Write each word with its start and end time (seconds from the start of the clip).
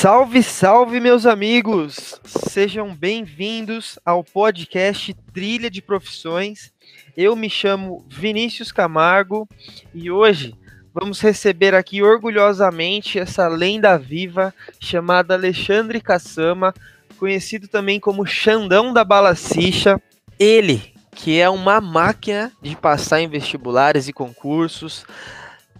Salve, 0.00 0.42
salve, 0.42 0.98
meus 0.98 1.26
amigos! 1.26 2.18
Sejam 2.24 2.94
bem-vindos 2.94 3.98
ao 4.02 4.24
podcast 4.24 5.12
Trilha 5.34 5.70
de 5.70 5.82
Profissões. 5.82 6.72
Eu 7.14 7.36
me 7.36 7.50
chamo 7.50 8.02
Vinícius 8.08 8.72
Camargo 8.72 9.46
e 9.92 10.10
hoje 10.10 10.54
vamos 10.94 11.20
receber 11.20 11.74
aqui 11.74 12.02
orgulhosamente 12.02 13.18
essa 13.18 13.46
lenda 13.46 13.98
viva 13.98 14.54
chamada 14.80 15.34
Alexandre 15.34 16.00
Caçama, 16.00 16.72
conhecido 17.18 17.68
também 17.68 18.00
como 18.00 18.24
Xandão 18.24 18.94
da 18.94 19.04
Balacicha. 19.04 20.00
Ele, 20.38 20.94
que 21.14 21.38
é 21.38 21.50
uma 21.50 21.78
máquina 21.78 22.50
de 22.62 22.74
passar 22.74 23.20
em 23.20 23.28
vestibulares 23.28 24.08
e 24.08 24.14
concursos, 24.14 25.04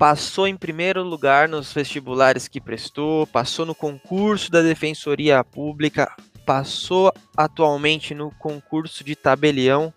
passou 0.00 0.48
em 0.48 0.56
primeiro 0.56 1.02
lugar 1.02 1.46
nos 1.46 1.74
vestibulares 1.74 2.48
que 2.48 2.58
prestou, 2.58 3.26
passou 3.26 3.66
no 3.66 3.74
concurso 3.74 4.50
da 4.50 4.62
Defensoria 4.62 5.44
Pública, 5.44 6.10
passou 6.46 7.12
atualmente 7.36 8.14
no 8.14 8.30
concurso 8.30 9.04
de 9.04 9.14
tabelião 9.14 9.92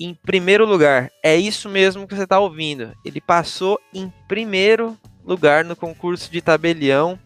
em 0.00 0.14
primeiro 0.14 0.64
lugar. 0.64 1.10
É 1.22 1.36
isso 1.36 1.68
mesmo 1.68 2.08
que 2.08 2.14
você 2.14 2.22
está 2.22 2.40
ouvindo. 2.40 2.94
Ele 3.04 3.20
passou 3.20 3.78
em 3.92 4.10
primeiro 4.26 4.96
lugar 5.22 5.62
no 5.62 5.76
concurso 5.76 6.32
de 6.32 6.40
tabelião. 6.40 7.18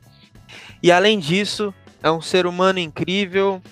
E 0.82 0.90
além 0.90 1.20
disso, 1.20 1.72
é 2.02 2.10
um 2.10 2.20
ser 2.20 2.46
humano 2.46 2.80
incrível 2.80 3.62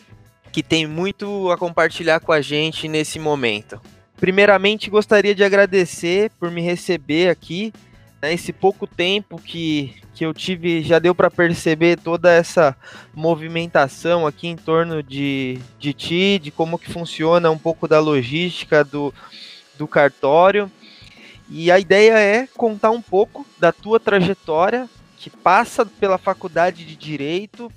que 0.52 0.62
tem 0.62 0.86
muito 0.86 1.50
a 1.50 1.58
compartilhar 1.58 2.20
com 2.20 2.30
a 2.30 2.40
gente 2.40 2.86
nesse 2.86 3.18
momento. 3.18 3.80
Primeiramente, 4.18 4.88
gostaria 4.88 5.34
de 5.34 5.42
agradecer 5.42 6.30
por 6.38 6.48
me 6.48 6.60
receber 6.60 7.28
aqui 7.28 7.72
né, 8.20 8.32
esse 8.32 8.52
pouco 8.52 8.86
tempo 8.86 9.38
que, 9.38 9.94
que 10.14 10.24
eu 10.24 10.34
tive, 10.34 10.82
já 10.82 10.98
deu 10.98 11.14
para 11.14 11.30
perceber 11.30 11.98
toda 11.98 12.30
essa 12.32 12.76
movimentação 13.14 14.26
aqui 14.26 14.48
em 14.48 14.56
torno 14.56 15.02
de, 15.02 15.58
de 15.78 15.92
ti, 15.92 16.38
de 16.38 16.50
como 16.50 16.78
que 16.78 16.92
funciona 16.92 17.50
um 17.50 17.58
pouco 17.58 17.88
da 17.88 17.98
logística 17.98 18.84
do, 18.84 19.12
do 19.78 19.88
cartório. 19.88 20.70
E 21.48 21.70
a 21.70 21.78
ideia 21.78 22.18
é 22.18 22.46
contar 22.46 22.90
um 22.90 23.02
pouco 23.02 23.46
da 23.58 23.72
tua 23.72 23.98
trajetória, 23.98 24.88
que 25.16 25.28
passa 25.28 25.84
pela 25.84 26.16
faculdade 26.16 26.84
de 26.84 26.94
Direito, 26.94 27.70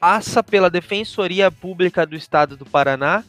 passa 0.00 0.42
pela 0.42 0.70
Defensoria 0.70 1.50
Pública 1.50 2.06
do 2.06 2.16
Estado 2.16 2.56
do 2.56 2.64
Paraná, 2.64 3.22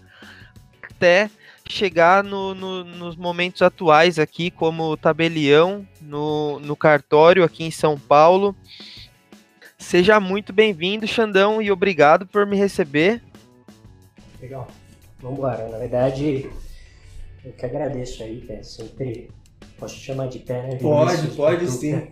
até 0.81 1.29
chegar 1.69 2.23
no, 2.23 2.53
no, 2.53 2.83
nos 2.83 3.15
momentos 3.15 3.61
atuais 3.61 4.19
aqui, 4.19 4.49
como 4.51 4.97
tabelião 4.97 5.87
no, 6.01 6.59
no 6.59 6.75
cartório 6.75 7.43
aqui 7.43 7.63
em 7.63 7.71
São 7.71 7.97
Paulo. 7.97 8.55
Seja 9.77 10.19
muito 10.19 10.51
bem-vindo, 10.51 11.07
Xandão, 11.07 11.61
e 11.61 11.71
obrigado 11.71 12.25
por 12.25 12.45
me 12.45 12.57
receber. 12.57 13.21
Legal. 14.41 14.67
Vamos 15.19 15.37
embora. 15.37 15.67
Na 15.69 15.77
verdade, 15.77 16.49
eu 17.43 17.53
que 17.53 17.65
agradeço 17.65 18.23
aí, 18.23 18.41
Pé. 18.41 18.63
Sempre 18.63 19.29
posso 19.77 19.95
te 19.95 20.01
chamar 20.01 20.27
de 20.27 20.39
Pé, 20.39 20.63
né? 20.63 20.75
Pode, 20.77 21.27
pode 21.29 21.69
sim. 21.69 22.07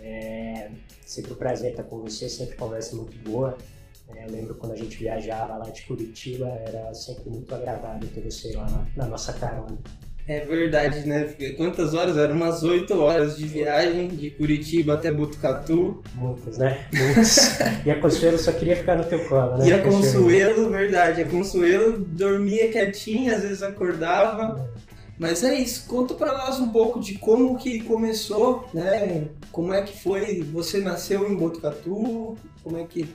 É 0.00 0.70
sempre 1.12 1.32
um 1.32 1.36
prazer 1.36 1.72
estar 1.72 1.82
com 1.82 2.00
você, 2.00 2.28
sempre 2.28 2.56
conversa 2.56 2.96
muito 2.96 3.16
boa. 3.18 3.58
É, 4.08 4.24
eu 4.24 4.30
lembro 4.30 4.54
quando 4.54 4.72
a 4.72 4.76
gente 4.76 4.96
viajava 4.96 5.56
lá 5.56 5.68
de 5.70 5.82
Curitiba, 5.82 6.46
era 6.46 6.92
sempre 6.94 7.30
muito 7.30 7.54
agradável 7.54 8.08
ter 8.14 8.20
você 8.20 8.54
lá 8.56 8.68
na, 8.68 8.86
na 8.96 9.06
nossa 9.10 9.32
carona. 9.32 9.78
É 10.26 10.44
verdade, 10.44 11.06
né? 11.06 11.24
Quantas 11.56 11.94
horas? 11.94 12.16
Eram 12.16 12.36
umas 12.36 12.62
8 12.62 12.96
horas 12.96 13.36
de 13.36 13.44
viagem 13.44 14.06
de 14.08 14.30
Curitiba 14.30 14.94
até 14.94 15.10
Botucatu. 15.10 16.00
Muitas, 16.14 16.58
né? 16.58 16.86
Muitas. 16.92 17.58
e 17.84 17.90
a 17.90 18.00
Consuelo 18.00 18.38
só 18.38 18.52
queria 18.52 18.76
ficar 18.76 18.96
no 18.96 19.04
teu 19.04 19.28
colo, 19.28 19.58
né? 19.58 19.68
E 19.68 19.72
a 19.72 19.82
Consuelo, 19.82 20.70
verdade, 20.70 21.22
a 21.22 21.28
Consuelo 21.28 21.98
dormia 21.98 22.70
quietinha, 22.70 23.34
às 23.34 23.42
vezes 23.42 23.62
acordava. 23.64 24.70
Mas 25.18 25.42
é 25.42 25.54
isso, 25.54 25.86
conta 25.88 26.14
para 26.14 26.36
nós 26.38 26.58
um 26.60 26.68
pouco 26.68 27.00
de 27.00 27.18
como 27.18 27.58
que 27.58 27.80
começou, 27.80 28.68
né? 28.72 29.28
Como 29.50 29.74
é 29.74 29.82
que 29.82 30.00
foi? 30.02 30.42
Você 30.52 30.78
nasceu 30.78 31.30
em 31.30 31.34
Botucatu? 31.34 32.36
Como 32.62 32.78
é 32.78 32.84
que 32.84 33.08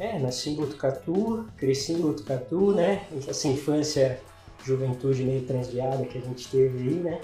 é, 0.00 0.18
nasci 0.18 0.50
em 0.50 0.54
Botucatu, 0.54 1.46
cresci 1.58 1.92
em 1.92 2.00
Botucatu, 2.00 2.72
né? 2.72 3.02
Essa 3.28 3.48
infância, 3.48 4.18
juventude 4.64 5.22
meio 5.22 5.42
transviada 5.42 6.04
que 6.06 6.16
a 6.16 6.20
gente 6.22 6.48
teve 6.48 6.78
aí, 6.78 6.94
né? 6.94 7.20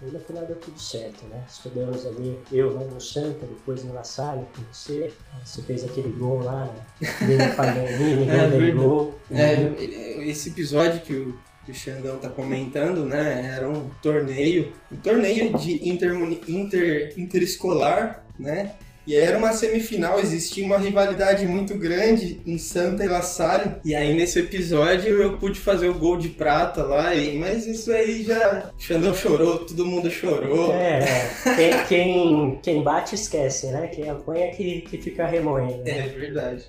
E 0.00 0.04
no 0.04 0.20
final 0.20 0.46
deu 0.46 0.56
tudo 0.56 0.78
certo, 0.78 1.26
né? 1.26 1.42
Estudamos 1.48 2.06
ali, 2.06 2.38
eu 2.52 2.78
né, 2.78 2.86
no 2.92 3.00
Santa, 3.00 3.44
depois 3.46 3.82
no 3.82 3.92
La 3.92 4.04
Salle 4.04 4.46
com 4.54 4.62
você. 4.70 5.12
Você 5.44 5.62
fez 5.62 5.84
aquele 5.84 6.10
gol 6.10 6.44
lá, 6.44 6.66
né? 6.66 7.08
Ninguém 7.22 7.48
falou, 7.52 8.52
ninguém 8.52 8.76
gol. 8.76 9.14
É, 9.30 10.28
esse 10.28 10.50
episódio 10.50 11.00
que 11.00 11.12
o, 11.12 11.38
que 11.64 11.72
o 11.72 11.74
Xandão 11.74 12.18
tá 12.18 12.28
comentando, 12.28 13.04
né? 13.04 13.52
Era 13.56 13.68
um 13.68 13.88
torneio, 14.00 14.72
um 14.92 14.96
torneio 14.96 15.56
de 15.58 15.88
inter, 15.88 16.14
inter, 16.46 17.14
interescolar, 17.18 18.24
né? 18.38 18.76
E 19.06 19.14
era 19.14 19.38
uma 19.38 19.52
semifinal, 19.52 20.18
existia 20.18 20.64
uma 20.64 20.78
rivalidade 20.78 21.46
muito 21.46 21.76
grande 21.78 22.40
em 22.44 22.58
Santa 22.58 23.04
e 23.04 23.08
La 23.08 23.22
Salle. 23.22 23.76
E 23.84 23.94
aí 23.94 24.14
nesse 24.14 24.40
episódio 24.40 25.22
eu 25.22 25.38
pude 25.38 25.60
fazer 25.60 25.88
o 25.88 25.94
gol 25.94 26.16
de 26.16 26.30
prata 26.30 26.82
lá, 26.82 27.14
e... 27.14 27.38
mas 27.38 27.66
isso 27.66 27.92
aí 27.92 28.24
já. 28.24 28.72
Xandão 28.76 29.14
chorou, 29.14 29.60
todo 29.60 29.86
mundo 29.86 30.10
chorou. 30.10 30.72
É, 30.72 31.30
quem, 31.56 31.84
quem, 31.86 32.58
quem 32.62 32.82
bate 32.82 33.14
esquece, 33.14 33.68
né? 33.68 33.86
Quem 33.88 34.08
apanha 34.10 34.50
que, 34.50 34.80
que 34.82 34.98
fica 34.98 35.26
remoendo. 35.26 35.84
Né? 35.84 36.06
É 36.06 36.08
verdade. 36.08 36.64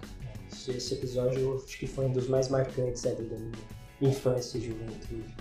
Esse 0.67 0.93
episódio 0.95 1.61
acho 1.65 1.79
que 1.79 1.87
foi 1.87 2.05
um 2.05 2.11
dos 2.11 2.27
mais 2.27 2.49
marcantes 2.49 3.01
da 3.01 3.11
minha 3.15 3.51
infância 4.01 4.57
e 4.57 4.61
juventude. 4.61 5.35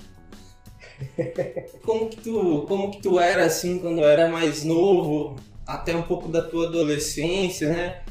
Como 1.82 2.08
que 2.08 2.16
tu, 2.16 2.64
como 2.66 2.90
que 2.90 3.02
tu 3.02 3.18
era 3.20 3.44
assim 3.44 3.78
quando 3.78 4.02
era 4.02 4.28
mais 4.28 4.64
novo? 4.64 5.36
Até 5.66 5.94
um 5.96 6.02
pouco 6.02 6.28
da 6.28 6.42
tua 6.42 6.68
adolescência, 6.68 7.68
né? 7.68 8.02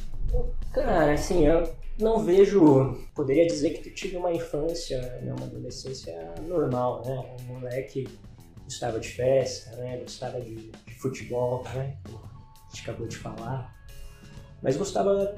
Cara, 0.73 1.13
assim, 1.13 1.45
eu 1.45 1.73
não 1.97 2.19
vejo. 2.19 2.97
Poderia 3.15 3.47
dizer 3.47 3.71
que 3.71 3.89
tu 3.89 3.95
tive 3.95 4.17
uma 4.17 4.31
infância, 4.33 4.99
né, 5.21 5.33
uma 5.37 5.45
adolescência 5.45 6.13
normal, 6.47 7.03
né? 7.05 7.35
Um 7.39 7.53
moleque 7.53 8.07
gostava 8.63 8.99
de 8.99 9.07
festa, 9.07 9.75
né? 9.77 9.97
Gostava 9.97 10.41
de, 10.41 10.55
de 10.55 10.93
futebol, 10.95 11.63
né? 11.73 11.95
A 12.05 12.75
gente 12.75 12.81
acabou 12.89 13.07
de 13.07 13.17
falar. 13.17 13.73
Mas 14.61 14.75
gostava. 14.75 15.35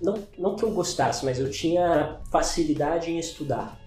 Não, 0.00 0.14
não 0.38 0.56
que 0.56 0.62
eu 0.62 0.70
gostasse, 0.70 1.24
mas 1.24 1.38
eu 1.38 1.50
tinha 1.50 2.20
facilidade 2.30 3.10
em 3.10 3.18
estudar. 3.18 3.78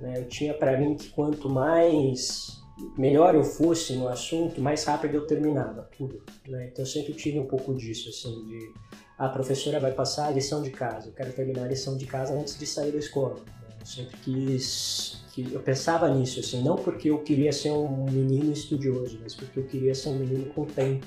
Né? 0.00 0.14
Eu 0.18 0.28
tinha 0.28 0.54
para 0.54 0.78
mim 0.78 0.94
que 0.94 1.08
quanto 1.10 1.50
mais 1.50 2.57
melhor 2.96 3.34
eu 3.34 3.44
fosse 3.44 3.94
no 3.94 4.08
assunto, 4.08 4.60
mais 4.60 4.84
rápido 4.84 5.14
eu 5.14 5.26
terminava 5.26 5.88
tudo. 5.96 6.22
Né? 6.46 6.68
Então 6.72 6.84
eu 6.84 6.86
sempre 6.86 7.12
tive 7.14 7.38
um 7.38 7.46
pouco 7.46 7.74
disso, 7.74 8.08
assim, 8.08 8.44
de 8.46 8.72
a 9.18 9.28
professora 9.28 9.80
vai 9.80 9.92
passar 9.92 10.28
a 10.28 10.30
lição 10.30 10.62
de 10.62 10.70
casa, 10.70 11.08
eu 11.08 11.12
quero 11.12 11.32
terminar 11.32 11.64
a 11.64 11.68
lição 11.68 11.96
de 11.96 12.06
casa 12.06 12.34
antes 12.34 12.56
de 12.56 12.66
sair 12.66 12.92
da 12.92 12.98
escola. 12.98 13.36
Eu 13.80 13.86
sempre 13.86 14.16
quis, 14.18 15.24
que 15.32 15.52
eu 15.52 15.60
pensava 15.60 16.08
nisso, 16.08 16.38
assim, 16.38 16.62
não 16.62 16.76
porque 16.76 17.10
eu 17.10 17.18
queria 17.18 17.52
ser 17.52 17.72
um 17.72 18.04
menino 18.04 18.52
estudioso, 18.52 19.18
mas 19.20 19.34
porque 19.34 19.58
eu 19.58 19.64
queria 19.64 19.94
ser 19.94 20.10
um 20.10 20.18
menino 20.18 20.46
com 20.52 20.64
tempo 20.64 21.06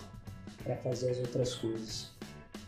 para 0.64 0.76
fazer 0.78 1.12
as 1.12 1.20
outras 1.20 1.56
coisas. 1.56 2.10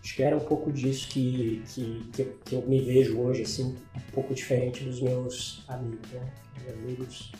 Acho 0.02 0.16
que 0.16 0.24
era 0.24 0.36
um 0.36 0.42
pouco 0.42 0.72
disso 0.72 1.08
que, 1.10 1.64
que, 1.68 2.10
que, 2.12 2.22
eu, 2.22 2.38
que 2.44 2.56
eu 2.56 2.62
me 2.64 2.82
vejo 2.82 3.20
hoje, 3.20 3.44
assim, 3.44 3.76
um 3.96 4.12
pouco 4.12 4.34
diferente 4.34 4.84
dos 4.84 5.02
meus 5.02 5.64
amigos, 5.68 6.10
né? 6.12 6.34
Meus 6.62 6.78
amigos 6.78 7.32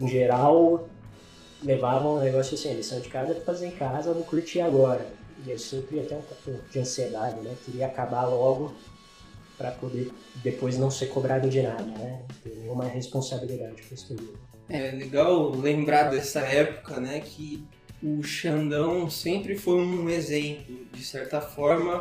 em 0.00 0.08
geral, 0.08 0.88
levavam 1.62 2.16
um 2.16 2.20
negócio 2.20 2.54
assim, 2.54 2.74
lição 2.74 3.00
de 3.00 3.08
casa 3.08 3.32
é 3.32 3.34
fazer 3.40 3.66
em 3.66 3.72
casa, 3.72 4.14
não 4.14 4.22
curtir 4.22 4.60
agora. 4.60 5.06
E 5.46 5.50
eu 5.50 5.58
sempre 5.58 6.00
ter 6.00 6.14
um 6.14 6.22
pouco 6.22 6.62
de 6.70 6.78
ansiedade, 6.78 7.40
né? 7.40 7.54
Queria 7.64 7.86
acabar 7.86 8.26
logo 8.26 8.74
para 9.56 9.70
poder 9.72 10.10
depois 10.36 10.78
não 10.78 10.90
ser 10.90 11.06
cobrado 11.06 11.48
de 11.48 11.62
nada, 11.62 11.82
né? 11.82 12.22
Ter 12.42 12.54
nenhuma 12.56 12.84
responsabilidade 12.84 13.82
com 13.82 13.94
isso 13.94 14.16
É 14.68 14.90
legal 14.92 15.50
lembrar 15.50 16.04
dessa 16.04 16.40
época, 16.40 16.98
né? 16.98 17.20
Que 17.20 17.62
o 18.02 18.22
Xandão 18.22 19.10
sempre 19.10 19.56
foi 19.56 19.74
um 19.74 20.08
exemplo, 20.08 20.74
de 20.92 21.04
certa 21.04 21.40
forma, 21.40 21.98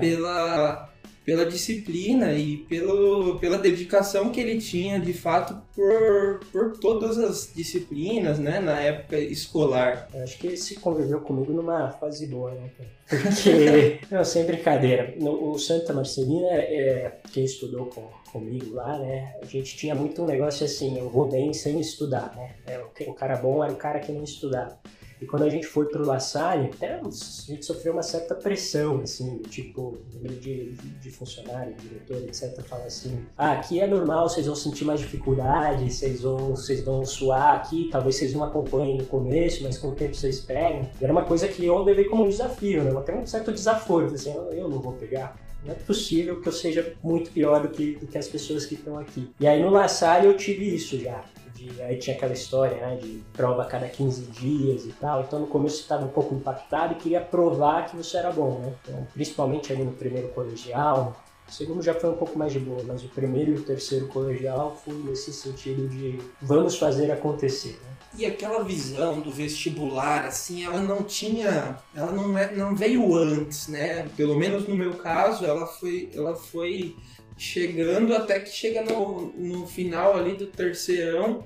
pela 0.00 0.91
pela 1.24 1.46
disciplina 1.46 2.32
e 2.32 2.56
pelo, 2.56 3.38
pela 3.38 3.58
dedicação 3.58 4.30
que 4.30 4.40
ele 4.40 4.58
tinha 4.58 4.98
de 4.98 5.12
fato 5.12 5.56
por, 5.74 6.40
por 6.50 6.78
todas 6.78 7.18
as 7.18 7.52
disciplinas, 7.54 8.38
né, 8.38 8.60
na 8.60 8.80
época 8.80 9.18
escolar. 9.18 10.08
Eu 10.12 10.22
acho 10.22 10.38
que 10.38 10.48
ele 10.48 10.56
se 10.56 10.76
conviveu 10.76 11.20
comigo 11.20 11.52
numa 11.52 11.90
fase 11.92 12.26
boa, 12.26 12.50
né, 12.52 12.70
Porque, 13.08 14.00
não, 14.10 14.24
sem 14.24 14.44
brincadeira, 14.44 15.14
no, 15.18 15.52
o 15.52 15.58
Santa 15.58 15.92
Marcelina, 15.92 16.48
é, 16.52 17.18
quem 17.32 17.44
estudou 17.44 17.86
com, 17.86 18.08
comigo 18.32 18.74
lá, 18.74 18.98
né, 18.98 19.34
a 19.40 19.46
gente 19.46 19.76
tinha 19.76 19.94
muito 19.94 20.22
um 20.22 20.26
negócio 20.26 20.64
assim, 20.64 20.98
eu 20.98 21.08
vou 21.08 21.28
bem 21.28 21.52
sem 21.52 21.78
estudar, 21.80 22.34
né, 22.36 22.54
é, 22.66 22.78
o 23.08 23.14
cara 23.14 23.36
bom 23.36 23.62
era 23.62 23.72
o 23.72 23.76
cara 23.76 24.00
que 24.00 24.10
não 24.10 24.24
estudava. 24.24 24.78
E 25.22 25.24
quando 25.24 25.44
a 25.44 25.48
gente 25.48 25.68
foi 25.68 25.86
pro 25.86 26.04
La 26.04 26.18
Salle, 26.18 26.70
até 26.74 26.96
a 26.96 27.00
gente 27.04 27.64
sofreu 27.64 27.92
uma 27.92 28.02
certa 28.02 28.34
pressão, 28.34 29.02
assim, 29.02 29.38
tipo, 29.48 29.96
de, 30.10 30.72
de, 30.72 31.10
funcionário, 31.12 31.76
diretor, 31.76 32.16
etc, 32.24 32.60
fala 32.64 32.84
assim, 32.86 33.24
ah, 33.38 33.52
aqui 33.52 33.78
é 33.78 33.86
normal, 33.86 34.28
vocês 34.28 34.46
vão 34.46 34.56
sentir 34.56 34.84
mais 34.84 34.98
dificuldade, 34.98 35.92
vocês 35.92 36.22
vão, 36.22 36.56
vocês 36.56 36.82
vão 36.82 37.04
suar 37.04 37.54
aqui, 37.54 37.88
talvez 37.92 38.16
vocês 38.16 38.34
não 38.34 38.42
acompanhem 38.42 38.98
no 38.98 39.06
começo, 39.06 39.62
mas 39.62 39.78
com 39.78 39.90
o 39.90 39.94
tempo 39.94 40.16
vocês 40.16 40.40
pegam. 40.40 40.90
E 41.00 41.04
era 41.04 41.12
uma 41.12 41.24
coisa 41.24 41.46
que 41.46 41.64
eu 41.64 41.78
levei 41.84 42.06
como 42.06 42.24
um 42.24 42.28
desafio, 42.28 42.82
né? 42.82 42.90
Até 42.98 43.14
um 43.14 43.24
certo 43.24 43.52
desaforo, 43.52 44.06
assim, 44.12 44.34
eu 44.50 44.68
não 44.68 44.80
vou 44.80 44.94
pegar. 44.94 45.36
Não 45.64 45.70
é 45.70 45.76
possível 45.76 46.40
que 46.40 46.48
eu 46.48 46.52
seja 46.52 46.96
muito 47.00 47.30
pior 47.30 47.62
do 47.62 47.68
que, 47.68 47.94
do 47.94 48.08
que 48.08 48.18
as 48.18 48.26
pessoas 48.26 48.66
que 48.66 48.74
estão 48.74 48.98
aqui. 48.98 49.30
E 49.38 49.46
aí 49.46 49.62
no 49.62 49.70
La 49.70 49.86
Salle 49.86 50.26
eu 50.26 50.36
tive 50.36 50.74
isso 50.74 50.98
já 50.98 51.24
de, 51.62 51.82
aí 51.82 51.96
tinha 51.96 52.16
aquela 52.16 52.32
história, 52.32 52.76
né, 52.76 52.96
de 52.96 53.22
prova 53.32 53.62
a 53.62 53.66
cada 53.66 53.88
15 53.88 54.22
dias 54.26 54.84
e 54.84 54.92
tal. 54.92 55.22
Então 55.22 55.38
no 55.38 55.46
começo 55.46 55.76
você 55.76 55.82
estava 55.82 56.04
um 56.04 56.08
pouco 56.08 56.34
impactado 56.34 56.94
e 56.94 56.96
queria 56.96 57.20
provar 57.20 57.86
que 57.88 57.96
você 57.96 58.16
era 58.16 58.32
bom, 58.32 58.58
né? 58.58 58.74
Então, 58.82 59.06
principalmente 59.14 59.72
ali 59.72 59.84
no 59.84 59.92
primeiro 59.92 60.28
colegial. 60.28 61.16
O 61.48 61.52
segundo 61.52 61.82
já 61.82 61.92
foi 61.92 62.10
um 62.10 62.16
pouco 62.16 62.38
mais 62.38 62.52
de 62.52 62.58
boa, 62.58 62.82
mas 62.86 63.04
o 63.04 63.08
primeiro 63.08 63.52
e 63.52 63.54
o 63.56 63.62
terceiro 63.62 64.06
colegial 64.08 64.80
foi 64.84 64.94
nesse 64.94 65.32
sentido 65.32 65.88
de 65.88 66.18
vamos 66.40 66.78
fazer 66.78 67.10
acontecer. 67.10 67.78
Né? 67.84 67.92
E 68.18 68.26
aquela 68.26 68.62
visão 68.62 69.20
do 69.20 69.30
vestibular, 69.30 70.26
assim, 70.26 70.64
ela 70.64 70.80
não 70.80 71.02
tinha, 71.02 71.78
ela 71.94 72.12
não, 72.12 72.36
é, 72.36 72.54
não 72.54 72.76
veio 72.76 73.14
antes, 73.14 73.68
né? 73.68 74.06
Pelo 74.16 74.38
menos 74.38 74.68
no 74.68 74.76
meu 74.76 74.94
caso, 74.94 75.44
ela 75.44 75.66
foi, 75.66 76.10
ela 76.14 76.34
foi 76.34 76.94
chegando 77.36 78.14
até 78.14 78.38
que 78.38 78.50
chega 78.50 78.82
no, 78.82 79.32
no 79.32 79.66
final 79.66 80.16
ali 80.16 80.34
do 80.34 80.46
terceirão, 80.46 81.44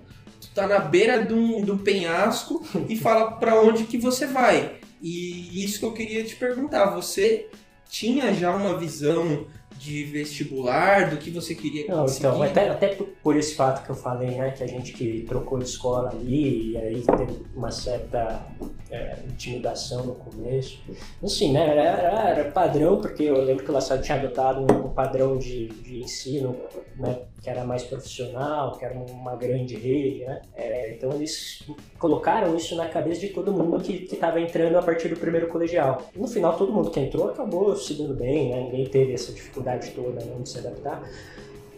tá 0.56 0.66
na 0.66 0.78
beira 0.78 1.24
do, 1.24 1.60
do 1.60 1.78
penhasco 1.78 2.64
e 2.88 2.96
fala 2.96 3.32
para 3.32 3.60
onde 3.60 3.84
que 3.84 3.98
você 3.98 4.26
vai. 4.26 4.76
E 5.02 5.62
isso 5.62 5.78
que 5.78 5.84
eu 5.84 5.92
queria 5.92 6.24
te 6.24 6.34
perguntar, 6.34 6.86
você 6.86 7.48
tinha 7.88 8.32
já 8.32 8.54
uma 8.54 8.78
visão 8.78 9.46
de 9.78 10.04
vestibular, 10.04 11.10
do 11.10 11.16
que 11.16 11.30
você 11.30 11.54
queria 11.54 11.86
Não, 11.88 12.02
conseguir? 12.02 12.26
Então, 12.26 12.42
até, 12.42 12.68
até 12.68 12.98
por 13.22 13.36
esse 13.36 13.54
fato 13.54 13.84
que 13.84 13.90
eu 13.90 13.94
falei, 13.94 14.30
né, 14.30 14.50
que 14.50 14.62
a 14.62 14.66
gente 14.66 14.92
que 14.92 15.24
trocou 15.28 15.58
de 15.58 15.64
escola 15.64 16.10
ali, 16.10 16.72
e 16.72 16.76
aí 16.76 17.02
teve 17.02 17.42
uma 17.54 17.70
certa 17.70 18.44
é, 18.90 19.16
intimidação 19.28 20.04
no 20.04 20.14
começo. 20.14 20.80
Assim, 21.22 21.52
né, 21.52 21.70
era, 21.70 22.30
era, 22.30 22.50
padrão, 22.50 23.00
porque 23.00 23.24
eu 23.24 23.42
lembro 23.42 23.64
que 23.64 23.70
o 23.70 23.74
Lassado 23.74 24.02
tinha 24.02 24.18
adotado 24.18 24.60
um, 24.60 24.86
um 24.86 24.90
padrão 24.90 25.38
de, 25.38 25.68
de 25.68 26.00
ensino, 26.00 26.56
né, 26.96 27.18
que 27.42 27.50
era 27.50 27.64
mais 27.64 27.82
profissional, 27.82 28.76
que 28.78 28.84
era 28.84 28.94
uma 28.94 29.36
grande 29.36 29.76
rede, 29.76 30.24
né, 30.24 30.40
é, 30.54 30.94
então 30.94 31.12
eles 31.12 31.62
colocaram 31.98 32.56
isso 32.56 32.74
na 32.76 32.88
cabeça 32.88 33.20
de 33.20 33.28
todo 33.28 33.52
mundo 33.52 33.80
que 33.82 34.08
estava 34.10 34.40
entrando 34.40 34.76
a 34.78 34.82
partir 34.82 35.08
do 35.08 35.16
primeiro 35.16 35.48
colegial. 35.48 36.02
No 36.14 36.26
final, 36.26 36.56
todo 36.56 36.72
mundo 36.72 36.90
que 36.90 37.00
entrou 37.00 37.28
acabou 37.28 37.76
se 37.76 37.94
dando 37.94 38.14
bem, 38.14 38.50
né, 38.50 38.60
ninguém 38.62 38.86
teve 38.86 39.12
essa 39.12 39.32
dificuldade 39.32 39.65
toda 39.94 40.24
né, 40.24 40.36
de 40.40 40.48
se 40.48 40.58
adaptar. 40.58 41.08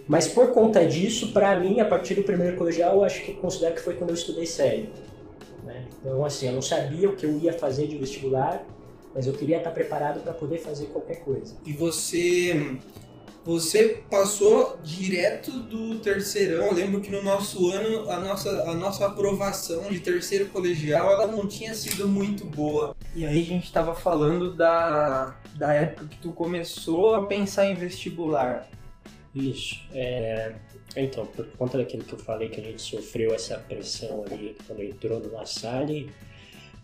Mas 0.07 0.27
por 0.27 0.53
conta 0.53 0.87
disso, 0.87 1.33
para 1.33 1.59
mim, 1.61 1.81
a 1.81 1.85
partir 1.85 2.15
do 2.15 2.23
primeiro 2.23 2.57
colegial, 2.57 3.05
acho 3.05 3.23
que 3.23 3.35
considero 3.35 3.75
que 3.75 3.81
foi 3.81 3.95
quando 3.95 4.11
eu 4.11 4.15
estudei 4.15 4.47
sério. 4.47 4.89
Né? 5.65 5.85
Então, 6.01 6.25
assim, 6.25 6.47
eu 6.47 6.53
não 6.53 6.63
sabia 6.63 7.11
o 7.11 7.15
que 7.15 7.27
eu 7.27 7.39
ia 7.39 7.53
fazer 7.53 7.87
de 7.87 7.99
vestibular, 7.99 8.65
mas 9.15 9.27
eu 9.27 9.35
queria 9.35 9.59
estar 9.59 9.71
preparado 9.71 10.21
para 10.21 10.33
poder 10.33 10.59
fazer 10.59 10.87
qualquer 10.87 11.21
coisa. 11.21 11.55
E 11.67 11.73
você 11.73 12.79
você 13.49 14.03
passou 14.11 14.79
direto 14.85 15.51
do 15.51 15.99
terceirão. 16.01 16.67
Eu 16.67 16.75
lembro 16.75 17.01
que 17.01 17.11
no 17.11 17.23
nosso 17.23 17.71
ano 17.71 18.11
a 18.11 18.21
nossa, 18.21 18.51
a 18.65 18.75
nossa 18.75 19.07
aprovação 19.07 19.85
de 19.91 20.01
terceiro 20.01 20.51
colegial 20.51 21.11
ela 21.11 21.27
não 21.27 21.49
tinha 21.49 21.73
sido 21.73 22.07
muito 22.07 22.45
boa. 22.45 22.95
E 23.17 23.25
aí 23.25 23.41
a 23.41 23.45
gente 23.45 23.65
estava 23.65 23.95
falando 23.95 24.55
da, 24.55 25.35
da 25.55 25.73
época 25.73 26.09
que 26.09 26.19
tu 26.19 26.31
começou 26.31 27.15
a 27.15 27.25
pensar 27.25 27.65
em 27.65 27.75
vestibular. 27.75 28.69
Isso. 29.35 29.81
É, 29.95 30.55
então, 30.95 31.25
por 31.25 31.47
conta 31.53 31.79
daquilo 31.79 32.05
que 32.05 32.13
eu 32.13 32.19
falei, 32.19 32.51
que 32.51 32.61
a 32.61 32.65
gente 32.65 32.83
sofreu 32.83 33.35
essa 33.35 33.57
pressão 33.57 34.27
ali 34.31 34.59
quando 34.67 34.83
entrou 34.83 35.21
no 35.21 35.33
La 35.33 35.47
Salle, 35.47 36.11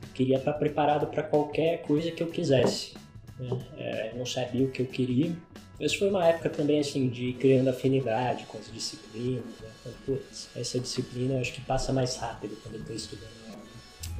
eu 0.02 0.08
queria 0.14 0.38
estar 0.38 0.54
preparado 0.54 1.08
para 1.08 1.24
qualquer 1.24 1.82
coisa 1.82 2.10
que 2.10 2.22
eu 2.22 2.28
quisesse. 2.28 2.94
Né? 3.38 3.50
É, 3.76 4.12
não 4.16 4.24
sabia 4.24 4.64
o 4.64 4.70
que 4.70 4.80
eu 4.80 4.86
queria. 4.86 5.36
Isso 5.80 5.98
foi 5.98 6.08
uma 6.08 6.26
época 6.26 6.50
também, 6.50 6.80
assim, 6.80 7.08
de 7.08 7.32
criando 7.34 7.68
afinidade 7.68 8.44
com 8.46 8.58
as 8.58 8.72
disciplinas. 8.72 9.44
Né? 9.60 9.68
Então, 9.80 9.92
putz, 10.06 10.48
essa 10.54 10.78
disciplina 10.78 11.34
eu 11.34 11.40
acho 11.40 11.52
que 11.52 11.60
passa 11.60 11.92
mais 11.92 12.16
rápido 12.16 12.56
quando 12.62 12.76
eu 12.76 12.80
estou 12.80 12.96
estudando 12.96 13.44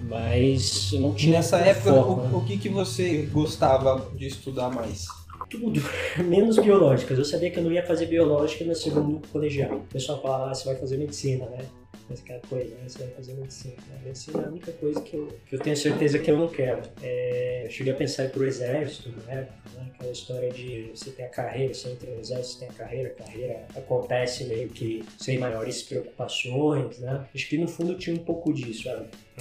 mas 0.03 0.93
eu 0.93 1.01
não 1.01 1.15
tinha 1.15 1.37
nessa 1.37 1.59
época 1.59 1.93
foco, 1.93 2.13
o, 2.13 2.17
né? 2.25 2.31
o 2.35 2.45
que 2.45 2.59
que 2.59 2.69
você 2.69 3.23
gostava 3.33 4.11
de 4.15 4.27
estudar 4.27 4.71
mais 4.71 5.07
tudo, 5.49 5.81
menos 6.25 6.59
biológicas. 6.59 7.19
Eu 7.19 7.25
sabia 7.25 7.51
que 7.51 7.59
eu 7.59 7.63
não 7.63 7.73
ia 7.73 7.87
fazer 7.87 8.07
biológica 8.07 8.65
no 8.65 8.75
segundo 8.75 9.27
colegial. 9.29 9.77
O 9.77 9.87
pessoal 9.87 10.21
falava, 10.21 10.51
ah, 10.51 10.55
você 10.55 10.65
vai 10.65 10.77
fazer 10.77 10.97
medicina, 10.97 11.47
né? 11.47 11.65
Mas 12.09 12.21
aquela 12.21 12.41
coisa, 12.41 12.75
né? 12.75 12.89
Você 12.89 12.99
vai 12.99 13.09
fazer 13.09 13.33
medicina. 13.35 13.75
A 13.95 14.05
medicina 14.05 14.43
é 14.43 14.45
a 14.45 14.49
única 14.49 14.73
coisa 14.73 15.01
que 15.01 15.15
eu, 15.15 15.39
que 15.47 15.57
eu 15.57 15.61
tenho 15.61 15.77
certeza 15.77 16.19
que 16.19 16.31
eu 16.31 16.39
não 16.39 16.49
quero. 16.49 16.83
É, 17.03 17.63
eu 17.65 17.71
cheguei 17.71 17.93
a 17.93 17.97
pensar 17.97 18.25
ir 18.25 18.31
pro 18.31 18.45
exército, 18.45 19.11
né? 19.27 19.49
Aquela 19.95 20.13
história 20.13 20.51
de 20.51 20.91
você 20.95 21.11
tem 21.11 21.25
a 21.25 21.29
carreira, 21.29 21.73
você 21.73 21.91
entra 21.91 22.11
no 22.11 22.21
exército, 22.21 22.61
tem 22.61 22.69
a 22.69 22.73
carreira, 22.73 23.09
a 23.09 23.23
carreira 23.23 23.67
acontece 23.77 24.45
meio 24.45 24.69
que 24.69 25.05
sem 25.19 25.39
maiores 25.39 25.83
preocupações, 25.83 26.99
né? 26.99 27.27
Acho 27.35 27.49
que 27.49 27.59
no 27.59 27.69
fundo 27.69 27.97
tinha 27.97 28.15
um 28.15 28.25
pouco 28.25 28.53
disso. 28.53 28.89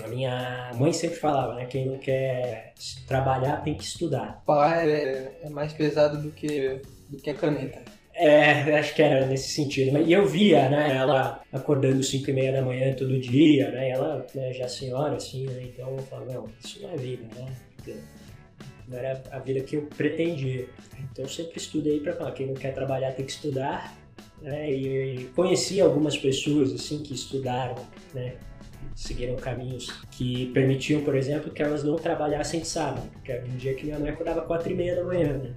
A 0.04 0.08
minha 0.08 0.72
mãe 0.76 0.92
sempre 0.94 1.18
falava, 1.18 1.56
né? 1.56 1.66
Quem 1.66 1.86
não 1.86 1.98
quer 1.98 2.74
trabalhar 3.08 3.64
tem 3.64 3.76
que 3.76 3.84
estudar. 3.84 4.42
Pai 4.46 4.90
é, 4.90 5.40
é 5.44 5.50
mais 5.50 5.74
pesado 5.74 6.22
do 6.22 6.32
que, 6.32 6.82
do 7.10 7.18
que 7.18 7.30
a 7.30 7.34
caneta. 7.34 7.82
É, 8.16 8.78
acho 8.78 8.94
que 8.94 9.02
era 9.02 9.26
nesse 9.26 9.50
sentido. 9.50 9.98
E 9.98 10.14
eu 10.14 10.26
via, 10.28 10.70
né, 10.70 10.96
ela 10.96 11.42
acordando 11.52 12.04
5 12.04 12.30
e 12.30 12.34
meia 12.34 12.52
da 12.52 12.62
manhã 12.62 12.94
todo 12.94 13.20
dia, 13.20 13.72
né, 13.72 13.90
ela 13.90 14.26
né, 14.36 14.54
já 14.54 14.68
senhora, 14.68 15.16
assim, 15.16 15.48
né, 15.48 15.64
então 15.64 15.90
eu 15.90 16.04
falava, 16.04 16.32
não, 16.32 16.50
isso 16.64 16.82
não 16.82 16.92
é 16.92 16.96
vida, 16.96 17.24
né, 17.36 17.98
não 18.88 18.98
era 18.98 19.24
a 19.32 19.40
vida 19.40 19.62
que 19.62 19.78
eu 19.78 19.88
pretendia. 19.98 20.68
Então 21.12 21.26
eu 21.26 21.30
sempre 21.30 21.58
estudei 21.58 22.00
para 22.00 22.14
falar, 22.14 22.32
quem 22.34 22.46
não 22.46 22.54
quer 22.54 22.74
trabalhar 22.74 23.14
tem 23.14 23.26
que 23.26 23.32
estudar, 23.32 23.98
né, 24.42 24.72
e 24.72 25.26
conheci 25.36 25.82
algumas 25.82 26.16
pessoas, 26.16 26.72
assim, 26.72 27.02
que 27.02 27.16
estudaram, 27.16 27.76
né, 28.14 28.36
seguiram 28.96 29.36
caminhos 29.38 29.90
que 30.12 30.52
permitiam, 30.54 31.02
por 31.02 31.16
exemplo, 31.16 31.52
que 31.52 31.64
elas 31.64 31.84
não 31.84 31.96
trabalhassem 31.96 32.60
de 32.60 32.68
sábado, 32.68 33.10
porque 33.12 33.32
era 33.32 33.44
um 33.44 33.58
dia 33.58 33.74
que 33.74 33.86
minha 33.86 33.98
mãe 33.98 34.12
acordava 34.12 34.42
quatro 34.42 34.72
e 34.72 34.76
meia 34.76 34.96
da 34.96 35.04
manhã, 35.04 35.34
né, 35.34 35.54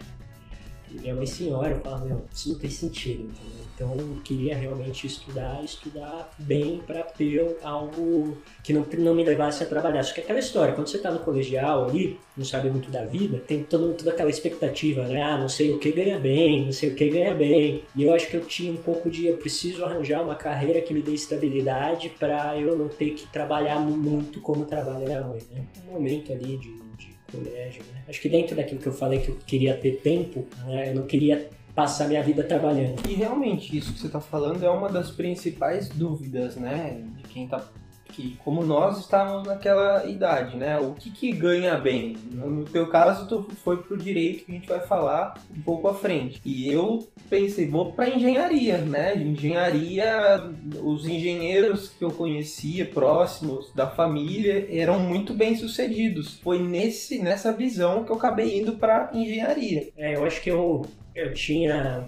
minha 1.00 1.14
mãe 1.14 1.26
senhora, 1.26 1.70
eu 1.70 1.80
falava, 1.80 2.04
meu, 2.04 2.24
isso 2.32 2.50
não 2.50 2.58
tem 2.58 2.70
sentido, 2.70 3.24
entendeu? 3.24 3.66
Então 3.76 3.94
eu 3.94 4.16
queria 4.24 4.56
realmente 4.56 5.06
estudar, 5.06 5.62
estudar 5.62 6.34
bem 6.38 6.80
para 6.86 7.02
ter 7.02 7.58
algo 7.62 8.38
que 8.64 8.72
não, 8.72 8.86
não 8.98 9.14
me 9.14 9.22
levasse 9.22 9.62
a 9.62 9.66
trabalhar. 9.66 10.02
Só 10.02 10.14
que 10.14 10.22
aquela 10.22 10.38
história, 10.38 10.72
quando 10.72 10.88
você 10.88 10.96
está 10.96 11.10
no 11.10 11.18
colegial 11.18 11.84
ali, 11.84 12.18
não 12.34 12.44
sabe 12.44 12.70
muito 12.70 12.90
da 12.90 13.04
vida, 13.04 13.38
tem 13.46 13.62
todo, 13.62 13.92
toda 13.92 14.12
aquela 14.12 14.30
expectativa, 14.30 15.06
né? 15.06 15.22
Ah, 15.22 15.36
não 15.36 15.48
sei 15.48 15.72
o 15.72 15.78
que 15.78 15.92
ganha 15.92 16.18
bem, 16.18 16.64
não 16.64 16.72
sei 16.72 16.88
o 16.88 16.94
que 16.94 17.10
ganha 17.10 17.34
bem. 17.34 17.82
E 17.94 18.04
eu 18.04 18.14
acho 18.14 18.28
que 18.28 18.36
eu 18.38 18.46
tinha 18.46 18.72
um 18.72 18.78
pouco 18.78 19.10
de, 19.10 19.26
eu 19.26 19.36
preciso 19.36 19.84
arranjar 19.84 20.22
uma 20.22 20.34
carreira 20.34 20.80
que 20.80 20.94
me 20.94 21.02
dê 21.02 21.12
estabilidade 21.12 22.08
para 22.18 22.58
eu 22.58 22.78
não 22.78 22.88
ter 22.88 23.10
que 23.10 23.26
trabalhar 23.26 23.78
muito 23.78 24.40
como 24.40 24.64
trabalha 24.64 25.04
minha 25.04 25.20
mãe, 25.20 25.42
né? 25.52 25.66
Um 25.86 25.92
momento 25.92 26.32
ali 26.32 26.56
de 26.56 26.86
colégio. 27.30 27.82
Né? 27.92 28.02
Acho 28.08 28.20
que 28.20 28.28
dentro 28.28 28.56
daquilo 28.56 28.80
que 28.80 28.86
eu 28.86 28.92
falei 28.92 29.20
que 29.20 29.28
eu 29.28 29.38
queria 29.46 29.76
ter 29.76 30.00
tempo, 30.00 30.46
né? 30.66 30.90
eu 30.90 30.94
não 30.94 31.06
queria 31.06 31.48
passar 31.76 32.08
minha 32.08 32.22
vida 32.22 32.42
trabalhando. 32.42 33.06
E 33.06 33.14
realmente 33.14 33.76
isso 33.76 33.92
que 33.92 34.00
você 34.00 34.06
está 34.06 34.20
falando 34.20 34.64
é 34.64 34.70
uma 34.70 34.88
das 34.88 35.10
principais 35.10 35.90
dúvidas, 35.90 36.56
né, 36.56 37.02
de 37.18 37.22
quem 37.24 37.44
está 37.44 37.62
que 38.08 38.36
como 38.44 38.64
nós 38.64 38.98
estávamos 38.98 39.46
naquela 39.46 40.06
idade, 40.06 40.56
né? 40.56 40.78
O 40.78 40.92
que, 40.92 41.10
que 41.10 41.32
ganha 41.32 41.76
bem? 41.76 42.16
No 42.30 42.64
teu 42.64 42.88
caso, 42.88 43.26
tu 43.26 43.46
foi 43.64 43.78
pro 43.78 43.96
direito 43.96 44.44
que 44.44 44.52
a 44.52 44.54
gente 44.54 44.68
vai 44.68 44.80
falar 44.80 45.34
um 45.56 45.62
pouco 45.62 45.88
à 45.88 45.94
frente. 45.94 46.40
E 46.44 46.70
eu 46.70 47.06
pensei, 47.28 47.68
vou 47.68 47.92
para 47.92 48.08
engenharia, 48.08 48.78
né? 48.78 49.16
Engenharia, 49.16 50.42
os 50.82 51.06
engenheiros 51.06 51.88
que 51.88 52.04
eu 52.04 52.10
conhecia 52.10 52.86
próximos 52.86 53.72
da 53.74 53.86
família 53.86 54.68
eram 54.70 54.98
muito 54.98 55.34
bem 55.34 55.56
sucedidos. 55.56 56.38
Foi 56.40 56.58
nesse 56.58 57.18
nessa 57.18 57.52
visão 57.52 58.04
que 58.04 58.10
eu 58.10 58.16
acabei 58.16 58.58
indo 58.58 58.72
para 58.72 59.10
engenharia. 59.12 59.88
É, 59.96 60.16
eu 60.16 60.24
acho 60.24 60.40
que 60.42 60.50
eu 60.50 60.86
eu 61.14 61.32
tinha 61.32 62.04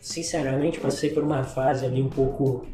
sinceramente 0.00 0.80
passei 0.80 1.10
por 1.10 1.22
uma 1.22 1.44
fase 1.44 1.84
ali 1.84 2.00
um 2.00 2.08
pouco 2.08 2.66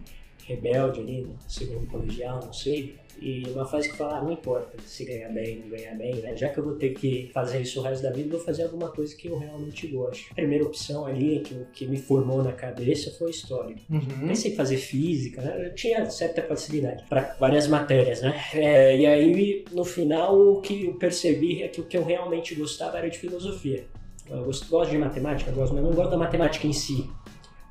rebelde 0.46 1.00
ali, 1.00 1.22
no 1.22 1.36
segundo 1.48 1.86
colegial, 1.86 2.40
não 2.44 2.52
sei. 2.52 2.94
E 3.20 3.44
uma 3.48 3.64
fase 3.64 3.90
que 3.90 3.96
fala, 3.96 4.18
ah, 4.18 4.22
não 4.22 4.32
importa 4.32 4.76
se 4.84 5.04
ganhar 5.04 5.30
bem, 5.30 5.60
não 5.60 5.70
ganhar 5.70 5.94
bem, 5.96 6.16
né? 6.16 6.36
Já 6.36 6.50
que 6.50 6.58
eu 6.58 6.64
vou 6.64 6.74
ter 6.74 6.90
que 6.90 7.30
fazer 7.32 7.62
isso 7.62 7.80
o 7.80 7.82
resto 7.82 8.02
da 8.02 8.10
vida, 8.10 8.36
vou 8.36 8.44
fazer 8.44 8.64
alguma 8.64 8.90
coisa 8.90 9.16
que 9.16 9.28
eu 9.28 9.38
realmente 9.38 9.86
gosto. 9.86 10.26
A 10.30 10.34
primeira 10.34 10.64
opção 10.64 11.06
ali, 11.06 11.40
que, 11.40 11.54
que 11.72 11.86
me 11.86 11.96
formou 11.96 12.42
na 12.42 12.52
cabeça, 12.52 13.10
foi 13.12 13.30
história. 13.30 13.74
Uhum. 13.88 14.28
Pensei 14.28 14.52
em 14.52 14.54
fazer 14.54 14.76
física, 14.76 15.40
né? 15.40 15.66
Eu 15.66 15.74
tinha 15.74 16.04
certa 16.10 16.42
facilidade 16.42 17.04
para 17.08 17.34
várias 17.40 17.66
matérias, 17.66 18.20
né? 18.20 18.38
É, 18.52 18.98
e 18.98 19.06
aí, 19.06 19.64
no 19.72 19.84
final, 19.84 20.38
o 20.38 20.60
que 20.60 20.84
eu 20.84 20.94
percebi 20.94 21.62
é 21.62 21.68
que 21.68 21.80
o 21.80 21.84
que 21.84 21.96
eu 21.96 22.04
realmente 22.04 22.54
gostava 22.54 22.98
era 22.98 23.08
de 23.08 23.18
filosofia. 23.18 23.86
Eu 24.28 24.44
gosto, 24.44 24.68
gosto 24.68 24.90
de 24.90 24.98
matemática, 24.98 25.50
gosto, 25.52 25.74
mas 25.74 25.82
não 25.82 25.92
gosto 25.92 26.10
da 26.10 26.18
matemática 26.18 26.66
em 26.66 26.72
si. 26.72 27.08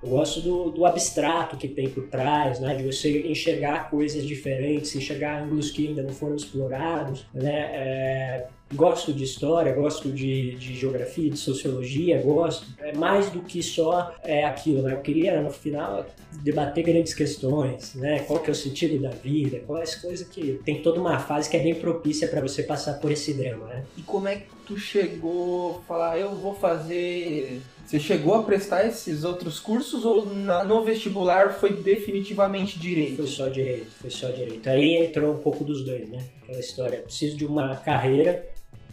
Eu 0.04 0.10
gosto 0.10 0.42
do, 0.42 0.72
do, 0.72 0.86
abstrato 0.86 1.58
que 1.58 1.68
tem 1.68 1.90
por 1.90 2.08
trás, 2.08 2.60
né? 2.60 2.76
de 2.76 2.84
você 2.84 3.28
enxergar 3.28 3.90
coisas 3.90 4.24
diferentes, 4.24 4.96
enxergar 4.96 5.42
ângulos 5.42 5.72
que 5.72 5.88
ainda 5.88 6.04
não 6.04 6.14
foram 6.14 6.36
explorados. 6.36 7.26
Né? 7.34 7.56
É, 7.74 8.48
gosto 8.76 9.14
de 9.14 9.24
história, 9.24 9.74
gosto 9.74 10.12
de, 10.12 10.56
de, 10.56 10.76
geografia, 10.76 11.30
de 11.30 11.38
sociologia, 11.38 12.22
gosto. 12.22 12.66
É 12.80 12.94
mais 12.94 13.30
do 13.30 13.42
que 13.42 13.64
só 13.64 14.14
é, 14.24 14.44
aquilo. 14.44 14.84
Né? 14.84 14.94
Eu 14.94 15.02
queria, 15.02 15.42
no 15.42 15.50
final, 15.50 16.06
debater 16.44 16.84
grandes 16.84 17.14
questões. 17.14 17.96
Né? 17.96 18.20
Qual 18.20 18.40
que 18.40 18.50
é 18.50 18.54
o 18.54 18.56
sentido 18.56 19.02
da 19.02 19.10
vida, 19.10 19.62
quais 19.66 19.96
coisas 19.96 20.28
que... 20.28 20.60
Tem 20.66 20.82
toda 20.82 21.00
uma 21.00 21.20
fase 21.20 21.50
que 21.50 21.58
é 21.58 21.60
bem 21.60 21.76
propícia 21.76 22.28
para 22.28 22.42
você 22.42 22.64
passar 22.64 23.00
por 23.00 23.12
esse 23.12 23.34
drama. 23.34 23.66
Né? 23.68 23.84
E 23.98 24.02
como 24.02 24.28
é 24.28 24.36
que 24.36 24.48
tu 24.66 24.78
chegou 24.78 25.80
a 25.80 25.88
falar, 25.88 26.20
eu 26.20 26.36
vou 26.36 26.54
fazer 26.54 27.62
você 27.86 28.00
chegou 28.00 28.34
a 28.34 28.42
prestar 28.42 28.88
esses 28.88 29.24
outros 29.24 29.60
cursos 29.60 30.06
ou 30.06 30.26
na, 30.26 30.64
no 30.64 30.84
vestibular 30.84 31.54
foi 31.54 31.72
definitivamente 31.72 32.80
direito? 32.80 33.18
Foi 33.18 33.28
só 33.28 33.48
direito, 33.48 33.92
foi 34.02 34.10
só 34.10 34.30
direito. 34.30 34.68
Aí 34.68 35.06
entrou 35.06 35.36
um 35.36 35.38
pouco 35.38 35.64
dos 35.64 35.86
dois, 35.86 36.10
né? 36.10 36.26
Aquela 36.42 36.60
história, 36.60 37.00
preciso 37.02 37.38
de 37.38 37.46
uma 37.46 37.76
carreira 37.76 38.44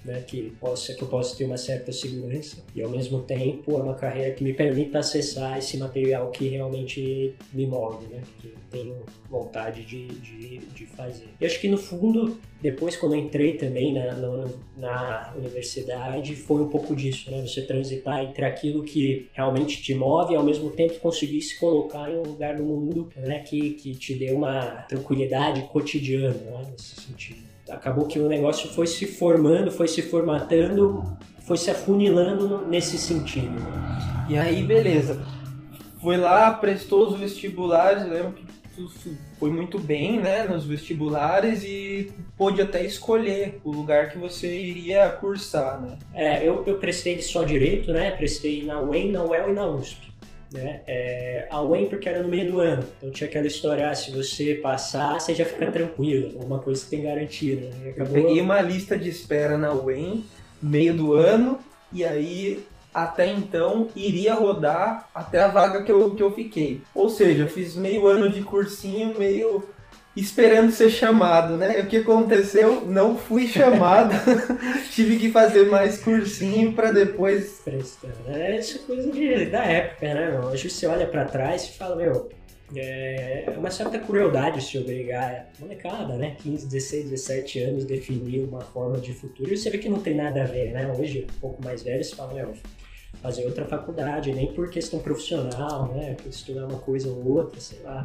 né, 0.04 0.22
que, 0.26 0.52
possa, 0.60 0.94
que 0.94 1.02
eu 1.02 1.08
possa 1.08 1.36
ter 1.36 1.44
uma 1.44 1.56
certa 1.56 1.92
segurança 1.92 2.56
e 2.74 2.82
ao 2.82 2.90
mesmo 2.90 3.20
tempo 3.20 3.72
é 3.78 3.82
uma 3.82 3.94
carreira 3.94 4.32
que 4.34 4.42
me 4.42 4.52
permita 4.52 4.98
acessar 4.98 5.58
esse 5.58 5.76
material 5.76 6.30
que 6.30 6.48
realmente 6.48 7.34
me 7.52 7.66
move, 7.66 8.06
né, 8.06 8.20
que 8.40 8.52
tenho 8.70 8.96
vontade 9.30 9.84
de, 9.84 10.06
de, 10.06 10.58
de 10.58 10.86
fazer. 10.86 11.28
E 11.40 11.46
acho 11.46 11.60
que 11.60 11.68
no 11.68 11.76
fundo, 11.76 12.38
depois 12.60 12.96
quando 12.96 13.14
eu 13.14 13.20
entrei 13.20 13.54
também 13.54 13.92
na, 13.92 14.14
na, 14.14 14.48
na, 14.76 15.34
universidade, 15.36 16.34
foi 16.34 16.62
um 16.62 16.68
pouco 16.68 16.96
disso, 16.96 17.30
né, 17.30 17.40
você 17.42 17.62
transitar 17.62 18.24
entre 18.24 18.44
aquilo 18.44 18.82
que 18.82 19.28
realmente 19.32 19.82
te 19.82 19.94
move 19.94 20.32
e 20.32 20.36
ao 20.36 20.42
mesmo 20.42 20.70
tempo 20.70 20.98
conseguir 21.00 21.42
se 21.42 21.58
colocar 21.60 22.10
em 22.10 22.16
um 22.16 22.22
lugar 22.22 22.56
do 22.56 22.64
mundo 22.64 23.08
né, 23.16 23.40
que, 23.40 23.74
que 23.74 23.94
te 23.94 24.14
dê 24.14 24.32
uma 24.32 24.82
tranquilidade 24.88 25.62
cotidiana, 25.68 26.34
né, 26.34 26.66
nesse 26.72 27.00
sentido 27.00 27.51
acabou 27.70 28.06
que 28.06 28.18
o 28.18 28.28
negócio 28.28 28.68
foi 28.70 28.86
se 28.86 29.06
formando, 29.06 29.70
foi 29.70 29.88
se 29.88 30.02
formatando, 30.02 31.04
foi 31.46 31.56
se 31.56 31.70
afunilando 31.70 32.66
nesse 32.66 32.98
sentido. 32.98 33.56
E 34.28 34.36
aí, 34.36 34.62
beleza. 34.62 35.24
Foi 36.00 36.16
lá, 36.16 36.50
prestou 36.52 37.08
os 37.08 37.18
vestibulares, 37.18 38.04
lembro 38.04 38.32
que 38.32 38.44
foi 39.38 39.50
muito 39.50 39.78
bem, 39.78 40.18
né, 40.18 40.44
nos 40.44 40.64
vestibulares 40.64 41.62
e 41.62 42.10
pôde 42.36 42.62
até 42.62 42.84
escolher 42.84 43.60
o 43.64 43.70
lugar 43.70 44.10
que 44.10 44.18
você 44.18 44.56
iria 44.56 45.08
cursar, 45.10 45.80
né? 45.80 45.98
É, 46.14 46.46
eu, 46.46 46.64
eu 46.66 46.78
prestei 46.78 47.20
só 47.20 47.44
direito, 47.44 47.92
né, 47.92 48.10
prestei 48.12 48.64
na 48.64 48.80
UEM, 48.80 49.12
na 49.12 49.22
UEL 49.24 49.50
e 49.50 49.52
na 49.52 49.66
USP. 49.66 50.11
Né? 50.52 50.82
É, 50.86 51.46
a 51.50 51.62
UEM 51.62 51.86
porque 51.86 52.08
era 52.08 52.22
no 52.22 52.28
meio 52.28 52.52
do 52.52 52.60
ano, 52.60 52.84
então 52.98 53.10
tinha 53.10 53.28
aquela 53.28 53.46
história, 53.46 53.88
ah, 53.88 53.94
se 53.94 54.10
você 54.10 54.54
passar, 54.56 55.18
você 55.18 55.34
já 55.34 55.44
fica 55.44 55.70
tranquilo, 55.70 56.38
uma 56.44 56.58
coisa 56.58 56.84
que 56.84 56.90
tem 56.90 57.02
garantia. 57.02 57.56
Né? 57.56 57.90
Acabou... 57.90 58.12
Peguei 58.12 58.40
uma 58.40 58.60
lista 58.60 58.98
de 58.98 59.08
espera 59.08 59.56
na 59.56 59.72
UEM, 59.72 60.24
meio 60.62 60.94
do 60.94 61.14
ano, 61.14 61.58
e 61.92 62.04
aí 62.04 62.64
até 62.92 63.26
então 63.26 63.88
iria 63.96 64.34
rodar 64.34 65.08
até 65.14 65.42
a 65.42 65.48
vaga 65.48 65.82
que 65.82 65.90
eu, 65.90 66.14
que 66.14 66.22
eu 66.22 66.32
fiquei. 66.32 66.82
Ou 66.94 67.08
seja, 67.08 67.46
fiz 67.46 67.74
meio 67.74 68.06
ano 68.06 68.28
de 68.28 68.42
cursinho, 68.42 69.18
meio 69.18 69.64
esperando 70.16 70.70
ser 70.70 70.90
chamado, 70.90 71.56
né? 71.56 71.80
O 71.80 71.86
que 71.86 71.98
aconteceu? 71.98 72.86
Não 72.86 73.16
fui 73.16 73.48
chamado. 73.48 74.14
Tive 74.92 75.18
que 75.18 75.30
fazer 75.30 75.70
mais 75.70 75.98
cursinho 75.98 76.72
para 76.74 76.92
depois. 76.92 77.60
É 78.26 78.56
essa 78.56 78.78
coisa 78.80 79.10
de, 79.10 79.46
da 79.46 79.64
época, 79.64 80.14
né? 80.14 80.40
Hoje 80.40 80.68
você 80.68 80.86
olha 80.86 81.06
para 81.06 81.24
trás 81.24 81.64
e 81.64 81.72
fala, 81.72 81.96
meu. 81.96 82.30
É 82.74 83.52
uma 83.58 83.70
certa 83.70 83.98
crueldade 83.98 84.64
se 84.64 84.78
obrigar 84.78 85.46
a 85.58 85.60
molecada, 85.60 86.16
né? 86.16 86.36
15, 86.42 86.66
16, 86.66 87.10
17 87.10 87.58
anos 87.60 87.84
definir 87.84 88.44
uma 88.44 88.62
forma 88.62 88.96
de 88.96 89.12
futuro. 89.12 89.52
E 89.52 89.58
você 89.58 89.68
vê 89.68 89.76
que 89.76 89.90
não 89.90 90.00
tem 90.00 90.14
nada 90.14 90.40
a 90.40 90.46
ver, 90.46 90.72
né? 90.72 90.90
Hoje, 90.98 91.26
um 91.36 91.38
pouco 91.38 91.62
mais 91.62 91.82
velho, 91.82 92.02
você 92.02 92.16
fala, 92.16 92.32
meu, 92.32 92.54
fazer 93.20 93.44
outra 93.44 93.66
faculdade, 93.66 94.32
nem 94.32 94.54
por 94.54 94.70
questão 94.70 95.00
profissional, 95.00 95.92
né? 95.92 96.16
Estudar 96.26 96.64
uma 96.66 96.78
coisa 96.78 97.10
ou 97.10 97.36
outra, 97.36 97.60
sei 97.60 97.80
lá. 97.80 98.04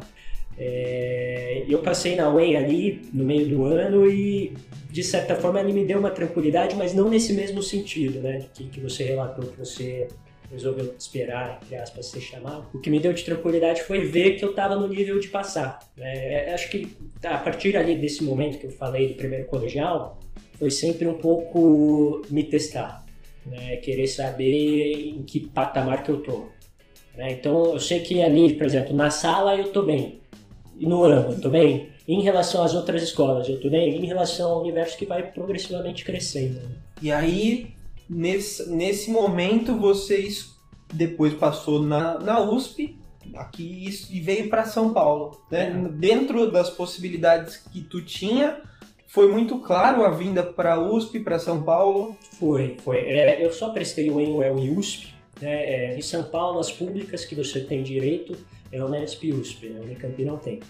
É, 0.58 1.64
eu 1.68 1.78
passei 1.80 2.16
na 2.16 2.28
UEM 2.28 2.56
ali 2.56 3.02
no 3.12 3.24
meio 3.24 3.46
do 3.48 3.64
ano 3.64 4.10
e 4.10 4.52
de 4.90 5.04
certa 5.04 5.36
forma 5.36 5.60
ele 5.60 5.72
me 5.72 5.84
deu 5.84 5.98
uma 5.98 6.10
tranquilidade, 6.10 6.74
mas 6.74 6.94
não 6.94 7.08
nesse 7.08 7.32
mesmo 7.32 7.62
sentido, 7.62 8.20
né? 8.20 8.46
Que, 8.54 8.64
que 8.64 8.80
você 8.80 9.04
relatou 9.04 9.46
que 9.46 9.58
você 9.58 10.08
resolveu 10.50 10.94
esperar, 10.98 11.60
entre 11.62 11.76
aspas, 11.76 12.06
ser 12.06 12.20
chamado. 12.20 12.66
O 12.72 12.80
que 12.80 12.90
me 12.90 12.98
deu 12.98 13.12
de 13.12 13.22
tranquilidade 13.22 13.82
foi 13.82 14.00
ver 14.00 14.36
que 14.36 14.44
eu 14.44 14.50
estava 14.50 14.74
no 14.74 14.88
nível 14.88 15.20
de 15.20 15.28
passar. 15.28 15.78
É, 15.96 16.52
acho 16.54 16.70
que 16.70 16.90
a 17.22 17.38
partir 17.38 17.76
ali 17.76 17.96
desse 17.96 18.24
momento 18.24 18.58
que 18.58 18.66
eu 18.66 18.70
falei 18.70 19.08
do 19.08 19.14
primeiro 19.14 19.44
colegial, 19.46 20.18
foi 20.58 20.70
sempre 20.70 21.06
um 21.06 21.14
pouco 21.14 22.22
me 22.30 22.42
testar, 22.42 23.04
né? 23.46 23.76
querer 23.76 24.06
saber 24.08 24.92
em 25.10 25.22
que 25.22 25.40
patamar 25.40 26.02
que 26.02 26.10
eu 26.10 26.20
tô. 26.20 26.46
Né? 27.16 27.32
Então 27.32 27.74
eu 27.74 27.80
sei 27.80 28.00
que 28.00 28.22
ali, 28.22 28.54
por 28.54 28.66
exemplo, 28.66 28.94
na 28.94 29.10
sala 29.10 29.54
eu 29.54 29.70
tô 29.70 29.82
bem, 29.82 30.20
no 30.86 31.04
ano, 31.04 31.32
eu 31.32 31.40
tô 31.40 31.48
bem? 31.48 31.88
Em 32.06 32.22
relação 32.22 32.62
às 32.62 32.74
outras 32.74 33.02
escolas, 33.02 33.48
eu 33.48 33.60
tô 33.60 33.68
bem? 33.68 33.96
Em 33.96 34.06
relação 34.06 34.50
ao 34.52 34.60
universo 34.62 34.96
que 34.96 35.04
vai 35.06 35.30
progressivamente 35.30 36.04
crescendo. 36.04 36.60
E 37.02 37.12
aí, 37.12 37.74
nesse, 38.08 38.70
nesse 38.70 39.10
momento, 39.10 39.76
vocês 39.76 40.56
depois 40.92 41.34
passou 41.34 41.82
na, 41.82 42.18
na 42.18 42.40
USP, 42.40 42.98
aqui 43.34 43.88
e 44.10 44.20
veio 44.20 44.48
para 44.48 44.64
São 44.64 44.92
Paulo. 44.92 45.40
Né? 45.50 45.68
É. 45.68 45.88
Dentro 45.92 46.50
das 46.50 46.70
possibilidades 46.70 47.56
que 47.56 47.82
tu 47.82 48.02
tinha, 48.02 48.58
foi 49.06 49.30
muito 49.30 49.58
claro 49.58 50.04
a 50.04 50.10
vinda 50.10 50.42
para 50.42 50.80
USP, 50.80 51.20
para 51.20 51.38
São 51.38 51.62
Paulo? 51.62 52.16
Foi, 52.38 52.76
foi. 52.82 52.98
É, 52.98 53.44
eu 53.44 53.52
só 53.52 53.70
prestei 53.70 54.10
o 54.10 54.20
EUEL 54.20 54.58
em 54.58 54.76
USP. 54.76 55.14
Né? 55.40 55.64
É, 55.64 55.98
em 55.98 56.02
São 56.02 56.24
Paulo, 56.24 56.58
as 56.58 56.70
públicas 56.70 57.24
que 57.24 57.34
você 57.34 57.60
tem 57.60 57.82
direito 57.82 58.36
é 58.72 58.82
Unesp 58.82 59.24
e 59.24 59.32
USP, 59.32 59.68
né? 59.68 59.80
Unicamp 59.80 60.24
não 60.24 60.36
tem. 60.36 60.60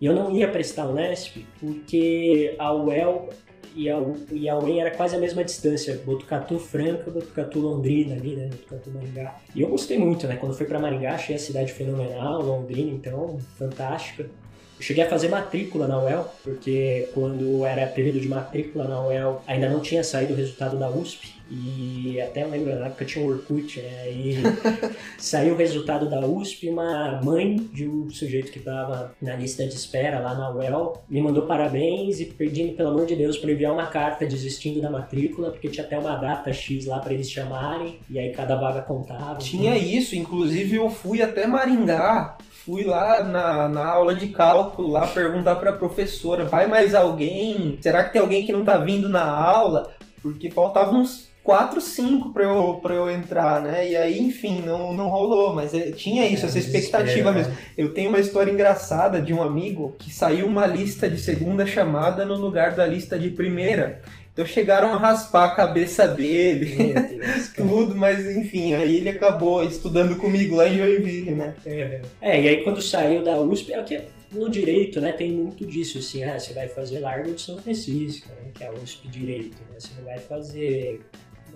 E 0.00 0.06
eu 0.06 0.14
não 0.14 0.30
ia 0.30 0.48
prestar 0.48 0.86
Unesp 0.86 1.38
porque 1.58 2.54
a 2.58 2.72
UEL 2.72 3.30
e 3.74 3.90
a, 3.90 3.96
e 4.32 4.48
a 4.48 4.58
UEM 4.58 4.80
era 4.80 4.90
quase 4.90 5.14
a 5.14 5.18
mesma 5.18 5.44
distância, 5.44 6.00
Botucatu 6.04 6.58
Franca, 6.58 7.10
Botucatu 7.10 7.60
Londrina 7.60 8.14
ali, 8.14 8.34
né, 8.34 8.48
Botucatu 8.48 8.90
Maringá. 8.90 9.36
E 9.54 9.60
eu 9.60 9.68
gostei 9.68 9.98
muito, 9.98 10.26
né, 10.26 10.36
quando 10.36 10.54
fui 10.54 10.64
para 10.64 10.78
Maringá 10.78 11.14
achei 11.14 11.36
a 11.36 11.38
cidade 11.38 11.72
fenomenal, 11.72 12.40
Londrina 12.42 12.90
então, 12.90 13.38
fantástica. 13.58 14.24
Eu 14.24 14.82
cheguei 14.82 15.04
a 15.04 15.08
fazer 15.08 15.28
matrícula 15.28 15.86
na 15.86 16.02
UEL, 16.02 16.26
porque 16.42 17.08
quando 17.12 17.64
era 17.64 17.86
período 17.86 18.20
de 18.20 18.28
matrícula 18.28 18.86
na 18.88 19.06
UEL 19.06 19.42
ainda 19.46 19.68
não 19.68 19.80
tinha 19.80 20.02
saído 20.02 20.32
o 20.32 20.36
resultado 20.36 20.78
da 20.78 20.88
USP. 20.90 21.35
E 21.50 22.20
até 22.20 22.44
lembro 22.44 22.74
na 22.74 22.86
época 22.86 23.04
tinha 23.04 23.24
um 23.24 23.28
Orkut, 23.28 23.80
né? 23.80 24.10
E 24.10 24.36
saiu 25.18 25.54
o 25.54 25.56
resultado 25.56 26.08
da 26.08 26.20
USP, 26.20 26.68
uma 26.68 27.20
mãe 27.22 27.56
de 27.72 27.88
um 27.88 28.10
sujeito 28.10 28.50
que 28.50 28.58
estava 28.58 29.14
na 29.20 29.36
lista 29.36 29.66
de 29.66 29.74
espera 29.74 30.18
lá 30.18 30.34
na 30.34 30.50
UEL 30.50 31.02
me 31.08 31.20
mandou 31.20 31.46
parabéns 31.46 32.20
e 32.20 32.26
pedindo, 32.26 32.74
pelo 32.74 32.90
amor 32.90 33.06
de 33.06 33.16
Deus, 33.16 33.36
para 33.38 33.52
enviar 33.52 33.72
uma 33.72 33.86
carta 33.86 34.26
desistindo 34.26 34.80
da 34.80 34.90
matrícula, 34.90 35.50
porque 35.50 35.68
tinha 35.68 35.84
até 35.84 35.98
uma 35.98 36.16
data 36.16 36.52
X 36.52 36.86
lá 36.86 36.98
para 36.98 37.14
eles 37.14 37.30
chamarem, 37.30 37.98
e 38.10 38.18
aí 38.18 38.32
cada 38.32 38.56
vaga 38.56 38.82
contava. 38.82 39.38
Tinha 39.38 39.72
né? 39.72 39.78
isso, 39.78 40.16
inclusive 40.16 40.76
eu 40.76 40.90
fui 40.90 41.22
até 41.22 41.46
Maringá 41.46 42.36
fui 42.66 42.82
lá 42.82 43.22
na, 43.22 43.68
na 43.68 43.86
aula 43.86 44.12
de 44.12 44.26
cálculo 44.26 44.90
lá 44.90 45.06
perguntar 45.06 45.54
para 45.54 45.70
a 45.70 45.76
professora, 45.76 46.44
vai 46.44 46.66
mais 46.66 46.96
alguém? 46.96 47.78
Será 47.80 48.02
que 48.02 48.12
tem 48.12 48.20
alguém 48.20 48.44
que 48.44 48.52
não 48.52 48.64
tá 48.64 48.76
vindo 48.76 49.08
na 49.08 49.24
aula? 49.24 49.92
Porque 50.20 50.50
faltavam 50.50 51.00
uns 51.00 51.25
4, 51.46 51.80
5 51.80 52.32
para 52.32 52.42
eu, 52.42 52.80
pra 52.82 52.92
eu 52.92 53.08
entrar, 53.08 53.62
né? 53.62 53.88
E 53.88 53.96
aí, 53.96 54.20
enfim, 54.20 54.60
não, 54.66 54.92
não 54.92 55.08
rolou, 55.08 55.54
mas 55.54 55.72
é, 55.72 55.92
tinha 55.92 56.26
isso, 56.26 56.44
é, 56.44 56.48
essa 56.48 56.58
expectativa 56.58 57.30
mesmo. 57.30 57.52
Né? 57.52 57.58
Eu 57.78 57.94
tenho 57.94 58.08
uma 58.08 58.18
história 58.18 58.50
engraçada 58.50 59.22
de 59.22 59.32
um 59.32 59.40
amigo 59.40 59.94
que 59.96 60.12
saiu 60.12 60.46
uma 60.46 60.66
lista 60.66 61.08
de 61.08 61.20
segunda 61.20 61.64
chamada 61.64 62.24
no 62.24 62.34
lugar 62.34 62.72
da 62.72 62.84
lista 62.84 63.16
de 63.16 63.30
primeira. 63.30 64.02
Então 64.32 64.44
chegaram 64.44 64.92
a 64.92 64.98
raspar 64.98 65.44
a 65.44 65.54
cabeça 65.54 66.08
dele, 66.08 66.92
Deus, 66.92 67.48
tudo, 67.56 67.94
mas 67.94 68.26
enfim, 68.36 68.74
aí 68.74 68.96
ele 68.96 69.08
acabou 69.08 69.62
estudando 69.62 70.16
comigo 70.16 70.56
lá 70.56 70.68
em 70.68 70.76
Joinville, 70.76 71.30
né? 71.30 71.54
É, 71.64 72.00
é 72.20 72.42
e 72.42 72.48
aí 72.48 72.64
quando 72.64 72.82
saiu 72.82 73.22
da 73.22 73.40
USP, 73.40 73.72
é 73.72 73.80
o 73.80 73.84
que 73.84 74.00
no 74.32 74.50
direito, 74.50 75.00
né, 75.00 75.12
tem 75.12 75.32
muito 75.32 75.64
disso, 75.64 75.98
assim, 75.98 76.24
ah, 76.24 76.38
você 76.38 76.52
vai 76.52 76.68
fazer 76.68 76.98
Largo 76.98 77.32
de 77.32 77.40
São 77.40 77.56
Francisco, 77.58 78.28
né, 78.28 78.50
que 78.52 78.64
é 78.64 78.66
a 78.66 78.72
USP 78.72 79.08
Direito, 79.08 79.56
né, 79.70 79.78
você 79.78 79.88
não 79.96 80.04
vai 80.04 80.18
fazer 80.18 81.00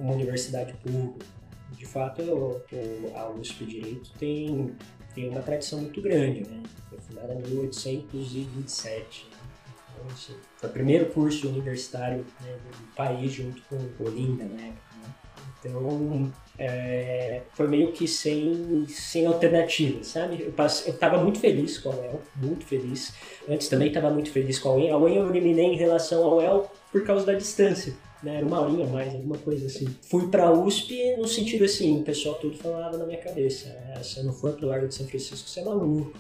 uma 0.01 0.15
universidade 0.15 0.73
pública. 0.75 1.25
De 1.73 1.87
fato, 1.87 2.23
o, 2.23 2.63
o, 2.73 3.13
a 3.17 3.31
USP 3.31 3.65
Direito 3.65 4.11
tem, 4.19 4.75
tem 5.15 5.29
uma 5.29 5.41
tradição 5.41 5.81
muito 5.81 6.01
grande, 6.03 6.49
né, 6.49 6.63
foi 6.89 6.99
fundada 6.99 7.35
em 7.35 7.43
1827. 7.43 9.29
Então, 9.95 10.07
assim, 10.13 10.35
foi 10.57 10.69
o 10.69 10.73
primeiro 10.73 11.07
curso 11.07 11.49
universitário 11.49 12.27
né, 12.41 12.57
do 12.67 12.95
país, 12.95 13.33
junto 13.33 13.63
com 13.63 14.05
Olinda, 14.05 14.45
né, 14.45 14.75
então, 15.61 16.33
é, 16.59 17.43
foi 17.53 17.69
meio 17.69 17.93
que 17.93 18.09
sem, 18.09 18.87
sem 18.89 19.27
alternativa, 19.27 20.03
sabe? 20.03 20.43
Eu, 20.43 20.53
passei, 20.53 20.95
eu 21.01 21.21
muito 21.23 21.39
feliz 21.39 21.77
com 21.79 21.91
a 21.91 21.97
UEL, 21.97 22.23
muito 22.37 22.65
feliz. 22.65 23.15
Antes 23.49 23.69
também 23.69 23.89
estava 23.89 24.11
muito 24.11 24.31
feliz 24.31 24.59
com 24.59 24.71
a 24.71 24.73
UEL. 24.77 24.95
A 24.95 24.99
UEL 24.99 25.25
eu 25.25 25.31
eliminei 25.31 25.67
em 25.67 25.77
relação 25.77 26.25
ao 26.25 26.39
UEL 26.39 26.71
por 26.91 27.05
causa 27.05 27.27
da 27.27 27.35
distância. 27.35 27.95
Né? 28.23 28.37
Era 28.37 28.47
uma 28.47 28.61
horinha 28.61 28.87
mais, 28.87 29.15
alguma 29.15 29.39
coisa 29.39 29.67
assim. 29.67 29.89
Fui 30.03 30.29
pra 30.29 30.53
USP 30.53 31.17
no 31.17 31.27
sentido 31.27 31.65
assim, 31.65 32.01
o 32.01 32.03
pessoal 32.03 32.35
tudo 32.37 32.57
falava 32.57 32.97
na 32.99 33.07
minha 33.07 33.19
cabeça. 33.19 33.69
Né? 33.69 34.03
Se 34.03 34.19
eu 34.19 34.25
não 34.25 34.33
for 34.33 34.53
pro 34.53 34.67
Largo 34.67 34.89
de 34.89 34.95
São 34.95 35.07
Francisco, 35.07 35.49
você 35.49 35.61
é 35.61 35.65
maluco. 35.65 36.13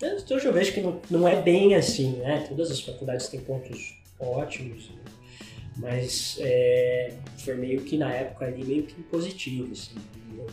Né? 0.00 0.16
Então, 0.20 0.36
eu 0.36 0.52
vejo 0.52 0.72
que 0.72 0.80
não, 0.80 1.00
não 1.08 1.28
é 1.28 1.40
bem 1.40 1.76
assim, 1.76 2.16
né? 2.16 2.44
Todas 2.48 2.70
as 2.72 2.80
faculdades 2.80 3.28
têm 3.28 3.40
pontos 3.40 3.96
ótimos, 4.18 4.90
mas 5.76 6.38
é, 6.40 7.12
foi 7.38 7.54
meio 7.54 7.82
que 7.82 7.96
na 7.96 8.12
época 8.12 8.46
ali 8.46 8.64
meio 8.64 8.82
que 8.82 9.00
positivo, 9.02 9.70
assim. 9.72 9.94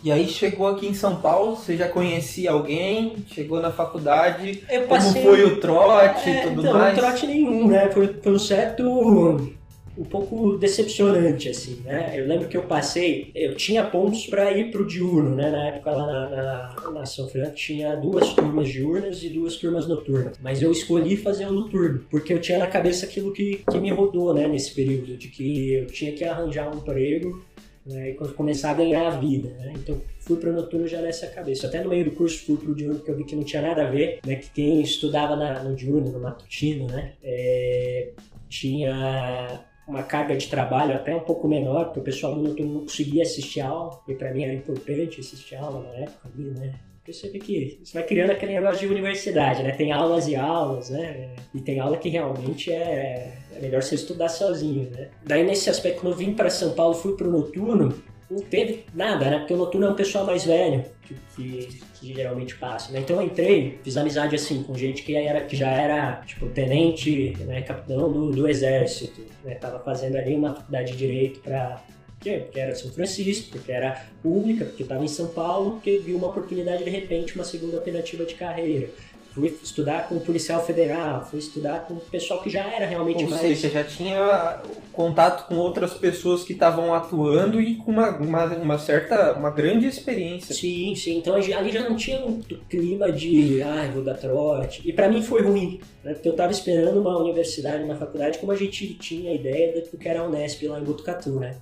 E 0.03 0.11
aí 0.11 0.27
chegou 0.27 0.67
aqui 0.67 0.85
em 0.85 0.93
São 0.93 1.19
Paulo, 1.19 1.55
você 1.55 1.75
já 1.75 1.89
conhecia 1.89 2.51
alguém, 2.51 3.15
chegou 3.27 3.59
na 3.59 3.71
faculdade, 3.71 4.63
passei, 4.88 5.23
como 5.23 5.35
foi 5.35 5.43
o 5.45 5.59
trote 5.59 6.29
e 6.29 6.33
é, 6.33 6.41
tudo 6.43 6.61
então, 6.61 6.73
mais? 6.73 6.95
Não, 6.95 7.03
trote 7.03 7.25
nenhum, 7.25 7.67
né? 7.67 7.89
Foi, 7.89 8.13
foi 8.21 8.31
um 8.31 8.39
certo 8.39 9.51
um 9.99 10.05
pouco 10.05 10.57
decepcionante, 10.57 11.49
assim, 11.49 11.81
né? 11.83 12.13
Eu 12.15 12.25
lembro 12.25 12.47
que 12.47 12.55
eu 12.55 12.63
passei, 12.63 13.31
eu 13.35 13.53
tinha 13.55 13.83
pontos 13.83 14.25
para 14.27 14.57
ir 14.57 14.71
pro 14.71 14.87
diurno, 14.87 15.35
né? 15.35 15.51
Na 15.51 15.67
época 15.67 15.91
lá 15.91 16.05
na, 16.07 16.29
na, 16.29 16.91
na 16.91 17.05
São 17.05 17.27
Fernando 17.27 17.53
tinha 17.53 17.97
duas 17.97 18.33
turmas 18.33 18.69
diurnas 18.69 19.21
e 19.21 19.29
duas 19.29 19.57
turmas 19.57 19.87
noturnas. 19.87 20.37
Mas 20.41 20.61
eu 20.61 20.71
escolhi 20.71 21.17
fazer 21.17 21.47
o 21.47 21.51
noturno, 21.51 22.05
porque 22.09 22.33
eu 22.33 22.39
tinha 22.39 22.57
na 22.57 22.67
cabeça 22.67 23.05
aquilo 23.05 23.33
que, 23.33 23.61
que 23.69 23.77
me 23.77 23.91
rodou, 23.91 24.33
né? 24.33 24.47
Nesse 24.47 24.73
período, 24.73 25.17
de 25.17 25.27
que 25.27 25.73
eu 25.73 25.87
tinha 25.87 26.13
que 26.13 26.23
arranjar 26.23 26.73
um 26.73 26.77
emprego 26.77 27.43
né, 27.85 28.11
e 28.11 28.13
começar 28.13 28.71
a 28.71 28.75
ganhar 28.75 29.05
a 29.05 29.17
vida, 29.17 29.49
né? 29.49 29.73
Então 29.75 30.01
fui 30.21 30.37
para 30.37 30.49
o 30.49 30.53
noturno 30.53 30.87
já 30.87 31.01
nessa 31.01 31.27
cabeça. 31.27 31.67
Até 31.67 31.83
no 31.83 31.89
meio 31.89 32.05
do 32.05 32.11
curso 32.11 32.45
fui 32.45 32.55
para 32.55 32.71
o 32.71 32.75
diurno 32.75 32.99
porque 32.99 33.11
eu 33.11 33.17
vi 33.17 33.25
que 33.25 33.35
não 33.35 33.43
tinha 33.43 33.61
nada 33.61 33.85
a 33.85 33.91
ver, 33.91 34.19
né? 34.25 34.35
Que 34.37 34.49
quem 34.49 34.81
estudava 34.81 35.35
na, 35.35 35.61
no 35.61 35.75
diurno, 35.75 36.09
no 36.09 36.21
matutino, 36.21 36.87
né? 36.87 37.15
É, 37.21 38.11
tinha 38.47 39.67
uma 39.89 40.03
carga 40.03 40.38
de 40.38 40.48
trabalho 40.48 40.93
até 40.93 41.15
um 41.15 41.22
pouco 41.22 41.48
menor, 41.48 41.86
porque 41.86 42.00
o 42.00 42.03
pessoal 42.03 42.36
noturno 42.36 42.74
não 42.75 42.81
conseguia 42.81 43.24
assistir 43.24 43.62
aula, 43.62 44.00
e 44.08 44.13
para 44.13 44.31
mim 44.31 44.43
era 44.43 44.53
importante 44.53 45.19
assistir 45.19 45.55
aula 45.55 45.81
na 45.81 45.96
época 45.96 46.29
ali, 46.31 46.51
né? 46.51 46.75
Você 47.08 47.27
vê 47.29 47.39
que 47.39 47.79
você 47.84 47.98
vai 47.98 48.08
criando 48.08 48.29
aquele 48.29 48.53
negócio 48.53 48.81
de 48.81 48.93
universidade, 48.93 49.63
né? 49.63 49.72
Tem 49.72 49.91
aulas 49.91 50.27
e 50.27 50.36
aulas, 50.36 50.91
né? 50.91 51.34
E 51.55 51.60
tem 51.60 51.79
aula 51.79 51.98
que 51.98 52.08
realmente 52.08 52.72
é, 52.72 53.34
é 53.55 53.60
melhor 53.60 53.81
você 53.81 53.96
estudar 53.96 54.29
sozinho, 54.29 54.91
né? 54.91 55.10
Daí 55.25 55.43
nesse 55.43 55.72
aspecto, 55.72 56.01
quando 56.01 56.13
eu 56.13 56.19
vim 56.19 56.36
para 56.36 56.51
São 56.51 56.75
Paulo, 56.75 56.93
fui 56.93 57.17
pro 57.17 57.31
noturno, 57.31 57.96
não 58.29 58.39
teve 58.39 58.86
nada, 58.93 59.29
né? 59.29 59.39
Porque 59.39 59.53
o 59.53 59.57
noturno 59.57 59.88
é 59.88 59.89
um 59.89 59.95
pessoal 59.95 60.25
mais 60.25 60.45
velho 60.45 60.86
que, 61.01 61.15
que, 61.36 61.81
que, 62.00 62.13
geralmente 62.13 62.55
passa, 62.55 62.91
né? 62.91 63.00
Então 63.00 63.15
eu 63.17 63.24
entrei, 63.24 63.79
fiz 63.83 63.98
amizade 63.98 64.36
assim 64.36 64.62
com 64.63 64.75
gente 64.75 65.01
que, 65.03 65.15
era, 65.15 65.41
que 65.41 65.55
já 65.55 65.69
era, 65.69 66.21
tipo, 66.25 66.48
tenente, 66.48 67.36
né, 67.39 67.62
capitão 67.62 68.12
do, 68.12 68.31
do 68.31 68.48
exército, 68.48 69.25
né? 69.43 69.55
Tava 69.55 69.79
fazendo 69.79 70.15
ali 70.15 70.36
uma 70.36 70.53
faculdade 70.53 70.91
de 70.91 70.98
direito 70.98 71.39
para 71.39 71.81
porque 72.19 72.59
era 72.59 72.75
São 72.75 72.91
Francisco, 72.91 73.50
porque 73.50 73.71
era 73.71 74.05
pública, 74.21 74.65
porque 74.65 74.83
estava 74.83 75.05
em 75.05 75.07
São 75.07 75.27
Paulo, 75.27 75.71
porque 75.71 76.00
viu 76.00 76.17
uma 76.17 76.27
oportunidade 76.27 76.83
de 76.83 76.89
repente, 76.89 77.33
uma 77.33 77.45
segunda 77.45 77.77
alternativa 77.77 78.25
de 78.25 78.36
carreira 78.36 78.89
fui 79.33 79.57
estudar 79.63 80.07
com 80.07 80.15
o 80.15 80.21
policial 80.21 80.65
federal, 80.65 81.25
fui 81.25 81.39
estudar 81.39 81.86
com 81.86 81.95
o 81.95 82.00
pessoal 82.00 82.41
que 82.41 82.50
já 82.50 82.63
era 82.63 82.86
realmente 82.86 83.23
Ou 83.23 83.30
mais... 83.30 83.41
seja, 83.41 83.69
já 83.69 83.84
tinha 83.84 84.62
contato 84.91 85.47
com 85.47 85.56
outras 85.56 85.93
pessoas 85.93 86.43
que 86.43 86.53
estavam 86.53 86.93
atuando 86.93 87.62
e 87.62 87.75
com 87.75 87.91
uma, 87.91 88.10
uma, 88.17 88.45
uma, 88.56 88.77
certa, 88.77 89.34
uma 89.34 89.51
grande 89.51 89.86
experiência. 89.86 90.53
Sim, 90.53 90.95
sim. 90.95 91.17
Então 91.17 91.36
ali 91.36 91.71
já 91.71 91.88
não 91.88 91.95
tinha 91.95 92.19
muito 92.19 92.58
clima 92.69 93.12
de, 93.12 93.62
ah, 93.62 93.89
vou 93.93 94.03
dar 94.03 94.15
trote. 94.15 94.82
E 94.88 94.91
para 94.91 95.08
mim 95.08 95.21
foi 95.21 95.41
ruim, 95.41 95.80
né? 96.03 96.13
porque 96.13 96.27
eu 96.27 96.36
tava 96.36 96.51
esperando 96.51 96.99
uma 96.99 97.17
universidade, 97.17 97.84
uma 97.84 97.95
faculdade, 97.95 98.39
como 98.39 98.51
a 98.51 98.56
gente 98.56 98.95
tinha 98.95 99.32
a 99.32 99.34
ideia 99.34 99.82
do 99.82 99.97
que 99.97 100.08
era 100.10 100.21
a 100.21 100.27
Unesp 100.27 100.63
lá 100.67 100.80
em 100.80 100.84
Botucatu, 100.84 101.39
né? 101.39 101.58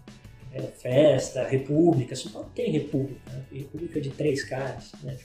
Era 0.52 0.68
festa, 0.68 1.44
república, 1.44 2.16
São 2.16 2.32
Paulo 2.32 2.50
tem 2.56 2.72
república, 2.72 3.20
né? 3.32 3.44
república 3.52 4.00
de 4.02 4.10
três 4.10 4.44
caras, 4.44 4.92
né? 5.04 5.16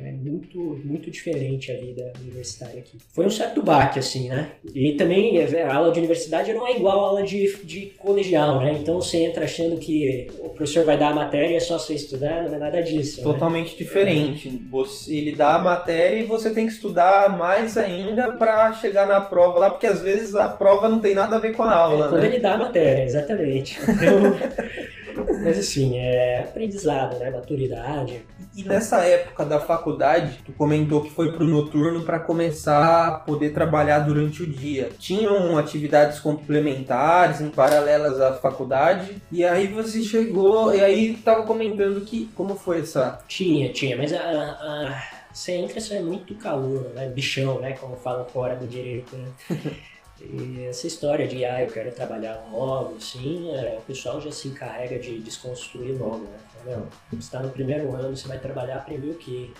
É 0.00 0.12
muito, 0.12 0.80
muito 0.84 1.10
diferente 1.10 1.72
a 1.72 1.76
vida 1.76 2.12
universitária 2.20 2.80
aqui. 2.80 2.98
Foi 3.12 3.26
um 3.26 3.30
certo 3.30 3.62
baque, 3.62 3.98
assim, 3.98 4.28
né? 4.28 4.52
E 4.74 4.92
também 4.92 5.38
é, 5.38 5.62
a 5.62 5.74
aula 5.74 5.92
de 5.92 5.98
universidade 5.98 6.52
não 6.52 6.66
é 6.66 6.76
igual 6.76 7.00
a 7.00 7.08
aula 7.08 7.22
de, 7.22 7.56
de 7.64 7.86
colegial, 7.98 8.60
né? 8.60 8.78
Então 8.80 9.00
você 9.00 9.18
entra 9.18 9.44
achando 9.44 9.76
que 9.76 10.28
o 10.38 10.48
professor 10.50 10.84
vai 10.84 10.98
dar 10.98 11.10
a 11.10 11.14
matéria 11.14 11.54
e 11.54 11.56
é 11.56 11.60
só 11.60 11.78
você 11.78 11.94
estudar, 11.94 12.44
não 12.44 12.54
é 12.54 12.58
nada 12.58 12.80
disso. 12.82 13.18
Né? 13.18 13.24
Totalmente 13.24 13.72
né? 13.72 13.78
diferente. 13.78 14.62
Você, 14.70 15.14
ele 15.14 15.32
dá 15.32 15.56
a 15.56 15.58
matéria 15.58 16.20
e 16.20 16.24
você 16.24 16.50
tem 16.50 16.66
que 16.66 16.72
estudar 16.72 17.36
mais 17.36 17.76
ainda 17.76 18.32
para 18.32 18.72
chegar 18.74 19.06
na 19.06 19.20
prova 19.20 19.58
lá, 19.58 19.70
porque 19.70 19.86
às 19.86 20.00
vezes 20.00 20.34
a 20.34 20.48
prova 20.48 20.88
não 20.88 20.98
tem 20.98 21.14
nada 21.14 21.36
a 21.36 21.40
ver 21.40 21.54
com 21.54 21.62
a 21.62 21.74
aula, 21.74 22.06
é, 22.06 22.08
quando 22.08 22.22
né? 22.22 22.28
ele 22.28 22.38
dá 22.38 22.54
a 22.54 22.58
matéria, 22.58 23.04
exatamente. 23.04 23.78
Então, 23.82 24.92
mas 25.42 25.58
assim, 25.58 25.96
é 25.96 26.40
aprendizado, 26.40 27.18
né? 27.18 27.30
Maturidade. 27.30 28.24
E 28.54 28.62
nessa 28.64 29.04
época 29.04 29.44
da 29.44 29.58
faculdade, 29.58 30.38
tu 30.44 30.52
comentou 30.52 31.02
que 31.02 31.10
foi 31.10 31.32
pro 31.32 31.44
noturno 31.44 32.02
para 32.02 32.18
começar 32.18 33.08
a 33.08 33.12
poder 33.12 33.52
trabalhar 33.52 34.00
durante 34.00 34.42
o 34.42 34.46
dia. 34.46 34.90
Tinham 34.98 35.56
atividades 35.56 36.20
complementares, 36.20 37.40
em 37.40 37.48
paralelas 37.48 38.20
à 38.20 38.34
faculdade, 38.34 39.16
e 39.30 39.44
aí 39.44 39.66
você 39.66 40.02
chegou, 40.02 40.74
e 40.74 40.80
aí 40.80 41.14
tava 41.16 41.44
comentando 41.44 42.00
que 42.02 42.30
como 42.34 42.54
foi 42.54 42.80
essa? 42.80 43.20
Tinha, 43.26 43.72
tinha, 43.72 43.96
mas 43.96 44.12
a, 44.12 44.18
a... 44.18 45.02
você 45.32 45.52
entra, 45.52 45.80
você 45.80 45.94
é 45.94 46.00
muito 46.00 46.34
calor, 46.34 46.90
né? 46.94 47.08
Bichão, 47.08 47.60
né? 47.60 47.72
Como 47.72 47.96
falam 47.96 48.24
fora 48.26 48.56
do 48.56 48.66
direito, 48.66 49.16
né? 49.16 49.28
E 50.30 50.66
essa 50.66 50.86
história 50.86 51.26
de, 51.26 51.44
ah, 51.44 51.62
eu 51.62 51.70
quero 51.70 51.90
trabalhar 51.92 52.46
logo, 52.50 52.96
assim, 52.96 53.50
é, 53.50 53.78
o 53.78 53.82
pessoal 53.82 54.20
já 54.20 54.30
se 54.30 54.48
encarrega 54.48 54.98
de 54.98 55.18
desconstruir 55.18 55.98
logo, 55.98 56.24
né? 56.24 56.38
Não, 56.64 56.86
você 57.10 57.16
está 57.16 57.40
no 57.40 57.50
primeiro 57.50 57.94
ano, 57.94 58.16
você 58.16 58.28
vai 58.28 58.38
trabalhar, 58.38 58.76
aprender 58.76 59.10
o 59.10 59.14
quê? 59.14 59.50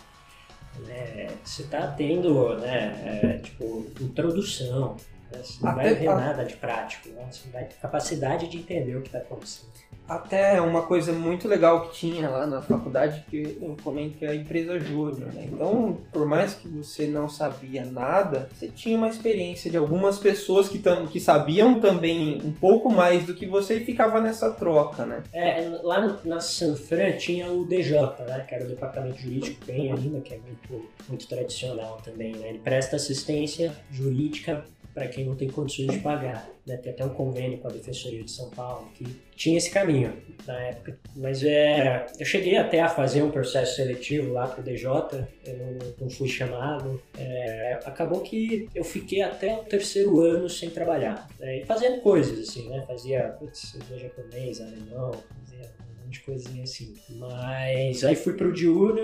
Né? 0.87 1.29
Você 1.44 1.62
está 1.62 1.87
tendo, 1.88 2.57
né, 2.59 3.20
é, 3.22 3.38
tipo, 3.38 3.87
introdução, 4.01 4.96
né? 5.31 5.42
você 5.42 5.62
não 5.62 5.70
Até 5.70 5.83
vai 5.83 5.94
ver 5.94 6.09
a... 6.09 6.14
nada 6.14 6.44
de 6.44 6.57
prático, 6.57 7.09
né? 7.11 7.27
você 7.31 7.42
não 7.46 7.53
vai 7.53 7.64
ter 7.64 7.75
capacidade 7.77 8.48
de 8.48 8.59
entender 8.59 8.96
o 8.96 9.03
que 9.03 9.09
está 9.09 9.18
acontecendo. 9.18 9.72
Até 10.12 10.61
uma 10.61 10.83
coisa 10.83 11.11
muito 11.11 11.48
legal 11.48 11.88
que 11.88 11.94
tinha 11.94 12.29
lá 12.29 12.46
na 12.46 12.61
faculdade, 12.61 13.25
que 13.31 13.57
eu 13.62 13.75
comento 13.83 14.18
que 14.18 14.27
é 14.27 14.29
a 14.29 14.35
empresa 14.35 14.79
júnior, 14.79 15.33
né? 15.33 15.48
Então, 15.51 15.96
por 16.12 16.27
mais 16.27 16.53
que 16.53 16.68
você 16.68 17.07
não 17.07 17.31
sabia 17.31 17.87
nada, 17.87 18.51
você 18.53 18.68
tinha 18.68 18.98
uma 18.98 19.09
experiência 19.09 19.70
de 19.70 19.79
algumas 19.79 20.18
pessoas 20.18 20.68
que, 20.68 20.79
tam, 20.79 21.07
que 21.07 21.18
sabiam 21.18 21.81
também 21.81 22.42
um 22.44 22.53
pouco 22.53 22.92
mais 22.92 23.25
do 23.25 23.35
que 23.35 23.46
você 23.46 23.77
e 23.77 23.85
ficava 23.87 24.20
nessa 24.20 24.51
troca, 24.51 25.07
né? 25.07 25.22
É, 25.33 25.81
lá 25.83 26.18
na 26.27 26.40
Sanfran 26.40 27.12
tinha 27.12 27.51
o 27.51 27.64
DJ, 27.64 28.01
né? 28.27 28.44
Que 28.46 28.55
era 28.55 28.64
o 28.66 28.68
departamento 28.68 29.18
jurídico, 29.18 29.64
bem 29.64 29.92
ainda, 29.92 30.20
que 30.20 30.35
é 30.35 30.38
muito, 30.38 30.90
muito 31.09 31.27
tradicional 31.27 31.98
também, 32.05 32.37
né? 32.37 32.51
Ele 32.51 32.59
presta 32.59 32.96
assistência 32.96 33.72
jurídica 33.90 34.62
para 34.94 35.09
quem 35.09 35.24
não 35.24 35.35
tem 35.35 35.48
condições 35.48 35.90
de 35.90 35.98
pagar. 35.98 36.48
Né? 36.66 36.76
Tem 36.76 36.92
até 36.92 37.05
um 37.05 37.11
convênio 37.11 37.59
com 37.59 37.68
a 37.68 37.70
Defensoria 37.70 38.22
de 38.22 38.31
São 38.31 38.50
Paulo 38.50 38.88
que 38.94 39.05
tinha 39.35 39.57
esse 39.57 39.70
caminho 39.70 40.16
na 40.46 40.59
época. 40.61 40.98
Mas 41.16 41.42
é, 41.42 42.07
eu 42.18 42.26
cheguei 42.26 42.57
até 42.57 42.81
a 42.81 42.88
fazer 42.88 43.22
um 43.22 43.31
processo 43.31 43.76
seletivo 43.76 44.33
lá 44.33 44.46
para 44.46 44.61
o 44.61 44.64
DJ, 44.64 44.87
eu 44.87 45.57
não, 45.59 45.94
não 46.02 46.11
fui 46.11 46.28
chamado. 46.28 47.02
É, 47.18 47.78
acabou 47.85 48.20
que 48.20 48.68
eu 48.74 48.85
fiquei 48.85 49.22
até 49.22 49.55
o 49.55 49.64
terceiro 49.64 50.20
ano 50.20 50.48
sem 50.48 50.70
trabalhar, 50.70 51.28
né? 51.38 51.59
e 51.59 51.64
fazendo 51.64 52.00
coisas 52.00 52.38
assim, 52.38 52.68
né? 52.68 52.85
Fazia 52.87 53.35
putz, 53.38 53.76
japonês, 53.96 54.61
alemão, 54.61 55.12
fazia 55.12 55.70
um 55.81 56.05
monte 56.05 56.12
de 56.12 56.20
coisinha 56.20 56.64
assim. 56.64 56.94
Mas 57.11 58.05
aí 58.05 58.14
fui 58.14 58.35
para 58.35 58.46
o 58.46 58.52
diurno 58.52 59.02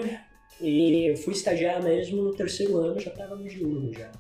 e 0.60 1.06
eu 1.06 1.16
fui 1.16 1.32
estagiar 1.32 1.82
mesmo 1.82 2.22
no 2.22 2.34
terceiro 2.34 2.78
ano, 2.78 2.98
já 2.98 3.10
estava 3.10 3.36
no 3.36 3.48
diurno 3.48 3.92
já. 3.92 4.10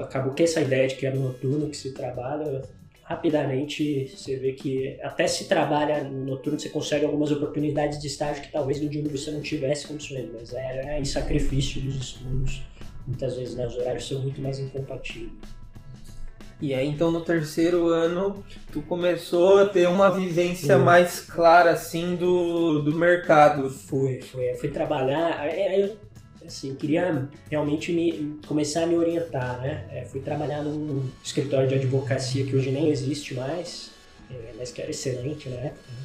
acabou 0.00 0.34
que 0.34 0.42
essa 0.42 0.60
ideia 0.60 0.88
de 0.88 0.96
que 0.96 1.06
era 1.06 1.16
noturno 1.16 1.68
que 1.68 1.76
se 1.76 1.92
trabalha 1.92 2.62
rapidamente 3.04 4.08
você 4.08 4.36
vê 4.36 4.52
que 4.52 4.98
até 5.02 5.26
se 5.26 5.46
trabalha 5.46 6.02
no 6.04 6.24
noturno, 6.24 6.58
você 6.58 6.70
consegue 6.70 7.04
algumas 7.04 7.30
oportunidades 7.30 8.00
de 8.00 8.06
estágio 8.06 8.42
que 8.42 8.50
talvez 8.50 8.80
no 8.80 8.88
diurno 8.88 9.10
você 9.10 9.30
não 9.30 9.42
tivesse 9.42 9.86
condições, 9.86 10.28
mas 10.32 10.52
é 10.54 10.98
em 10.98 11.04
sacrifício 11.04 11.82
dos 11.82 11.96
estudos. 11.96 12.62
Muitas 13.06 13.36
vezes 13.36 13.54
né, 13.54 13.66
os 13.66 13.76
horários 13.76 14.08
são 14.08 14.20
muito 14.22 14.40
mais 14.40 14.58
incompatíveis. 14.58 15.63
E 16.60 16.72
aí 16.72 16.86
então 16.86 17.10
no 17.10 17.20
terceiro 17.20 17.88
ano 17.88 18.44
tu 18.72 18.80
começou 18.82 19.58
a 19.58 19.66
ter 19.66 19.88
uma 19.88 20.10
vivência 20.10 20.78
mais 20.78 21.20
clara 21.20 21.70
assim 21.70 22.16
do, 22.16 22.80
do 22.80 22.94
mercado. 22.94 23.68
Foi. 23.68 24.20
Eu 24.34 24.56
fui 24.56 24.68
trabalhar, 24.68 25.40
aí 25.40 25.82
eu 25.82 25.96
assim, 26.46 26.74
queria 26.74 27.28
realmente 27.50 27.92
me, 27.92 28.38
começar 28.46 28.82
a 28.82 28.86
me 28.86 28.96
orientar, 28.96 29.60
né? 29.60 29.86
É, 29.90 30.04
fui 30.04 30.20
trabalhar 30.20 30.62
num 30.62 31.08
escritório 31.22 31.66
de 31.66 31.74
advocacia 31.74 32.44
que 32.44 32.54
hoje 32.54 32.70
nem 32.70 32.90
existe 32.90 33.34
mais, 33.34 33.90
é, 34.30 34.52
mas 34.56 34.70
que 34.70 34.80
era 34.80 34.90
excelente 34.90 35.48
na 35.48 35.56
época. 35.56 35.90
Né? 35.90 36.04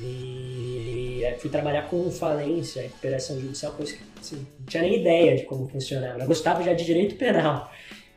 E 0.00 1.02
fui 1.38 1.50
trabalhar 1.50 1.88
com 1.88 2.10
falência, 2.10 2.82
recuperação 2.82 3.38
judicial, 3.40 3.72
coisa 3.72 3.92
que 3.92 4.00
assim, 4.20 4.46
não 4.58 4.66
tinha 4.66 4.82
nem 4.82 5.00
ideia 5.00 5.36
de 5.36 5.44
como 5.44 5.68
funcionava. 5.68 6.20
Eu 6.20 6.26
gostava 6.26 6.62
já 6.62 6.72
de 6.72 6.84
direito 6.84 7.16
penal. 7.16 7.70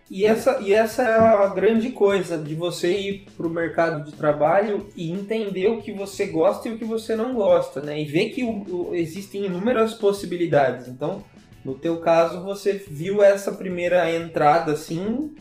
E 0.10 0.24
essa, 0.24 0.60
e 0.62 0.72
essa 0.72 1.02
é 1.02 1.18
a 1.18 1.48
grande 1.48 1.90
coisa 1.90 2.38
de 2.38 2.54
você 2.54 2.96
ir 2.96 3.26
para 3.36 3.48
o 3.48 3.50
mercado 3.50 4.06
de 4.06 4.16
trabalho 4.16 4.88
e 4.96 5.12
entender 5.12 5.68
o 5.68 5.82
que 5.82 5.92
você 5.92 6.28
gosta 6.28 6.70
e 6.70 6.74
o 6.74 6.78
que 6.78 6.86
você 6.86 7.16
não 7.16 7.34
gosta, 7.34 7.82
né? 7.82 8.00
E 8.00 8.06
ver 8.06 8.30
que 8.30 8.44
o, 8.44 8.90
o, 8.90 8.96
existem 8.96 9.46
inúmeras 9.46 9.96
possibilidades. 9.96 10.88
Então, 10.88 11.24
no 11.64 11.74
teu 11.74 11.98
caso, 11.98 12.44
você 12.44 12.74
viu 12.74 13.24
essa 13.24 13.52
primeira 13.52 14.14
entrada 14.16 14.74
assim 14.74 15.34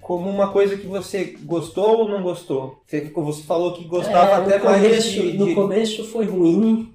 como 0.00 0.30
uma 0.30 0.50
coisa 0.50 0.78
que 0.78 0.86
você 0.86 1.36
gostou 1.42 1.98
ou 1.98 2.08
não 2.08 2.22
gostou? 2.22 2.82
Você, 2.86 3.12
você 3.14 3.42
falou 3.42 3.74
que 3.74 3.84
gostava 3.84 4.30
é, 4.30 4.34
até 4.46 4.58
começo, 4.58 4.80
mais 4.80 5.04
de, 5.04 5.32
de... 5.32 5.38
No 5.38 5.54
começo 5.54 6.04
foi 6.04 6.24
ruim, 6.24 6.90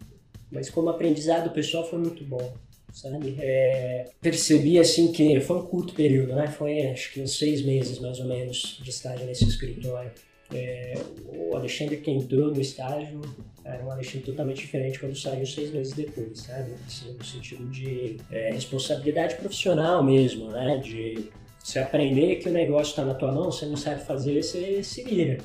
mas 0.51 0.71
como 0.71 0.89
aprendizado 0.89 1.51
pessoal 1.51 1.87
foi 1.87 1.99
muito 1.99 2.23
bom 2.23 2.64
sabe? 2.95 3.35
É, 3.39 4.09
percebi 4.21 4.79
assim 4.79 5.11
que 5.11 5.39
foi 5.41 5.57
um 5.57 5.65
curto 5.65 5.93
período, 5.93 6.33
né? 6.33 6.47
Foi 6.47 6.87
acho 6.87 7.11
que 7.11 7.21
uns 7.21 7.37
seis 7.37 7.61
meses 7.61 7.99
mais 7.99 8.19
ou 8.19 8.25
menos 8.25 8.79
de 8.81 8.89
estágio 8.89 9.25
nesse 9.25 9.43
escritório. 9.43 10.11
É, 10.53 10.93
o 11.27 11.55
Alexandre 11.55 11.97
que 11.97 12.09
entrou 12.09 12.53
no 12.53 12.61
estágio 12.61 13.19
era 13.63 13.83
um 13.83 13.91
Alexandre 13.91 14.21
totalmente 14.21 14.57
diferente 14.57 14.99
quando 14.99 15.15
saiu 15.15 15.45
seis 15.45 15.71
meses 15.71 15.93
depois, 15.93 16.39
sabe? 16.39 16.71
Assim, 16.87 17.11
no 17.13 17.23
sentido 17.23 17.65
de 17.65 18.17
é, 18.31 18.51
responsabilidade 18.51 19.35
profissional 19.35 20.03
mesmo, 20.03 20.49
né? 20.51 20.77
De 20.77 21.29
você 21.59 21.79
aprender 21.79 22.37
que 22.37 22.47
o 22.47 22.53
negócio 22.53 22.91
está 22.91 23.03
na 23.03 23.15
tua 23.15 23.31
mão, 23.31 23.45
você 23.45 23.65
não 23.65 23.75
sabe 23.75 24.05
fazer, 24.05 24.41
você 24.41 24.83
se 24.83 25.03
vira. 25.03 25.39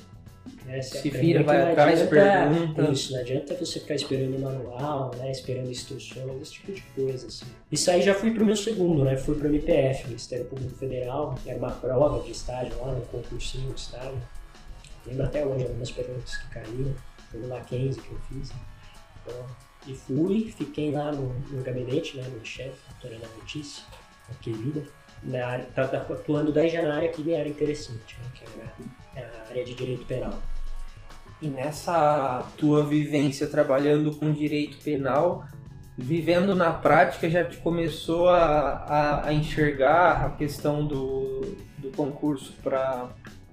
Né? 0.64 0.80
Se 0.82 1.10
vira, 1.10 1.42
vai 1.42 1.72
atrás, 1.72 2.02
pergunta. 2.02 2.90
Isso, 2.90 3.12
não 3.12 3.20
adianta 3.20 3.54
você 3.54 3.80
ficar 3.80 3.94
esperando 3.94 4.36
o 4.36 4.40
manual, 4.40 5.10
né? 5.16 5.30
esperando 5.30 5.70
instruções, 5.70 6.42
esse 6.42 6.52
tipo 6.52 6.72
de 6.72 6.82
coisa. 6.94 7.26
Assim. 7.26 7.46
Isso 7.70 7.90
aí 7.90 8.02
já 8.02 8.14
fui 8.14 8.32
pro 8.32 8.44
meu 8.44 8.56
segundo, 8.56 9.04
né? 9.04 9.16
Fui 9.16 9.34
pro 9.34 9.48
MPF, 9.48 10.06
Ministério 10.06 10.44
Público 10.46 10.74
Federal, 10.76 11.34
era 11.46 11.58
uma 11.58 11.70
prova 11.70 12.22
de 12.22 12.30
estágio 12.30 12.76
lá, 12.78 12.92
um 12.92 13.00
concursinho 13.02 13.72
de 13.72 13.80
estágio. 13.80 14.20
Lembro 15.06 15.24
até 15.24 15.44
hoje 15.44 15.64
algumas 15.64 15.90
perguntas 15.90 16.36
que 16.36 16.48
caíram, 16.50 16.94
foi 17.30 17.40
no 17.40 17.48
Mackenzie 17.48 18.00
que 18.00 18.12
eu 18.12 18.18
fiz. 18.28 18.50
Né? 18.50 18.60
Então, 19.22 19.46
e 19.86 19.94
fui, 19.94 20.54
fiquei 20.56 20.90
lá 20.90 21.10
no, 21.12 21.32
no 21.50 21.62
gabinete, 21.62 22.16
né? 22.16 22.24
No 22.28 22.44
chefe, 22.44 22.76
doutora 22.90 23.16
Ana 23.16 23.34
Notícia, 23.38 23.82
a 24.30 24.34
querida, 24.34 24.84
na 25.22 25.46
área, 25.46 25.66
tá, 25.74 25.86
tá 25.86 25.98
atuando 25.98 26.52
daí 26.52 26.68
já 26.68 26.82
na 26.82 26.96
área 26.96 27.08
que 27.08 27.22
me 27.22 27.32
era 27.32 27.48
interessante, 27.48 28.16
né? 28.18 28.30
Que 28.34 29.18
era 29.18 29.30
a 29.46 29.50
área 29.50 29.64
de 29.64 29.74
direito 29.74 30.04
penal. 30.06 30.34
E 31.42 31.48
nessa 31.48 32.46
tua 32.56 32.84
vivência 32.84 33.46
trabalhando 33.46 34.14
com 34.14 34.30
direito 34.32 34.76
penal, 34.78 35.44
vivendo 35.96 36.54
na 36.54 36.70
prática, 36.70 37.28
já 37.30 37.44
te 37.44 37.56
começou 37.58 38.28
a, 38.28 38.38
a, 38.38 39.28
a 39.28 39.32
enxergar 39.32 40.26
a 40.26 40.30
questão 40.30 40.86
do, 40.86 41.56
do 41.78 41.90
concurso 41.96 42.52
para 42.62 43.08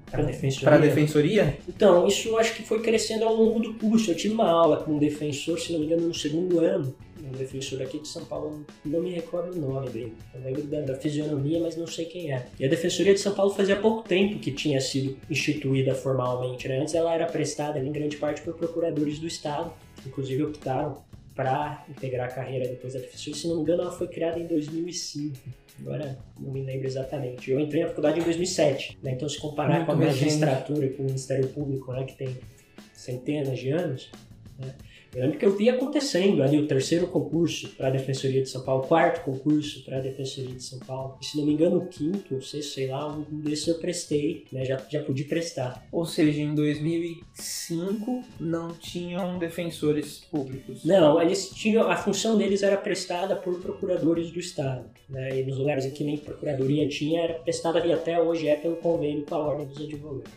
para 0.10 0.24
defensoria. 0.24 0.80
defensoria? 0.80 1.58
Então, 1.68 2.08
isso 2.08 2.38
acho 2.38 2.56
que 2.56 2.64
foi 2.64 2.82
crescendo 2.82 3.26
ao 3.26 3.36
longo 3.36 3.60
do 3.60 3.74
curso. 3.74 4.12
Eu 4.12 4.16
tive 4.16 4.34
uma 4.34 4.50
aula 4.50 4.78
com 4.78 4.94
um 4.94 4.98
defensor, 4.98 5.60
se 5.60 5.74
não 5.74 5.80
me 5.82 5.86
engano, 5.86 6.08
no 6.08 6.14
segundo 6.14 6.62
ano, 6.62 6.96
um 7.24 7.32
defensor 7.32 7.82
aqui 7.82 8.00
de 8.00 8.08
São 8.08 8.26
Paulo, 8.26 8.66
não 8.86 9.02
me 9.02 9.12
recordo 9.12 9.56
o 9.56 9.60
nome 9.60 9.90
dele. 9.90 10.14
Eu 10.34 10.42
lembro 10.42 10.64
da, 10.64 10.82
da, 10.82 10.96
fisionomia, 10.96 11.60
mas 11.60 11.76
não 11.76 11.88
sei 11.88 12.06
quem 12.06 12.34
é. 12.34 12.46
E 12.60 12.66
a 12.66 12.70
Defensoria 12.70 13.14
de 13.14 13.20
São 13.20 13.34
Paulo 13.34 13.54
fazia 13.54 13.76
pouco 13.76 14.08
tempo 14.08 14.40
que 14.40 14.52
tinha 14.52 14.80
sido 14.82 15.18
instituída 15.30 15.94
formalmente. 15.96 16.68
Né? 16.68 16.80
Antes 16.80 16.94
ela 16.94 17.14
era 17.14 17.26
prestada 17.26 17.80
em 17.80 17.92
grande 17.92 18.18
parte 18.18 18.42
por 18.42 18.56
procuradores 18.56 19.20
do 19.20 19.28
Estado, 19.28 19.72
inclusive 20.06 20.44
optaram 20.44 21.04
para 21.36 21.86
integrar 21.90 22.30
a 22.30 22.32
carreira 22.32 22.68
depois 22.68 22.94
da 22.94 23.00
Defensoria. 23.00 23.36
Se 23.36 23.48
não 23.48 23.58
me 23.58 23.62
engano, 23.62 23.84
ela 23.84 23.92
foi 23.92 24.08
criada 24.08 24.40
em 24.40 24.48
2005 24.48 25.68
agora 25.82 26.18
não 26.40 26.52
me 26.52 26.64
lembro 26.64 26.88
exatamente. 26.88 27.52
Eu 27.52 27.60
entrei 27.60 27.84
na 27.84 27.90
faculdade 27.90 28.20
em 28.20 28.24
2007, 28.24 28.98
né? 29.02 29.12
então 29.12 29.28
se 29.30 29.40
comparar 29.40 29.76
Muito 29.76 29.86
com 29.86 29.92
a 29.92 29.96
magistratura 29.96 30.86
e 30.86 30.90
com 30.90 31.04
o 31.04 31.06
Ministério 31.06 31.48
Público, 31.50 31.92
né, 31.94 32.04
que 32.04 32.16
tem 32.16 32.36
centenas 32.94 33.60
de 33.60 33.70
anos, 33.70 34.12
né? 34.58 34.74
Que 35.38 35.46
eu 35.46 35.56
vi 35.56 35.70
acontecendo 35.70 36.44
ali 36.44 36.60
o 36.60 36.68
terceiro 36.68 37.08
concurso 37.08 37.70
para 37.70 37.88
a 37.88 37.92
Defensoria 37.92 38.42
de 38.42 38.50
São 38.50 38.64
Paulo, 38.64 38.84
o 38.84 38.88
quarto 38.88 39.24
concurso 39.24 39.84
para 39.84 39.98
a 39.98 40.02
Defensoria 40.02 40.56
de 40.56 40.64
São 40.64 40.80
Paulo. 40.80 41.18
E, 41.22 41.26
se 41.26 41.38
não 41.38 41.46
me 41.46 41.54
engano, 41.54 41.78
o 41.78 41.88
quinto, 41.88 42.36
ou 42.36 42.42
sexto, 42.42 42.74
sei 42.74 42.88
lá, 42.88 43.08
um 43.08 43.24
desses 43.42 43.68
eu 43.68 43.76
prestei, 43.76 44.46
né? 44.52 44.64
Já, 44.64 44.78
já 44.90 45.04
pude 45.04 45.24
prestar. 45.24 45.88
Ou 45.92 46.06
seja, 46.06 46.42
em 46.42 46.54
2005 46.54 48.24
não 48.40 48.74
tinham 48.74 49.40
defensores 49.40 50.20
públicos. 50.30 50.84
Não, 50.84 51.22
eles 51.22 51.50
tinham. 51.50 51.90
A 51.90 51.96
função 51.96 52.38
deles 52.38 52.62
era 52.62 52.78
prestada 52.78 53.36
por 53.36 53.60
procuradores 53.60 54.32
do 54.32 54.40
Estado. 54.40 54.86
Né? 55.10 55.40
E 55.40 55.44
nos 55.44 55.58
lugares 55.58 55.86
em 55.86 55.92
que 55.92 56.04
nem 56.04 56.18
procuradoria 56.18 56.88
tinha, 56.88 57.22
era 57.22 57.34
prestada 57.36 57.86
e 57.86 57.94
até 57.94 58.22
hoje 58.22 58.48
é 58.48 58.56
pelo 58.56 58.76
convênio 58.78 59.24
com 59.24 59.36
a 59.36 59.40
Ordem 59.40 59.68
dos 59.68 59.78
Advogados. 59.78 60.32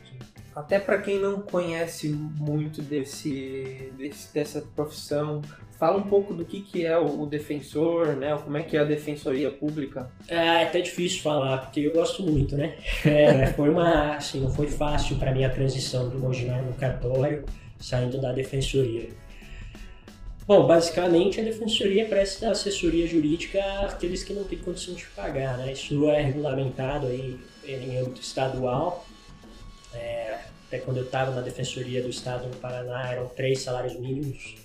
Até 0.54 0.78
para 0.78 0.98
quem 0.98 1.18
não 1.18 1.40
conhece 1.40 2.08
muito 2.08 2.82
desse, 2.82 3.92
desse, 3.96 4.34
dessa 4.34 4.60
profissão, 4.74 5.42
fala 5.78 5.96
um 5.96 6.02
pouco 6.02 6.34
do 6.34 6.44
que, 6.44 6.60
que 6.60 6.84
é 6.84 6.98
o, 6.98 7.24
defensor, 7.24 8.08
né? 8.08 8.36
Como 8.36 8.56
é 8.56 8.62
que 8.62 8.76
é 8.76 8.80
a 8.80 8.84
defensoria 8.84 9.50
pública? 9.50 10.10
É, 10.28 10.34
é 10.34 10.62
até 10.64 10.80
difícil 10.80 11.22
falar, 11.22 11.58
porque 11.58 11.80
eu 11.80 11.92
gosto 11.92 12.22
muito, 12.22 12.56
né? 12.56 12.74
É, 13.04 13.46
foi 13.46 13.70
uma, 13.70 14.16
assim, 14.16 14.40
não 14.40 14.50
foi 14.50 14.66
fácil 14.66 15.16
para 15.16 15.32
mim 15.32 15.44
a 15.44 15.50
transição 15.50 16.08
do 16.08 16.18
imaginário 16.18 16.66
no 16.66 16.74
cartório, 16.74 17.44
saindo 17.78 18.20
da 18.20 18.32
defensoria. 18.32 19.08
Bom, 20.46 20.66
basicamente 20.66 21.40
a 21.40 21.44
defensoria 21.44 22.04
presta 22.06 22.50
assessoria 22.50 23.06
jurídica 23.06 23.62
àqueles 23.86 24.24
que 24.24 24.32
não 24.32 24.42
têm 24.44 24.58
condição 24.58 24.94
de 24.94 25.06
pagar, 25.06 25.56
né? 25.56 25.72
Isso 25.72 26.10
é 26.10 26.20
regulamentado 26.20 27.06
aí 27.06 27.38
em 27.66 27.98
âmbito 27.98 28.20
estadual. 28.20 29.06
É, 29.94 30.38
até 30.66 30.78
quando 30.78 30.98
eu 30.98 31.04
estava 31.04 31.32
na 31.32 31.40
Defensoria 31.40 32.02
do 32.02 32.10
Estado 32.10 32.48
no 32.48 32.56
Paraná, 32.56 33.10
eram 33.12 33.28
três 33.28 33.60
salários 33.60 33.98
mínimos, 33.98 34.56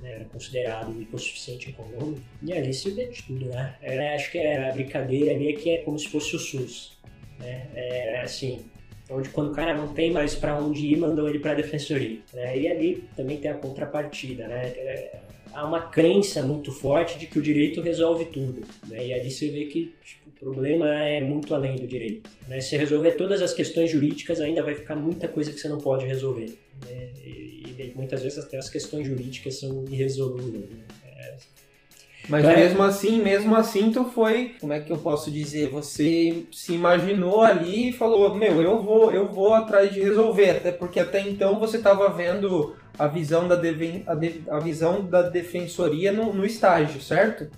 né, 0.00 0.14
era 0.14 0.24
considerado 0.24 1.00
hipossuficiente 1.00 1.70
econômico. 1.70 2.22
E 2.42 2.52
ali 2.52 2.72
se 2.72 2.90
vê 2.90 3.06
tudo, 3.26 3.46
né? 3.46 3.76
É, 3.82 4.14
acho 4.14 4.30
que 4.30 4.38
é, 4.38 4.70
a 4.70 4.72
brincadeira 4.72 5.32
ali 5.34 5.54
que 5.54 5.70
é 5.70 5.78
como 5.78 5.98
se 5.98 6.08
fosse 6.08 6.34
o 6.34 6.38
SUS. 6.38 6.98
Né? 7.38 7.66
É, 7.74 8.20
assim, 8.22 8.64
onde 9.10 9.28
quando 9.30 9.50
o 9.50 9.54
cara 9.54 9.74
não 9.74 9.92
tem 9.92 10.10
mais 10.10 10.34
para 10.34 10.56
onde 10.58 10.86
ir, 10.86 10.96
mandou 10.96 11.28
ele 11.28 11.38
para 11.38 11.52
a 11.52 11.54
defensoria. 11.54 12.20
Né? 12.32 12.58
E 12.58 12.68
ali 12.68 13.04
também 13.16 13.38
tem 13.38 13.50
a 13.50 13.54
contrapartida, 13.54 14.46
né? 14.46 14.66
É, 14.66 15.18
há 15.52 15.66
uma 15.66 15.88
crença 15.88 16.42
muito 16.42 16.72
forte 16.72 17.18
de 17.18 17.26
que 17.26 17.38
o 17.38 17.42
direito 17.42 17.80
resolve 17.80 18.26
tudo. 18.26 18.62
Né? 18.86 19.08
E 19.08 19.14
ali 19.14 19.30
você 19.30 19.48
vê 19.48 19.66
que 19.66 19.94
tipo, 20.04 20.19
problema 20.40 20.88
é 21.04 21.20
muito 21.20 21.54
além 21.54 21.76
do 21.76 21.86
direito. 21.86 22.28
Né? 22.48 22.60
Se 22.60 22.76
resolver 22.76 23.12
todas 23.12 23.42
as 23.42 23.52
questões 23.52 23.90
jurídicas, 23.90 24.40
ainda 24.40 24.62
vai 24.62 24.74
ficar 24.74 24.96
muita 24.96 25.28
coisa 25.28 25.52
que 25.52 25.58
você 25.58 25.68
não 25.68 25.78
pode 25.78 26.06
resolver. 26.06 26.58
Né? 26.86 27.10
E, 27.24 27.64
e, 27.78 27.92
muitas 27.94 28.22
vezes 28.22 28.38
até 28.38 28.58
as 28.58 28.70
questões 28.70 29.06
jurídicas 29.06 29.60
são 29.60 29.84
irresolúveis. 29.88 30.70
Né? 30.70 30.78
É, 31.16 31.34
mas 32.28 32.44
mesmo 32.44 32.82
assim, 32.82 33.20
mesmo 33.22 33.54
assim, 33.54 33.90
tu 33.90 34.04
foi, 34.04 34.54
como 34.60 34.72
é 34.72 34.80
que 34.80 34.90
eu 34.90 34.98
posso 34.98 35.30
dizer? 35.30 35.68
Você 35.68 36.44
se 36.52 36.72
imaginou 36.72 37.42
ali 37.42 37.90
e 37.90 37.92
falou, 37.92 38.34
meu, 38.34 38.62
eu 38.62 38.82
vou, 38.82 39.12
eu 39.12 39.28
vou 39.28 39.52
atrás 39.52 39.92
de 39.92 40.00
resolver, 40.00 40.50
até 40.50 40.72
porque 40.72 41.00
até 41.00 41.20
então 41.20 41.58
você 41.58 41.76
estava 41.76 42.08
vendo 42.08 42.74
a 42.98 43.06
visão 43.06 43.48
da, 43.48 43.56
a, 43.56 44.14
de, 44.14 44.42
a 44.48 44.58
visão 44.58 45.04
da 45.04 45.22
defensoria 45.22 46.12
no, 46.12 46.32
no 46.32 46.46
estágio, 46.46 47.00
certo? 47.00 47.48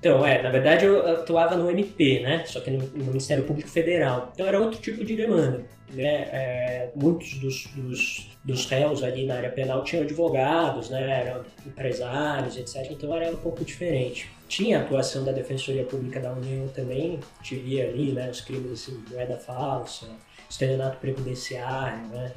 Então, 0.00 0.26
é, 0.26 0.42
na 0.42 0.48
verdade 0.48 0.86
eu 0.86 1.06
atuava 1.06 1.54
no 1.56 1.70
MP, 1.70 2.20
né? 2.20 2.42
Só 2.46 2.60
que 2.60 2.70
no, 2.70 2.78
no 2.86 3.04
Ministério 3.04 3.44
Público 3.44 3.68
Federal. 3.68 4.30
Então 4.32 4.46
era 4.46 4.58
outro 4.58 4.80
tipo 4.80 5.04
de 5.04 5.14
demanda. 5.14 5.62
Né? 5.92 6.28
É, 6.32 6.90
muitos 6.96 7.34
dos, 7.34 7.66
dos, 7.74 8.30
dos 8.42 8.66
réus 8.66 9.02
ali 9.02 9.26
na 9.26 9.36
área 9.36 9.50
penal 9.50 9.84
tinham 9.84 10.02
advogados, 10.02 10.88
né? 10.88 11.26
eram 11.26 11.44
empresários, 11.66 12.56
etc. 12.56 12.90
Então 12.90 13.14
era 13.14 13.30
um 13.30 13.36
pouco 13.36 13.62
diferente. 13.62 14.30
Tinha 14.48 14.78
a 14.78 14.82
atuação 14.82 15.22
da 15.22 15.32
Defensoria 15.32 15.84
Pública 15.84 16.18
da 16.18 16.32
União 16.32 16.66
também, 16.68 17.20
te 17.42 17.56
via 17.56 17.86
ali, 17.88 18.12
né? 18.12 18.30
Os 18.30 18.40
crimes 18.40 18.72
assim, 18.72 19.04
moeda 19.10 19.36
falsa, 19.36 20.06
estelionato 20.48 20.96
previdenciário, 20.96 22.06
né? 22.08 22.32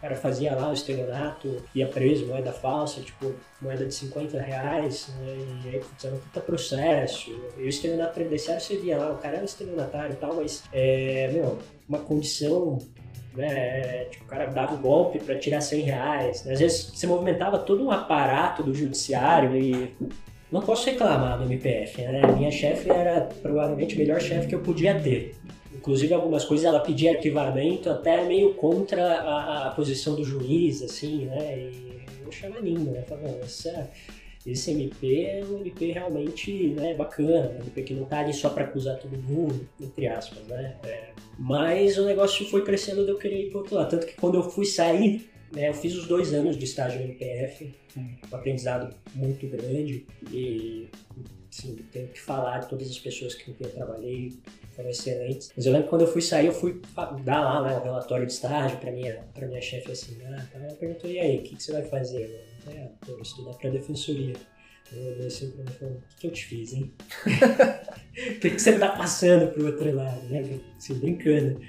O 0.00 0.02
cara 0.02 0.16
fazia 0.16 0.56
lá 0.56 0.70
o 0.70 0.72
estelionato, 0.72 1.62
ia 1.74 1.86
preso, 1.86 2.26
moeda 2.26 2.50
falsa, 2.52 3.02
tipo, 3.02 3.34
moeda 3.60 3.84
de 3.84 3.92
50 3.92 4.40
reais, 4.40 5.12
né? 5.20 5.36
e 5.66 5.68
aí 5.68 5.78
putz, 5.78 6.02
era 6.06 6.14
um 6.14 6.18
puta 6.18 6.40
processo. 6.40 7.38
E 7.58 7.64
o 7.64 7.68
estelionato 7.68 8.14
previdenciário 8.14 8.62
você 8.62 8.78
via 8.78 8.96
lá, 8.96 9.12
o 9.12 9.18
cara 9.18 9.36
era 9.36 9.44
estelionatário 9.44 10.14
e 10.14 10.16
tal, 10.16 10.36
mas, 10.36 10.62
é, 10.72 11.28
meu, 11.30 11.58
uma 11.86 11.98
condição 11.98 12.78
né? 13.34 14.06
Tipo, 14.06 14.24
o 14.24 14.26
cara 14.26 14.46
dava 14.46 14.74
o 14.74 14.78
um 14.78 14.80
golpe 14.80 15.18
para 15.18 15.38
tirar 15.38 15.60
100 15.60 15.82
reais. 15.82 16.44
Né? 16.44 16.54
Às 16.54 16.60
vezes 16.60 16.92
você 16.94 17.06
movimentava 17.06 17.58
todo 17.58 17.84
um 17.84 17.90
aparato 17.90 18.62
do 18.62 18.74
judiciário 18.74 19.56
e 19.56 19.94
não 20.50 20.62
posso 20.62 20.86
reclamar 20.86 21.38
do 21.38 21.44
MPF, 21.44 22.02
né? 22.02 22.22
Minha 22.34 22.50
chefe 22.50 22.90
era 22.90 23.28
provavelmente 23.40 23.94
o 23.94 23.98
melhor 23.98 24.20
chefe 24.20 24.48
que 24.48 24.54
eu 24.54 24.60
podia 24.60 24.98
ter. 24.98 25.36
Inclusive, 25.80 26.12
algumas 26.12 26.44
coisas 26.44 26.66
ela 26.66 26.80
pedia 26.80 27.12
arquivamento 27.12 27.88
até 27.88 28.22
meio 28.26 28.52
contra 28.52 29.02
a, 29.02 29.68
a 29.68 29.70
posição 29.70 30.14
do 30.14 30.22
juiz, 30.22 30.82
assim, 30.82 31.24
né? 31.24 31.58
E 31.58 32.02
eu 32.22 32.28
achava 32.28 32.58
lindo, 32.60 32.90
né? 32.90 33.00
Falava, 33.08 33.38
essa, 33.42 33.90
esse 34.46 34.72
MP 34.72 35.24
é 35.24 35.42
um 35.42 35.60
MP 35.60 35.92
realmente 35.92 36.68
né, 36.68 36.92
bacana, 36.92 37.56
um 37.56 37.62
MP 37.62 37.82
que 37.82 37.94
não 37.94 38.04
tá 38.04 38.18
ali 38.18 38.34
só 38.34 38.50
para 38.50 38.64
acusar 38.64 38.98
todo 38.98 39.16
mundo, 39.22 39.66
entre 39.80 40.06
aspas, 40.06 40.46
né? 40.48 40.76
É, 40.84 41.12
mas 41.38 41.96
o 41.96 42.04
negócio 42.04 42.44
foi 42.50 42.62
crescendo 42.62 43.06
de 43.06 43.12
eu 43.12 43.16
querer 43.16 43.46
ir 43.46 43.48
pro 43.48 43.60
outro 43.60 43.76
lado. 43.76 43.88
Tanto 43.88 44.06
que 44.06 44.16
quando 44.16 44.34
eu 44.34 44.42
fui 44.42 44.66
sair, 44.66 45.30
né, 45.50 45.70
eu 45.70 45.74
fiz 45.74 45.94
os 45.94 46.06
dois 46.06 46.34
anos 46.34 46.58
de 46.58 46.64
estágio 46.66 46.98
no 47.00 47.06
MPF, 47.06 47.74
um 47.96 48.16
aprendizado 48.30 48.94
muito 49.14 49.46
grande 49.46 50.06
e 50.30 50.90
assim, 51.50 51.76
tenho 51.90 52.08
que 52.08 52.20
falar 52.20 52.58
de 52.58 52.68
todas 52.68 52.88
as 52.90 52.98
pessoas 52.98 53.34
com 53.34 53.54
quem 53.54 53.66
eu 53.66 53.72
trabalhei, 53.72 54.34
excelentes. 54.88 55.52
Mas 55.56 55.66
eu 55.66 55.72
lembro 55.72 55.86
que 55.86 55.90
quando 55.90 56.02
eu 56.02 56.12
fui 56.12 56.22
sair, 56.22 56.46
eu 56.46 56.52
fui 56.52 56.80
dar 57.24 57.40
lá 57.40 57.62
né, 57.62 57.78
o 57.78 57.82
relatório 57.82 58.26
de 58.26 58.32
estágio 58.32 58.78
para 58.78 58.90
minha, 58.90 59.24
pra 59.34 59.46
minha 59.46 59.60
chefe 59.60 59.92
assim, 59.92 60.16
ah, 60.24 60.46
tá, 60.52 60.58
ela 60.58 60.74
perguntou, 60.74 61.10
e 61.10 61.18
aí, 61.18 61.38
o 61.38 61.42
que, 61.42 61.56
que 61.56 61.62
você 61.62 61.72
vai 61.72 61.82
fazer? 61.82 62.48
Eu, 62.66 62.72
é, 62.72 62.90
vou 63.06 63.20
estudar 63.20 63.54
para 63.54 63.70
defensoria. 63.70 64.34
Eu 64.92 65.12
olhei 65.12 65.26
assim 65.26 65.50
pra 65.50 65.64
mim 65.64 65.70
e 65.70 65.78
falei, 65.78 65.94
o 65.94 66.00
que, 66.00 66.16
que 66.20 66.26
eu 66.26 66.30
te 66.32 66.44
fiz, 66.44 66.72
hein? 66.72 66.92
O 68.10 68.40
que, 68.40 68.50
que 68.50 68.58
você 68.58 68.76
tá 68.76 68.88
passando 68.88 69.52
pro 69.52 69.66
outro 69.66 69.94
lado, 69.94 70.20
né? 70.28 70.60
Assim, 70.76 70.94
brincando. 70.94 71.60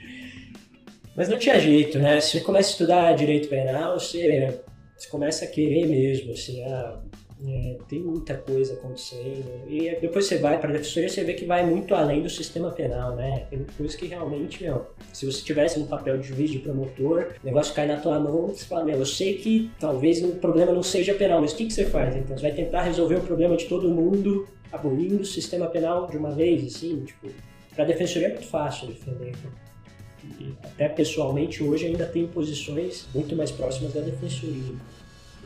Mas 1.15 1.30
não 1.30 1.38
tinha 1.38 1.60
jeito, 1.60 2.00
né? 2.00 2.19
Se 2.19 2.32
você 2.32 2.41
começa 2.41 2.69
a 2.69 2.71
estudar 2.71 3.15
direito 3.15 3.47
penal, 3.47 4.00
você, 4.00 4.60
você 4.97 5.08
começa 5.08 5.45
a 5.45 5.47
querer 5.47 5.86
mesmo, 5.86 6.34
assim, 6.34 6.63
ah, 6.63 7.00
é, 7.48 7.78
tem 7.88 8.00
muita 8.00 8.36
coisa 8.36 8.74
acontecendo. 8.74 9.64
E 9.68 9.96
depois 10.00 10.26
você 10.26 10.38
vai 10.38 10.60
para 10.60 10.70
a 10.70 10.74
defensoria, 10.74 11.10
você 11.10 11.24
vê 11.24 11.34
que 11.34 11.46
vai 11.46 11.66
muito 11.66 11.96
além 11.96 12.22
do 12.22 12.30
sistema 12.30 12.72
penal, 12.72 13.16
né? 13.16 13.48
Tem 13.50 13.66
coisas 13.78 13.96
que 13.96 14.06
realmente, 14.06 14.64
meu, 14.64 14.86
se 15.12 15.26
você 15.26 15.44
tivesse 15.44 15.80
no 15.80 15.88
papel 15.88 16.18
de 16.20 16.28
juiz, 16.28 16.52
de 16.52 16.60
promotor, 16.60 17.34
o 17.42 17.46
negócio 17.46 17.74
cai 17.74 17.88
na 17.88 17.98
tua 17.98 18.20
mão, 18.20 18.50
você 18.50 18.66
fala, 18.66 18.86
meu, 18.86 18.98
eu 18.98 19.06
sei 19.06 19.38
que 19.38 19.72
talvez 19.80 20.24
o 20.24 20.36
problema 20.36 20.72
não 20.72 20.84
seja 20.84 21.14
penal, 21.16 21.42
mas 21.42 21.54
o 21.54 21.56
que, 21.56 21.66
que 21.66 21.74
você 21.74 21.86
faz? 21.86 22.16
Então, 22.16 22.38
você 22.38 22.44
vai 22.44 22.52
tentar 22.52 22.84
resolver 22.84 23.16
o 23.16 23.22
problema 23.22 23.58
de 23.58 23.66
todo 23.66 23.90
mundo, 23.90 24.48
abolindo 24.72 25.22
o 25.22 25.26
sistema 25.26 25.68
penal 25.68 26.08
de 26.08 26.18
uma 26.18 26.32
vez, 26.32 26.76
assim, 26.76 27.04
tipo, 27.06 27.28
para 27.74 27.86
a 27.86 27.88
defensoria 27.88 28.28
é 28.28 28.32
muito 28.34 28.48
fácil 28.48 28.88
defender. 28.88 29.34
E 30.40 30.54
até 30.64 30.88
pessoalmente, 30.88 31.64
hoje 31.64 31.88
ainda 31.88 32.06
tem 32.06 32.28
posições 32.28 33.08
muito 33.14 33.36
mais 33.36 33.50
próximas 33.50 33.94
da 33.94 34.02
defensoria. 34.02 34.76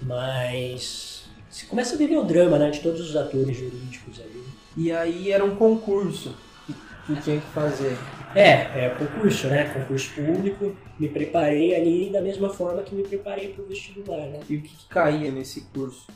Mas 0.02 1.15
você 1.56 1.68
começa 1.68 1.96
a 1.96 1.98
viver 1.98 2.18
o 2.18 2.24
drama, 2.26 2.60
né, 2.60 2.70
de 2.70 2.82
todos 2.82 3.00
os 3.00 3.16
atores 3.16 3.56
jurídicos 3.56 4.20
ali. 4.20 4.44
E 4.76 4.92
aí 4.92 5.32
era 5.32 5.46
um 5.46 5.56
concurso 5.56 6.36
que 6.68 6.74
tu 7.08 7.16
tinha 7.22 7.40
que 7.40 7.48
fazer. 7.48 7.98
É, 8.36 8.88
é 8.88 8.96
concurso, 9.00 9.48
né? 9.48 9.64
Concurso 9.74 10.14
público. 10.16 10.76
Me 11.00 11.08
preparei 11.08 11.74
ali 11.74 12.10
da 12.10 12.20
mesma 12.20 12.50
forma 12.50 12.84
que 12.84 12.94
me 12.94 13.04
preparei 13.04 13.54
para 13.54 13.64
o 13.64 13.68
vestibular, 13.68 14.28
né? 14.28 14.42
E 14.50 14.58
o 14.58 14.62
que, 14.62 14.68
que 14.68 14.86
caía 14.90 15.32
nesse 15.32 15.62
curso? 15.74 16.08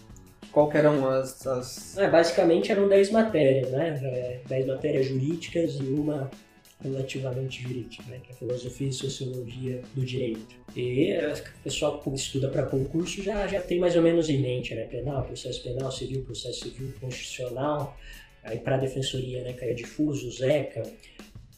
Qual 0.52 0.69
eram 0.73 1.08
as. 1.08 1.47
as... 1.47 1.97
É, 1.97 2.10
basicamente 2.10 2.73
eram 2.73 2.89
10 2.89 3.12
matérias, 3.12 3.71
né? 3.71 4.41
10 4.45 4.67
é, 4.67 4.67
matérias 4.69 5.06
jurídicas 5.06 5.75
e 5.75 5.84
uma 5.84 6.30
relativamente 6.82 7.62
jurídica, 7.62 8.04
né? 8.08 8.20
que 8.24 8.32
é 8.32 8.36
filosofia 8.36 8.88
e 8.88 8.94
sociologia 8.94 9.82
do 9.94 10.06
direito. 10.06 10.56
E 10.76 11.13
o 11.13 11.63
pessoal 11.63 12.00
que 12.00 12.10
estuda 12.12 12.48
para 12.48 12.65
concurso 12.65 13.22
já, 13.22 13.46
já 13.48 13.62
tem 13.62 13.80
mais 13.80 13.96
ou 13.96 14.02
menos 14.02 14.30
em 14.30 14.39
mente, 14.39 14.74
né? 14.74 14.84
Penal, 14.84 15.24
processo 15.24 15.62
penal, 15.62 15.92
civil, 15.92 16.24
processo 16.24 16.62
civil, 16.62 16.94
constitucional. 17.02 17.98
Aí 18.44 18.58
para 18.60 18.76
a 18.76 18.80
defensoria, 18.80 19.44
né? 19.44 19.54
Caía 19.54 19.76
difuso, 19.76 20.32
ZECA, 20.32 20.84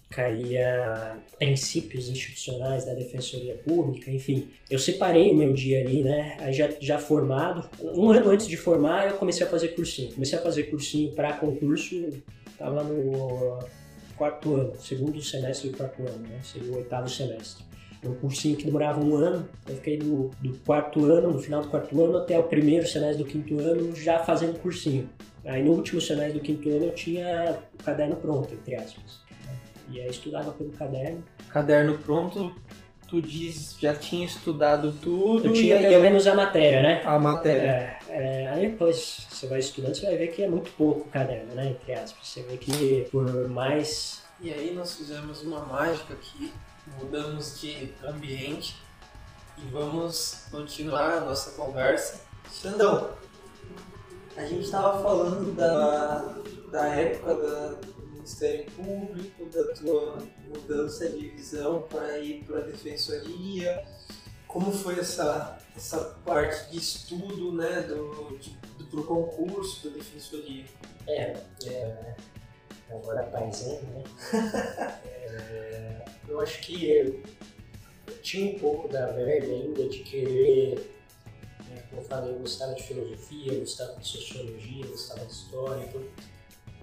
caía 0.10 1.18
princípios 1.38 2.10
institucionais 2.10 2.86
da 2.86 2.94
defensoria 2.96 3.56
pública, 3.56 4.10
enfim. 4.10 4.50
Eu 4.70 4.80
separei 4.80 5.32
o 5.32 5.36
meu 5.36 5.54
dia 5.54 5.82
ali, 5.82 6.02
né? 6.02 6.36
Aí 6.40 6.54
já, 6.54 6.70
já 6.80 6.98
formado. 6.98 7.70
Um 7.80 8.10
ano 8.10 8.32
antes 8.32 8.48
de 8.48 8.58
formar, 8.58 9.08
eu 9.08 9.18
comecei 9.18 9.46
a 9.46 9.50
fazer 9.50 9.70
cursinho. 9.70 10.14
Comecei 10.14 10.40
a 10.40 10.42
fazer 10.42 10.64
cursinho 10.64 11.12
para 11.12 11.34
concurso, 11.34 12.10
tava 12.58 12.84
no 12.84 13.60
quarto 14.14 14.56
ano, 14.56 14.74
segundo 14.80 15.22
semestre 15.22 15.70
do 15.70 15.78
quarto 15.78 16.02
ano, 16.02 16.28
né? 16.28 16.40
Seria 16.44 16.72
o 16.72 16.78
oitavo 16.78 17.10
semestre. 17.10 17.64
É 18.04 18.10
um 18.10 18.16
cursinho 18.16 18.58
que 18.58 18.66
demorava 18.66 19.00
um 19.00 19.16
ano, 19.16 19.48
eu 19.68 19.76
fiquei 19.76 19.98
do, 19.98 20.32
do 20.42 20.58
quarto 20.66 21.06
ano, 21.06 21.32
no 21.32 21.40
final 21.40 21.62
do 21.62 21.68
quarto 21.68 22.04
ano, 22.04 22.18
até 22.18 22.38
o 22.38 22.44
primeiro 22.44 22.88
semestre 22.88 23.24
do 23.24 23.30
quinto 23.30 23.60
ano 23.60 23.96
já 23.96 24.20
fazendo 24.20 24.60
cursinho. 24.60 25.08
Aí 25.46 25.64
no 25.64 25.72
último 25.72 26.02
semestre 26.02 26.34
do 26.34 26.40
quinto 26.40 26.68
ano 26.70 26.86
eu 26.86 26.96
tinha 26.96 27.58
o 27.80 27.84
caderno 27.84 28.16
pronto, 28.16 28.54
entre 28.54 28.76
aspas. 28.76 29.22
E 29.92 30.00
aí 30.00 30.10
estudava 30.10 30.52
pelo 30.52 30.72
caderno. 30.72 31.24
Caderno 31.50 31.98
pronto, 32.00 32.56
tu 33.08 33.22
diz, 33.22 33.76
já 33.80 33.94
tinha 33.94 34.26
estudado 34.26 34.94
tudo. 34.94 35.48
Eu 35.48 35.54
tinha 35.54 35.78
pelo 35.78 36.02
menos 36.02 36.26
a 36.26 36.34
matéria, 36.34 36.82
né? 36.82 37.02
A 37.06 37.20
matéria. 37.20 37.62
É, 37.62 38.00
é, 38.12 38.48
aí 38.50 38.70
depois 38.72 39.28
você 39.30 39.48
vai 39.48 39.60
estudando, 39.60 39.96
você 39.96 40.06
vai 40.06 40.18
ver 40.18 40.28
que 40.28 40.44
é 40.44 40.48
muito 40.48 40.72
pouco 40.72 41.02
o 41.02 41.12
caderno, 41.12 41.54
né? 41.56 41.70
Entre 41.70 41.94
aspas. 41.94 42.28
Você 42.28 42.44
vê 42.44 42.58
que 42.58 43.08
por 43.12 43.50
mais. 43.50 44.22
E 44.40 44.52
aí 44.54 44.74
nós 44.74 44.96
fizemos 44.96 45.42
uma 45.44 45.66
mágica 45.66 46.14
aqui, 46.14 46.52
mudamos 47.00 47.60
de 47.62 47.94
ambiente 48.04 48.76
e 49.58 49.62
vamos 49.72 50.46
continuar 50.52 51.18
a 51.18 51.22
nossa 51.22 51.52
conversa. 51.52 52.22
Xandão, 52.52 53.12
a 54.36 54.46
gente 54.46 54.66
estava 54.66 55.02
falando 55.02 55.56
da, 55.56 56.36
da 56.72 56.88
época 56.88 57.36
da, 57.36 57.78
Ministério 58.22 58.66
Público, 58.72 59.46
da 59.50 59.74
tua 59.74 60.18
mudança 60.48 61.10
de 61.10 61.30
visão 61.30 61.82
para 61.90 62.20
ir 62.20 62.44
para 62.44 62.60
a 62.60 62.62
Defensoria. 62.62 63.84
Como 64.52 64.70
foi 64.70 65.00
essa, 65.00 65.58
essa 65.78 65.98
parte 66.26 66.72
de 66.72 66.78
estudo 66.78 67.54
né, 67.54 67.82
do, 67.84 68.38
de, 68.38 68.50
do 68.78 68.86
pro 68.86 69.04
concurso 69.06 69.88
da 69.88 69.96
Defensoria? 69.96 70.66
É, 71.08 71.38
é 71.66 72.16
agora 72.90 73.24
paisano, 73.24 73.82
né? 73.82 74.04
é, 75.06 76.06
eu 76.28 76.42
acho 76.42 76.60
que 76.62 76.86
eu, 76.86 77.24
tinha 78.22 78.54
um 78.54 78.60
pouco 78.60 78.90
da 78.90 79.08
verba 79.08 79.48
ainda 79.48 79.88
de 79.88 80.00
querer, 80.00 80.76
né, 81.70 81.84
como 81.90 82.02
eu 82.02 82.06
falei, 82.06 82.34
eu 82.34 82.40
gostava 82.40 82.74
de 82.76 82.84
filosofia, 82.84 83.54
eu 83.54 83.60
gostava 83.62 83.96
de 84.02 84.08
sociologia, 84.08 84.84
eu 84.84 84.92
gostava 84.92 85.26
de 85.26 85.32
história, 85.32 85.86
então 85.86 86.04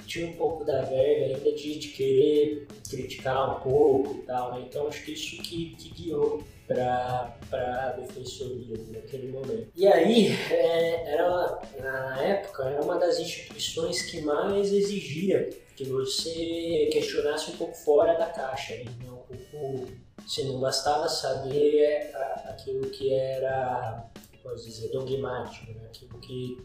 tinha 0.08 0.26
um 0.26 0.32
pouco 0.32 0.64
da 0.64 0.82
verba 0.82 1.36
ainda 1.36 1.52
de, 1.52 1.78
de 1.78 1.88
querer 1.88 2.66
criticar 2.88 3.56
um 3.56 3.60
pouco 3.60 4.14
e 4.16 4.22
tal, 4.22 4.54
né? 4.54 4.64
Então 4.66 4.88
acho 4.88 5.04
que 5.04 5.12
isso 5.12 5.40
que, 5.42 5.76
que 5.76 5.90
guiou 5.90 6.42
para 6.66 7.36
a 7.50 7.92
defensoria 8.00 8.76
naquele 8.88 9.28
momento. 9.28 9.68
E 9.76 9.86
aí, 9.86 10.28
é, 10.50 11.12
era, 11.12 11.60
na 11.78 12.22
época, 12.22 12.64
era 12.64 12.82
uma 12.82 12.98
das 12.98 13.18
instituições 13.18 14.02
que 14.02 14.20
mais 14.20 14.72
exigia 14.72 15.48
que 15.76 15.84
você 15.84 16.88
questionasse 16.92 17.52
um 17.52 17.56
pouco 17.56 17.74
fora 17.74 18.14
da 18.18 18.26
caixa, 18.26 18.74
né? 18.74 18.90
um 19.04 19.36
pouco, 19.36 19.86
se 20.26 20.42
não 20.44 20.58
bastava 20.58 21.08
saber 21.08 22.10
aquilo 22.46 22.90
que 22.90 23.12
era, 23.12 24.04
pode 24.42 24.64
dizer, 24.64 24.90
dogmático, 24.90 25.72
né? 25.72 25.86
aquilo 25.86 26.18
que 26.18 26.58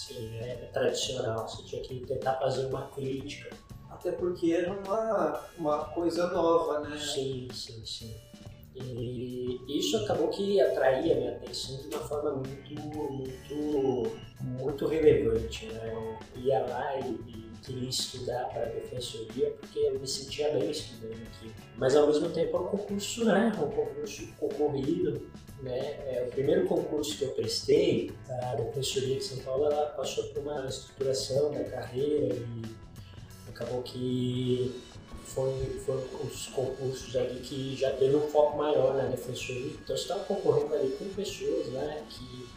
Sim, 0.00 0.38
é 0.38 0.54
tradicional. 0.72 1.46
Você 1.46 1.62
tinha 1.62 1.82
que 1.82 2.00
tentar 2.06 2.34
fazer 2.34 2.66
uma 2.66 2.86
crítica. 2.88 3.54
Até 3.90 4.12
porque 4.12 4.52
era 4.52 4.72
uma, 4.72 5.44
uma 5.58 5.84
coisa 5.86 6.28
nova, 6.28 6.80
né? 6.80 6.96
Sim, 6.96 7.48
sim, 7.52 7.84
sim. 7.84 8.16
E 8.74 9.60
isso 9.68 9.98
acabou 9.98 10.28
que 10.28 10.58
atraía 10.58 11.12
a 11.12 11.16
minha 11.16 11.32
atenção 11.32 11.76
de 11.76 11.94
uma 11.94 11.98
forma 11.98 12.32
muito, 12.32 12.80
muito, 12.80 14.16
muito 14.40 14.86
relevante. 14.86 15.66
Né? 15.66 15.92
Eu 15.92 16.40
ia 16.40 16.60
lá 16.60 16.98
e, 16.98 17.10
e 17.10 17.49
queria 17.60 17.88
estudar 17.88 18.44
para 18.46 18.62
a 18.62 18.66
defensoria 18.66 19.50
porque 19.58 19.78
eu 19.78 19.98
me 19.98 20.06
sentia 20.06 20.50
bem 20.50 20.70
estudando 20.70 21.22
aqui. 21.22 21.52
Mas 21.76 21.96
ao 21.96 22.06
mesmo 22.06 22.28
tempo 22.30 22.56
é 22.56 22.60
um 22.60 22.66
concurso, 22.66 23.24
né? 23.24 23.52
Um 23.56 23.70
concurso 23.70 24.26
concorrido, 24.38 25.30
né? 25.62 25.78
É, 25.78 26.26
o 26.28 26.30
primeiro 26.30 26.66
concurso 26.66 27.16
que 27.16 27.24
eu 27.24 27.30
prestei, 27.30 28.12
a 28.28 28.54
Defensoria 28.54 29.16
de 29.16 29.24
São 29.24 29.38
Paulo, 29.38 29.66
ela 29.66 29.86
passou 29.90 30.24
por 30.28 30.42
uma 30.42 30.66
estruturação 30.66 31.52
da 31.52 31.64
carreira 31.64 32.34
e 32.34 32.62
acabou 33.48 33.82
que 33.82 34.82
foi, 35.24 35.80
foram 35.86 36.02
os 36.24 36.46
concursos 36.46 37.14
ali 37.14 37.40
que 37.40 37.76
já 37.76 37.92
teve 37.92 38.16
um 38.16 38.28
foco 38.28 38.56
maior 38.56 38.96
na 38.96 39.04
defensoria. 39.04 39.72
Então 39.82 39.96
você 39.96 40.02
estava 40.02 40.24
concorrendo 40.24 40.74
ali 40.74 40.90
com 40.98 41.08
pessoas 41.10 41.66
né, 41.68 42.04
que, 42.08 42.48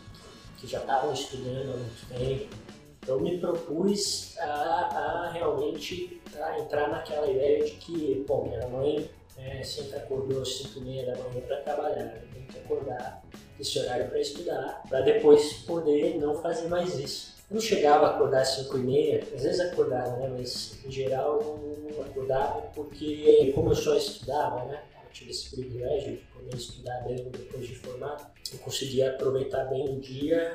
que 0.59 0.67
já 0.67 0.79
estavam 0.79 1.13
estudando 1.13 1.73
há 1.73 1.77
muito 1.77 2.07
tempo. 2.09 2.62
Eu 3.07 3.19
me 3.19 3.37
propus 3.37 4.37
a, 4.39 4.45
a 4.45 5.31
realmente 5.31 6.21
a 6.41 6.59
entrar 6.59 6.89
naquela 6.89 7.29
ideia 7.29 7.63
de 7.65 7.71
que, 7.71 8.23
bom, 8.27 8.47
minha 8.47 8.67
mãe 8.67 9.09
é, 9.37 9.63
sempre 9.63 9.97
acordou 9.97 10.41
às 10.41 10.55
5 10.57 10.79
e 10.79 10.81
meia 10.81 11.05
da 11.05 11.23
manhã 11.23 11.41
para 11.47 11.57
trabalhar, 11.57 12.15
eu 12.15 12.21
tenho 12.33 12.47
que 12.47 12.59
acordar 12.59 13.23
esse 13.59 13.79
horário 13.79 14.07
para 14.09 14.19
estudar, 14.19 14.83
para 14.87 15.01
depois 15.01 15.53
poder 15.65 16.17
não 16.17 16.35
fazer 16.35 16.67
mais 16.67 16.97
isso 16.97 17.33
não 17.53 17.61
chegava 17.61 18.07
a 18.07 18.09
acordar 18.15 18.41
às 18.41 18.49
5 18.49 18.77
e 18.77 18.81
meia, 18.81 19.23
às 19.35 19.43
vezes 19.43 19.59
acordava, 19.59 20.17
né? 20.17 20.27
Mas 20.35 20.79
em 20.83 20.91
geral 20.91 21.59
não 21.59 22.01
acordava 22.03 22.61
porque 22.73 23.51
como 23.53 23.69
eu 23.69 23.75
só 23.75 23.95
estudava, 23.95 24.65
né? 24.65 24.81
Eu 25.03 25.11
tive 25.11 25.29
esse 25.29 25.51
privilégio 25.51 26.13
de 26.13 26.23
poder 26.33 26.55
estudar 26.55 27.05
mesmo 27.07 27.29
depois 27.29 27.67
de 27.67 27.75
formado, 27.75 28.25
eu 28.51 28.59
conseguia 28.59 29.11
aproveitar 29.11 29.65
bem 29.65 29.87
o 29.87 29.99
dia 29.99 30.53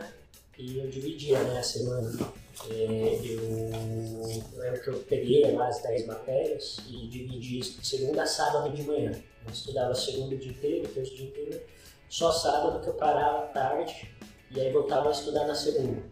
e 0.58 0.78
eu 0.78 0.88
dividia 0.88 1.38
né, 1.44 1.60
a 1.60 1.62
semana. 1.62 2.12
É, 2.68 3.20
eu 3.22 4.60
lembro 4.60 4.82
que 4.82 4.88
eu 4.90 4.98
peguei 5.08 5.52
mais 5.52 5.80
10 5.80 6.06
matérias 6.06 6.78
e 6.90 7.06
dividi 7.06 7.62
segunda 7.62 8.24
a 8.24 8.26
sábado 8.26 8.74
de 8.74 8.82
manhã. 8.82 9.12
Eu 9.46 9.52
estudava 9.52 9.94
segunda 9.94 10.34
o 10.34 10.38
dia 10.38 10.50
inteiro, 10.50 10.88
terça 10.88 11.12
o 11.12 11.16
dia 11.16 11.26
inteiro, 11.26 11.60
só 12.08 12.32
sábado 12.32 12.82
que 12.82 12.88
eu 12.88 12.94
parava 12.94 13.46
tarde 13.46 14.10
e 14.50 14.60
aí 14.60 14.72
voltava 14.72 15.08
a 15.08 15.12
estudar 15.12 15.46
na 15.46 15.54
segunda. 15.54 16.02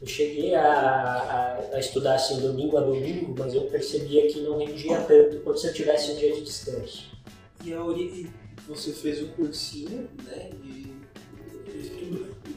Eu 0.00 0.06
cheguei 0.06 0.54
a, 0.54 0.64
a, 0.64 1.76
a, 1.76 1.80
estudar 1.80 2.14
assim 2.14 2.40
domingo 2.40 2.76
a 2.76 2.80
domingo, 2.80 3.34
mas 3.36 3.54
eu 3.54 3.62
percebia 3.62 4.28
que 4.28 4.40
não 4.40 4.58
rendia 4.58 5.00
tanto 5.02 5.40
quanto 5.40 5.60
se 5.60 5.68
eu 5.68 5.74
tivesse 5.74 6.12
um 6.12 6.16
dia 6.16 6.34
de 6.34 6.42
descanso. 6.42 7.10
E 7.64 7.72
a 7.72 7.84
ori... 7.84 8.30
você 8.66 8.92
fez 8.92 9.22
um 9.22 9.28
cursinho, 9.28 10.08
né? 10.24 10.50
E 10.64 10.82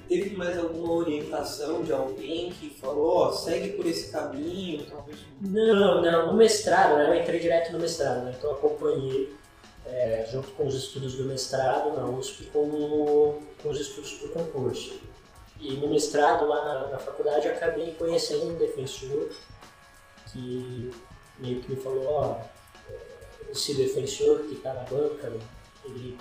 teve 0.08 0.36
mais 0.36 0.58
alguma 0.58 0.94
orientação 0.94 1.84
de 1.84 1.92
alguém 1.92 2.52
que 2.52 2.70
falou, 2.80 3.08
ó, 3.08 3.30
oh, 3.30 3.34
segue 3.34 3.74
por 3.74 3.86
esse 3.86 4.12
caminho, 4.12 4.86
talvez? 4.90 5.20
Não, 5.42 6.02
não, 6.02 6.28
no 6.28 6.34
mestrado, 6.34 6.98
né? 6.98 7.10
Eu 7.10 7.22
entrei 7.22 7.40
direto 7.40 7.72
no 7.72 7.80
mestrado, 7.80 8.24
né? 8.24 8.36
Então 8.38 8.52
acompanhei 8.52 9.34
é, 9.86 10.28
junto 10.32 10.50
com 10.52 10.68
os 10.68 10.76
estudos 10.76 11.16
do 11.16 11.26
mestrado 11.26 11.96
na 11.96 12.06
USP 12.06 12.46
com, 12.46 13.40
com 13.62 13.70
os 13.70 13.80
estudos 13.80 14.18
do 14.20 14.30
concurso. 14.30 15.00
E 15.60 15.74
no 15.74 15.88
mestrado 15.88 16.48
lá 16.48 16.66
na, 16.66 16.88
na 16.90 16.98
faculdade 16.98 17.48
acabei 17.48 17.94
conhecendo 17.94 18.50
um 18.50 18.56
defensor 18.56 19.30
que 20.32 20.92
meio 21.40 21.62
que 21.62 21.72
me 21.72 21.78
falou, 21.78 22.06
ó, 22.08 22.38
esse 23.50 23.74
defensor 23.74 24.40
que 24.40 24.56
está 24.56 24.74
na 24.74 24.82
banca, 24.82 25.32
ele 25.86 26.18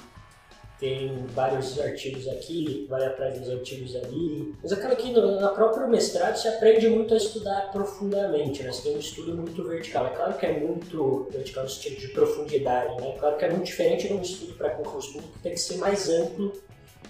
tem 0.84 1.26
vários 1.28 1.80
artigos 1.80 2.28
aqui, 2.28 2.86
vai 2.90 3.06
atrás 3.06 3.40
dos 3.40 3.50
artigos 3.50 3.96
ali. 3.96 4.54
Mas 4.62 4.70
acaba 4.70 4.94
que 4.94 5.10
no, 5.10 5.40
no 5.40 5.48
próprio 5.54 5.88
mestrado 5.88 6.36
se 6.36 6.46
aprende 6.46 6.88
muito 6.88 7.14
a 7.14 7.16
estudar 7.16 7.72
profundamente, 7.72 8.62
né? 8.62 8.70
Você 8.70 8.82
tem 8.82 8.96
um 8.96 9.00
estudo 9.00 9.34
muito 9.34 9.64
vertical. 9.66 10.06
É 10.06 10.10
claro 10.10 10.34
que 10.34 10.44
é 10.44 10.60
muito 10.60 11.26
vertical 11.30 11.64
no 11.64 11.70
sentido 11.70 11.98
de 11.98 12.08
profundidade, 12.08 12.94
né? 13.00 13.14
É 13.14 13.18
claro 13.18 13.36
que 13.38 13.44
é 13.46 13.50
muito 13.50 13.64
diferente 13.64 14.08
de 14.08 14.12
um 14.12 14.20
estudo 14.20 14.52
para 14.54 14.70
concurso 14.70 15.14
público, 15.14 15.32
que 15.32 15.42
tem 15.42 15.52
que 15.52 15.60
ser 15.60 15.78
mais 15.78 16.10
amplo 16.10 16.52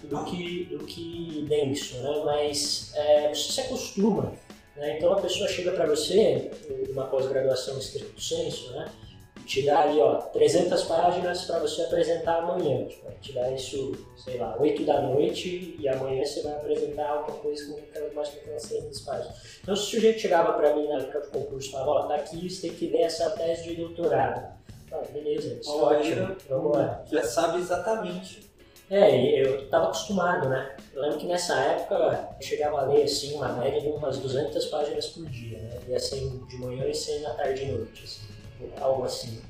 do 0.05 0.25
que, 0.25 0.65
do 0.67 0.79
que 0.85 1.45
denso, 1.49 1.97
né? 1.97 2.23
mas 2.25 2.93
é, 2.95 3.35
você 3.35 3.53
se 3.53 3.61
acostuma. 3.61 4.33
Né? 4.77 4.99
Então 4.99 5.13
a 5.13 5.21
pessoa 5.21 5.49
chega 5.49 5.73
para 5.73 5.87
você, 5.87 6.51
numa 6.89 7.07
pós-graduação 7.07 7.79
estricto 7.79 8.21
senso, 8.21 8.71
né? 8.73 8.89
Te 9.47 9.63
dá 9.63 9.81
ali 9.81 10.01
ó, 10.01 10.17
300 10.17 10.83
páginas 10.85 11.45
para 11.45 11.59
você 11.59 11.83
apresentar 11.83 12.39
amanhã. 12.39 12.87
Tipo, 12.87 13.11
te 13.21 13.33
dá 13.33 13.51
isso, 13.53 13.93
sei 14.17 14.39
lá, 14.39 14.57
8 14.59 14.85
da 14.85 15.03
noite 15.03 15.77
e 15.79 15.89
amanhã 15.89 16.25
você 16.25 16.43
vai 16.43 16.55
apresentar 16.55 17.09
alguma 17.09 17.39
coisa 17.39 17.73
com 17.73 17.79
aquelas, 17.79 18.15
mais 18.15 18.29
aquelas 18.29 18.63
300 18.63 19.01
páginas. 19.01 19.37
Então 19.63 19.77
se 19.77 19.83
o 19.83 19.87
sujeito 19.87 20.21
chegava 20.21 20.53
para 20.55 20.75
mim 20.75 20.89
na 20.89 20.99
época 20.99 21.21
do 21.21 21.31
concurso 21.31 21.69
e 21.69 21.73
falava, 21.73 21.91
ó, 21.91 22.03
tá 22.09 22.17
aqui, 22.17 22.49
você 22.49 22.69
tem 22.69 22.77
que 22.77 22.87
ler 22.89 23.03
essa 23.03 23.31
tese 23.31 23.65
de 23.65 23.77
doutorado. 23.77 24.55
Ah, 24.93 25.03
beleza, 25.13 25.55
isso 25.61 25.83
ótimo, 25.83 26.37
vamos 26.49 26.77
lá. 26.77 27.03
Já 27.11 27.25
sabe 27.25 27.59
exatamente 27.59 28.45
é, 28.91 29.41
eu 29.41 29.65
estava 29.65 29.87
acostumado, 29.87 30.49
né? 30.49 30.77
Eu 30.93 31.03
lembro 31.03 31.19
que 31.19 31.27
nessa 31.27 31.55
época 31.55 31.95
eu 32.39 32.47
chegava 32.47 32.81
a 32.81 32.85
ler 32.85 33.05
assim, 33.05 33.35
uma 33.35 33.49
média 33.55 33.81
de 33.81 33.89
umas 33.89 34.19
200 34.19 34.67
páginas 34.67 35.07
por 35.09 35.25
dia, 35.27 35.59
né? 35.59 35.81
Ia 35.89 35.99
ser 35.99 36.21
de 36.21 36.57
manhã 36.59 36.87
e 36.87 36.95
ser 36.95 37.21
na 37.21 37.31
tarde 37.31 37.63
e 37.63 37.73
noite, 37.73 38.05
assim, 38.05 38.34
algo 38.81 39.05
assim. 39.05 39.41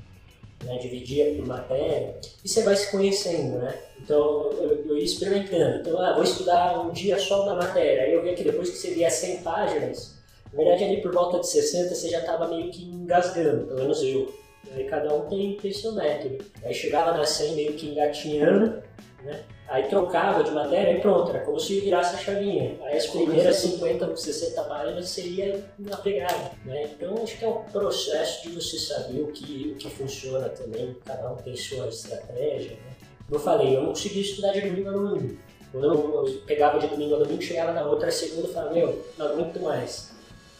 Né? 0.63 0.77
Dividia 0.77 1.35
por 1.35 1.45
matéria 1.45 2.15
e 2.43 2.49
você 2.49 2.63
vai 2.63 2.75
se 2.75 2.89
conhecendo, 2.89 3.59
né? 3.59 3.77
Então 4.01 4.51
eu, 4.53 4.85
eu 4.87 4.97
ia 4.97 5.03
experimentando. 5.03 5.81
Então, 5.81 5.99
ah, 5.99 6.13
vou 6.13 6.23
estudar 6.23 6.79
um 6.79 6.91
dia 6.91 7.19
só 7.19 7.45
na 7.45 7.55
matéria. 7.55 8.03
Aí 8.03 8.13
eu 8.13 8.23
via 8.23 8.33
que 8.33 8.43
depois 8.43 8.69
que 8.69 8.77
você 8.77 8.91
via 8.91 9.09
100 9.09 9.41
páginas, 9.41 10.15
na 10.51 10.57
verdade 10.57 10.85
ali 10.85 11.01
por 11.01 11.11
volta 11.13 11.39
de 11.39 11.47
60 11.47 11.93
você 11.93 12.09
já 12.09 12.19
estava 12.19 12.47
meio 12.47 12.71
que 12.71 12.83
engasgando, 12.85 13.67
pelo 13.67 13.79
menos 13.79 14.01
eu. 14.01 14.33
Aí 14.73 14.85
cada 14.85 15.13
um 15.13 15.27
tem, 15.27 15.57
tem 15.57 15.71
seu 15.71 15.91
método. 15.91 16.43
Aí 16.63 16.73
chegava 16.73 17.15
na 17.15 17.25
100 17.25 17.55
meio 17.55 17.73
que 17.73 17.87
engatinhando 17.87 18.81
né? 19.25 19.43
Aí 19.67 19.87
trocava 19.87 20.43
de 20.43 20.51
matéria 20.51 20.91
e 20.91 21.01
pronto, 21.01 21.31
era 21.31 21.39
como 21.39 21.59
se 21.59 21.79
virasse 21.79 22.15
a 22.15 22.19
chavinha. 22.19 22.77
Aí 22.83 22.97
as 22.97 23.07
primeiras 23.07 23.55
50, 23.57 24.15
60 24.15 24.63
páginas 24.63 25.09
seria 25.09 25.65
na 25.79 25.97
pegada. 25.97 26.51
Né? 26.63 26.83
Então 26.83 27.15
acho 27.23 27.37
que 27.37 27.45
é 27.45 27.47
um 27.47 27.63
processo 27.63 28.47
de 28.47 28.55
você 28.55 28.77
saber 28.77 29.21
o 29.21 29.27
que, 29.27 29.71
o 29.71 29.75
que 29.75 29.89
funciona 29.89 30.49
também, 30.49 30.95
cada 31.03 31.31
um 31.31 31.35
tem 31.37 31.55
sua 31.55 31.87
estratégia. 31.87 32.71
Né? 32.71 32.95
Como 33.27 33.39
eu 33.39 33.43
falei, 33.43 33.75
eu 33.75 33.81
não 33.81 33.89
conseguia 33.89 34.21
estudar 34.21 34.51
de 34.51 34.61
domingo 34.61 34.89
a 34.89 34.91
domingo. 34.91 35.37
Quando 35.71 35.85
eu 35.85 36.41
pegava 36.45 36.79
de 36.79 36.87
domingo 36.87 37.15
a 37.15 37.19
domingo, 37.19 37.41
chegava 37.41 37.71
na 37.71 37.85
outra 37.85 38.11
segunda 38.11 38.47
e 38.47 38.53
falava, 38.53 38.73
meu, 38.73 39.05
não 39.17 39.25
aguento 39.25 39.59
mais. 39.61 40.11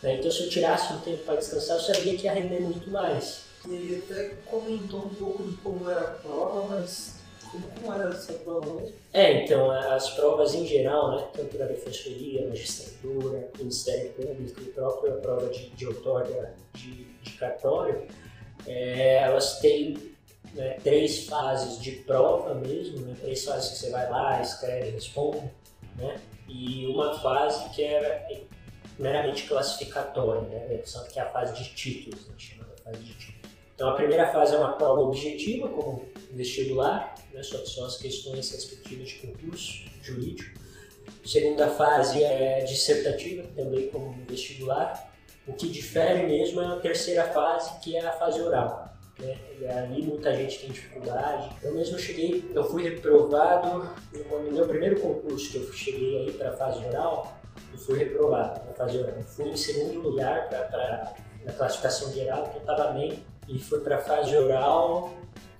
Né? 0.01 0.15
Então 0.15 0.31
se 0.31 0.43
eu 0.43 0.49
tirasse 0.49 0.91
um 0.93 0.99
tempo 1.01 1.23
para 1.23 1.35
descansar, 1.35 1.77
eu 1.77 1.81
sabia 1.83 2.17
que 2.17 2.23
ia 2.23 2.33
render 2.33 2.59
muito 2.59 2.89
mais. 2.89 3.45
E 3.67 3.73
ele 3.73 4.03
até 4.03 4.31
comentou 4.47 5.01
um 5.01 5.09
pouco 5.09 5.43
de 5.43 5.57
como 5.57 5.89
era 5.89 6.01
a 6.01 6.11
prova, 6.11 6.75
mas 6.75 7.14
como 7.61 7.93
era 7.93 8.09
essa 8.09 8.33
prova? 8.33 8.83
É, 9.13 9.43
então, 9.43 9.71
as 9.71 10.09
provas 10.11 10.53
em 10.53 10.65
geral, 10.65 11.15
né, 11.15 11.27
tanto 11.33 11.57
da 11.57 11.65
Defensoria, 11.65 12.47
Magistratura, 12.47 13.49
Ministério 13.57 14.11
Público 14.13 14.61
e 14.61 14.65
própria 14.65 15.13
prova 15.13 15.47
de, 15.47 15.69
de 15.69 15.87
outorga 15.87 16.53
de, 16.73 17.05
de 17.21 17.31
cartório, 17.33 18.07
é, 18.67 19.17
elas 19.17 19.59
têm 19.59 19.97
né, 20.53 20.77
três 20.83 21.25
fases 21.25 21.79
de 21.79 21.91
prova 21.91 22.53
mesmo, 22.55 22.99
né, 22.99 23.15
três 23.21 23.43
fases 23.43 23.71
que 23.71 23.77
você 23.77 23.89
vai 23.91 24.09
lá, 24.09 24.41
escreve, 24.41 24.91
responde, 24.91 25.49
né, 25.97 26.19
e 26.47 26.87
uma 26.87 27.19
fase 27.19 27.69
que 27.69 27.83
é 27.83 28.43
meramente 28.97 29.47
classificatória, 29.47 30.41
né, 30.41 30.81
que 31.11 31.19
é 31.19 31.21
a 31.21 31.29
fase 31.29 31.53
de 31.61 31.75
títulos, 31.75 32.27
né, 32.27 32.33
chamada 32.37 32.73
fase 32.83 32.99
de 32.99 33.13
títulos. 33.13 33.35
Então, 33.75 33.89
a 33.89 33.93
primeira 33.93 34.31
fase 34.31 34.55
é 34.55 34.57
uma 34.57 34.73
prova 34.73 35.01
objetiva, 35.01 35.67
como 35.67 36.05
vestibular, 36.31 37.13
né, 37.35 37.43
são 37.43 37.85
as 37.85 37.97
questões 37.97 38.49
respectivas 38.51 39.09
de 39.09 39.15
concurso 39.15 39.85
jurídico. 40.01 40.59
Segunda 41.25 41.69
fase 41.69 42.23
é 42.23 42.63
dissertativa, 42.63 43.43
também 43.55 43.89
como 43.89 44.15
vestibular. 44.27 45.13
O 45.47 45.53
que 45.53 45.67
difere 45.67 46.25
mesmo 46.25 46.61
é 46.61 46.65
a 46.65 46.75
terceira 46.77 47.25
fase, 47.25 47.79
que 47.79 47.95
é 47.95 48.05
a 48.05 48.11
fase 48.13 48.41
oral. 48.41 48.93
Né? 49.19 49.37
E 49.59 49.67
ali 49.67 50.01
muita 50.01 50.35
gente 50.35 50.59
tem 50.59 50.71
dificuldade. 50.71 51.55
Eu 51.61 51.73
mesmo 51.73 51.99
cheguei, 51.99 52.49
eu 52.53 52.63
fui 52.63 52.83
reprovado 52.83 53.89
no 54.13 54.51
meu 54.51 54.67
primeiro 54.67 54.99
concurso 54.99 55.51
que 55.51 55.57
eu 55.57 55.73
cheguei 55.73 56.19
aí 56.19 56.31
para 56.31 56.49
a 56.49 56.53
fase 56.53 56.83
oral, 56.85 57.37
eu 57.71 57.77
fui 57.77 57.99
reprovado 57.99 58.65
na 58.65 58.73
fase 58.73 58.97
oral. 58.97 59.15
Eu 59.15 59.23
fui 59.23 59.49
em 59.49 59.57
segundo 59.57 59.99
lugar 59.99 60.49
para 60.49 61.13
na 61.45 61.53
classificação 61.53 62.11
geral, 62.11 62.49
que 62.49 62.55
eu 62.55 62.61
estava 62.61 62.91
bem 62.93 63.23
e 63.47 63.59
foi 63.59 63.79
para 63.81 63.97
a 63.97 64.01
fase 64.01 64.35
oral 64.35 65.13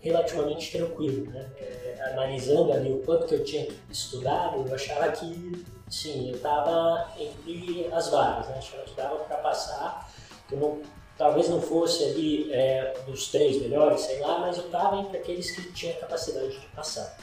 relativamente 0.05 0.71
tranquilo, 0.71 1.31
né? 1.31 1.49
É, 1.57 2.11
analisando 2.11 2.71
ali 2.71 2.93
o 2.93 2.99
quanto 2.99 3.25
que 3.25 3.33
eu 3.33 3.43
tinha 3.43 3.67
estudado, 3.89 4.63
eu 4.67 4.75
achava 4.75 5.11
que, 5.11 5.65
sim, 5.89 6.29
eu 6.29 6.35
estava 6.35 7.11
entre 7.17 7.89
as 7.91 8.09
vagas, 8.09 8.47
né? 8.49 8.57
Achava 8.59 8.83
que 8.83 8.95
dava 8.95 9.15
para 9.15 9.37
passar, 9.37 10.07
que 10.47 10.55
não, 10.55 10.79
talvez 11.17 11.49
não 11.49 11.59
fosse 11.59 12.03
ali 12.03 12.53
é, 12.53 12.93
dos 13.07 13.29
três 13.29 13.59
melhores, 13.59 14.01
sei 14.01 14.19
lá, 14.19 14.37
mas 14.37 14.57
eu 14.57 14.65
estava 14.65 14.97
entre 14.97 15.17
aqueles 15.17 15.49
que 15.49 15.71
tinham 15.71 15.99
capacidade 15.99 16.59
de 16.59 16.67
passar. 16.67 17.17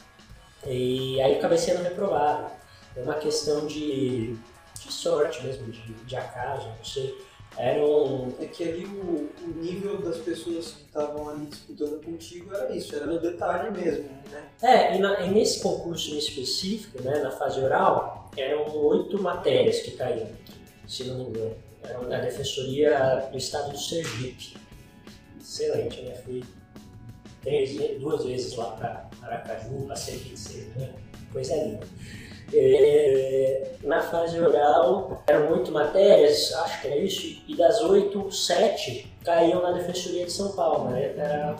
E 0.66 1.20
aí 1.20 1.38
acabei 1.38 1.58
sendo 1.58 1.82
reprovado. 1.84 2.50
É 2.96 3.00
uma 3.00 3.14
questão 3.14 3.64
de, 3.66 4.36
de 4.80 4.92
sorte 4.92 5.44
mesmo, 5.46 5.70
de, 5.70 5.80
de 5.80 6.16
acaso, 6.16 6.66
não 6.66 6.84
sei 6.84 7.16
Era 7.58 7.84
um. 7.84 8.32
É 8.40 8.46
que 8.46 8.64
ali 8.64 8.86
o, 8.86 9.30
o 9.44 9.48
nível 9.56 10.00
das 10.00 10.16
pessoas 10.18 10.68
que 10.72 10.82
estavam 10.84 11.28
ali 11.28 11.46
disputando 11.46 12.02
contigo 12.02 12.54
era 12.54 12.74
isso, 12.74 12.94
era 12.96 13.06
no 13.06 13.20
detalhe 13.20 13.70
mesmo, 13.70 14.08
né? 14.30 14.48
É, 14.62 14.96
e, 14.96 14.98
na- 14.98 15.20
e 15.20 15.30
nesse 15.30 15.60
concurso 15.60 16.14
em 16.14 16.18
específico, 16.18 17.02
né, 17.02 17.18
na 17.20 17.30
fase 17.30 17.60
oral, 17.60 18.30
eram 18.36 18.74
oito 18.86 19.20
matérias 19.22 19.80
que 19.80 19.90
caíam, 19.92 20.28
se 20.88 21.04
não 21.04 21.18
me 21.18 21.24
engano. 21.24 21.54
Eram 21.82 22.08
da 22.08 22.20
Defensoria 22.20 23.28
do 23.30 23.36
Estado 23.36 23.72
do 23.72 23.78
Sergipe. 23.78 24.56
Excelente, 25.38 26.00
né? 26.02 26.14
Fui 26.24 26.42
três, 27.42 28.00
duas 28.00 28.24
vezes 28.24 28.54
lá 28.56 28.70
para 28.72 29.08
Aracaju, 29.20 29.86
passei 29.88 30.14
aqui 30.14 30.34
de 30.34 30.78
né? 30.78 30.94
Coisa 31.32 31.54
linda. 31.56 31.86
É, 32.54 33.72
na 33.82 34.00
fase 34.00 34.38
oral 34.38 35.22
eram 35.26 35.52
oito 35.52 35.72
matérias, 35.72 36.52
acho 36.52 36.80
que 36.80 36.86
era 36.88 36.96
isso, 36.96 37.42
e 37.48 37.56
das 37.56 37.80
oito, 37.80 38.30
sete 38.30 39.10
caíam 39.24 39.62
na 39.62 39.72
Defensoria 39.72 40.26
de 40.26 40.32
São 40.32 40.52
Paulo, 40.52 40.90
né? 40.90 41.14
Era 41.16 41.56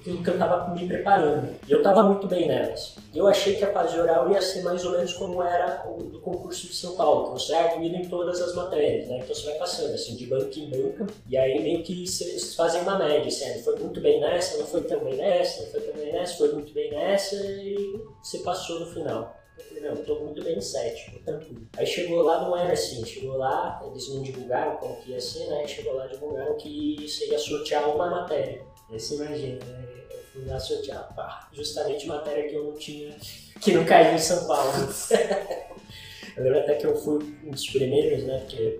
aquilo 0.00 0.22
que 0.22 0.28
eu 0.28 0.34
estava 0.34 0.74
me 0.74 0.86
preparando. 0.86 1.48
E 1.66 1.72
eu 1.72 1.78
estava 1.78 2.02
muito 2.02 2.26
bem 2.26 2.46
nelas. 2.46 2.94
Eu 3.14 3.26
achei 3.26 3.56
que 3.56 3.64
a 3.64 3.72
fase 3.72 3.98
oral 3.98 4.30
ia 4.30 4.42
ser 4.42 4.62
mais 4.62 4.84
ou 4.84 4.92
menos 4.92 5.14
como 5.14 5.42
era 5.42 5.82
o 5.88 6.02
do 6.02 6.20
concurso 6.20 6.66
de 6.66 6.74
São 6.74 6.94
Paulo, 6.94 7.26
que 7.26 7.42
você 7.42 7.54
é 7.54 7.72
admitido 7.72 8.02
em 8.02 8.08
todas 8.08 8.40
as 8.40 8.54
matérias, 8.54 9.08
né? 9.08 9.20
Então 9.22 9.34
você 9.34 9.46
vai 9.46 9.54
passando 9.54 9.94
assim, 9.94 10.14
de 10.16 10.26
banca 10.26 10.58
em 10.58 10.68
banca, 10.68 11.06
e 11.28 11.36
aí 11.36 11.62
meio 11.62 11.82
que 11.82 12.06
vocês 12.06 12.54
fazem 12.54 12.82
uma 12.82 12.98
média, 12.98 13.28
assim, 13.28 13.44
ah, 13.50 13.62
foi 13.64 13.78
muito 13.78 14.00
bem 14.00 14.20
nessa, 14.20 14.58
não 14.58 14.66
foi 14.66 14.82
tão 14.82 15.00
bem 15.00 15.16
nessa, 15.16 15.62
não 15.62 15.70
foi 15.70 15.80
tão 15.80 15.94
bem 15.94 16.12
nessa, 16.12 16.36
foi 16.36 16.52
muito 16.52 16.74
bem 16.74 16.90
nessa, 16.90 17.36
e 17.36 18.00
você 18.22 18.38
passou 18.38 18.80
no 18.80 18.86
final. 18.86 19.43
Eu 19.56 19.64
falei, 19.64 19.82
não, 19.82 19.96
tô 19.96 20.20
muito 20.20 20.42
bem 20.42 20.56
no 20.56 20.62
7, 20.62 21.12
tô 21.12 21.18
tranquilo. 21.20 21.66
Aí 21.76 21.86
chegou 21.86 22.22
lá, 22.22 22.42
não 22.42 22.56
era 22.56 22.72
assim, 22.72 23.04
chegou 23.04 23.36
lá, 23.36 23.80
eles 23.86 24.08
não 24.08 24.22
divulgaram 24.22 24.76
como 24.76 25.00
que 25.00 25.12
ia 25.12 25.20
ser, 25.20 25.46
né? 25.46 25.66
Chegou 25.66 25.94
lá, 25.94 26.06
divulgaram 26.06 26.56
que 26.56 26.96
você 27.08 27.30
ia 27.30 27.38
sortear 27.38 27.88
uma 27.94 28.10
matéria. 28.10 28.64
Aí 28.90 28.98
você 28.98 29.14
imagina, 29.14 29.64
né? 29.64 29.88
Eu 30.10 30.18
fui 30.32 30.44
lá 30.44 30.58
sortear, 30.58 31.14
pá, 31.14 31.48
justamente 31.52 32.06
matéria 32.06 32.48
que 32.48 32.54
eu 32.54 32.64
não 32.64 32.74
tinha, 32.74 33.16
que 33.60 33.72
não 33.72 33.84
caiu 33.84 34.14
em 34.14 34.18
São 34.18 34.46
Paulo. 34.46 34.72
eu 36.36 36.42
lembro 36.42 36.58
até 36.58 36.74
que 36.74 36.86
eu 36.86 36.96
fui 36.96 37.22
um 37.44 37.50
dos 37.50 37.66
primeiros, 37.70 38.24
né? 38.24 38.40
Porque 38.40 38.78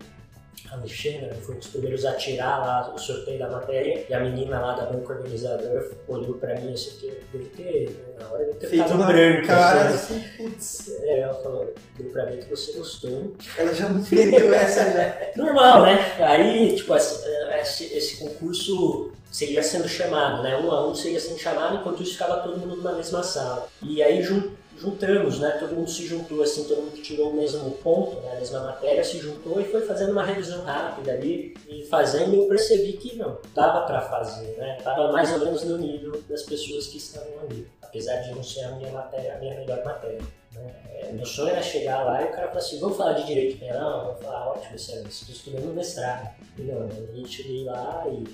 a 0.70 0.74
Alexandra 0.76 1.34
foi 1.42 1.54
um 1.54 1.58
dos 1.58 1.68
primeiros 1.68 2.04
a 2.04 2.12
tirar 2.14 2.58
lá 2.58 2.92
o 2.94 2.98
sorteio 2.98 3.38
da 3.38 3.48
matéria 3.48 4.04
e 4.08 4.14
a 4.14 4.20
menina 4.20 4.60
lá 4.60 4.74
da 4.74 4.86
banca 4.86 5.12
organizadora 5.14 5.90
olhou 6.08 6.34
pra 6.34 6.54
mim 6.60 6.72
assim, 6.72 6.90
que 6.98 7.18
devia 7.32 7.50
ter, 7.56 7.90
né, 7.90 8.14
na 8.18 8.28
hora 8.28 8.44
devia 8.44 8.60
ter 8.60 8.66
Feito 8.68 8.84
ficado 8.84 9.04
branco. 9.06 9.46
cara 9.46 9.88
assim, 9.88 10.16
assim, 10.18 10.24
putz, 10.36 10.88
é, 11.02 11.20
ela 11.20 11.34
falou, 11.34 11.74
deu 11.98 12.10
pra 12.10 12.26
mim 12.26 12.38
que 12.38 12.48
você 12.50 12.72
gostou. 12.72 13.34
ela 13.58 13.74
já 13.74 13.88
não 13.88 14.02
perdeu 14.02 14.52
essa 14.54 14.90
já. 14.90 15.32
Normal, 15.42 15.82
né? 15.82 15.98
Aí, 16.20 16.74
tipo, 16.76 16.94
esse, 16.94 17.84
esse, 17.96 18.18
concurso 18.18 19.10
seguia 19.30 19.62
sendo 19.62 19.88
chamado, 19.88 20.42
né? 20.42 20.56
Um 20.56 20.70
a 20.70 20.86
um 20.88 20.94
seguia 20.94 21.18
sendo 21.20 21.38
chamado, 21.38 21.76
enquanto 21.76 22.02
isso 22.02 22.12
ficava 22.12 22.36
todo 22.38 22.58
mundo 22.58 22.82
na 22.82 22.92
mesma 22.92 23.22
sala. 23.22 23.68
E 23.82 24.02
aí 24.02 24.22
jun- 24.22 24.50
juntamos, 24.76 25.40
né? 25.40 25.50
Todo 25.60 25.74
mundo 25.74 25.90
se 25.90 26.06
juntou, 26.06 26.42
assim, 26.42 26.64
todo 26.64 26.82
mundo 26.82 26.92
que 26.92 27.02
tirou 27.02 27.30
o 27.30 27.34
mesmo 27.34 27.70
ponto, 27.72 28.20
né? 28.20 28.32
a 28.32 28.34
mesma 28.36 28.60
matéria, 28.60 29.02
se 29.04 29.18
juntou 29.18 29.60
e 29.60 29.64
foi 29.64 29.80
fazendo 29.82 30.12
uma 30.12 30.24
revisão 30.24 30.64
rápida 30.64 31.12
ali. 31.12 31.54
E 31.68 31.84
fazendo, 31.84 32.34
eu 32.34 32.48
percebi 32.48 32.94
que, 32.94 33.16
não, 33.16 33.38
dava 33.54 33.86
pra 33.86 34.00
fazer, 34.00 34.56
né? 34.58 34.78
Tava 34.82 35.12
mais 35.12 35.32
ou 35.32 35.38
menos 35.40 35.64
no 35.64 35.78
nível 35.78 36.22
das 36.28 36.42
pessoas 36.42 36.86
que 36.86 36.98
estavam 36.98 37.40
ali. 37.42 37.66
Apesar 37.82 38.16
de 38.16 38.34
não 38.34 38.42
ser 38.42 38.64
a 38.64 38.72
minha 38.72 38.90
matéria, 38.90 39.36
a 39.36 39.38
minha 39.38 39.54
melhor 39.54 39.84
matéria. 39.84 40.20
né? 40.52 40.74
É, 40.90 41.12
meu 41.12 41.26
sonho 41.26 41.50
era 41.50 41.62
chegar 41.62 42.04
lá 42.04 42.22
e 42.22 42.26
o 42.26 42.30
cara 42.30 42.48
falar 42.48 42.58
assim, 42.58 42.80
vamos 42.80 42.96
falar 42.96 43.12
de 43.12 43.26
direito 43.26 43.58
penal? 43.58 44.10
Eu 44.10 44.24
falar, 44.24 44.50
ótimo, 44.50 44.74
excelente, 44.74 45.10
estou 45.10 45.34
estudando 45.34 45.66
no 45.66 45.74
mestrado. 45.74 46.34
E 46.58 46.62
não, 46.62 46.88
eu 47.14 47.26
cheguei 47.26 47.64
lá 47.64 48.04
e 48.08 48.24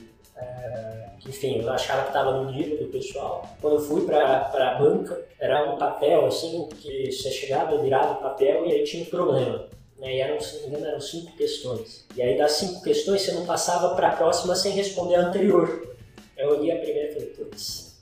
é, 0.40 1.10
enfim, 1.26 1.60
eu 1.60 1.70
achava 1.70 2.02
que 2.02 2.08
estava 2.08 2.32
no 2.32 2.50
nível 2.50 2.78
do 2.78 2.86
pessoal. 2.86 3.46
Quando 3.60 3.74
eu 3.74 3.80
fui 3.80 4.04
para 4.06 4.46
a 4.46 4.74
banca, 4.78 5.20
era 5.38 5.72
um 5.72 5.76
papel 5.78 6.26
assim, 6.26 6.68
que 6.80 7.12
você 7.12 7.30
chegava, 7.30 7.80
virava 7.80 8.12
o 8.14 8.22
papel 8.22 8.66
e 8.66 8.72
aí 8.72 8.84
tinha 8.84 9.02
um 9.02 9.06
problema. 9.06 9.68
Né? 9.98 10.16
E 10.16 10.20
eram, 10.20 10.40
se 10.40 10.54
não 10.56 10.62
me 10.62 10.68
engano, 10.68 10.86
eram 10.86 11.00
cinco 11.00 11.36
questões. 11.36 12.06
E 12.16 12.22
aí 12.22 12.36
das 12.38 12.52
cinco 12.52 12.82
questões 12.82 13.22
você 13.22 13.32
não 13.32 13.44
passava 13.44 13.94
para 13.94 14.08
a 14.08 14.16
próxima 14.16 14.54
sem 14.54 14.72
responder 14.72 15.16
a 15.16 15.26
anterior. 15.28 15.96
Eu 16.36 16.58
olhei 16.58 16.72
a 16.72 16.80
primeira 16.80 17.10
e 17.10 17.12
falei, 17.12 17.28
putz, 17.28 18.00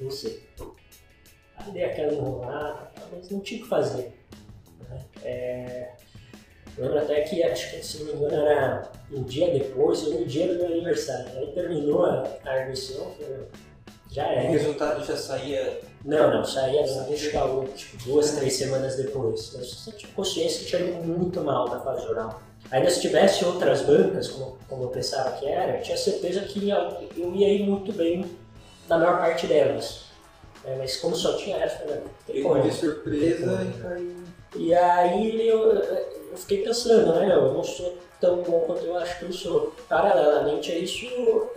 não 0.00 0.10
sei. 0.10 0.42
Aí 1.56 1.72
dei 1.72 1.84
aquela 1.84 2.12
enrolada, 2.12 2.90
mas 3.12 3.30
não 3.30 3.40
tinha 3.40 3.60
o 3.60 3.62
que 3.62 3.68
fazer. 3.68 4.12
né? 4.88 5.04
É, 5.22 5.92
Lembro 6.78 6.98
até 6.98 7.20
que, 7.22 7.42
acho 7.42 7.70
que 7.70 7.84
se 7.84 7.98
não 8.04 8.06
me 8.06 8.12
engano, 8.26 8.46
era 8.46 8.82
um 9.12 9.22
dia 9.24 9.50
depois, 9.52 10.04
ou 10.06 10.20
no 10.20 10.24
dia 10.26 10.46
do 10.48 10.54
meu 10.54 10.66
aniversário. 10.66 11.26
Aí 11.36 11.46
terminou 11.48 12.04
a, 12.06 12.26
a 12.44 12.58
emissão, 12.62 13.12
já 14.10 14.26
O 14.26 14.30
era. 14.30 14.40
resultado 14.50 15.04
já 15.04 15.16
saía. 15.16 15.80
Não, 16.04 16.30
não, 16.32 16.44
saía 16.44 16.86
no 16.86 17.02
intervalo, 17.12 17.66
tipo, 17.74 18.02
duas, 18.04 18.30
três 18.32 18.54
semanas 18.54 18.96
depois. 18.96 19.52
Eu 19.54 19.64
só 19.64 19.90
tinha 19.92 20.10
consciência 20.12 20.60
que 20.60 20.66
tinha 20.66 20.82
ido 20.82 21.02
muito 21.04 21.40
mal 21.40 21.68
na 21.68 21.80
fase 21.80 22.06
oral. 22.06 22.40
Ainda 22.70 22.90
se 22.90 23.00
tivesse 23.00 23.44
outras 23.44 23.82
bancas, 23.82 24.28
como, 24.28 24.56
como 24.68 24.84
eu 24.84 24.88
pensava 24.88 25.32
que 25.38 25.46
era, 25.46 25.78
eu 25.78 25.82
tinha 25.82 25.96
certeza 25.96 26.40
que 26.42 26.60
ia- 26.66 26.98
eu 27.16 27.34
ia 27.34 27.48
ir 27.48 27.62
muito 27.68 27.92
bem 27.92 28.24
na 28.88 28.98
maior 28.98 29.18
parte 29.18 29.46
delas. 29.46 30.04
É, 30.64 30.76
mas 30.76 30.96
como 30.98 31.16
só 31.16 31.36
tinha 31.36 31.56
essa, 31.56 31.84
né? 31.84 32.02
tem 32.26 32.36
Pegou 32.36 32.52
como. 32.56 32.62
de 32.68 32.74
surpresa 32.74 33.62
e 33.64 33.80
caiu. 33.82 34.16
E 34.56 34.74
aí 34.74 35.48
eu, 35.48 35.72
eu 36.30 36.36
fiquei 36.36 36.62
pensando, 36.62 37.14
né? 37.14 37.32
Eu 37.32 37.52
não 37.52 37.64
sou 37.64 37.96
tão 38.20 38.42
bom 38.42 38.60
quanto 38.60 38.84
eu 38.84 38.96
acho 38.96 39.18
que 39.18 39.24
eu 39.26 39.32
sou. 39.32 39.74
Paralelamente 39.88 40.72
a 40.72 40.78
isso, 40.78 41.06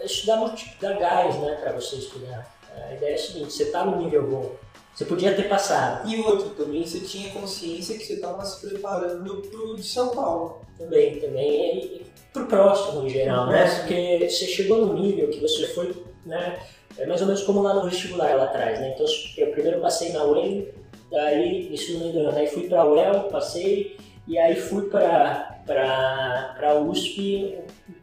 isso 0.03 0.25
dá, 0.27 0.35
dá 0.79 0.93
gás, 0.93 1.35
né, 1.39 1.57
pra 1.61 1.73
você 1.73 1.97
estudar. 1.97 2.55
A 2.75 2.93
ideia 2.93 3.11
é 3.11 3.15
a 3.15 3.17
seguinte, 3.17 3.51
você 3.51 3.65
tá 3.65 3.85
no 3.85 3.97
nível 3.97 4.23
bom, 4.27 4.51
você 4.93 5.05
podia 5.05 5.33
ter 5.33 5.49
passado 5.49 6.07
E 6.09 6.21
outro 6.21 6.49
também, 6.51 6.85
você 6.85 6.99
tinha 6.99 7.31
consciência 7.31 7.97
que 7.97 8.05
você 8.05 8.13
estava 8.13 8.43
se 8.45 8.65
preparando 8.65 9.41
pro 9.41 9.75
de 9.75 9.83
São 9.83 10.09
Paulo. 10.09 10.61
também, 10.77 11.19
também, 11.19 11.77
e 11.77 12.05
pro 12.33 12.45
próximo 12.47 13.05
em 13.05 13.09
geral, 13.09 13.47
né? 13.47 13.65
Porque 13.79 14.29
você 14.29 14.45
chegou 14.45 14.85
no 14.85 14.93
nível 14.93 15.29
que 15.29 15.39
você 15.39 15.67
foi, 15.67 15.93
né? 16.25 16.59
É 16.97 17.05
mais 17.05 17.21
ou 17.21 17.27
menos 17.27 17.43
como 17.43 17.61
lá 17.61 17.73
no 17.73 17.89
vestibular 17.89 18.35
lá 18.35 18.45
atrás, 18.45 18.79
né? 18.79 18.93
Então 18.93 19.05
eu 19.37 19.51
primeiro 19.51 19.79
passei 19.79 20.11
na 20.11 20.23
UEM, 20.23 20.67
daí, 21.09 21.73
isso 21.73 21.93
não 21.93 22.01
me 22.01 22.07
engano, 22.09 22.37
aí 22.37 22.47
fui 22.47 22.67
pra 22.67 22.85
UEL, 22.85 23.23
passei, 23.25 23.97
e 24.27 24.37
aí 24.37 24.55
fui 24.55 24.89
pra, 24.89 25.61
pra, 25.65 26.55
pra 26.57 26.79
USP 26.79 27.57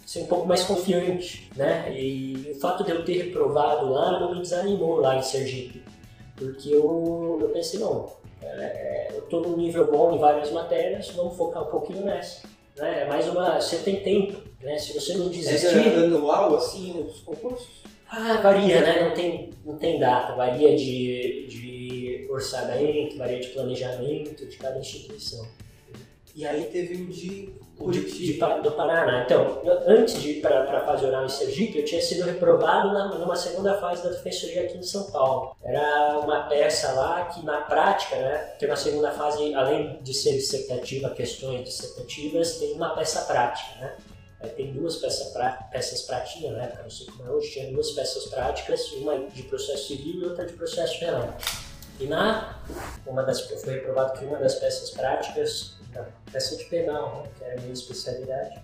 ser 0.05 0.21
um 0.21 0.27
pouco 0.27 0.47
mais 0.47 0.65
confiante, 0.65 1.51
né? 1.57 1.93
E 1.95 2.53
o 2.55 2.61
fato 2.61 2.85
de 2.85 2.91
eu 2.91 3.05
ter 3.05 3.25
reprovado 3.25 3.91
lá 3.91 4.19
não 4.19 4.35
me 4.35 4.41
desanimou 4.41 4.97
lá 5.01 5.17
em 5.17 5.23
Sergipe, 5.23 5.83
porque 6.37 6.71
eu, 6.71 7.39
eu 7.41 7.49
pensei, 7.51 7.79
não, 7.81 8.11
é, 8.43 9.09
eu 9.15 9.23
tô 9.23 9.41
num 9.41 9.57
nível 9.57 9.91
bom 9.91 10.15
em 10.15 10.19
várias 10.19 10.51
matérias, 10.51 11.11
vamos 11.11 11.37
focar 11.37 11.63
um 11.65 11.71
pouquinho 11.71 12.05
nessa. 12.05 12.47
Né? 12.77 13.03
É 13.03 13.09
mais 13.09 13.29
uma. 13.29 13.61
Você 13.61 13.79
tem 13.79 14.01
tempo, 14.01 14.41
né? 14.63 14.79
Se 14.79 14.93
você 14.95 15.15
não 15.15 15.27
Era 15.27 15.35
desistir. 15.35 15.89
anual, 15.99 16.55
assim, 16.57 17.05
os 17.07 17.21
concursos? 17.21 17.83
Ah, 18.11 18.41
varia, 18.43 18.81
né? 18.81 19.03
Não 19.03 19.15
tem, 19.15 19.51
não 19.65 19.77
tem 19.77 19.99
data, 19.99 20.35
varia 20.35 20.75
de, 20.75 21.47
de 21.49 22.27
orçamento, 22.31 23.19
varia 23.19 23.41
de 23.41 23.49
planejamento 23.49 24.47
de 24.47 24.57
cada 24.57 24.79
instituição. 24.79 25.47
E 26.39 26.47
aí 26.47 26.67
teve 26.67 27.03
o 27.03 27.07
de 27.09 27.53
Curitiba. 27.77 28.61
Do 28.61 28.71
Paraná. 28.73 29.25
Então, 29.25 29.61
eu- 29.65 29.83
antes 29.89 30.21
de 30.23 30.31
ir 30.35 30.41
para 30.41 30.63
a 30.63 30.85
fase 30.87 31.05
oral 31.05 31.25
em 31.25 31.29
Sergipe, 31.29 31.79
eu 31.79 31.85
tinha 31.85 32.01
sido 32.01 32.25
reprovado 32.25 32.93
na, 32.93 33.09
numa 33.09 33.35
segunda 33.35 33.75
fase 33.79 34.05
da 34.05 34.11
Defensoria 34.11 34.63
aqui 34.63 34.79
em 34.79 34.83
São 34.85 35.11
Paulo. 35.11 35.57
Era 35.65 36.19
uma 36.21 36.45
peça 36.49 36.93
lá 36.93 37.25
que, 37.27 37.45
na 37.45 37.63
prática, 37.63 38.15
né, 38.15 38.39
tem 38.59 38.69
uma 38.69 38.77
segunda 38.77 39.11
fase, 39.11 39.53
além 39.53 40.01
de 40.01 40.15
ser 40.15 40.33
dissertativa, 40.35 41.11
questões 41.11 41.65
dissertativas, 41.65 42.59
tem 42.59 42.73
uma 42.73 42.91
peça 42.91 43.23
prática, 43.23 43.75
né? 43.81 43.97
Aí 44.41 44.51
tem 44.51 44.73
duas 44.73 44.97
peça 44.97 45.33
prá- 45.33 45.69
peças 45.73 46.03
práticas, 46.03 46.53
né? 46.53 46.73
Não 46.81 46.89
sei 46.91 47.07
como 47.07 47.29
é 47.29 47.33
hoje, 47.33 47.51
tinha 47.51 47.73
duas 47.73 47.91
peças 47.91 48.27
práticas, 48.27 48.93
uma 48.93 49.19
de 49.19 49.43
processo 49.43 49.89
civil 49.89 50.21
e 50.23 50.25
outra 50.27 50.47
de 50.47 50.53
processo 50.53 51.01
penal. 51.01 51.37
E 51.99 52.07
na 52.07 52.59
uma 53.07 53.23
das, 53.23 53.51
eu 53.51 53.59
fui 53.59 53.75
reprovado 53.75 54.19
que 54.19 54.25
uma 54.25 54.39
das 54.39 54.57
peças 54.57 54.91
práticas, 54.91 55.77
da 55.93 56.05
peça 56.31 56.57
de 56.57 56.65
penal, 56.65 57.23
né, 57.23 57.31
que 57.37 57.45
era 57.45 57.59
a 57.59 57.61
minha 57.61 57.73
especialidade, 57.73 58.61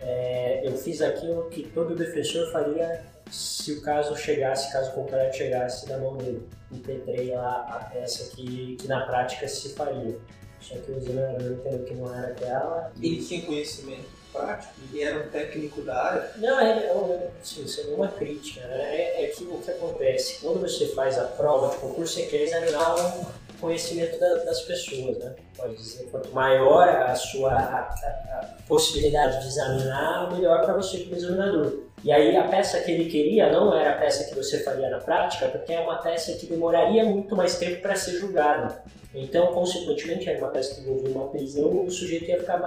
é, 0.00 0.66
eu 0.66 0.76
fiz 0.76 1.00
aquilo 1.00 1.48
que 1.48 1.64
todo 1.68 1.94
defensor 1.94 2.52
faria 2.52 3.02
se 3.30 3.72
o 3.72 3.82
caso 3.82 4.14
chegasse, 4.16 4.72
caso 4.72 4.92
contrário 4.92 5.32
chegasse 5.32 5.88
na 5.88 5.98
mão 5.98 6.16
dele. 6.16 6.48
Impetrei 6.70 7.34
lá 7.34 7.66
a 7.68 7.84
peça 7.90 8.34
que, 8.34 8.76
que 8.76 8.86
na 8.86 9.04
prática 9.06 9.48
se 9.48 9.70
faria. 9.70 10.16
Só 10.60 10.76
que 10.76 10.92
o 10.92 10.96
examinador 10.96 11.52
entendeu 11.52 11.84
que 11.84 11.94
não 11.94 12.14
era 12.14 12.28
aquela. 12.28 12.92
Ele 13.00 13.24
tinha 13.24 13.42
conhecimento 13.44 14.08
prático, 14.36 14.72
era 14.98 15.18
um 15.18 15.28
técnico 15.28 15.82
da 15.82 16.02
área. 16.02 16.30
Não, 16.36 16.60
é, 16.60 16.70
é, 16.70 17.30
assim, 17.40 17.64
isso 17.64 17.80
é 17.80 17.94
uma 17.94 18.08
crítica. 18.08 18.66
Né? 18.66 18.96
É, 18.96 19.24
é 19.24 19.26
que 19.28 19.44
o 19.44 19.58
que 19.58 19.70
acontece, 19.70 20.40
quando 20.40 20.60
você 20.60 20.88
faz 20.88 21.18
a 21.18 21.24
prova 21.24 21.70
de 21.70 21.76
concurso, 21.78 22.14
você 22.14 22.26
quer 22.26 22.42
examinar 22.42 22.94
um, 22.94 23.26
conhecimento 23.60 24.18
da, 24.18 24.34
das 24.44 24.62
pessoas, 24.62 25.18
né? 25.18 25.34
Pode 25.56 25.76
dizer, 25.76 26.08
quanto 26.10 26.30
maior 26.32 26.88
a 26.88 27.14
sua 27.14 27.52
a, 27.52 27.80
a, 27.80 28.40
a 28.40 28.48
possibilidade 28.68 29.40
de 29.40 29.48
examinar, 29.48 30.30
melhor 30.32 30.64
para 30.64 30.74
você 30.74 30.98
como 31.00 31.16
examinador. 31.16 31.85
E 32.04 32.12
aí 32.12 32.36
a 32.36 32.46
peça 32.46 32.80
que 32.80 32.90
ele 32.92 33.10
queria 33.10 33.50
não 33.50 33.74
era 33.74 33.92
a 33.92 33.98
peça 33.98 34.24
que 34.24 34.34
você 34.34 34.62
faria 34.62 34.90
na 34.90 34.98
prática, 34.98 35.48
porque 35.48 35.72
é 35.72 35.80
uma 35.80 35.96
peça 35.96 36.34
que 36.34 36.46
demoraria 36.46 37.04
muito 37.04 37.34
mais 37.34 37.58
tempo 37.58 37.82
para 37.82 37.96
ser 37.96 38.18
julgada. 38.18 38.82
Então, 39.14 39.46
consequentemente, 39.48 40.28
era 40.28 40.38
uma 40.38 40.50
peça 40.50 40.74
que 40.74 40.82
envolvia 40.82 41.14
uma 41.14 41.28
prisão, 41.28 41.84
o 41.84 41.90
sujeito 41.90 42.26
ia 42.26 42.38
ficar 42.38 42.58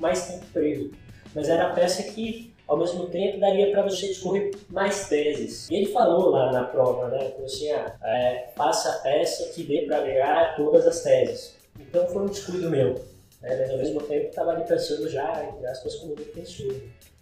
mais 0.00 0.26
tempo 0.26 0.44
preso. 0.52 0.90
Mas 1.34 1.48
era 1.48 1.66
a 1.66 1.70
peça 1.70 2.02
que 2.02 2.54
ao 2.66 2.78
mesmo 2.78 3.06
tempo 3.08 3.38
daria 3.38 3.70
para 3.70 3.82
você 3.82 4.08
discorrer 4.08 4.50
mais 4.68 5.08
teses. 5.08 5.68
E 5.70 5.74
ele 5.74 5.86
falou 5.86 6.30
lá 6.30 6.50
na 6.50 6.64
prova, 6.64 7.08
né? 7.08 7.30
Falou 7.30 7.44
assim, 7.44 7.70
ah, 7.70 7.94
é, 8.02 8.48
faça 8.56 8.90
a 8.90 8.98
peça 9.00 9.52
que 9.52 9.62
dê 9.62 9.82
para 9.82 10.02
negar 10.02 10.56
todas 10.56 10.86
as 10.86 11.02
teses. 11.02 11.56
Então 11.78 12.06
foi 12.08 12.22
um 12.22 12.26
descuido 12.26 12.70
meu. 12.70 12.94
Né? 13.42 13.56
Mas 13.58 13.70
ao 13.70 13.78
mesmo 13.78 14.00
tempo 14.02 14.28
estava 14.28 14.52
ali 14.52 14.64
pensando 14.64 15.08
já, 15.08 15.44
entre 15.44 15.66
aspas, 15.66 15.96
como 15.96 16.16
defensor. 16.16 16.74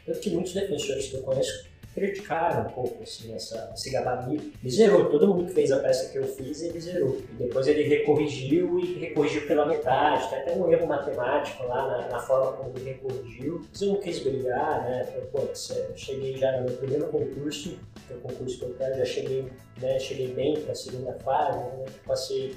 Tanto 0.06 0.20
que 0.20 0.30
muitos 0.30 0.52
defensores 0.52 1.08
que 1.08 1.16
eu 1.16 1.22
conheço 1.22 1.72
criticaram 1.94 2.68
um 2.68 2.72
pouco 2.72 3.02
assim, 3.02 3.34
essa, 3.34 3.70
esse 3.74 3.90
gabarito. 3.90 4.50
Ele 4.62 4.70
zerou, 4.70 5.10
todo 5.10 5.28
mundo 5.28 5.46
que 5.46 5.52
fez 5.52 5.70
a 5.70 5.78
peça 5.78 6.10
que 6.10 6.18
eu 6.18 6.26
fiz, 6.26 6.62
ele 6.62 6.80
zerou. 6.80 7.18
E 7.32 7.34
depois 7.34 7.66
ele 7.66 7.82
recorrigiu 7.82 8.78
e 8.78 8.98
recorrigiu 8.98 9.46
pela 9.46 9.66
metade. 9.66 10.28
Tem 10.30 10.38
até 10.38 10.52
um 10.52 10.72
erro 10.72 10.86
matemático 10.86 11.64
lá 11.64 11.86
na, 11.86 12.08
na 12.08 12.18
forma 12.18 12.52
como 12.52 12.72
ele 12.76 12.92
recorrigiu. 12.92 13.66
Mas 13.70 13.82
eu 13.82 13.88
não 13.88 13.96
quis 13.96 14.18
brigar, 14.20 14.84
né? 14.84 15.04
Falei, 15.04 15.26
pô, 15.26 15.40
eu 15.40 15.96
cheguei 15.96 16.36
já 16.36 16.52
no 16.58 16.64
meu 16.64 16.76
primeiro 16.76 17.06
concurso, 17.08 17.78
que 18.06 18.12
é 18.12 18.16
o 18.16 18.20
concurso 18.20 18.58
que 18.58 18.64
eu 18.64 18.74
quero, 18.74 18.96
já 18.96 19.04
cheguei, 19.04 19.46
né, 19.80 19.98
cheguei 19.98 20.28
bem 20.28 20.60
para 20.60 20.72
a 20.72 20.74
segunda 20.74 21.12
fase, 21.14 21.58
né? 21.58 21.84
Passei 22.06 22.56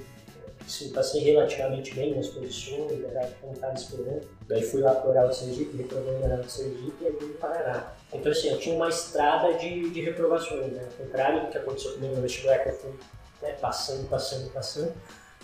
Sim, 0.67 0.89
passei 0.91 1.21
relativamente 1.21 1.93
bem 1.93 2.15
nas 2.15 2.27
posições, 2.27 3.03
era 3.03 3.29
como 3.39 3.53
estava 3.53 3.75
esperando. 3.75 4.27
Daí 4.47 4.61
fui 4.61 4.81
lá 4.81 4.93
para 4.93 5.07
o 5.07 5.09
Oral 5.09 5.29
de 5.29 5.35
Sergipe, 5.37 5.77
reprovei 5.77 6.17
no 6.17 6.25
Oral 6.25 6.41
de 6.41 6.51
Sergipe 6.51 6.95
e 7.01 7.07
aí 7.07 7.17
vim 7.19 7.33
para 7.33 7.49
Paraná. 7.49 7.93
Então, 8.13 8.31
assim, 8.31 8.49
eu 8.49 8.59
tinha 8.59 8.75
uma 8.75 8.89
estrada 8.89 9.53
de, 9.55 9.89
de 9.89 10.01
reprovações, 10.01 10.71
né? 10.71 10.83
Ao 10.83 11.05
contrário 11.05 11.41
do 11.41 11.47
que 11.49 11.57
aconteceu 11.57 11.93
comigo 11.93 12.15
no 12.15 12.21
vestibular, 12.21 12.59
que 12.59 12.69
eu 12.69 12.73
fui 12.73 12.93
né, 13.41 13.51
passando, 13.59 14.07
passando, 14.09 14.51
passando. 14.53 14.93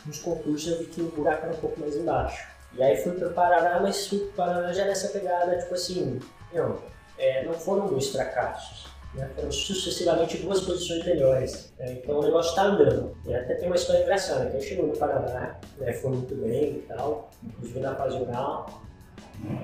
Nos 0.05 0.19
concursos 0.19 0.71
eu 0.71 0.77
vi 0.79 0.85
que 0.85 1.01
o 1.01 1.05
buraco 1.05 1.45
era 1.45 1.53
um 1.53 1.59
pouco 1.59 1.79
mais 1.79 1.95
embaixo. 1.95 2.47
E 2.73 2.83
aí 2.83 2.95
fui 2.97 3.13
para 3.13 3.27
o 3.27 3.33
Paraná, 3.33 3.79
mas 3.81 4.07
para 4.07 4.17
o 4.17 4.27
Paraná 4.33 4.71
já 4.71 4.85
nessa 4.85 5.09
pegada, 5.09 5.57
tipo 5.57 5.73
assim, 5.73 6.19
não, 6.53 6.79
é, 7.17 7.43
não 7.43 7.53
foram 7.53 7.87
dois 7.87 8.09
fracassos 8.09 8.91
né? 9.13 9.29
Foram 9.35 9.51
sucessivamente 9.51 10.37
duas 10.37 10.61
posições 10.61 11.05
melhores. 11.05 11.73
Né? 11.77 11.93
Então 11.93 12.19
o 12.19 12.23
negócio 12.23 12.49
está 12.49 12.63
andando. 12.63 13.15
E 13.25 13.33
até 13.33 13.55
tem 13.55 13.67
uma 13.67 13.75
história 13.75 14.01
engraçada, 14.01 14.49
que 14.49 14.57
eu 14.57 14.61
chegou 14.61 14.87
no 14.87 14.97
Paraná, 14.97 15.59
né? 15.77 15.93
foi 15.93 16.11
muito 16.11 16.35
bem 16.35 16.77
e 16.77 16.85
tal, 16.87 17.29
inclusive 17.43 17.79
na 17.79 17.95
fase 17.95 18.17
oral. 18.17 18.81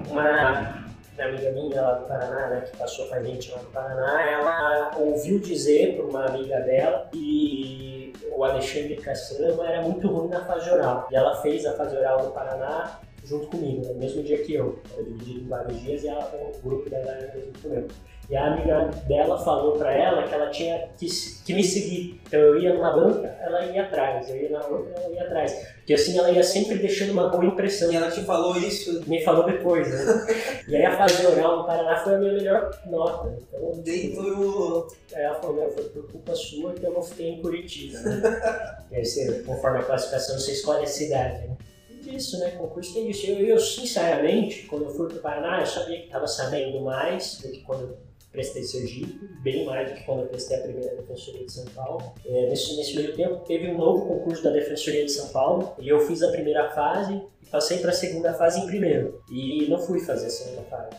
Uma 0.09 0.88
amiga 1.17 1.51
minha 1.51 1.82
lá 1.82 1.93
do 1.93 2.05
Paraná, 2.05 2.47
né, 2.47 2.61
que 2.61 2.78
passou 2.78 3.07
com 3.07 3.15
a 3.15 3.23
gente 3.23 3.51
lá 3.51 3.57
no 3.57 3.69
Paraná, 3.69 4.32
ela 4.32 4.91
ouviu 4.97 5.39
dizer 5.39 5.95
por 5.95 6.05
uma 6.05 6.25
amiga 6.25 6.59
dela 6.61 7.09
que 7.11 8.13
o 8.36 8.43
Alexandre 8.43 8.95
Caçamba 8.97 9.65
era 9.65 9.82
muito 9.82 10.07
ruim 10.07 10.30
na 10.30 10.45
fase 10.45 10.69
oral. 10.69 11.07
E 11.11 11.15
ela 11.15 11.41
fez 11.41 11.65
a 11.65 11.73
fase 11.73 11.97
oral 11.97 12.23
no 12.23 12.32
Paraná 12.32 12.99
junto 13.23 13.47
comigo, 13.47 13.86
no 13.86 13.95
mesmo 13.95 14.23
dia 14.23 14.43
que 14.43 14.53
eu. 14.53 14.80
Eu 14.95 15.03
dividi 15.03 15.41
em 15.41 15.47
vários 15.47 15.80
dias 15.82 16.03
e 16.03 16.07
ela, 16.07 16.32
o 16.34 16.61
grupo 16.61 16.89
dela 16.89 17.11
era 17.11 17.39
junto 17.39 17.59
comigo. 17.61 17.88
E 18.30 18.36
a 18.36 18.47
amiga 18.47 18.89
dela 19.07 19.38
falou 19.38 19.78
para 19.78 19.93
ela 19.93 20.23
que 20.23 20.34
ela 20.34 20.49
tinha 20.49 20.89
que, 20.99 21.07
que, 21.45 21.53
me 21.53 21.63
seguir. 21.63 22.19
Então 22.28 22.38
eu 22.38 22.59
ia 22.59 22.73
numa 22.73 22.91
banca, 22.91 23.28
ela 23.39 23.65
ia 23.67 23.84
atrás. 23.84 24.30
Eu 24.30 24.36
ia 24.36 24.49
na 24.49 24.65
outra, 24.65 25.01
ela 25.01 25.13
ia 25.13 25.23
atrás. 25.23 25.67
Porque 25.78 25.93
assim 25.93 26.17
ela 26.17 26.30
ia 26.30 26.43
sempre 26.43 26.78
deixando 26.78 27.11
uma 27.11 27.30
boa 27.30 27.45
impressão. 27.45 27.89
E 27.89 27.95
ela 27.95 28.11
te 28.11 28.21
falou 28.25 28.57
isso? 28.57 29.01
Me 29.07 29.23
falou 29.23 29.45
depois, 29.45 29.88
né? 29.88 30.28
e 30.67 30.75
aí 30.75 30.84
a 30.84 30.97
fase 30.97 31.25
oral 31.25 31.59
no 31.59 31.65
Paraná 31.65 31.95
foi 31.95 32.15
a 32.15 32.17
minha 32.17 32.34
melhor 32.34 32.78
nota. 32.88 33.34
Então, 33.47 33.82
Dentro. 33.82 34.88
Aí 35.15 35.23
ela 35.23 35.36
falou, 35.36 35.71
foi 35.71 35.86
por 35.86 36.11
culpa 36.11 36.36
sua 36.36 36.73
que 36.73 36.86
eu 36.86 36.91
não 36.91 37.01
fiquei 37.01 37.30
em 37.30 37.41
Curitiba. 37.41 37.97
Né? 37.99 38.21
e 38.91 38.95
aí 38.97 39.05
você, 39.05 39.41
conforme 39.45 39.80
a 39.80 39.84
classificação, 39.84 40.38
você 40.38 40.51
escolhe 40.51 40.84
a 40.84 40.88
cidade, 40.88 41.47
né? 41.47 41.57
isso, 42.05 42.39
né? 42.39 42.51
Concurso 42.51 42.93
tem 42.93 43.09
isso. 43.09 43.25
Eu, 43.28 43.39
eu, 43.39 43.59
sinceramente, 43.59 44.63
quando 44.63 44.86
eu 44.86 44.89
fui 44.91 45.07
para 45.07 45.17
o 45.17 45.21
Paraná, 45.21 45.59
eu 45.59 45.65
sabia 45.65 45.99
que 45.99 46.05
estava 46.05 46.28
sabendo 46.28 46.82
mais 46.82 47.39
do 47.41 47.49
que 47.49 47.61
quando 47.61 47.82
eu 47.82 48.07
prestei 48.32 48.63
Sergipe, 48.63 49.28
bem 49.41 49.65
mais 49.65 49.89
do 49.89 49.95
que 49.95 50.03
quando 50.03 50.21
eu 50.21 50.28
prestei 50.28 50.57
a 50.57 50.61
primeira 50.61 50.95
Defensoria 50.95 51.45
de 51.45 51.51
São 51.51 51.65
Paulo. 51.65 52.13
É, 52.25 52.49
nesse, 52.49 52.75
nesse 52.75 52.95
meio 52.95 53.15
tempo, 53.15 53.38
teve 53.45 53.69
um 53.69 53.78
novo 53.78 54.05
concurso 54.05 54.43
da 54.43 54.51
Defensoria 54.51 55.05
de 55.05 55.11
São 55.11 55.30
Paulo 55.30 55.73
e 55.80 55.89
eu 55.89 55.99
fiz 56.01 56.21
a 56.21 56.32
primeira 56.32 56.69
fase 56.71 57.21
e 57.41 57.45
passei 57.49 57.80
para 57.80 57.91
a 57.91 57.93
segunda 57.93 58.34
fase 58.34 58.59
em 58.59 58.67
primeiro. 58.67 59.23
E 59.32 59.67
não 59.69 59.80
fui 59.80 59.99
fazer 59.99 60.28
a 60.28 60.30
segunda 60.30 60.63
fase. 60.63 60.97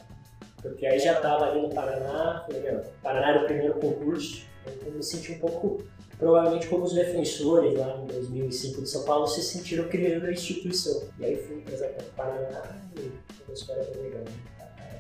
Porque 0.61 0.87
aí 0.87 0.99
já 0.99 1.15
estava 1.15 1.47
ali 1.47 1.63
no 1.63 1.69
Paraná, 1.69 2.45
falei, 2.47 2.81
Paraná 3.03 3.31
era 3.31 3.43
o 3.45 3.47
primeiro 3.47 3.75
concurso, 3.75 4.45
então 4.67 4.93
me 4.93 5.03
senti 5.03 5.33
um 5.33 5.39
pouco, 5.39 5.85
provavelmente 6.19 6.67
como 6.67 6.83
os 6.83 6.93
defensores 6.93 7.79
lá 7.79 7.97
em 8.03 8.07
2005 8.07 8.83
de 8.83 8.89
São 8.89 9.05
Paulo 9.05 9.29
se 9.29 9.41
sentiram 9.41 9.89
criando 9.89 10.27
a 10.27 10.33
instituição. 10.33 11.05
E 11.21 11.25
aí 11.25 11.37
fui 11.37 11.61
para 11.61 11.87
o 11.87 12.11
Paraná 12.17 12.81
e 12.97 13.01
foi 13.01 13.47
uma 13.47 13.55
história 13.55 13.85
bem 13.85 14.03
legal 14.03 14.25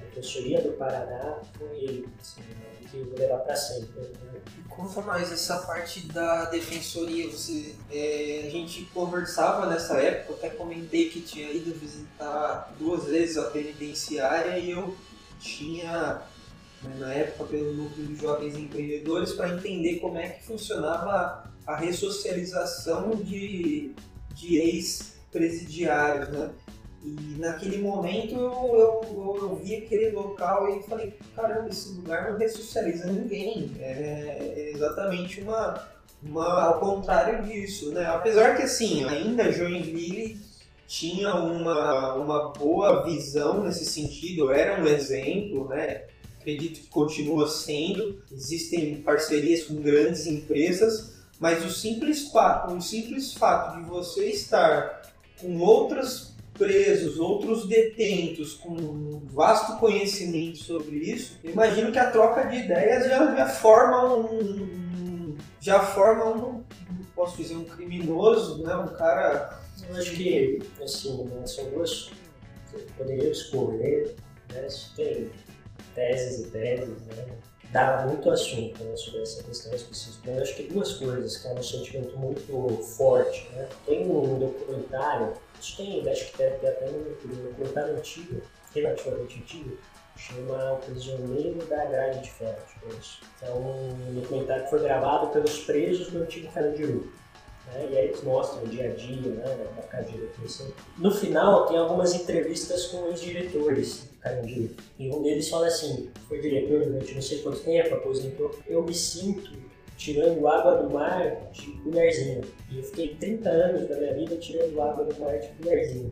defensoria 0.09 0.63
do 0.63 0.73
Paraná 0.73 1.39
foi 1.57 1.77
ele, 1.77 2.09
assim, 2.21 2.41
né, 2.41 2.89
que 2.91 2.97
eu 2.97 3.07
vou 3.07 3.19
levar 3.19 3.39
para 3.39 3.57
sempre. 3.57 4.01
Né? 4.01 4.41
Conta 4.69 5.01
mais 5.03 5.31
essa 5.33 5.59
parte 5.59 6.07
da 6.07 6.47
defensoria. 6.47 7.31
Você, 7.31 7.75
é, 7.91 8.45
a 8.47 8.51
gente 8.51 8.85
conversava 8.95 9.67
nessa 9.67 9.95
época, 10.01 10.35
até 10.35 10.51
comentei 10.51 11.11
que 11.11 11.21
tinha 11.21 11.51
ido 11.51 11.75
visitar 11.75 12.73
duas 12.79 13.05
vezes 13.05 13.37
a 13.37 13.51
penitenciária 13.51 14.59
e 14.59 14.71
eu 14.71 14.97
tinha 15.41 16.23
né, 16.83 16.97
na 16.99 17.13
época 17.13 17.45
pelo 17.45 17.73
núcleo 17.73 18.07
de 18.07 18.17
jovens 18.17 18.57
empreendedores 18.57 19.33
para 19.33 19.55
entender 19.55 19.97
como 19.97 20.19
é 20.19 20.29
que 20.29 20.45
funcionava 20.45 21.51
a 21.67 21.77
ressocialização 21.77 23.11
de, 23.17 23.93
de 24.35 24.57
ex-presidiários, 24.57 26.29
né? 26.31 26.51
E 27.05 27.37
naquele 27.39 27.79
momento 27.79 28.35
eu, 28.35 28.41
eu, 28.43 29.01
eu, 29.05 29.39
eu, 29.41 29.57
vi 29.63 29.77
aquele 29.77 30.11
local 30.11 30.69
e 30.69 30.83
falei, 30.83 31.15
caramba, 31.35 31.69
esse 31.69 31.93
lugar 31.93 32.31
não 32.31 32.39
ressocializa 32.39 33.07
ninguém. 33.07 33.71
É, 33.79 34.55
é 34.57 34.73
exatamente 34.75 35.41
uma, 35.41 35.89
uma, 36.23 36.63
ao 36.65 36.81
contrário 36.81 37.45
disso, 37.45 37.93
né? 37.93 38.05
Apesar 38.07 38.57
que 38.57 38.63
assim, 38.63 39.05
ainda 39.05 39.53
Joinville 39.53 40.41
tinha 40.89 41.35
uma, 41.35 42.15
uma 42.15 42.49
boa 42.49 43.05
visão 43.05 43.63
nesse 43.63 43.85
sentido, 43.85 44.51
era 44.51 44.83
um 44.83 44.87
exemplo, 44.87 45.69
né? 45.69 46.05
Acredito 46.41 46.81
que 46.81 46.89
continua 46.89 47.47
sendo. 47.47 48.21
Existem 48.33 48.97
parcerias 49.03 49.65
com 49.65 49.77
grandes 49.77 50.27
empresas, 50.27 51.13
mas 51.39 51.65
o 51.65 51.71
simples 51.71 52.29
fato, 52.33 52.75
o 52.75 52.81
simples 52.81 53.35
fato 53.35 53.77
de 53.77 53.89
você 53.89 54.31
estar 54.31 55.03
com 55.41 55.59
outras 55.61 56.28
presos, 56.59 57.19
outros 57.19 57.67
detentos 57.67 58.55
com 58.55 59.23
vasto 59.27 59.79
conhecimento 59.79 60.59
sobre 60.59 60.97
isso, 60.97 61.39
imagino 61.45 61.93
que 61.93 61.99
a 61.99 62.11
troca 62.11 62.45
de 62.49 62.57
ideias 62.57 63.07
já, 63.07 63.35
já 63.37 63.47
forma 63.47 64.17
um. 64.17 65.37
já 65.61 65.81
forma 65.81 66.27
um. 66.27 66.65
posso 67.15 67.37
dizer, 67.37 67.57
um 67.57 67.65
criminoso, 67.65 68.63
né? 68.63 68.75
Um 68.75 68.89
cara. 68.89 69.59
Eu 69.89 69.97
acho 69.97 70.11
que, 70.11 70.59
assim, 70.83 71.25
né, 71.25 71.47
são 71.47 71.71
duas. 71.71 72.11
Poderia 72.97 73.31
escolher, 73.31 74.15
né? 74.53 74.67
Tem 74.97 75.31
teses 75.95 76.47
e 76.47 76.51
teses, 76.51 77.07
né? 77.07 77.27
Dá 77.71 78.07
muito 78.07 78.31
assunto 78.31 78.83
né, 78.83 78.97
sobre 78.97 79.21
essa 79.21 79.43
questão 79.43 79.75
específica. 79.75 80.31
Eu 80.31 80.43
acho 80.43 80.57
que 80.57 80.63
duas 80.65 80.95
coisas 80.95 81.37
que 81.37 81.49
é 81.49 81.53
um 81.53 81.63
sentimento 81.63 82.17
muito 82.17 82.83
forte. 82.83 83.47
Né? 83.53 83.69
Tem 83.85 84.11
um 84.11 84.39
documentário 84.39 85.35
tem, 85.77 86.09
acho 86.09 86.27
que 86.27 86.39
tem, 86.39 86.47
até 86.47 86.89
um 86.89 87.49
documentário 87.51 87.97
antigo, 87.97 88.41
relativamente 88.75 89.39
antigo, 89.41 89.79
chama 90.17 90.73
O 90.75 90.79
Prisioneiro 90.79 91.65
da 91.67 91.85
Grade 91.85 92.21
de 92.21 92.31
Ferro, 92.31 92.57
isso. 92.99 93.21
É 93.43 93.51
um 93.51 94.21
documentário 94.21 94.65
que 94.65 94.71
foi 94.71 94.81
gravado 94.81 95.29
pelos 95.29 95.61
presos 95.61 96.11
do 96.11 96.23
antigo 96.23 96.53
Carandiru. 96.53 97.13
Né? 97.67 97.89
E 97.91 97.99
aí 97.99 98.05
eles 98.07 98.23
mostram 98.23 98.65
o 98.65 98.67
dia 98.67 98.91
a 98.91 98.95
dia 98.95 99.31
né, 99.31 99.67
da 99.77 99.83
cadeira. 99.83 100.29
Assim. 100.45 100.73
No 100.97 101.11
final, 101.11 101.67
tem 101.67 101.79
algumas 101.79 102.15
entrevistas 102.15 102.87
com 102.87 103.13
os 103.13 103.21
diretores 103.21 104.05
do 104.05 104.19
Carandiru. 104.19 104.75
E 104.99 105.11
um 105.11 105.23
deles 105.23 105.49
fala 105.49 105.67
assim: 105.67 106.11
foi 106.29 106.41
diretor 106.41 106.85
durante 106.85 107.15
não 107.15 107.23
sei 107.23 107.43
quanto 107.43 107.61
tempo, 107.61 107.95
aposentou. 107.95 108.59
Eu 108.67 108.83
me 108.83 108.95
sinto 108.95 109.53
tirando 109.99 110.47
água 110.47 110.77
do 110.77 110.91
mar 110.95 111.51
de 111.53 111.73
colherzinha. 111.83 112.41
E 112.71 112.79
eu 112.79 112.83
fiquei 112.85 113.17
30 113.17 113.49
anos 113.51 113.89
da 113.89 113.97
minha 113.97 114.15
vida 114.15 114.37
tirando 114.37 114.81
água 114.81 115.05
do 115.05 115.21
mar 115.21 115.37
de 115.39 115.49
colherzinha. 115.49 116.11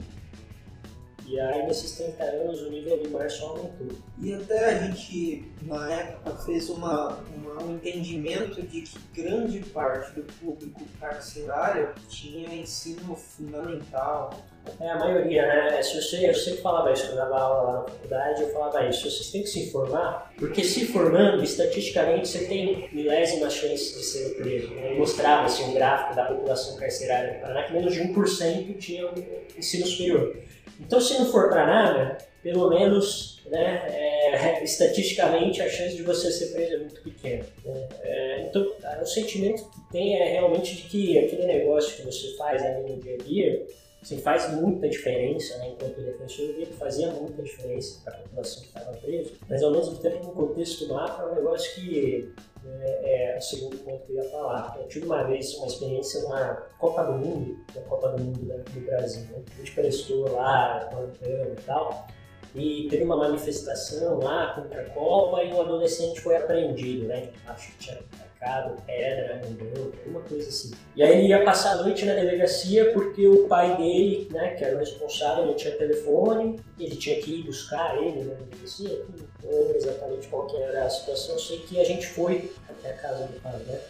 E 1.26 1.40
aí, 1.40 1.66
nesses 1.66 1.92
30 1.96 2.22
anos, 2.22 2.62
o 2.62 2.70
nível 2.70 3.02
do 3.02 3.10
mar 3.10 3.28
só 3.28 3.48
aumentou. 3.48 3.88
E 4.22 4.32
até 4.32 4.64
a 4.66 4.78
gente, 4.84 5.44
na 5.62 5.92
época, 5.92 6.36
fez 6.44 6.70
uma, 6.70 7.18
uma, 7.34 7.64
um 7.64 7.74
entendimento 7.74 8.62
de 8.62 8.82
que 8.82 8.98
grande 9.12 9.58
parte 9.70 10.12
do 10.12 10.22
público 10.34 10.80
carcerário 11.00 11.90
tinha 12.08 12.54
ensino 12.54 13.16
fundamental. 13.16 14.38
É, 14.80 14.88
a 14.88 14.98
maioria, 14.98 15.46
né? 15.46 15.82
Se 15.82 16.00
você, 16.00 16.28
eu 16.28 16.34
sempre 16.34 16.60
falava 16.60 16.92
isso 16.92 17.06
quando 17.06 17.18
eu 17.18 17.24
dava 17.24 17.38
aula 17.38 17.62
lá 17.62 17.78
na 17.80 17.84
faculdade, 17.84 18.42
eu 18.42 18.52
falava 18.52 18.88
isso, 18.88 19.10
vocês 19.10 19.30
têm 19.30 19.42
que 19.42 19.48
se 19.48 19.60
informar, 19.68 20.32
porque 20.38 20.64
se 20.64 20.86
formando, 20.86 21.42
estatisticamente, 21.42 22.26
você 22.26 22.46
tem 22.46 22.88
milésimas 22.92 23.52
chances 23.52 23.96
de 23.96 24.04
ser 24.04 24.34
preso. 24.36 24.74
Né? 24.74 24.94
mostrava 24.94 25.46
assim, 25.46 25.64
um 25.64 25.74
gráfico 25.74 26.16
da 26.16 26.24
população 26.24 26.76
carcerária 26.76 27.34
do 27.34 27.40
Paraná 27.40 27.62
que 27.64 27.72
menos 27.72 27.94
de 27.94 28.00
1% 28.00 28.78
tinha 28.78 29.08
ensino 29.56 29.86
superior. 29.86 30.36
Então, 30.80 31.00
se 31.00 31.18
não 31.18 31.26
for 31.26 31.48
para 31.48 31.66
nada, 31.66 32.18
pelo 32.42 32.68
menos, 32.68 33.40
né, 33.46 33.82
é, 33.88 34.62
estatisticamente, 34.64 35.60
a 35.62 35.68
chance 35.68 35.96
de 35.96 36.02
você 36.02 36.30
ser 36.30 36.52
preso 36.52 36.74
é 36.74 36.78
muito 36.78 37.00
pequena. 37.02 37.44
Né? 37.64 37.88
É, 38.02 38.42
então, 38.42 38.72
o 39.00 39.06
sentimento 39.06 39.68
que 39.70 39.92
tem 39.92 40.16
é 40.20 40.32
realmente 40.32 40.76
de 40.76 40.82
que 40.82 41.18
aquele 41.18 41.46
negócio 41.46 41.96
que 41.96 42.02
você 42.02 42.36
faz 42.36 42.62
ali 42.62 42.92
no 42.92 43.00
dia 43.00 43.14
a 43.14 43.24
dia 43.24 43.66
assim, 44.02 44.18
faz 44.18 44.52
muita 44.52 44.88
diferença, 44.88 45.56
né? 45.58 45.70
enquanto 45.70 46.00
defensor, 46.00 46.46
eu 46.46 46.54
via 46.56 46.66
fazia 46.66 47.10
muita 47.10 47.42
diferença 47.42 48.00
para 48.04 48.14
a 48.14 48.18
população 48.18 48.62
que 48.62 48.68
estava 48.68 48.96
presa, 48.96 49.32
mas 49.48 49.62
ao 49.62 49.72
mesmo 49.72 49.96
tempo, 49.96 50.26
no 50.26 50.32
contexto 50.32 50.88
macro, 50.88 51.28
é 51.28 51.32
um 51.32 51.34
negócio 51.34 51.74
que 51.74 52.32
é, 52.64 53.34
é 53.34 53.38
o 53.38 53.40
segundo 53.40 53.76
ponto 53.78 54.06
que 54.06 54.12
eu 54.12 54.22
ia 54.22 54.30
falar. 54.30 54.76
Eu 54.80 54.88
tive 54.88 55.06
uma 55.06 55.22
vez 55.24 55.54
uma 55.54 55.66
experiência 55.66 56.22
na 56.28 56.54
Copa 56.78 57.04
do 57.04 57.12
Mundo, 57.12 57.58
na 57.74 57.82
Copa 57.82 58.08
do 58.10 58.22
Mundo 58.22 58.44
né, 58.44 58.62
do 58.72 58.80
Brasil. 58.80 59.22
Né? 59.30 59.42
A 59.54 59.58
gente 59.58 59.72
prestou 59.72 60.32
lá, 60.32 60.88
plantando 60.90 61.52
e 61.52 61.62
tal, 61.64 62.06
e 62.54 62.88
teve 62.88 63.04
uma 63.04 63.16
manifestação 63.16 64.18
lá 64.18 64.54
contra 64.54 64.80
a 64.80 64.90
Copa 64.90 65.42
e 65.42 65.52
um 65.52 65.60
adolescente 65.60 66.20
foi 66.20 66.36
apreendido, 66.36 67.06
né? 67.06 67.30
Acho 67.46 67.70
que 67.72 67.78
tinha 67.78 67.98
atacado 68.36 68.82
pedra 68.86 69.42
banco, 69.50 69.96
alguma 69.98 70.20
coisa 70.20 70.48
assim. 70.48 70.72
E 70.94 71.02
aí 71.02 71.18
ele 71.18 71.28
ia 71.28 71.44
passar 71.44 71.72
a 71.72 71.82
noite 71.82 72.04
na 72.04 72.14
delegacia 72.14 72.92
porque 72.92 73.26
o 73.26 73.48
pai 73.48 73.76
dele, 73.76 74.28
né, 74.30 74.54
que 74.54 74.64
era 74.64 74.76
o 74.76 74.78
responsável, 74.78 75.44
ele 75.44 75.54
tinha 75.54 75.76
telefone, 75.76 76.60
ele 76.78 76.96
tinha 76.96 77.20
que 77.20 77.40
ir 77.40 77.42
buscar 77.44 77.96
ele 77.96 78.24
na 78.24 78.34
delegacia, 78.34 79.04
não 79.42 79.50
lembro 79.50 79.76
exatamente 79.76 80.28
qual 80.28 80.48
era 80.56 80.84
a 80.84 80.90
situação, 80.90 81.38
sei 81.38 81.58
que 81.60 81.80
a 81.80 81.84
gente 81.84 82.06
foi 82.06 82.52
até 82.68 82.90
a 82.90 82.96
casa 82.96 83.26
do 83.26 83.40
pai, 83.40 83.58
né? 83.66 83.80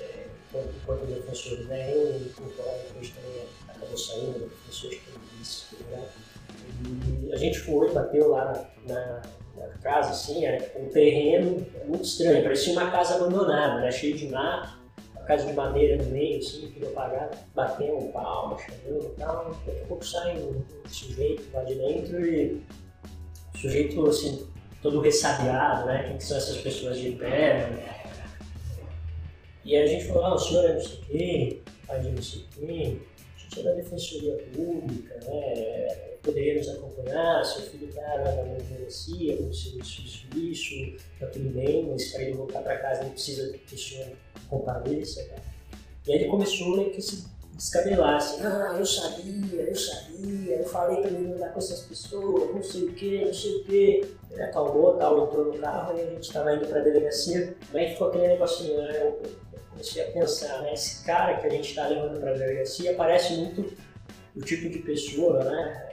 É, 0.00 0.26
enquanto 0.82 1.06
defensor, 1.06 1.58
né? 1.66 1.92
Eu 1.94 2.12
e 2.12 2.26
o 2.26 2.50
colega 2.50 2.78
depois 2.88 3.10
também 3.10 3.42
acabou 3.68 3.96
saindo, 3.96 4.46
o 4.46 4.50
professor 4.50 4.90
que 4.90 5.02
disse, 5.38 5.66
né? 5.90 6.08
E 6.82 7.32
a 7.32 7.36
gente 7.36 7.58
foi, 7.60 7.92
bateu 7.92 8.28
lá 8.28 8.66
na, 8.86 8.94
na 8.94 9.22
casa, 9.82 10.10
assim, 10.10 10.44
era 10.44 10.70
um 10.78 10.86
terreno 10.88 11.66
muito 11.86 12.04
estranho, 12.04 12.42
parecia 12.42 12.72
uma 12.72 12.90
casa 12.90 13.16
abandonada, 13.16 13.80
né? 13.80 13.90
cheio 13.90 14.16
de 14.16 14.28
mato, 14.28 14.78
uma 15.14 15.24
casa 15.24 15.46
de 15.46 15.52
madeira 15.52 16.02
no 16.02 16.10
meio, 16.10 16.38
assim, 16.38 16.70
tudo 16.72 16.88
apagado, 16.88 17.36
batendo 17.54 18.12
palma, 18.12 18.56
chamando 18.58 19.04
e 19.04 19.20
tal. 19.20 19.56
Daqui 19.66 19.80
a 19.80 19.86
pouco 19.86 20.04
sai 20.04 20.38
um 20.38 20.62
sujeito 20.88 21.44
lá 21.52 21.64
de 21.64 21.74
dentro 21.74 22.24
e 22.24 22.62
o 23.54 23.58
sujeito, 23.58 24.06
assim, 24.06 24.46
todo 24.82 25.00
ressabiado, 25.00 25.86
né? 25.86 26.04
Quem 26.08 26.16
que 26.16 26.24
são 26.24 26.36
essas 26.36 26.58
pessoas 26.58 26.98
de 26.98 27.12
pé? 27.12 27.68
Né? 27.68 27.96
E 29.64 29.76
a 29.76 29.86
gente 29.86 30.06
falou, 30.06 30.24
ah, 30.24 30.34
o 30.34 30.38
senhor 30.38 30.64
é 30.64 30.74
não 30.74 30.80
sei 30.80 31.00
quem, 31.06 31.62
pai 31.86 32.00
de 32.00 32.10
não 32.10 32.22
sei 32.22 32.44
quem, 32.50 33.00
a 33.36 33.38
gente 33.38 33.60
é 33.60 33.62
da 33.62 33.72
Defensoria 33.72 34.36
Pública, 34.54 35.20
né? 35.24 36.09
Poderia 36.22 36.56
nos 36.58 36.68
acompanhar, 36.68 37.44
seu 37.44 37.62
filho 37.62 37.88
está 37.88 38.18
na 38.18 38.30
delegacia, 38.30 39.34
aconteceu 39.34 39.78
isso, 39.80 40.02
isso, 40.02 40.26
isso, 40.36 40.74
está 41.14 41.26
tudo 41.26 41.48
bem, 41.50 41.86
mas 41.90 42.12
para 42.12 42.22
ele 42.22 42.34
voltar 42.34 42.60
para 42.60 42.78
casa 42.78 43.02
ele 43.02 43.10
precisa 43.10 43.52
que 43.52 43.74
o 43.74 43.78
senhor 43.78 44.08
compareça. 44.48 45.22
Né? 45.24 45.36
E 46.06 46.12
aí 46.12 46.18
ele 46.20 46.30
começou 46.30 46.76
meio 46.76 46.90
que 46.90 47.00
se 47.00 47.24
descabelar, 47.54 48.16
assim, 48.16 48.40
ah, 48.42 48.76
eu 48.78 48.86
sabia, 48.86 49.62
eu 49.62 49.74
sabia, 49.74 50.56
eu 50.56 50.64
falei 50.64 51.02
para 51.02 51.10
ele 51.10 51.32
andar 51.34 51.52
com 51.52 51.58
essas 51.58 51.80
pessoas, 51.80 52.54
não 52.54 52.62
sei 52.62 52.84
o 52.84 52.92
que, 52.94 53.24
não 53.24 53.34
sei 53.34 53.56
o 53.56 53.64
que. 53.64 54.14
Ele 54.30 54.42
acalmou, 54.42 54.96
tal, 54.96 55.26
entrou 55.26 55.52
no 55.52 55.58
carro 55.58 55.98
e 55.98 56.00
a 56.00 56.06
gente 56.06 56.22
estava 56.22 56.54
indo 56.54 56.66
para 56.66 56.80
a 56.80 56.84
delegacia, 56.84 57.54
aí 57.74 57.90
ficou 57.90 58.08
aquele 58.08 58.28
negocinho, 58.28 58.78
né? 58.78 59.02
Eu 59.02 59.22
comecei 59.70 60.02
a 60.02 60.10
pensar, 60.10 60.62
né? 60.62 60.72
Esse 60.72 61.04
cara 61.04 61.38
que 61.38 61.46
a 61.46 61.50
gente 61.50 61.68
está 61.68 61.88
levando 61.88 62.18
para 62.18 62.30
a 62.30 62.34
delegacia 62.34 62.94
parece 62.94 63.34
muito 63.34 63.76
o 64.34 64.40
tipo 64.40 64.68
de 64.70 64.78
pessoa, 64.78 65.44
né? 65.44 65.90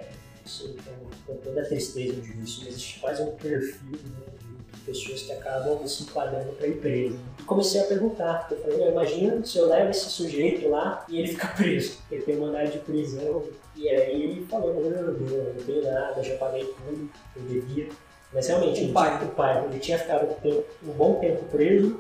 Então, 0.66 0.94
com 1.26 1.36
toda 1.38 1.62
a 1.62 1.66
tristeza 1.66 2.14
disso, 2.22 2.62
mas 2.64 2.68
existe 2.68 3.00
quase 3.00 3.22
um 3.22 3.32
perfil 3.32 3.92
né, 3.92 4.26
de 4.74 4.80
pessoas 4.82 5.22
que 5.24 5.32
acabam 5.32 5.86
se 5.88 6.04
enquadrando 6.04 6.54
para 6.54 6.66
a 6.66 6.70
empresa. 6.70 7.18
E 7.40 7.44
comecei 7.44 7.82
a 7.82 7.86
perguntar, 7.86 8.48
eu 8.52 8.58
falei, 8.58 8.90
imagina 8.90 9.46
se 9.46 9.58
eu 9.58 9.68
levo 9.68 9.92
esse 9.92 10.10
sujeito 10.10 10.70
lá 10.70 11.06
e 11.10 11.20
ele 11.20 11.28
fica 11.30 11.48
preso, 11.56 11.98
ele 12.12 12.22
tem 12.24 12.38
mandado 12.38 12.72
de 12.72 12.80
prisão, 12.80 13.44
e 13.76 13.90
aí 13.90 14.24
ele 14.24 14.46
falou, 14.46 14.74
não, 14.74 14.90
não, 14.90 15.14
não, 15.14 15.54
não 15.54 15.64
tenho 15.64 15.84
nada, 15.84 16.24
já 16.24 16.36
paguei 16.38 16.64
tudo, 16.66 17.10
eu 17.36 17.42
devia. 17.44 17.90
Mas 18.34 18.48
realmente, 18.48 18.86
o 18.86 18.94
pai, 18.94 19.24
o 19.24 19.30
pai 19.30 19.66
ele 19.66 19.80
tinha 19.80 19.98
ficado 19.98 20.28
um 20.84 20.92
bom 20.92 21.16
tempo 21.20 21.46
preso, 21.46 22.00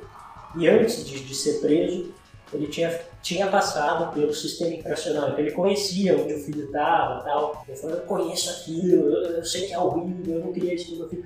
e 0.57 0.67
antes 0.67 1.05
de, 1.05 1.23
de 1.23 1.35
ser 1.35 1.59
preso, 1.59 2.13
ele 2.53 2.67
tinha, 2.67 2.89
tinha 3.27 3.47
passado 3.47 4.13
pelo 4.13 4.33
sistema 4.33 4.73
internacional, 4.73 5.27
então 5.27 5.39
ele 5.39 5.51
conhecia 5.51 6.17
onde 6.17 6.33
o 6.33 6.39
filho 6.39 6.63
estava 6.63 7.21
tal. 7.25 7.65
Ele 7.67 7.77
falou, 7.77 7.97
eu 7.97 8.03
conheço 8.03 8.49
aquilo, 8.49 9.11
eu, 9.11 9.31
eu, 9.31 9.43
sei 9.43 9.67
que 9.67 9.73
é 9.73 9.79
horrível, 9.79 10.35
eu 10.35 10.45
não 10.45 10.53
queria 10.53 10.73
isso 10.73 10.87
pro 10.87 10.99
meu 10.99 11.09
filho. 11.09 11.25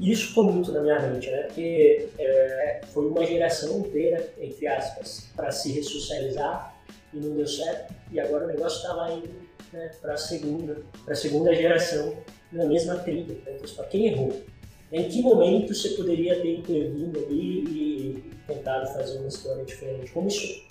E 0.00 0.10
isso 0.10 0.28
ficou 0.28 0.42
muito 0.42 0.72
na 0.72 0.80
minha 0.80 0.98
mente, 0.98 1.30
né? 1.30 1.42
Porque 1.42 2.08
é, 2.18 2.80
foi 2.92 3.06
uma 3.06 3.24
geração 3.24 3.78
inteira, 3.78 4.28
entre 4.40 4.66
aspas, 4.66 5.28
para 5.36 5.52
se 5.52 5.70
ressocializar 5.70 6.74
e 7.14 7.18
não 7.18 7.36
deu 7.36 7.46
certo. 7.46 7.94
E 8.10 8.18
agora 8.18 8.44
o 8.44 8.48
negócio 8.48 8.80
estava 8.80 9.12
indo 9.12 9.30
né, 9.72 9.92
para 10.02 10.14
a 10.14 10.18
segunda, 10.18 10.82
para 11.04 11.14
segunda 11.14 11.54
geração 11.54 12.12
na 12.50 12.64
mesma 12.64 12.96
trilha. 12.96 13.36
Né? 13.46 13.58
Então, 13.62 13.84
quem 13.88 14.06
errou? 14.06 14.42
Em 14.90 15.08
que 15.08 15.22
momento 15.22 15.72
você 15.72 15.90
poderia 15.90 16.40
ter 16.42 16.56
intervindo 16.56 17.18
ali 17.20 17.64
e 17.64 18.24
tentado 18.48 18.92
fazer 18.92 19.18
uma 19.18 19.28
história 19.28 19.64
diferente? 19.64 20.10
Como 20.10 20.26
isso 20.26 20.66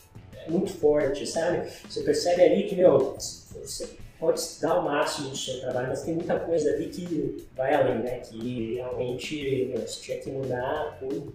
muito 0.49 0.71
forte, 0.71 1.25
sabe? 1.25 1.69
Você 1.89 2.01
percebe 2.01 2.41
ali 2.41 2.63
que, 2.63 2.75
meu, 2.75 3.15
você 3.17 3.89
pode 4.19 4.41
dar 4.61 4.79
o 4.79 4.83
máximo 4.83 5.29
no 5.29 5.35
seu 5.35 5.59
trabalho, 5.61 5.89
mas 5.89 6.03
tem 6.03 6.15
muita 6.15 6.39
coisa 6.39 6.71
ali 6.71 6.87
que 6.87 7.45
vai 7.55 7.73
além, 7.73 7.99
né? 7.99 8.19
Que 8.19 8.75
realmente 8.75 9.65
meu, 9.65 9.81
você 9.81 10.01
tinha 10.01 10.19
que 10.19 10.29
mudar 10.29 10.97
tudo, 10.99 11.33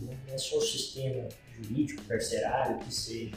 não 0.00 0.34
é 0.34 0.38
só 0.38 0.58
o 0.58 0.60
sistema 0.60 1.28
jurídico, 1.54 2.02
carcerário, 2.04 2.78
que 2.78 2.92
seja. 2.92 3.32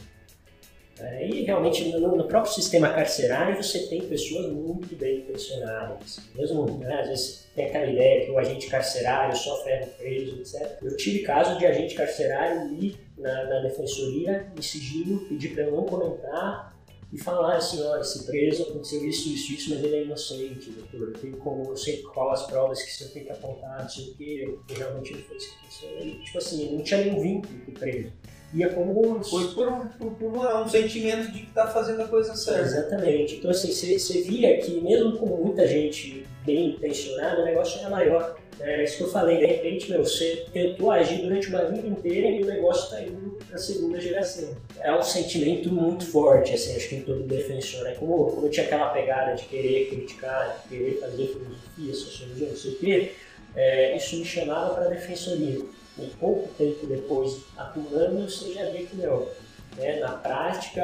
É, 0.98 1.28
e 1.28 1.44
realmente 1.44 1.84
no, 1.90 2.16
no, 2.16 2.24
próprio 2.26 2.54
sistema 2.54 2.88
carcerário 2.94 3.62
você 3.62 3.80
tem 3.88 4.02
pessoas 4.04 4.50
muito 4.50 4.96
bem 4.96 5.20
intencionadas. 5.20 6.22
Mesmo, 6.34 6.66
né, 6.78 7.02
às 7.02 7.08
vezes 7.10 7.48
tem 7.54 7.66
aquela 7.66 7.86
ideia 7.86 8.26
que 8.26 8.32
o 8.32 8.38
agente 8.38 8.68
carcerário 8.68 9.36
só 9.36 9.62
ferra 9.66 9.88
preso, 9.98 10.40
etc. 10.40 10.78
Eu 10.82 10.96
tive 10.96 11.20
caso 11.20 11.58
de 11.58 11.66
agente 11.66 11.96
carcerário 11.96 12.74
ir 12.82 12.98
na, 13.18 13.46
na 13.46 13.60
defensoria 13.62 14.52
em 14.58 14.62
sigilo, 14.62 15.20
pedir 15.28 15.54
para 15.54 15.70
não 15.70 15.84
comentar 15.84 16.76
e 17.12 17.18
falar 17.18 17.58
assim, 17.58 17.82
olha, 17.82 18.02
esse 18.02 18.26
preso 18.26 18.64
aconteceu 18.64 19.06
isso, 19.06 19.30
isso, 19.30 19.54
isso, 19.54 19.70
mas 19.70 19.84
ele 19.84 19.96
é 19.96 20.04
inocente, 20.04 20.72
doutor. 20.72 21.10
Eu 21.10 21.14
tenho 21.14 21.38
como, 21.38 21.72
eu 21.72 21.78
sei 21.78 22.02
qual 22.02 22.32
as 22.32 22.46
provas 22.46 22.82
que 22.82 22.92
você 22.92 23.06
tem 23.10 23.24
que 23.24 23.32
apontar, 23.32 23.82
não 23.82 23.90
sei 23.90 24.10
o 24.10 24.16
que, 24.16 24.60
realmente 24.74 25.14
ele 25.14 25.24
foi 25.24 25.38
isso 25.38 25.50
que 25.50 25.88
aconteceu. 25.88 26.24
Tipo 26.24 26.38
assim, 26.38 26.62
ele 26.64 26.76
não 26.78 26.84
tinha 26.84 27.02
nenhum 27.02 27.22
vínculo 27.22 27.60
com 27.66 27.72
o 27.72 27.74
preso 27.74 28.12
ia 28.56 28.70
como. 28.70 29.24
Foi 29.24 29.48
por 29.54 29.68
um, 29.68 29.88
por, 29.88 30.12
por 30.12 30.32
um 30.34 30.68
sentimento 30.68 31.32
de 31.32 31.40
que 31.40 31.48
está 31.48 31.68
fazendo 31.68 32.02
a 32.02 32.08
coisa 32.08 32.36
certa. 32.36 32.62
Exatamente. 32.62 33.36
Então, 33.36 33.52
assim, 33.52 33.72
você 33.72 34.22
via 34.22 34.58
que, 34.60 34.80
mesmo 34.82 35.18
com 35.18 35.26
muita 35.26 35.68
gente 35.68 36.26
bem 36.46 36.72
intencionada, 36.72 37.42
o 37.42 37.46
negócio 37.46 37.80
era 37.80 37.90
maior. 37.90 38.38
É 38.60 38.84
isso 38.84 38.98
que 38.98 39.04
eu 39.04 39.12
falei, 39.12 39.38
de 39.38 39.46
repente, 39.46 39.90
meu, 39.90 40.04
você 40.04 40.46
tentou 40.54 40.90
agir 40.90 41.22
durante 41.22 41.50
uma 41.50 41.66
vida 41.66 41.88
inteira 41.88 42.28
e 42.30 42.44
o 42.44 42.46
negócio 42.46 42.86
está 42.86 43.02
indo 43.02 43.38
para 43.46 43.56
a 43.56 43.60
segunda 43.60 44.00
geração. 44.00 44.56
É 44.80 44.96
um 44.96 45.04
sentimento 45.04 45.70
muito 45.70 46.06
forte, 46.06 46.54
assim, 46.54 46.76
acho 46.76 46.90
que 46.90 46.96
em 46.96 47.02
todo 47.02 47.24
defensor, 47.24 47.84
né? 47.84 47.96
Como, 48.00 48.32
como 48.32 48.50
tinha 48.50 48.66
aquela 48.66 48.90
pegada 48.90 49.36
de 49.36 49.44
querer 49.46 49.90
criticar, 49.90 50.62
de 50.64 50.78
querer 50.78 51.00
fazer 51.00 51.28
filosofia, 51.28 51.94
sociologia, 51.94 52.48
não 52.48 52.56
sei 52.56 52.72
o 52.72 52.76
quê, 52.78 53.12
é, 53.56 53.96
isso 53.96 54.18
me 54.18 54.26
chamava 54.26 54.74
para 54.74 54.86
a 54.86 54.90
defensoria 54.90 55.60
um 55.98 56.10
pouco 56.20 56.50
tempo 56.58 56.86
depois 56.88 57.42
atuando, 57.58 58.30
você 58.30 58.54
já 58.54 58.70
vê 58.70 58.80
que, 58.80 58.96
meu, 58.96 59.32
né, 59.78 60.00
na 60.00 60.12
prática 60.12 60.84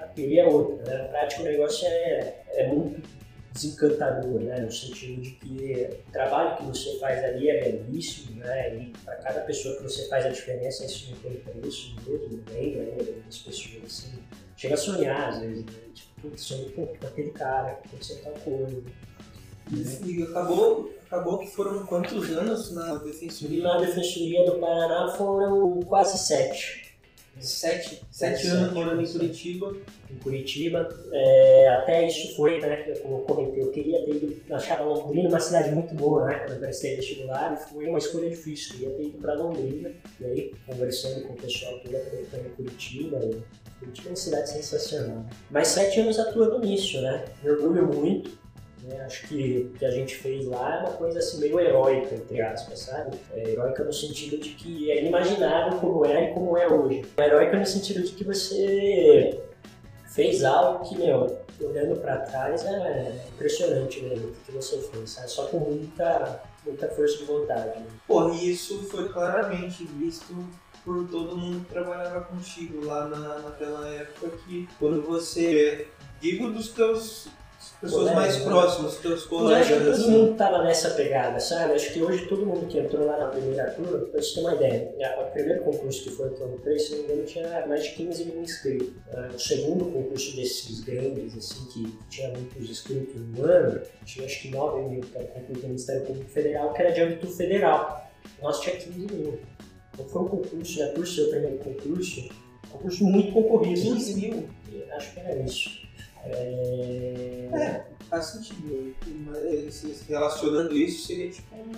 a 0.00 0.06
teoria 0.14 0.42
é 0.42 0.46
outra. 0.46 0.84
Né? 0.84 1.02
Na 1.02 1.08
prática 1.08 1.42
o 1.42 1.44
negócio 1.44 1.86
é, 1.86 2.34
é 2.52 2.66
muito 2.66 3.00
desencantador, 3.54 4.40
né? 4.40 4.60
no 4.60 4.70
sentido 4.70 5.22
de 5.22 5.30
que 5.30 5.88
o 6.08 6.12
trabalho 6.12 6.56
que 6.56 6.64
você 6.64 6.98
faz 6.98 7.24
ali 7.24 7.48
é 7.48 7.70
belíssimo, 7.70 8.36
né? 8.36 8.76
e 8.76 8.92
para 9.04 9.14
cada 9.16 9.40
pessoa 9.42 9.76
que 9.76 9.84
você 9.84 10.08
faz 10.08 10.26
a 10.26 10.30
diferença, 10.30 10.84
isso 10.84 11.10
não 11.10 11.18
tem 11.18 11.40
preço 11.40 11.94
mesmo, 12.06 12.42
bem, 12.50 12.76
né? 12.76 12.96
as 13.28 13.38
pessoas 13.38 13.84
assim, 13.86 14.12
chega 14.56 14.74
a 14.74 14.76
sonhar 14.76 15.28
às 15.28 15.38
vezes, 15.38 15.64
né? 15.64 15.72
tipo, 15.94 16.20
putz, 16.20 16.42
sonhei 16.42 16.70
com 16.70 17.06
aquele 17.06 17.30
cara 17.30 17.74
que 17.74 17.88
aconteceu 17.88 18.22
tal 18.22 18.32
coisa. 18.32 18.82
E 19.72 20.22
acabou, 20.24 20.92
acabou 21.06 21.38
que 21.38 21.46
foram 21.46 21.86
quantos 21.86 22.28
anos 22.30 22.72
na 22.72 22.96
defensoria? 22.96 23.62
Na 23.62 23.78
Defensoria 23.78 24.44
do 24.44 24.58
Paraná 24.58 25.08
foram 25.16 25.80
quase 25.80 26.18
sete. 26.18 26.83
Sete, 27.40 28.00
sete 28.10 28.46
anos 28.46 28.72
morando 28.72 29.02
em 29.02 29.06
Curitiba. 29.06 29.76
Em 30.10 30.16
Curitiba. 30.16 30.88
É, 31.12 31.68
até 31.68 32.06
isso 32.06 32.34
foi, 32.36 32.60
né, 32.60 32.76
como 33.02 33.18
eu 33.18 33.20
comentei, 33.20 33.62
eu 33.62 33.70
queria 33.70 34.04
ter 34.04 34.12
ido, 34.12 34.42
eu 34.48 34.56
achava 34.56 34.84
Londrina 34.84 35.28
uma 35.28 35.40
cidade 35.40 35.70
muito 35.70 35.94
boa, 35.94 36.26
né, 36.26 36.38
quando 36.38 36.52
eu 36.52 36.58
prestei 36.60 36.96
vestibular, 36.96 37.52
e 37.52 37.72
foi 37.72 37.86
uma 37.86 37.98
escolha 37.98 38.30
difícil, 38.30 38.74
eu 38.74 38.78
queria 38.78 38.94
ter 38.96 39.02
ido 39.04 39.18
para 39.18 39.34
Londrina, 39.34 39.90
e 40.20 40.24
aí, 40.24 40.54
conversando 40.66 41.26
com 41.26 41.34
o 41.34 41.36
pessoal 41.36 41.78
que 41.80 41.90
ia 41.90 42.00
em 42.00 42.50
Curitiba, 42.50 43.18
e 43.18 43.42
Curitiba 43.80 44.08
é 44.08 44.10
uma 44.10 44.16
cidade 44.16 44.50
sensacional. 44.50 45.26
Mas 45.50 45.68
sete 45.68 46.00
anos 46.00 46.18
atuando 46.18 46.60
nisso, 46.60 47.00
né, 47.02 47.24
me 47.42 47.50
orgulho 47.50 47.86
muito, 47.86 48.38
né? 48.84 49.00
Acho 49.04 49.26
que 49.26 49.70
o 49.74 49.78
que 49.78 49.84
a 49.84 49.90
gente 49.90 50.16
fez 50.16 50.46
lá 50.46 50.76
é 50.76 50.80
uma 50.80 50.92
coisa 50.92 51.18
assim 51.18 51.40
meio 51.40 51.58
heróica, 51.58 52.14
entre 52.14 52.40
aspas, 52.42 52.80
sabe? 52.80 53.16
É 53.32 53.50
heróica 53.50 53.82
no 53.82 53.92
sentido 53.92 54.38
de 54.38 54.50
que 54.50 54.90
é 54.90 55.00
inimaginável 55.00 55.78
como 55.78 56.04
é 56.04 56.30
e 56.30 56.34
como 56.34 56.56
é 56.56 56.68
hoje. 56.68 57.04
É 57.16 57.26
heróica 57.26 57.58
no 57.58 57.66
sentido 57.66 58.02
de 58.02 58.12
que 58.12 58.24
você 58.24 59.40
fez 60.06 60.44
algo 60.44 60.88
que, 60.88 60.96
meu, 60.98 61.38
olhando 61.60 62.00
para 62.00 62.18
trás 62.18 62.64
é 62.64 63.26
impressionante 63.34 64.02
mesmo 64.02 64.28
o 64.28 64.32
que 64.32 64.52
você 64.52 64.78
fez, 64.78 65.10
sabe? 65.10 65.30
Só 65.30 65.46
com 65.46 65.58
muita, 65.58 66.42
muita 66.64 66.88
força 66.88 67.18
de 67.18 67.24
vontade. 67.24 67.80
Né? 67.80 67.86
Pô, 68.06 68.30
e 68.30 68.50
isso 68.50 68.82
foi 68.84 69.08
claramente 69.08 69.84
visto 69.84 70.34
por 70.84 71.08
todo 71.08 71.36
mundo 71.36 71.64
que 71.64 71.72
trabalhava 71.72 72.20
contigo 72.22 72.84
lá 72.84 73.08
na, 73.08 73.38
naquela 73.38 73.88
época 73.88 74.36
que 74.46 74.68
quando 74.78 75.02
você 75.02 75.88
digo 76.20 76.50
dos 76.50 76.68
teus 76.68 77.28
pessoas 77.84 78.12
mais 78.12 78.38
né? 78.38 78.44
próximas, 78.44 78.96
teus 78.96 79.24
colegas. 79.24 79.70
Eu 79.70 79.76
acho 79.76 79.84
que 79.84 79.90
todo 79.90 80.00
assim. 80.00 80.10
mundo 80.10 80.34
tava 80.36 80.64
nessa 80.64 80.90
pegada, 80.90 81.40
sabe? 81.40 81.74
Acho 81.74 81.92
que 81.92 82.02
hoje 82.02 82.26
todo 82.26 82.46
mundo 82.46 82.66
que 82.66 82.78
entrou 82.78 83.06
lá 83.06 83.18
na 83.18 83.26
primeira 83.26 83.70
turma, 83.70 83.98
pra 83.98 84.22
você 84.22 84.34
ter 84.34 84.40
uma 84.40 84.54
ideia, 84.54 84.92
o 85.20 85.30
primeiro 85.32 85.62
concurso 85.62 86.02
que 86.02 86.10
foi 86.10 86.28
o 86.28 86.60
3, 86.62 86.82
se 86.82 86.90
não 86.90 86.98
me 86.98 87.04
engano, 87.04 87.24
tinha 87.24 87.66
mais 87.66 87.84
de 87.84 87.90
15 87.90 88.24
mil 88.24 88.42
inscritos. 88.42 88.88
Ah, 89.12 89.30
o 89.34 89.38
segundo 89.38 89.84
concurso 89.86 90.36
desses 90.36 90.80
grandes, 90.80 91.36
assim, 91.36 91.64
que 91.66 91.98
tinha 92.08 92.28
muitos 92.30 92.70
inscritos 92.70 93.20
no 93.36 93.44
ano, 93.44 93.80
tinha 94.04 94.26
acho 94.26 94.42
que 94.42 94.50
9 94.50 94.82
mil, 94.88 95.00
que 95.00 95.16
era 95.16 95.24
o 95.24 95.28
concurso 95.28 95.60
do 95.60 95.68
Ministério 95.68 96.06
Público 96.06 96.30
Federal, 96.30 96.72
que 96.72 96.82
era 96.82 96.92
de 96.92 97.00
âmbito 97.00 97.26
federal. 97.28 98.10
Nós 98.42 98.60
tinha 98.60 98.76
15 98.76 98.98
mil. 98.98 99.38
Então 99.92 100.06
foi 100.08 100.22
um 100.22 100.28
concurso, 100.28 100.72
já 100.72 100.88
por 100.88 101.06
ser 101.06 101.22
o 101.22 101.30
primeiro 101.30 101.58
concurso, 101.58 102.20
um 102.20 102.68
concurso 102.70 103.04
muito 103.04 103.32
concorrido. 103.32 103.80
15 103.80 104.14
mil? 104.14 104.48
Acho 104.96 105.12
que 105.12 105.20
era 105.20 105.36
isso. 105.40 105.83
É... 106.26 107.48
é, 107.52 107.84
faz 108.08 108.26
sentido. 108.26 108.94
Se 109.70 110.04
relacionando 110.08 110.76
isso, 110.76 111.06
seria 111.06 111.30
tipo 111.30 111.54
um 111.56 111.72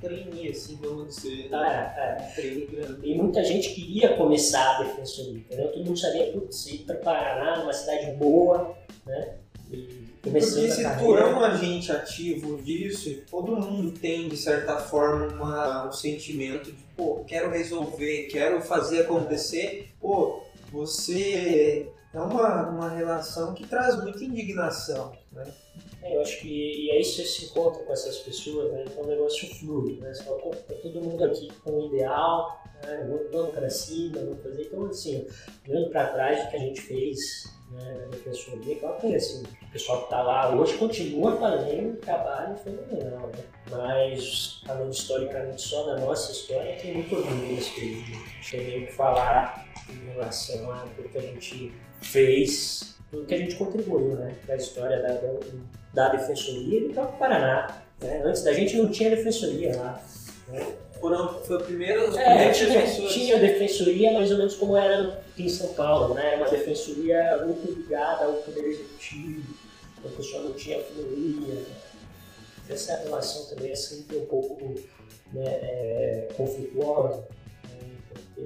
trainee, 0.00 0.50
assim, 0.50 0.78
vamos 0.80 1.16
dizer. 1.16 1.48
Ah, 1.52 1.94
é, 1.96 2.40
é. 2.40 2.94
E 3.02 3.14
muita 3.14 3.44
gente 3.44 3.74
queria 3.74 4.16
começar 4.16 4.76
a 4.76 4.82
defensoria, 4.82 5.38
entendeu? 5.38 5.68
Todo 5.68 5.84
mundo 5.84 5.98
sabia, 5.98 6.32
putz, 6.32 6.66
ir 6.66 6.78
para 6.78 6.96
Paraná, 6.96 7.58
numa 7.58 7.72
cidade 7.72 8.12
boa, 8.12 8.76
né? 9.06 9.34
E 9.70 10.10
Porque 10.22 10.40
se 10.40 10.82
tu 10.98 11.16
é 11.16 11.34
um 11.34 11.40
agente 11.40 11.90
ativo 11.92 12.60
disso, 12.60 13.22
todo 13.30 13.56
mundo 13.56 13.92
tem, 13.92 14.28
de 14.28 14.36
certa 14.36 14.76
forma, 14.76 15.28
uma, 15.28 15.88
um 15.88 15.92
sentimento 15.92 16.72
de, 16.72 16.82
pô, 16.96 17.24
quero 17.26 17.50
resolver, 17.50 18.28
quero 18.30 18.60
fazer 18.60 19.02
acontecer, 19.02 19.90
pô, 20.00 20.42
você 20.70 21.88
é 22.12 22.20
uma, 22.20 22.68
uma 22.68 22.88
relação 22.90 23.54
que 23.54 23.66
traz 23.66 24.02
muita 24.02 24.24
indignação, 24.24 25.12
né? 25.32 25.44
É, 26.02 26.16
eu 26.16 26.22
acho 26.22 26.40
que 26.40 26.48
e 26.48 26.90
aí 26.90 27.04
você 27.04 27.24
se 27.24 27.46
encontra 27.46 27.84
com 27.84 27.92
essas 27.92 28.18
pessoas, 28.18 28.72
né? 28.72 28.84
Então 28.86 29.04
o 29.04 29.06
negócio 29.06 29.54
flui, 29.56 29.98
né? 30.00 30.12
Você 30.12 30.24
fala, 30.24 30.40
tá 30.40 30.74
todo 30.82 31.00
mundo 31.00 31.24
aqui 31.24 31.48
com 31.62 31.70
um 31.70 31.86
ideal, 31.86 32.60
né? 32.84 33.06
vamos 33.30 33.54
para 33.54 33.70
cima, 33.70 34.18
vamos 34.18 34.42
fazer. 34.42 34.62
Então, 34.62 34.86
assim, 34.86 35.26
olhando 35.68 35.90
para 35.90 36.08
trás 36.08 36.44
o 36.44 36.50
que 36.50 36.56
a 36.56 36.60
gente 36.60 36.80
fez 36.80 37.44
né, 37.70 37.98
na 38.00 38.06
defensoria, 38.06 38.80
claro 38.80 38.98
que 38.98 39.14
assim, 39.14 39.44
o 39.62 39.70
pessoal 39.70 39.98
que 39.98 40.04
está 40.04 40.22
lá 40.22 40.52
hoje 40.52 40.76
continua 40.78 41.36
fazendo 41.36 41.90
um 41.90 41.96
trabalho 41.96 42.56
fenomenal, 42.56 43.28
né? 43.28 43.44
Mas, 43.70 44.62
falando 44.66 44.92
historicamente 44.92 45.62
só 45.62 45.84
da 45.86 46.00
nossa 46.00 46.32
história, 46.32 46.76
tem 46.76 46.94
muito 46.94 47.14
orgulho 47.14 47.54
nesse 47.54 47.70
período. 47.72 48.18
Cheguei 48.42 48.88
a 48.88 48.92
falar 48.92 49.68
em 49.88 50.12
relação 50.12 50.72
a 50.72 50.86
tudo 50.96 51.08
que 51.08 51.18
a 51.18 51.22
gente 51.22 51.72
fez, 52.00 52.94
tudo 53.10 53.26
que 53.26 53.34
a 53.34 53.38
gente 53.38 53.56
contribuiu 53.56 54.16
né, 54.16 54.34
para 54.44 54.54
a 54.54 54.58
história 54.58 55.00
da, 55.00 55.14
da, 55.14 55.32
da 55.94 56.08
Defensoria 56.16 56.78
e 56.78 56.88
do 56.88 56.94
próprio 56.94 57.18
Paraná. 57.18 57.82
Né? 58.00 58.22
Antes 58.24 58.42
da 58.42 58.52
gente 58.52 58.76
não 58.76 58.90
tinha 58.90 59.10
Defensoria 59.10 59.76
lá. 59.76 60.02
Né? 60.48 60.66
Foram, 61.00 61.42
foi 61.42 61.56
o 61.56 61.60
primeiro 61.60 62.14
é, 62.18 62.50
tinha, 62.50 62.86
tinha 63.08 63.38
defensoria 63.38 64.12
mais 64.12 64.30
ou 64.30 64.36
menos 64.36 64.54
como 64.54 64.76
era 64.76 65.24
em 65.38 65.48
São 65.48 65.68
Paulo, 65.68 66.12
né? 66.12 66.36
Uma 66.36 66.50
defensoria 66.50 67.42
muito 67.46 67.72
ligada 67.72 68.26
ao 68.26 68.34
poder 68.34 68.66
executivo, 68.66 69.42
o 70.04 70.10
pessoal 70.10 70.42
não 70.42 70.52
tinha 70.52 70.76
autonomia. 70.76 71.64
Essa 72.68 72.96
relação 72.98 73.46
também 73.46 73.72
é 73.72 73.74
sempre 73.74 74.18
um 74.18 74.26
pouco 74.26 74.74
né, 75.32 75.44
é, 75.44 76.28
conflituosa, 76.36 77.24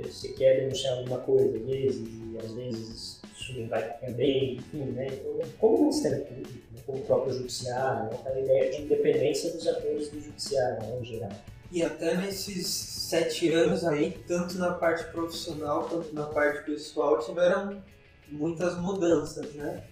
você 0.02 0.28
quer 0.28 0.60
denunciar 0.60 0.98
alguma 0.98 1.18
coisa 1.18 1.56
às 1.56 1.64
vezes, 1.64 2.08
e 2.08 2.38
às 2.38 2.52
vezes 2.52 3.20
isso 3.36 3.66
vai 3.68 3.82
ficar 3.82 4.10
bem, 4.12 4.56
enfim, 4.56 4.84
né? 4.92 5.06
Então, 5.06 5.40
como 5.58 5.76
o 5.76 5.80
Ministério 5.80 6.24
Público, 6.24 6.50
né? 6.72 6.80
como 6.86 6.98
o 6.98 7.02
próprio 7.02 7.34
Judiciário, 7.34 8.10
né? 8.10 8.18
a 8.26 8.40
ideia 8.40 8.70
de 8.70 8.82
independência 8.82 9.52
dos 9.52 9.66
atores 9.66 10.08
do 10.10 10.20
Judiciário, 10.20 10.82
né, 10.82 10.98
em 11.00 11.04
geral. 11.04 11.32
E 11.70 11.82
até 11.82 12.16
nesses 12.16 12.66
sete 12.66 13.52
anos 13.52 13.84
aí, 13.84 14.16
tanto 14.26 14.56
na 14.58 14.72
parte 14.74 15.10
profissional 15.10 15.88
quanto 15.88 16.14
na 16.14 16.26
parte 16.26 16.64
pessoal, 16.64 17.18
tiveram 17.20 17.82
muitas 18.30 18.78
mudanças, 18.78 19.52
né? 19.54 19.82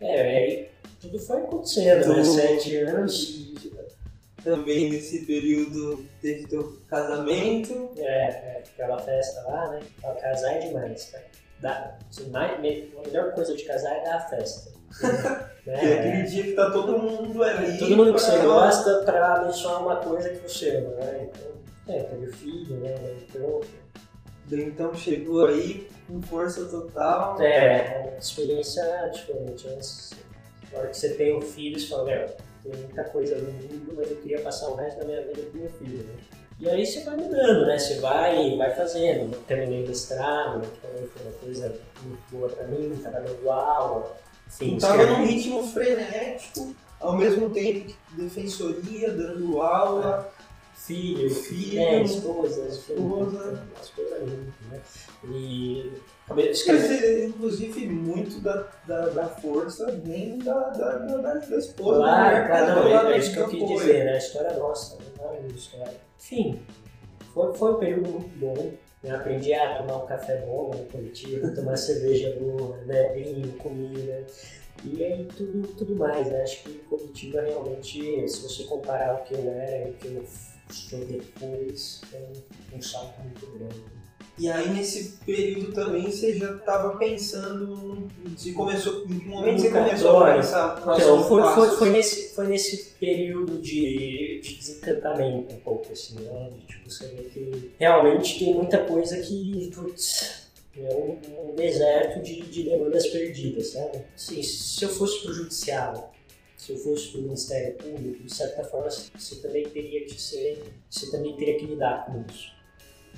É, 0.00 0.52
é 0.54 0.70
tudo 1.00 1.18
foi 1.18 1.38
acontecendo, 1.38 2.14
né? 2.14 2.24
Sete 2.24 2.76
anos. 2.76 3.52
Também 4.42 4.90
nesse 4.90 5.26
período 5.26 6.04
teve 6.20 6.46
teu 6.46 6.78
casamento. 6.88 7.92
É, 7.96 8.02
é, 8.02 8.62
aquela 8.66 8.98
festa 8.98 9.42
lá, 9.42 9.70
né? 9.70 9.80
Pra 10.00 10.14
casar 10.14 10.56
é 10.56 10.58
demais, 10.60 11.04
cara 11.06 11.30
dá, 11.60 11.98
mais, 12.30 12.52
a 12.52 12.58
melhor 12.58 13.32
coisa 13.32 13.54
de 13.54 13.64
casar 13.64 13.96
é 13.96 14.04
dar 14.04 14.16
a 14.16 14.20
festa. 14.20 14.70
né? 15.66 15.84
E 15.84 15.92
aquele 15.92 16.22
dia 16.22 16.42
que 16.44 16.52
tá 16.52 16.70
todo 16.70 16.98
mundo 16.98 17.42
ali. 17.42 17.78
Todo 17.78 17.96
mundo 17.96 18.14
que 18.14 18.20
você 18.20 18.38
gosta 18.38 19.02
pra 19.04 19.34
abençoar 19.36 19.82
uma 19.82 19.96
coisa 19.96 20.30
que 20.30 20.48
você 20.48 20.76
ama, 20.76 20.90
né? 20.96 21.28
Então, 21.28 21.94
é, 21.94 22.02
teve 22.02 22.32
filho, 22.32 22.76
né? 22.76 22.94
Então. 23.28 23.60
Então 24.52 24.92
chegou 24.94 25.46
aí 25.46 25.88
com 26.08 26.20
força 26.22 26.64
total. 26.64 27.40
É, 27.40 28.08
uma 28.08 28.18
experiência 28.18 28.82
diferente. 29.12 29.68
Mas, 29.68 30.10
na 30.72 30.78
hora 30.80 30.88
que 30.88 30.96
você 30.96 31.10
tem 31.10 31.36
um 31.36 31.40
filho, 31.40 31.78
você 31.78 31.86
fala, 31.86 32.04
meu, 32.04 32.26
tem 32.62 32.72
muita 32.74 33.04
coisa 33.04 33.36
no 33.36 33.52
mundo, 33.52 33.94
mas 33.96 34.10
eu 34.10 34.16
queria 34.16 34.40
passar 34.40 34.68
o 34.68 34.76
resto 34.76 35.00
da 35.00 35.04
minha 35.06 35.22
vida 35.22 35.42
com 35.50 35.58
meu 35.58 35.70
filho, 35.70 36.04
né? 36.04 36.14
E 36.58 36.68
aí 36.68 36.84
você 36.84 37.02
vai 37.04 37.16
mudando, 37.16 37.66
né? 37.66 37.78
Você 37.78 38.00
vai, 38.00 38.56
vai 38.56 38.74
fazendo. 38.74 39.34
Terminei 39.46 39.84
o 39.84 39.88
mestrado, 39.88 40.60
que 40.60 40.86
também 40.86 41.06
foi 41.08 41.22
uma 41.22 41.32
coisa 41.38 41.74
muito 42.02 42.22
boa 42.30 42.48
pra 42.50 42.66
mim, 42.66 43.00
tava 43.02 43.20
dando 43.20 43.50
aula. 43.50 44.16
Enfim, 44.46 44.78
tava 44.78 45.06
num 45.06 45.24
ritmo 45.24 45.66
frenético, 45.66 46.74
ao 47.00 47.16
mesmo 47.16 47.48
tempo 47.48 47.94
defensoria, 48.12 49.10
dando 49.10 49.62
aula. 49.62 50.30
Filho, 50.90 51.30
filho, 51.30 51.80
é, 51.80 52.02
esposa, 52.02 52.66
esposa. 52.66 53.62
Esposa 53.80 54.18
linda, 54.18 54.52
né? 54.72 54.80
E 55.32 55.92
Escrever, 56.50 57.28
inclusive, 57.28 57.86
muito 57.86 58.40
da, 58.40 58.66
da, 58.88 59.08
da, 59.10 59.28
força 59.28 59.88
vem 59.92 60.38
da, 60.38 60.70
da, 60.70 60.98
da, 60.98 61.34
da 61.34 61.56
esposa. 61.56 61.98
Claro, 62.00 62.36
né? 62.36 62.46
claro, 62.48 62.66
não, 62.74 63.08
é, 63.08 63.14
é 63.14 63.18
isso 63.18 63.32
que 63.32 63.38
eu 63.38 63.48
quis 63.48 63.68
dizer, 63.68 64.04
né? 64.04 64.14
A 64.14 64.18
história 64.18 64.52
nossa, 64.54 64.98
não 65.16 65.32
é 65.32 65.38
a 65.38 65.46
história. 65.46 65.94
Enfim, 66.18 66.60
foi, 67.32 67.54
foi 67.54 67.72
um 67.72 67.78
período 67.78 68.10
muito 68.10 68.38
bom. 68.40 68.72
Eu 69.04 69.14
aprendi 69.14 69.54
a 69.54 69.78
tomar 69.78 69.96
um 69.96 70.06
café 70.06 70.38
bom 70.38 70.72
no 70.74 70.84
coletivo, 70.86 71.54
tomar 71.54 71.76
cerveja 71.78 72.36
boa, 72.40 72.78
né? 72.78 73.12
vinho, 73.12 73.52
comida. 73.52 74.26
E 74.84 75.04
aí 75.04 75.24
tudo, 75.36 75.68
tudo 75.76 75.94
mais, 75.94 76.26
né? 76.26 76.42
Acho 76.42 76.64
que 76.64 76.78
Curitiba 76.80 77.42
realmente, 77.42 78.28
se 78.28 78.42
você 78.42 78.64
comparar 78.64 79.20
o 79.20 79.24
que 79.24 79.34
eu 79.34 79.50
era 79.50 79.88
e 79.88 79.90
o 79.90 79.94
que 79.94 80.06
eu 80.08 80.24
sou 80.72 81.04
depois, 81.04 82.00
é 82.12 82.76
um 82.76 82.82
salto 82.82 83.20
muito 83.22 83.46
grande. 83.58 84.00
E 84.40 84.50
aí 84.50 84.70
nesse 84.70 85.18
período 85.26 85.72
também 85.72 86.10
você 86.10 86.34
já 86.34 86.52
estava 86.52 86.96
pensando, 86.96 88.08
se 88.38 88.52
começou, 88.52 89.04
em 89.04 89.18
que 89.18 89.28
momento 89.28 89.60
você 89.60 89.70
começou 89.70 90.24
a 90.24 90.34
pensar 90.34 90.82
então, 90.82 91.28
foi, 91.28 91.42
foi, 91.42 91.68
foi, 91.76 91.90
nesse, 91.90 92.34
foi 92.34 92.46
nesse 92.46 92.94
período 92.98 93.58
de, 93.58 94.40
de 94.42 94.54
desencantamento 94.54 95.54
um 95.54 95.60
pouco, 95.60 95.92
assim, 95.92 96.14
né? 96.20 96.50
De, 96.54 96.66
tipo, 96.66 96.90
você 96.90 97.06
vê 97.08 97.22
que 97.24 97.72
realmente 97.78 98.38
tem 98.38 98.54
muita 98.54 98.78
coisa 98.78 99.18
que, 99.18 99.70
putz, 99.74 100.48
é 100.74 100.94
um, 100.94 101.50
um 101.50 101.54
deserto 101.54 102.22
de, 102.22 102.40
de 102.40 102.62
demandas 102.62 103.06
perdidas, 103.08 103.72
sabe? 103.72 103.98
Assim, 104.16 104.42
se 104.42 104.82
eu 104.82 104.88
fosse 104.88 105.22
pro 105.22 105.34
judiciário, 105.34 106.02
se 106.60 106.72
eu 106.72 106.76
fosse 106.76 107.08
para 107.08 107.20
o 107.20 107.22
Ministério 107.22 107.74
Público, 107.78 108.22
de 108.22 108.34
certa 108.34 108.62
forma, 108.64 108.90
você 108.90 109.36
também 109.36 109.66
teria 109.70 110.04
que 110.04 110.20
ser, 110.20 110.62
você 110.90 111.10
também 111.10 111.34
teria 111.34 111.58
que 111.58 111.64
lidar 111.64 112.04
com 112.04 112.22
isso. 112.30 112.52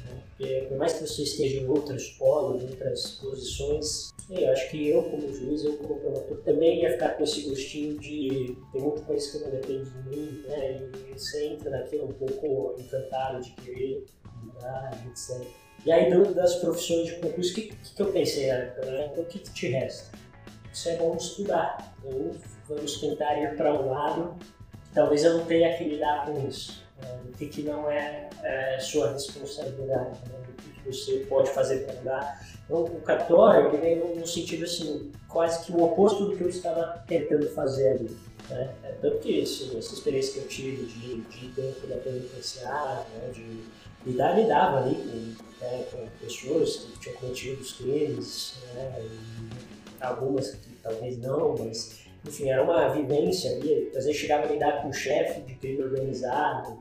Né? 0.04 0.22
Porque 0.28 0.66
por 0.68 0.78
mais 0.78 0.92
que 0.92 1.00
você 1.00 1.24
esteja 1.24 1.60
em 1.60 1.66
outras 1.68 2.06
polos, 2.10 2.62
em 2.62 2.66
outras 2.66 3.10
posições, 3.20 4.10
eu 4.30 4.48
acho 4.48 4.70
que 4.70 4.88
eu 4.88 5.02
como 5.02 5.34
juiz, 5.34 5.64
eu 5.64 5.76
como 5.76 5.98
promotor, 5.98 6.38
também 6.44 6.82
ia 6.82 6.92
ficar 6.92 7.16
com 7.16 7.24
esse 7.24 7.42
gostinho 7.42 7.98
de 7.98 8.56
tem 8.72 8.80
muita 8.80 9.02
coisa 9.02 9.32
que 9.32 9.44
não 9.44 9.50
depende 9.50 9.90
de 9.90 10.08
mim, 10.08 10.44
né? 10.46 10.88
E 11.10 11.18
você 11.18 11.46
entra 11.46 11.70
naquilo 11.70 12.04
um 12.04 12.12
pouco 12.12 12.80
encantado 12.80 13.42
de 13.42 13.50
querer 13.54 14.06
mudar, 14.40 15.04
etc. 15.10 15.44
E 15.84 15.90
aí, 15.90 16.08
das 16.32 16.54
profissões 16.56 17.06
de 17.06 17.16
concurso, 17.16 17.50
o 17.50 17.54
que, 17.56 17.62
que, 17.62 18.00
eu 18.02 18.12
pensei 18.12 18.46
na 18.46 18.54
época? 18.54 18.86
Né? 18.86 19.08
Então, 19.10 19.24
o 19.24 19.26
que, 19.26 19.40
que 19.40 19.52
te 19.52 19.66
resta? 19.66 20.16
Isso 20.72 20.88
é 20.88 20.96
bom 20.96 21.16
estudar. 21.16 21.92
Então, 21.98 22.30
vamos 22.74 23.00
tentar 23.00 23.38
ir 23.38 23.56
para 23.56 23.72
um 23.74 23.90
lado 23.90 24.36
talvez 24.94 25.24
eu 25.24 25.38
não 25.38 25.44
tenha 25.44 25.76
que 25.76 25.84
lidar 25.84 26.26
com 26.26 26.48
isso. 26.48 26.82
Né? 27.00 27.20
O 27.28 27.36
que, 27.36 27.46
que 27.46 27.62
não 27.62 27.90
é, 27.90 28.28
é 28.42 28.78
sua 28.80 29.12
responsabilidade, 29.12 30.18
né? 30.28 30.38
o 30.48 30.62
que, 30.62 30.82
que 30.82 30.92
você 30.92 31.26
pode 31.28 31.50
fazer 31.50 31.84
para 31.84 31.94
mudar. 31.94 32.48
Então, 32.64 32.84
o 32.84 33.00
cartório, 33.00 33.68
ele 33.68 33.78
vem 33.78 34.18
no 34.18 34.26
sentido 34.26 34.64
assim, 34.64 35.10
quase 35.28 35.64
que 35.64 35.72
o 35.72 35.82
oposto 35.82 36.26
do 36.26 36.36
que 36.36 36.42
eu 36.42 36.48
estava 36.48 37.02
tentando 37.06 37.48
fazer 37.50 37.88
ali. 37.88 38.16
Né? 38.48 38.74
É, 38.84 38.92
tanto 39.00 39.18
que 39.18 39.42
assim, 39.42 39.76
essa 39.78 39.94
experiência 39.94 40.34
que 40.34 40.38
eu 40.40 40.48
tive 40.48 40.84
de, 40.86 41.20
de 41.22 41.48
dentro 41.48 41.86
da 41.86 41.96
penitenciária, 41.96 43.04
né? 43.16 43.30
de 43.32 43.64
lidar, 44.04 44.36
lidava 44.36 44.78
ali 44.78 44.94
com, 44.96 45.64
né, 45.64 45.84
com 45.90 46.06
pessoas 46.20 46.76
que 46.76 46.98
tinham 46.98 47.16
cometido 47.16 47.60
os 47.60 47.72
crimes, 47.72 48.54
né? 48.74 49.08
algumas 50.00 50.50
que 50.50 50.72
talvez 50.82 51.18
não, 51.18 51.56
mas 51.56 52.01
enfim, 52.26 52.48
era 52.48 52.62
uma 52.62 52.88
vivência 52.88 53.50
ali. 53.52 53.88
Às 53.96 54.04
vezes 54.04 54.16
chegava 54.16 54.44
a 54.44 54.52
lidar 54.52 54.82
com 54.82 54.88
o 54.88 54.92
chefe 54.92 55.40
de 55.42 55.54
crime 55.54 55.82
organizado, 55.82 56.78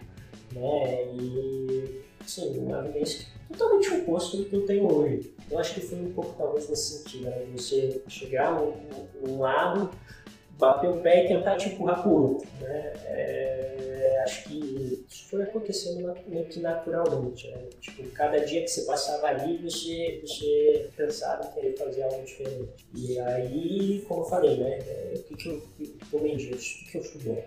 né? 0.53 1.05
E, 1.13 2.01
assim, 2.23 2.57
uma 2.59 2.81
vivência 2.81 3.25
totalmente 3.49 3.93
oposta 3.93 4.37
do 4.37 4.45
que 4.45 4.55
eu 4.55 4.65
tenho 4.65 4.91
hoje. 4.91 5.33
Eu 5.49 5.59
acho 5.59 5.73
que 5.73 5.81
foi 5.81 5.99
um 5.99 6.13
pouco 6.13 6.33
talvez 6.37 6.69
nesse 6.69 6.99
sentido, 6.99 7.25
né? 7.25 7.45
Você 7.55 8.01
chegar 8.07 8.55
num, 8.55 8.73
num 9.21 9.39
lado 9.39 9.89
bater 10.61 10.89
o 10.91 11.01
pé 11.01 11.25
e 11.25 11.27
tentar 11.27 11.57
te 11.57 11.69
empurrar 11.69 12.03
pro 12.03 12.11
outro. 12.11 12.47
Né? 12.61 12.93
É, 13.05 14.21
acho 14.23 14.43
que 14.43 15.03
isso 15.09 15.25
foi 15.27 15.41
acontecendo 15.41 16.15
meio 16.27 16.45
que 16.45 16.59
naturalmente. 16.59 17.49
Né? 17.49 17.69
Tipo, 17.81 18.07
cada 18.11 18.37
dia 18.45 18.61
que 18.61 18.67
você 18.67 18.83
passava 18.83 19.27
ali, 19.27 19.57
você, 19.57 20.21
você 20.21 20.89
pensava 20.95 21.47
em 21.47 21.51
querer 21.51 21.77
fazer 21.77 22.03
algo 22.03 22.23
diferente. 22.23 22.85
E 22.93 23.19
aí, 23.19 24.05
como 24.07 24.21
eu 24.21 24.25
falei, 24.25 24.57
né? 24.57 24.79
É, 24.87 25.13
o 25.15 25.23
que, 25.23 25.35
que 25.35 25.49
eu 25.49 25.63
tomei 26.11 26.35
disso? 26.35 26.85
O 26.85 26.91
que, 26.91 26.97
eu 26.99 27.03
fui 27.03 27.21
bom? 27.23 27.43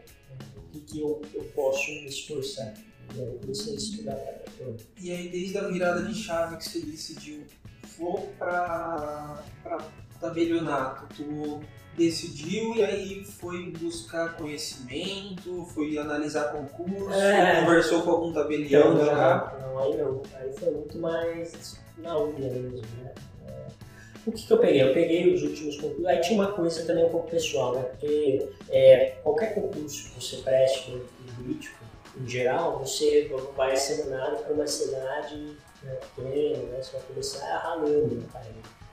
O 0.57 0.73
que, 0.73 0.81
que 0.81 1.01
eu, 1.01 1.23
eu 1.33 1.45
posso 1.55 1.89
me 1.89 2.07
esforçar? 2.07 2.75
Eu 3.17 3.39
comecei 3.41 3.75
a 3.75 3.77
estudar 3.77 4.17
para 4.17 4.73
E 5.01 5.12
aí, 5.12 5.29
desde 5.29 5.57
a 5.57 5.69
virada 5.69 6.03
de 6.03 6.15
chave 6.15 6.57
que 6.57 6.65
você 6.65 6.81
decidiu, 6.81 7.45
vou 7.97 8.33
para 8.39 9.45
tabelionato, 10.21 11.07
tu 11.15 11.61
decidiu 11.97 12.74
e 12.74 12.84
aí 12.84 13.24
foi 13.24 13.70
buscar 13.70 14.36
conhecimento, 14.36 15.64
foi 15.74 15.97
analisar 15.99 16.53
concurso, 16.53 17.12
é. 17.12 17.61
conversou 17.61 18.03
com 18.03 18.11
algum 18.11 18.32
tabelião 18.32 18.95
não, 18.95 19.05
já? 19.05 19.57
Não, 19.61 19.78
aí 19.78 19.97
não. 19.97 20.22
Aí 20.34 20.53
foi 20.53 20.70
muito 20.70 20.99
mais 20.99 21.78
na 21.99 22.18
unha 22.18 22.51
mesmo, 22.51 22.82
né? 22.99 23.12
É. 23.47 23.66
O 24.26 24.32
que, 24.32 24.47
que 24.47 24.53
eu 24.53 24.59
peguei? 24.59 24.82
Eu 24.82 24.95
peguei 24.95 25.34
os 25.34 25.42
últimos 25.42 25.76
concursos. 25.76 26.07
Aí 26.07 26.20
tinha 26.20 26.40
uma 26.40 26.53
coisa 26.53 26.84
também 26.84 27.05
um 27.05 27.11
pouco 27.11 27.30
pessoal, 27.30 27.74
né? 27.74 27.82
Porque 27.82 28.49
é, 28.70 29.16
qualquer 29.22 29.55
concurso 29.55 30.11
que 30.11 30.20
você 30.22 30.36
preste 30.38 30.90
no 30.90 31.05
jurídico, 31.36 31.84
em 32.20 32.28
geral, 32.28 32.78
você 32.78 33.30
vai 33.57 33.76
ser 33.76 34.05
mandado 34.05 34.45
para 34.45 34.53
uma 34.53 34.66
cidade 34.66 35.57
né, 35.82 35.99
pequena, 36.16 36.59
né? 36.59 36.82
Você 36.82 36.92
vai 36.92 37.03
começar 37.07 37.59
ralando, 37.59 38.14
né, 38.14 38.26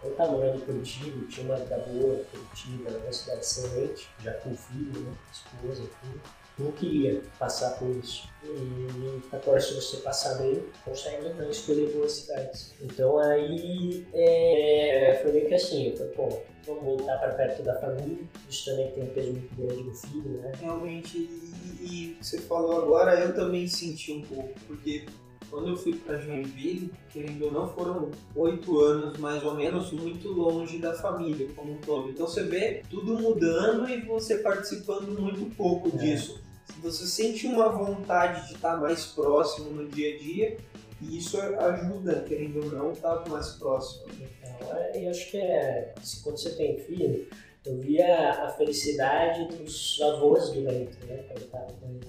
o 0.03 0.09
tamanho 0.11 0.57
de 0.57 0.63
Curitiba, 0.63 1.27
tinha 1.27 1.45
uma 1.45 1.57
boa, 1.57 2.23
Curitiba, 2.31 2.89
uma 2.89 3.13
cidade 3.13 3.41
excelente, 3.41 4.09
já 4.23 4.33
com 4.33 4.55
filho, 4.55 5.01
né, 5.01 5.13
esposa, 5.31 5.83
tudo. 6.01 6.21
Não 6.59 6.71
queria 6.73 7.21
passar 7.39 7.71
por 7.77 7.89
isso. 7.89 8.29
E 8.43 9.21
agora, 9.31 9.59
se 9.59 9.73
você 9.73 9.97
passar 9.97 10.35
bem, 10.35 10.61
consegue 10.83 11.29
né, 11.29 11.49
escolher 11.49 11.91
boas 11.91 12.11
cidades. 12.11 12.73
Então 12.81 13.17
aí 13.17 14.05
é, 14.13 15.19
foi 15.21 15.31
meio 15.31 15.47
que 15.47 15.53
assim, 15.55 15.87
eu 15.87 15.97
falei, 15.97 16.11
pô, 16.13 16.39
vamos 16.65 16.83
voltar 16.83 17.17
para 17.17 17.33
perto 17.33 17.63
da 17.63 17.79
família. 17.79 18.23
Isso 18.49 18.65
também 18.65 18.91
tem 18.91 19.03
um 19.03 19.07
peso 19.07 19.31
muito 19.31 19.55
grande 19.55 19.83
no 19.83 19.95
filho, 19.95 20.29
né? 20.41 20.51
Realmente, 20.59 21.17
e, 21.17 21.83
e 21.83 22.17
você 22.21 22.37
falou 22.39 22.83
agora, 22.83 23.19
eu 23.19 23.33
também 23.33 23.67
senti 23.67 24.11
um 24.11 24.21
pouco, 24.21 24.53
porque 24.67 25.05
quando 25.51 25.67
eu 25.67 25.75
fui 25.75 25.93
para 25.93 26.17
Joinville, 26.17 26.91
querendo 27.11 27.45
ou 27.45 27.51
não, 27.51 27.69
foram 27.73 28.09
oito 28.35 28.79
anos 28.79 29.17
mais 29.17 29.43
ou 29.43 29.53
menos 29.53 29.91
muito 29.91 30.29
longe 30.29 30.79
da 30.79 30.93
família 30.93 31.47
como 31.53 31.73
um 31.73 31.77
todo. 31.77 32.09
Então 32.09 32.25
você 32.25 32.43
vê 32.43 32.81
tudo 32.89 33.19
mudando 33.19 33.87
e 33.89 33.99
você 34.01 34.37
participando 34.37 35.19
muito 35.19 35.53
pouco 35.55 35.89
é. 35.89 35.97
disso. 35.97 36.41
Você 36.81 37.05
sente 37.05 37.45
uma 37.47 37.67
vontade 37.67 38.47
de 38.47 38.53
estar 38.53 38.77
mais 38.77 39.07
próximo 39.07 39.71
no 39.71 39.89
dia 39.89 40.15
a 40.15 40.17
dia 40.17 40.57
e 41.01 41.17
isso 41.17 41.37
ajuda, 41.39 42.23
querendo 42.27 42.63
ou 42.63 42.71
não, 42.71 42.91
estar 42.93 43.27
mais 43.27 43.49
próximo. 43.49 44.05
Então, 44.13 44.77
é, 44.77 45.05
eu 45.05 45.09
acho 45.09 45.29
que 45.31 45.37
é, 45.37 45.93
quando 46.23 46.37
você 46.37 46.51
tem 46.51 46.79
filho, 46.79 47.27
eu 47.65 47.77
via 47.77 48.31
a 48.43 48.49
felicidade 48.49 49.57
dos 49.57 49.99
avós 50.01 50.49
do 50.49 50.61
Bento, 50.61 51.05
né? 51.05 51.25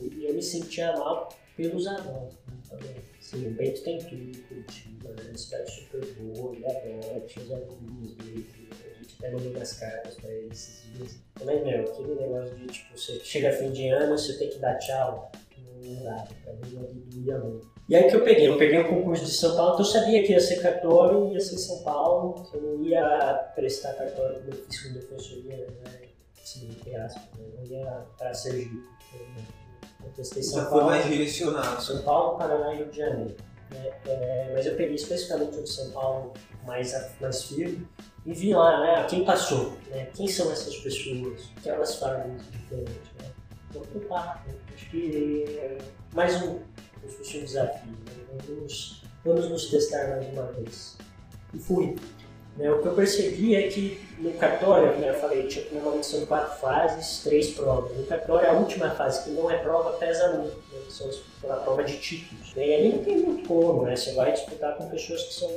E 0.01 0.25
eu 0.25 0.35
me 0.35 0.43
sentia 0.43 0.97
mal 0.97 1.29
pelos 1.57 1.87
avós 1.87 2.35
né, 2.47 2.62
também. 2.73 2.97
Sim, 3.21 3.47
o 3.47 3.51
Bento 3.53 3.83
tem 3.83 3.99
tudo, 3.99 4.39
Curitiba, 4.49 5.11
né? 5.11 5.23
Uma 5.29 5.39
cidade 5.39 5.71
super 5.71 6.05
boa, 6.15 6.55
ele 6.57 6.67
adora, 6.67 7.21
tinha 7.21 7.45
os 7.45 7.53
amigos 7.53 8.15
dele, 8.17 8.47
a 8.71 9.03
gente 9.03 9.17
até 9.19 9.31
mandou 9.31 9.53
umas 9.53 9.73
cartas 9.75 10.15
pra 10.17 10.31
ele 10.31 10.53
esses 10.53 10.93
dias. 10.93 11.19
Mas, 11.45 11.65
meu, 11.65 11.85
aquele 11.85 12.15
negócio 12.15 12.55
de, 12.57 12.67
tipo, 12.67 12.99
você 12.99 13.21
chega 13.21 13.53
fim 13.53 13.71
de 13.71 13.89
ano, 13.89 14.19
você 14.19 14.37
tem 14.39 14.51
que 14.51 14.59
dar 14.59 14.77
tchau, 14.79 15.31
não 15.85 16.05
dá, 16.05 16.29
pra 16.45 16.53
mim 16.55 16.75
não 16.75 16.85
doía 16.85 17.39
muito. 17.39 17.73
E 17.89 17.97
aí 17.97 18.09
que 18.09 18.17
eu 18.17 18.25
peguei, 18.25 18.49
eu 18.49 18.57
peguei 18.57 18.79
o 18.81 18.89
concurso 18.89 19.25
de 19.25 19.33
São 19.33 19.57
Paulo, 19.57 19.75
então 19.75 19.85
eu 19.85 19.91
sabia 19.91 20.23
que 20.23 20.33
ia 20.33 20.41
ser 20.41 20.63
cartório, 20.63 21.33
ia 21.33 21.41
ser 21.41 21.59
São 21.59 21.83
Paulo, 21.83 22.49
eu 22.55 22.63
não 22.63 22.85
ia 22.85 23.51
prestar 23.55 23.95
cartório 23.95 24.41
como 24.41 24.51
eu 24.51 24.65
fiz 24.65 24.83
com 24.83 24.93
defensoria, 24.95 25.67
né? 25.85 26.03
Assim, 26.43 26.71
entre 26.71 26.95
aspas, 26.97 27.39
né? 27.39 27.47
não 27.57 27.65
ia 27.65 28.07
para 28.19 28.35
Sergipe. 28.35 28.75
Né? 28.75 29.45
Eu 30.05 30.11
testei 30.13 30.43
São 30.43 30.63
Já 30.63 30.67
Paulo. 30.67 30.81
foi 30.81 30.91
mais 30.91 31.07
direcionado. 31.07 31.83
São 31.83 32.03
Paulo, 32.03 32.39
Paraná 32.39 32.75
e 32.75 32.77
Rio 32.79 32.91
de 32.91 32.97
Janeiro. 32.97 33.37
É, 33.75 33.93
é, 34.07 34.51
mas 34.55 34.67
eu 34.67 34.75
peguei 34.75 34.95
especificamente 34.95 35.59
o 35.59 35.63
de 35.63 35.71
São 35.71 35.91
Paulo 35.91 36.33
mais, 36.65 36.95
mais 37.21 37.45
firme 37.45 37.89
e 38.25 38.33
vi 38.33 38.55
lá, 38.55 38.81
né, 38.81 39.07
quem 39.09 39.25
passou, 39.25 39.77
né, 39.91 40.07
quem 40.15 40.29
são 40.29 40.53
essas 40.53 40.77
pessoas, 40.77 41.45
o 41.45 41.61
que 41.61 41.69
elas 41.69 41.95
fazem 41.97 42.37
diferente, 42.37 43.11
né. 43.21 43.31
Então, 43.71 43.83
opa, 43.97 44.45
acho 44.75 44.91
que 44.91 45.45
é 45.59 45.79
mais 46.13 46.43
um, 46.43 46.57
um 47.03 47.45
desafio, 47.45 47.93
né? 47.93 48.23
vamos, 48.47 49.03
vamos 49.25 49.49
nos 49.49 49.71
testar 49.71 50.09
mais 50.09 50.29
uma 50.33 50.47
vez. 50.53 50.97
E 51.55 51.59
fui. 51.59 51.97
Né, 52.57 52.71
o 52.71 52.83
que 52.83 52.87
eu 52.87 52.95
percebi 52.95 53.55
é 53.55 53.69
que 53.69 54.01
no 54.19 54.33
cartório, 54.35 54.93
como 54.93 55.05
eu 55.05 55.15
falei, 55.15 55.47
tinha, 55.47 55.65
normalmente 55.73 56.07
são 56.07 56.27
quatro 56.27 56.61
fases, 56.61 57.23
três 57.25 57.51
provas. 57.51 57.97
No 57.97 58.05
cartório, 58.05 58.51
a 58.51 58.53
última 58.53 58.91
fase, 58.91 59.25
que 59.25 59.31
não 59.31 59.51
é 59.51 59.57
prova, 59.57 59.93
pesa 59.93 60.33
muito, 60.33 60.57
né, 60.73 60.81
são 60.89 61.11
a 61.51 61.57
prova 61.57 61.83
de 61.83 61.97
títulos. 61.97 62.55
Né, 62.55 62.69
e 62.69 62.75
ali 62.75 62.89
não 62.91 63.05
tem 63.05 63.17
muito 63.19 63.49
como, 63.49 63.85
né? 63.85 63.97
Você 63.97 64.13
vai 64.13 64.33
disputar 64.33 64.77
com 64.77 64.89
pessoas 64.91 65.23
que 65.23 65.35
são, 65.35 65.51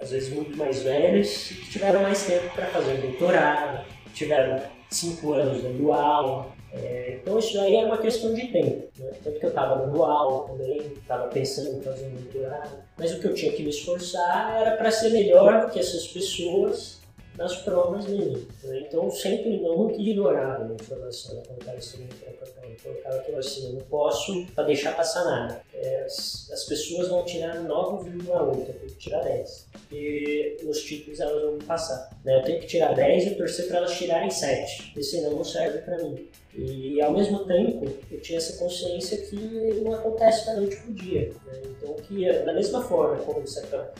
às 0.00 0.10
vezes, 0.10 0.30
muito 0.30 0.56
mais 0.56 0.82
velhas 0.82 1.50
e 1.52 1.54
que 1.54 1.70
tiveram 1.70 2.02
mais 2.02 2.26
tempo 2.26 2.52
para 2.54 2.66
fazer 2.66 2.96
doutorado, 3.00 3.86
tiveram 4.12 4.60
cinco 4.90 5.34
anos 5.34 5.62
dando 5.62 5.92
aula, 5.92 6.55
é, 6.82 7.18
então 7.20 7.38
isso 7.38 7.58
aí 7.60 7.76
é 7.76 7.84
uma 7.84 7.98
questão 7.98 8.34
de 8.34 8.46
tempo. 8.48 8.88
Né? 8.98 9.10
Tanto 9.22 9.38
que 9.38 9.46
eu 9.46 9.50
estava 9.50 9.76
dando 9.76 10.02
aula 10.02 10.48
também, 10.48 10.78
estava 10.78 11.28
pensando 11.28 11.78
em 11.78 11.82
fazer 11.82 12.06
um 12.06 12.22
doutorado, 12.22 12.70
mas 12.96 13.12
o 13.12 13.20
que 13.20 13.26
eu 13.26 13.34
tinha 13.34 13.52
que 13.52 13.62
me 13.62 13.70
esforçar 13.70 14.60
era 14.60 14.76
para 14.76 14.90
ser 14.90 15.10
melhor 15.10 15.66
do 15.66 15.72
que 15.72 15.78
essas 15.78 16.06
pessoas 16.06 16.95
nas 17.36 17.56
provas 17.56 18.06
mesmo. 18.06 18.46
Né? 18.64 18.80
Então 18.86 19.10
sempre 19.10 19.60
não 19.60 19.76
nunca 19.76 19.94
ignorava 19.96 20.64
a 20.64 20.74
informação 20.74 21.42
estava 21.58 21.78
estudando 21.78 22.14
para 22.20 22.68
Eu 22.68 22.76
colocava 22.82 23.16
aquilo 23.16 23.38
assim, 23.38 23.66
eu 23.66 23.72
não 23.74 23.80
posso 23.82 24.46
deixar 24.66 24.96
passar 24.96 25.24
nada. 25.24 25.62
É, 25.74 26.04
as, 26.04 26.50
as, 26.52 26.64
pessoas 26.64 27.08
vão 27.08 27.24
tirar 27.24 27.56
9,8, 27.56 28.28
eu 28.28 28.64
tenho 28.64 28.78
que 28.78 28.96
tirar 28.96 29.22
10. 29.22 29.66
E 29.92 30.56
nos 30.62 30.82
títulos 30.82 31.20
elas 31.20 31.42
vão 31.42 31.58
passar. 31.58 32.10
Né? 32.24 32.38
Eu 32.38 32.42
tenho 32.42 32.60
que 32.60 32.66
tirar 32.66 32.94
10 32.94 33.26
e 33.26 33.34
torcer 33.34 33.68
para 33.68 33.78
elas 33.78 33.96
tirarem 33.96 34.30
7, 34.30 34.82
porque 34.84 35.02
senão 35.02 35.32
não 35.32 35.44
serve 35.44 35.78
para 35.78 35.98
mim. 35.98 36.28
E 36.54 37.00
ao 37.02 37.12
mesmo 37.12 37.44
tempo, 37.44 37.86
eu 38.10 38.20
tinha 38.20 38.38
essa 38.38 38.56
consciência 38.56 39.18
que 39.18 39.36
não 39.84 39.92
acontece 39.92 40.46
da 40.46 40.54
noite 40.54 40.76
pro 40.76 40.94
dia. 40.94 41.32
Né? 41.44 41.62
Então, 41.66 41.94
que 41.96 42.32
da 42.44 42.54
mesma 42.54 42.82
forma, 42.82 43.22
como 43.22 43.40
é, 43.40 43.90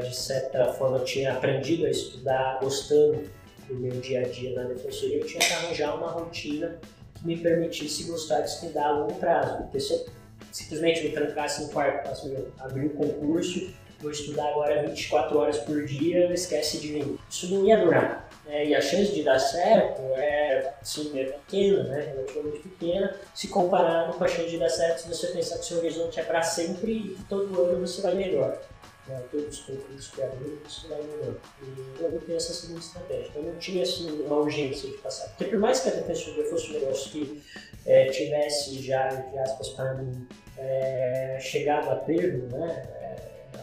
de 0.00 0.14
certa 0.14 0.72
forma 0.72 0.98
eu 0.98 1.04
tinha 1.04 1.32
aprendido 1.32 1.86
a 1.86 1.90
estudar 1.90 2.58
gostando 2.60 3.22
do 3.68 3.74
meu 3.74 3.92
dia 4.00 4.20
a 4.20 4.28
dia 4.28 4.54
na 4.54 4.64
defensoria, 4.64 5.18
eu 5.18 5.26
tinha 5.26 5.40
que 5.40 5.52
arranjar 5.52 5.94
uma 5.94 6.10
rotina 6.10 6.78
que 7.14 7.26
me 7.26 7.36
permitisse 7.36 8.04
gostar 8.04 8.40
de 8.40 8.50
estudar 8.50 8.86
a 8.86 8.92
longo 8.92 9.14
prazo. 9.14 9.58
Porque 9.58 9.80
se 9.80 9.92
eu 9.92 10.06
simplesmente 10.50 11.04
me 11.04 11.10
trancasse 11.10 11.62
no 11.62 11.68
quarto, 11.68 12.10
abrir 12.58 12.86
o 12.86 12.90
concurso, 12.90 13.72
vou 14.00 14.10
estudar 14.10 14.48
agora 14.48 14.82
24 14.82 15.38
horas 15.38 15.58
por 15.58 15.84
dia, 15.84 16.32
esquece 16.32 16.78
de 16.78 16.88
mim. 16.92 17.18
Isso 17.30 17.54
não 17.54 17.64
ia 17.64 17.76
durar. 17.78 18.28
Né? 18.44 18.66
E 18.66 18.74
a 18.74 18.80
chance 18.80 19.12
de 19.12 19.22
dar 19.22 19.38
certo 19.38 20.02
é, 20.16 20.74
sim, 20.82 21.18
é 21.18 21.24
pequena, 21.24 21.84
né? 21.84 22.12
relativamente 22.14 22.68
pequena, 22.68 23.14
se 23.32 23.48
comparado 23.48 24.18
com 24.18 24.24
a 24.24 24.28
chance 24.28 24.50
de 24.50 24.58
dar 24.58 24.68
certo 24.68 25.02
se 25.02 25.08
você 25.08 25.28
pensar 25.28 25.58
que 25.58 25.64
seu 25.64 25.78
horizonte 25.78 26.18
é 26.18 26.24
para 26.24 26.42
sempre 26.42 26.92
e 26.92 27.16
todo 27.28 27.62
ano 27.62 27.86
você 27.86 28.02
vai 28.02 28.14
melhor. 28.14 28.60
Né? 29.06 29.22
Todos 29.30 29.48
os 29.48 29.60
concursos 29.64 30.08
que 30.08 30.22
abrir, 30.22 30.60
você 30.64 30.88
vai 30.88 31.02
melhor. 31.02 31.34
E 31.62 32.02
eu 32.02 32.12
não 32.12 32.20
tenho 32.20 32.36
essa 32.36 32.52
segunda 32.52 32.80
estratégia. 32.80 33.28
Então 33.30 33.42
não 33.42 33.56
tinha 33.56 33.82
assim, 33.82 34.22
uma 34.22 34.36
urgência 34.36 34.88
de 34.88 34.96
passar. 34.98 35.28
Porque 35.28 35.46
por 35.46 35.58
mais 35.58 35.80
que 35.80 35.88
a 35.88 35.92
defensoria 35.92 36.44
fosse 36.44 36.70
um 36.70 36.74
negócio 36.74 37.10
que 37.10 37.42
é, 37.84 38.06
tivesse 38.06 38.80
já, 38.82 39.12
entre 39.12 39.38
aspas, 39.38 39.70
para 39.70 39.94
mim, 39.94 40.26
é, 40.56 41.38
chegado 41.40 41.90
a 41.90 41.96
termo, 41.96 42.46
né? 42.56 42.88
É, 43.00 43.12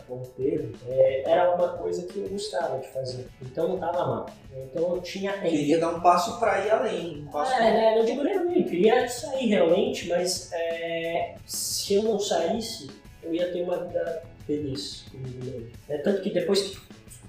bom 0.09 0.23
termo, 0.35 0.73
é, 0.87 1.21
era 1.23 1.55
uma 1.55 1.77
coisa 1.77 2.05
que 2.07 2.19
eu 2.19 2.27
gostava 2.27 2.79
de 2.79 2.87
fazer. 2.87 3.27
Então 3.41 3.67
não 3.67 3.75
estava 3.75 4.05
mal. 4.05 4.25
Então 4.51 4.95
eu 4.95 5.01
tinha 5.01 5.31
tempo. 5.33 5.49
Queria 5.49 5.79
dar 5.79 5.89
um 5.89 6.01
passo 6.01 6.39
para 6.39 6.65
ir 6.65 6.71
além. 6.71 7.21
Um 7.21 7.31
passo 7.31 7.53
é, 7.53 7.71
né, 7.71 7.95
não 7.95 8.05
digo 8.05 8.23
nem 8.23 8.37
além, 8.37 8.63
queria 8.63 9.07
sair 9.07 9.47
realmente, 9.47 10.07
mas 10.09 10.51
é, 10.51 11.35
se 11.45 11.93
eu 11.93 12.03
não 12.03 12.19
saísse, 12.19 12.89
eu 13.21 13.33
ia 13.33 13.51
ter 13.53 13.61
uma 13.61 13.85
vida 13.85 14.23
feliz. 14.49 15.05
É, 15.87 15.99
tanto 15.99 16.23
que 16.23 16.31
depois 16.31 16.61
que 16.61 16.79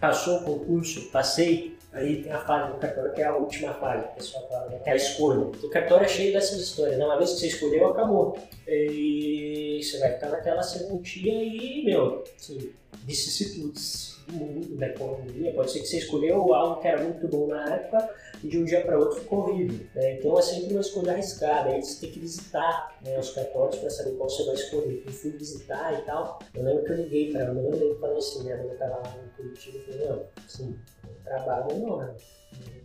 passou 0.00 0.38
o 0.38 0.44
concurso, 0.44 1.10
passei, 1.10 1.76
Aí 1.92 2.22
tem 2.22 2.30
a 2.30 2.38
fase 2.38 2.72
do 2.72 2.78
cartório, 2.78 3.12
que 3.12 3.20
é 3.20 3.24
a 3.24 3.36
última 3.36 3.74
fase, 3.74 4.04
o 4.04 4.14
pessoal 4.14 4.48
fala, 4.48 4.68
né? 4.68 4.78
que 4.78 4.88
é 4.88 4.92
a 4.92 4.96
escolha. 4.96 5.40
O 5.40 5.68
cartório 5.70 6.04
é 6.04 6.08
cheio 6.08 6.32
dessas 6.32 6.60
histórias, 6.60 6.96
né? 6.96 7.04
Uma 7.04 7.18
vez 7.18 7.32
que 7.32 7.40
você 7.40 7.46
escolheu, 7.48 7.88
acabou. 7.88 8.38
E 8.68 9.80
você 9.82 9.98
vai 9.98 10.12
ficar 10.12 10.28
naquela 10.28 10.62
sementinha 10.62 11.42
e, 11.42 11.84
meu, 11.84 12.22
assim, 12.36 12.72
vicissitudes 13.04 14.20
do 14.28 14.32
mundo, 14.34 14.76
da 14.76 14.86
economia. 14.86 15.52
Pode 15.52 15.72
ser 15.72 15.80
que 15.80 15.86
você 15.86 15.98
escolheu 15.98 16.54
algo 16.54 16.80
que 16.80 16.88
era 16.88 17.02
muito 17.02 17.26
bom 17.26 17.48
na 17.48 17.74
época 17.74 18.08
e 18.42 18.48
de 18.48 18.58
um 18.58 18.64
dia 18.64 18.80
para 18.82 18.98
outro 18.98 19.20
ficou 19.20 19.40
horrível. 19.40 19.86
Né? 19.94 20.14
Então 20.14 20.38
é 20.38 20.42
sempre 20.42 20.74
uma 20.74 20.80
escolha 20.80 21.12
arriscada. 21.12 21.70
Aí 21.70 21.82
você 21.82 22.00
tem 22.00 22.12
que 22.12 22.20
visitar 22.20 22.96
né, 23.04 23.18
os 23.18 23.30
cartórios 23.30 23.76
para 23.76 23.90
saber 23.90 24.12
qual 24.12 24.28
você 24.28 24.44
vai 24.44 24.54
escolher. 24.54 25.02
Eu 25.04 25.12
fui 25.12 25.30
visitar 25.32 25.98
e 25.98 26.02
tal. 26.02 26.38
Eu 26.54 26.62
lembro 26.62 26.84
que 26.84 26.92
eu 26.92 26.96
liguei 26.96 27.32
para 27.32 27.46
a 27.46 27.50
Amanda 27.50 27.76
e 27.76 27.98
falei 27.98 28.18
assim: 28.18 28.44
minha 28.44 28.56
mãe 28.56 28.72
estava 28.72 28.96
lá 28.96 29.16
no 29.16 29.30
Curitiba 29.36 29.78
e 29.78 29.80
falei: 29.80 30.08
não, 30.08 30.24
assim, 30.44 30.78
trabalho 31.24 31.72
enorme. 31.72 32.16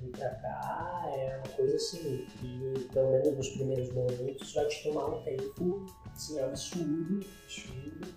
Vir 0.01 0.11
pra 0.11 0.29
cá 0.29 1.03
é 1.07 1.37
uma 1.37 1.55
coisa 1.55 1.75
assim, 1.75 2.25
que 2.39 2.87
pelo 2.93 3.11
menos 3.11 3.37
nos 3.37 3.49
primeiros 3.49 3.91
momentos 3.93 4.53
vai 4.53 4.67
te 4.67 4.83
tomar 4.83 5.07
um 5.07 5.23
tempo 5.23 5.85
assim, 6.13 6.39
absurdo, 6.39 7.25
absurdo. 7.43 8.07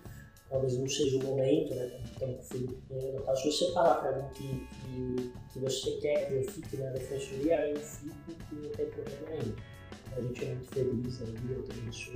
Talvez 0.49 0.77
não 0.77 0.89
seja 0.89 1.17
o 1.17 1.23
momento, 1.23 1.75
né? 1.75 2.01
Então, 2.15 2.33
com 2.33 2.39
o 2.39 2.43
filho 2.43 2.67
pequeno. 2.87 3.35
Se 3.35 3.51
você 3.51 3.71
falar 3.71 3.95
pra 3.95 4.17
mim 4.17 4.27
que, 4.33 4.67
que, 4.67 5.31
que 5.53 5.59
você 5.59 5.91
quer 5.97 6.27
que 6.27 6.33
eu 6.33 6.43
fique 6.43 6.77
na 6.77 6.89
defensoria, 6.89 7.69
eu 7.69 7.77
fico 7.77 8.15
e 8.51 8.55
não 8.55 8.69
tem 8.71 8.85
problema 8.87 9.29
nenhum. 9.29 9.55
A 10.17 10.21
gente 10.21 10.45
é 10.45 10.47
muito 10.47 10.73
feliz 10.73 11.21
aí, 11.21 11.35
eu 11.51 11.63
também 11.63 11.91
sou. 11.91 12.13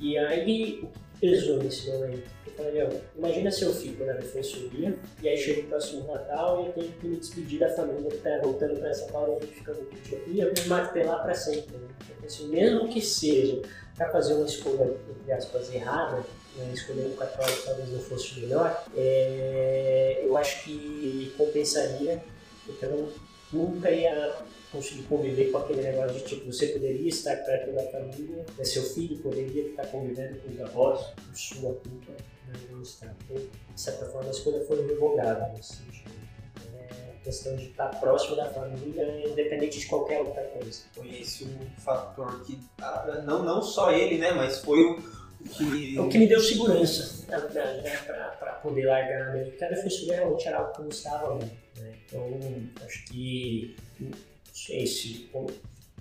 E 0.00 0.16
aí, 0.18 0.80
o 0.82 0.86
que 0.86 1.00
pesou 1.20 1.58
nesse 1.62 1.90
momento? 1.90 2.38
falei, 2.58 3.02
imagina 3.16 3.50
se 3.50 3.62
eu 3.62 3.72
fico 3.72 4.04
na 4.04 4.14
defensoria 4.14 4.98
e 5.22 5.28
aí 5.28 5.36
chega 5.36 5.60
o 5.60 5.64
próximo 5.64 6.12
Natal 6.12 6.62
e 6.62 6.66
eu 6.66 6.72
tenho 6.72 6.92
que 6.92 7.06
me 7.06 7.16
despedir 7.16 7.60
da 7.60 7.70
família 7.70 8.10
que 8.10 8.16
está 8.16 8.38
voltando 8.42 8.78
para 8.78 8.92
São 8.92 9.06
Paulo 9.08 9.34
e 9.34 9.36
a 9.36 9.40
gente 9.46 9.54
fica 9.54 9.72
no 9.72 9.84
Curitiba. 9.86 10.22
E 10.26 10.40
eu 10.40 10.52
me 10.52 10.66
martelar 10.66 11.22
para 11.22 11.34
sempre. 11.34 11.76
Né? 11.76 11.88
Assim, 12.24 12.48
mesmo 12.48 12.88
que 12.88 13.00
seja 13.00 13.62
para 13.96 14.10
fazer 14.10 14.34
uma 14.34 14.46
escolha, 14.46 14.96
entre 15.08 15.32
aspas, 15.32 15.72
errada, 15.72 16.16
né? 16.56 16.70
escolher 16.74 17.06
um 17.06 17.16
católico 17.16 17.62
talvez 17.64 17.90
não 17.90 18.00
fosse 18.00 18.38
o 18.38 18.40
melhor, 18.40 18.84
é, 18.96 20.22
eu 20.24 20.36
acho 20.36 20.64
que 20.64 21.32
compensaria, 21.38 22.22
então 22.68 23.08
nunca 23.52 23.90
ia 23.90 24.34
conseguir 24.70 25.02
conviver 25.04 25.50
com 25.50 25.58
aquele 25.58 25.82
negócio 25.82 26.18
de 26.18 26.24
tipo, 26.24 26.52
você 26.52 26.68
poderia 26.68 27.08
estar 27.08 27.36
perto 27.36 27.72
da 27.72 27.82
família, 27.84 28.44
né? 28.56 28.64
seu 28.64 28.82
filho 28.82 29.18
poderia 29.18 29.62
estar 29.68 29.86
convivendo 29.86 30.38
com 30.40 30.52
os 30.52 30.60
avós, 30.60 31.06
por 31.14 31.36
sua 31.36 31.74
culpa 31.74 32.12
não 32.70 32.82
está. 32.82 33.06
Então, 33.24 33.36
de 33.36 33.80
certa 33.80 34.06
forma, 34.06 34.28
a 34.28 34.30
escolha 34.32 34.64
foi 34.64 34.86
revogada 34.86 35.52
nesse 35.54 35.76
sentido. 35.76 36.10
É 36.74 37.24
questão 37.24 37.56
de 37.56 37.66
estar 37.66 37.88
próximo 38.00 38.36
da 38.36 38.46
família, 38.46 39.28
independente 39.28 39.80
de 39.80 39.86
qualquer 39.86 40.20
outra 40.20 40.42
coisa. 40.44 40.82
Foi 40.92 41.20
esse 41.20 41.44
o 41.44 41.80
fator 41.80 42.42
que, 42.44 42.58
ah, 42.80 43.22
não, 43.24 43.42
não 43.42 43.62
só 43.62 43.92
ele, 43.92 44.18
né, 44.18 44.32
mas 44.32 44.58
foi 44.60 44.80
o 44.82 45.02
que... 45.50 45.98
O 45.98 46.08
que 46.08 46.18
me 46.18 46.26
deu 46.26 46.40
segurança, 46.40 47.26
na 47.28 47.38
verdade, 47.38 47.82
né, 47.82 47.96
para 48.06 48.52
poder 48.62 48.86
largar 48.86 49.26
na 49.26 49.30
América. 49.32 49.66
A 49.66 49.70
defensoria 49.70 50.16
realmente 50.16 50.48
era 50.48 50.58
algo 50.58 50.72
que 50.72 50.80
eu 50.80 50.84
gostava 50.86 51.34
muito. 51.34 51.67
Né? 51.78 51.94
Então, 52.06 52.40
acho 52.84 53.04
que, 53.06 53.76
não 54.00 54.10
sei 54.52 54.86
se 54.86 55.30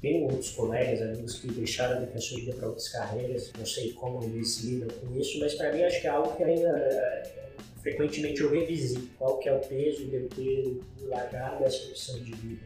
tem 0.01 0.21
muitos 0.21 0.51
colegas, 0.51 1.01
amigos 1.01 1.39
que 1.39 1.47
deixaram 1.47 1.97
a 1.97 1.99
defensoria 2.01 2.53
para 2.53 2.67
outras 2.67 2.89
carreiras, 2.89 3.51
não 3.57 3.65
sei 3.65 3.93
como 3.93 4.23
eles 4.23 4.59
lidam 4.59 4.89
com 4.99 5.19
isso, 5.19 5.39
mas 5.39 5.55
para 5.55 5.73
mim 5.73 5.83
acho 5.83 6.01
que 6.01 6.07
é 6.07 6.09
algo 6.09 6.35
que 6.35 6.43
ainda 6.43 6.69
é, 6.69 7.47
frequentemente 7.81 8.41
eu 8.41 8.51
revisito, 8.51 9.07
qual 9.17 9.39
que 9.39 9.49
é 9.49 9.53
o 9.53 9.59
peso 9.59 10.05
de 10.05 10.15
eu 10.15 10.29
ter 10.29 10.81
largado 11.07 11.63
essa 11.63 11.87
opção 11.87 12.19
de 12.19 12.31
vida. 12.31 12.61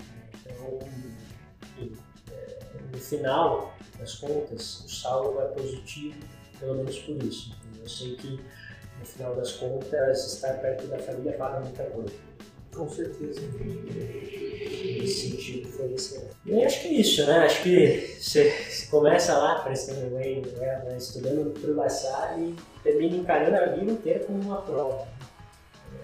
Então, 0.45 0.79
enfim, 1.77 1.95
é, 2.31 2.59
no 2.91 2.97
final 2.97 3.77
das 3.97 4.15
contas, 4.15 4.81
o 4.81 4.89
saldo 4.89 5.39
é 5.39 5.45
positivo, 5.45 6.19
pelo 6.59 6.75
menos 6.75 6.99
por 6.99 7.23
isso. 7.23 7.55
Eu 7.79 7.87
sei 7.87 8.15
que 8.15 8.39
no 8.99 9.05
final 9.05 9.35
das 9.35 9.53
contas, 9.53 10.33
estar 10.33 10.53
perto 10.59 10.85
da 10.87 10.99
família 10.99 11.33
paga 11.33 11.59
muita 11.61 11.83
coisa. 11.85 12.13
Com 12.75 12.89
certeza. 12.89 13.41
Nesse 14.99 15.29
sentido 15.29 15.71
esse. 15.93 16.21
E 16.45 16.63
acho 16.63 16.81
que 16.81 16.87
é 16.87 16.91
isso, 16.93 17.25
né? 17.25 17.39
Acho 17.39 17.63
que 17.63 18.15
você, 18.19 18.87
começa 18.89 19.37
lá 19.37 19.59
prestando 19.59 20.15
bem, 20.15 20.41
né? 20.41 20.95
estudando 20.97 21.51
pro 21.59 21.75
Lassar 21.75 22.39
e 22.39 22.55
termina 22.83 23.17
encarando 23.17 23.55
a 23.55 23.65
vida 23.75 23.91
inteira 23.91 24.19
como 24.25 24.41
uma 24.41 24.61
prova. 24.61 25.07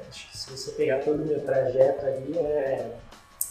Acho 0.09 0.32
que 0.32 0.38
se 0.38 0.51
você 0.51 0.72
pegar 0.72 0.99
todo 0.99 1.22
o 1.22 1.26
meu 1.26 1.39
trajeto 1.41 2.05
ali, 2.05 2.38
é 2.38 2.91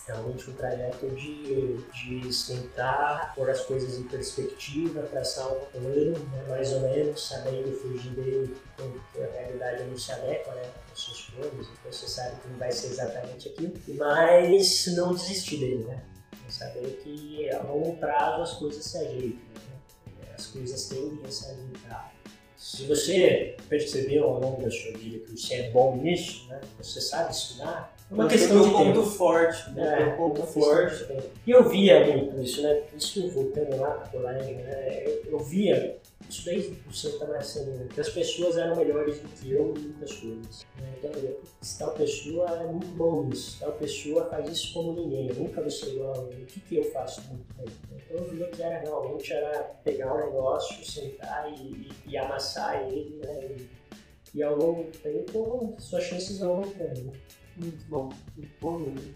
realmente 0.06 0.48
um 0.48 0.54
trajeto 0.54 1.08
de, 1.10 1.76
de 1.78 2.46
tentar 2.46 3.32
pôr 3.34 3.50
as 3.50 3.60
coisas 3.62 3.98
em 3.98 4.04
perspectiva, 4.04 5.02
traçar 5.02 5.48
um 5.48 5.64
plano, 5.66 6.18
né, 6.30 6.44
mais 6.48 6.72
ou 6.72 6.80
menos, 6.80 7.26
sabendo 7.26 7.72
fugir 7.72 8.10
dele, 8.12 8.56
porque 8.76 9.20
a 9.20 9.32
realidade 9.32 9.84
não 9.84 9.98
se 9.98 10.12
adequa 10.12 10.54
né, 10.54 10.70
aos 10.90 11.04
seus 11.04 11.22
planos, 11.22 11.68
então 11.68 11.92
você 11.92 12.06
sabe 12.06 12.40
que 12.40 12.48
não 12.48 12.56
vai 12.56 12.70
ser 12.70 12.86
exatamente 12.88 13.48
aquilo, 13.48 13.74
mas 13.96 14.86
não 14.94 15.12
desistir 15.12 15.58
dele, 15.58 15.84
né? 15.84 16.02
Saber 16.48 17.00
que 17.02 17.50
a 17.50 17.60
longo 17.64 17.96
prazo 17.96 18.42
as 18.42 18.52
coisas 18.52 18.84
se 18.84 18.96
ajeitam, 18.98 19.40
né? 19.68 20.28
as 20.38 20.46
coisas 20.46 20.86
tendem 20.88 21.26
a 21.26 21.30
se 21.30 21.50
ajeitar. 21.50 22.14
Se 22.56 22.84
você 22.84 23.56
percebeu 23.68 24.24
ao 24.24 24.40
longo 24.40 24.62
da 24.62 24.70
sua 24.70 24.92
vida 24.92 25.18
que 25.26 25.36
você 25.36 25.54
é 25.54 25.70
bom 25.70 25.96
nisso, 25.96 26.46
né? 26.48 26.60
você 26.78 27.00
sabe 27.00 27.32
estudar, 27.32 27.95
uma 28.10 28.28
questão 28.28 28.62
de 28.62 28.70
ponto 28.70 29.02
forte, 29.02 29.70
né? 29.70 30.02
É, 30.02 30.10
ponto 30.10 30.42
forte. 30.42 31.06
E 31.44 31.50
eu 31.50 31.68
via 31.68 32.06
muito 32.06 32.40
isso, 32.40 32.62
né? 32.62 32.82
Isso 32.96 33.28
voltando 33.30 33.76
lá 33.80 33.90
para 33.90 34.08
colégio, 34.08 34.56
né? 34.56 35.02
Eu, 35.04 35.32
eu, 35.32 35.38
via 35.40 35.98
isso 36.28 36.44
desde 36.44 36.78
o 36.88 36.92
Santa 36.92 37.26
Marcelina, 37.26 37.84
que 37.92 38.00
as 38.00 38.08
pessoas 38.08 38.56
eram 38.56 38.76
melhores 38.76 39.18
do 39.18 39.28
que 39.28 39.50
eu 39.50 39.74
em 39.76 39.80
muitas 39.80 40.12
coisas. 40.12 40.66
Né? 40.80 40.94
Então, 40.98 41.10
eu, 41.20 41.40
tal 41.78 41.90
pessoa 41.94 42.48
é 42.50 42.66
muito 42.66 42.86
bom 42.88 43.24
nisso, 43.24 43.58
tal 43.58 43.72
pessoa 43.72 44.26
faz 44.26 44.48
isso 44.50 44.72
como 44.72 44.92
ninguém, 44.92 45.28
eu 45.28 45.34
nunca 45.34 45.60
vou 45.60 45.70
ser 45.70 45.88
igual 45.88 46.14
a. 46.14 46.18
O 46.20 46.46
que, 46.46 46.60
que 46.60 46.76
eu 46.76 46.84
faço 46.92 47.22
muito 47.22 47.44
bem? 47.56 47.66
Então 47.96 48.18
eu 48.18 48.24
via 48.30 48.46
que 48.46 48.62
era 48.62 48.78
realmente 48.78 49.32
era 49.32 49.58
pegar 49.82 50.14
um 50.14 50.26
negócio, 50.26 50.84
sentar 50.84 51.52
e, 51.52 51.88
e 52.06 52.16
amassar 52.16 52.86
ele, 52.88 53.20
né? 53.24 53.56
E, 53.56 54.38
e 54.38 54.42
ao 54.44 54.54
longo 54.54 54.84
do 54.84 54.98
tempo, 54.98 55.74
suas 55.78 56.04
chances 56.04 56.38
vão 56.38 56.56
aumentando. 56.56 57.12
Muito 57.56 57.84
bom, 57.88 58.12
muito 58.36 58.60
bom 58.60 58.78
mesmo. 58.78 59.14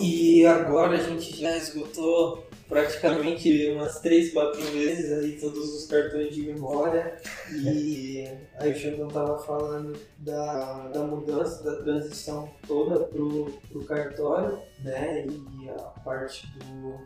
E 0.00 0.46
agora 0.46 0.96
a 0.96 1.02
gente 1.02 1.36
já 1.36 1.56
esgotou 1.56 2.46
praticamente 2.68 3.70
umas 3.70 4.00
3, 4.00 4.32
4 4.32 4.60
vezes 4.62 5.12
aí 5.12 5.38
todos 5.38 5.74
os 5.74 5.86
cartões 5.86 6.34
de 6.34 6.42
memória 6.42 7.20
e 7.52 8.26
aí 8.56 8.72
o 8.72 8.76
Xandão 8.76 9.08
tava 9.08 9.38
falando 9.38 9.98
da, 10.18 10.88
da 10.88 11.02
mudança, 11.04 11.62
da 11.62 11.82
transição 11.82 12.50
toda 12.66 13.04
pro, 13.04 13.52
pro 13.68 13.84
cartório, 13.84 14.58
né? 14.82 15.26
E 15.26 15.68
a 15.68 15.82
parte 16.02 16.46
do, 16.58 16.98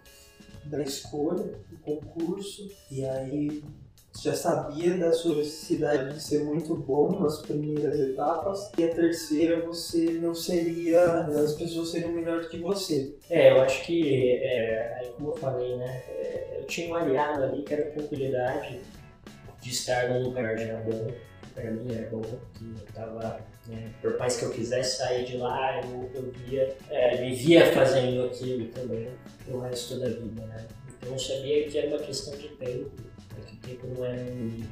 da 0.67 0.83
escolha, 0.83 1.59
do 1.69 1.79
concurso, 1.79 2.71
e 2.91 3.05
aí 3.05 3.65
já 4.23 4.35
sabia 4.35 4.97
da 4.97 5.13
sua 5.13 5.37
necessidade 5.37 6.13
de 6.13 6.21
ser 6.23 6.43
muito 6.45 6.75
bom 6.75 7.21
nas 7.21 7.41
primeiras 7.41 7.99
etapas, 7.99 8.71
e 8.77 8.85
a 8.85 8.89
terceira 8.89 9.61
você 9.65 10.13
não 10.13 10.35
seria, 10.35 11.03
as 11.03 11.55
pessoas 11.55 11.91
seriam 11.91 12.13
melhores 12.13 12.49
que 12.49 12.59
você. 12.59 13.15
É, 13.31 13.53
eu 13.53 13.61
acho 13.61 13.85
que, 13.85 14.41
é, 14.43 15.13
como 15.17 15.31
eu 15.31 15.37
falei, 15.37 15.77
né, 15.77 16.03
é, 16.09 16.57
eu 16.59 16.65
tinha 16.65 16.91
um 16.91 16.95
aliado 16.95 17.45
ali 17.45 17.63
que 17.63 17.75
era 17.75 17.89
a 17.89 17.93
tranquilidade 17.93 18.81
de 19.61 19.71
estar 19.71 20.09
num 20.09 20.25
lugar 20.25 20.59
já 20.59 20.77
bom, 20.81 21.13
para 21.55 21.71
mim 21.71 21.95
era 21.95 22.09
bom, 22.11 22.23
que 22.23 22.65
eu 22.65 22.93
tava, 22.93 23.41
né, 23.67 23.93
por 24.01 24.19
mais 24.19 24.37
que 24.37 24.45
eu 24.45 24.51
quisesse 24.51 24.99
sair 24.99 25.25
de 25.25 25.37
lá, 25.37 25.81
eu, 25.81 26.11
eu 26.15 26.33
via, 26.33 26.77
é, 26.91 27.73
fazendo 27.73 28.25
aquilo 28.25 28.67
também 28.69 29.09
o 29.49 29.59
resto 29.59 29.99
da 29.99 30.09
vida, 30.09 30.45
né. 30.47 30.67
Então 30.99 31.13
eu 31.13 31.19
sabia 31.19 31.69
que 31.69 31.79
era 31.79 31.89
uma 31.89 31.99
questão 31.99 32.37
de 32.37 32.49
tempo, 32.49 32.91
tempo 33.59 33.87
não 33.87 34.05
era 34.05 34.21
um 34.23 34.63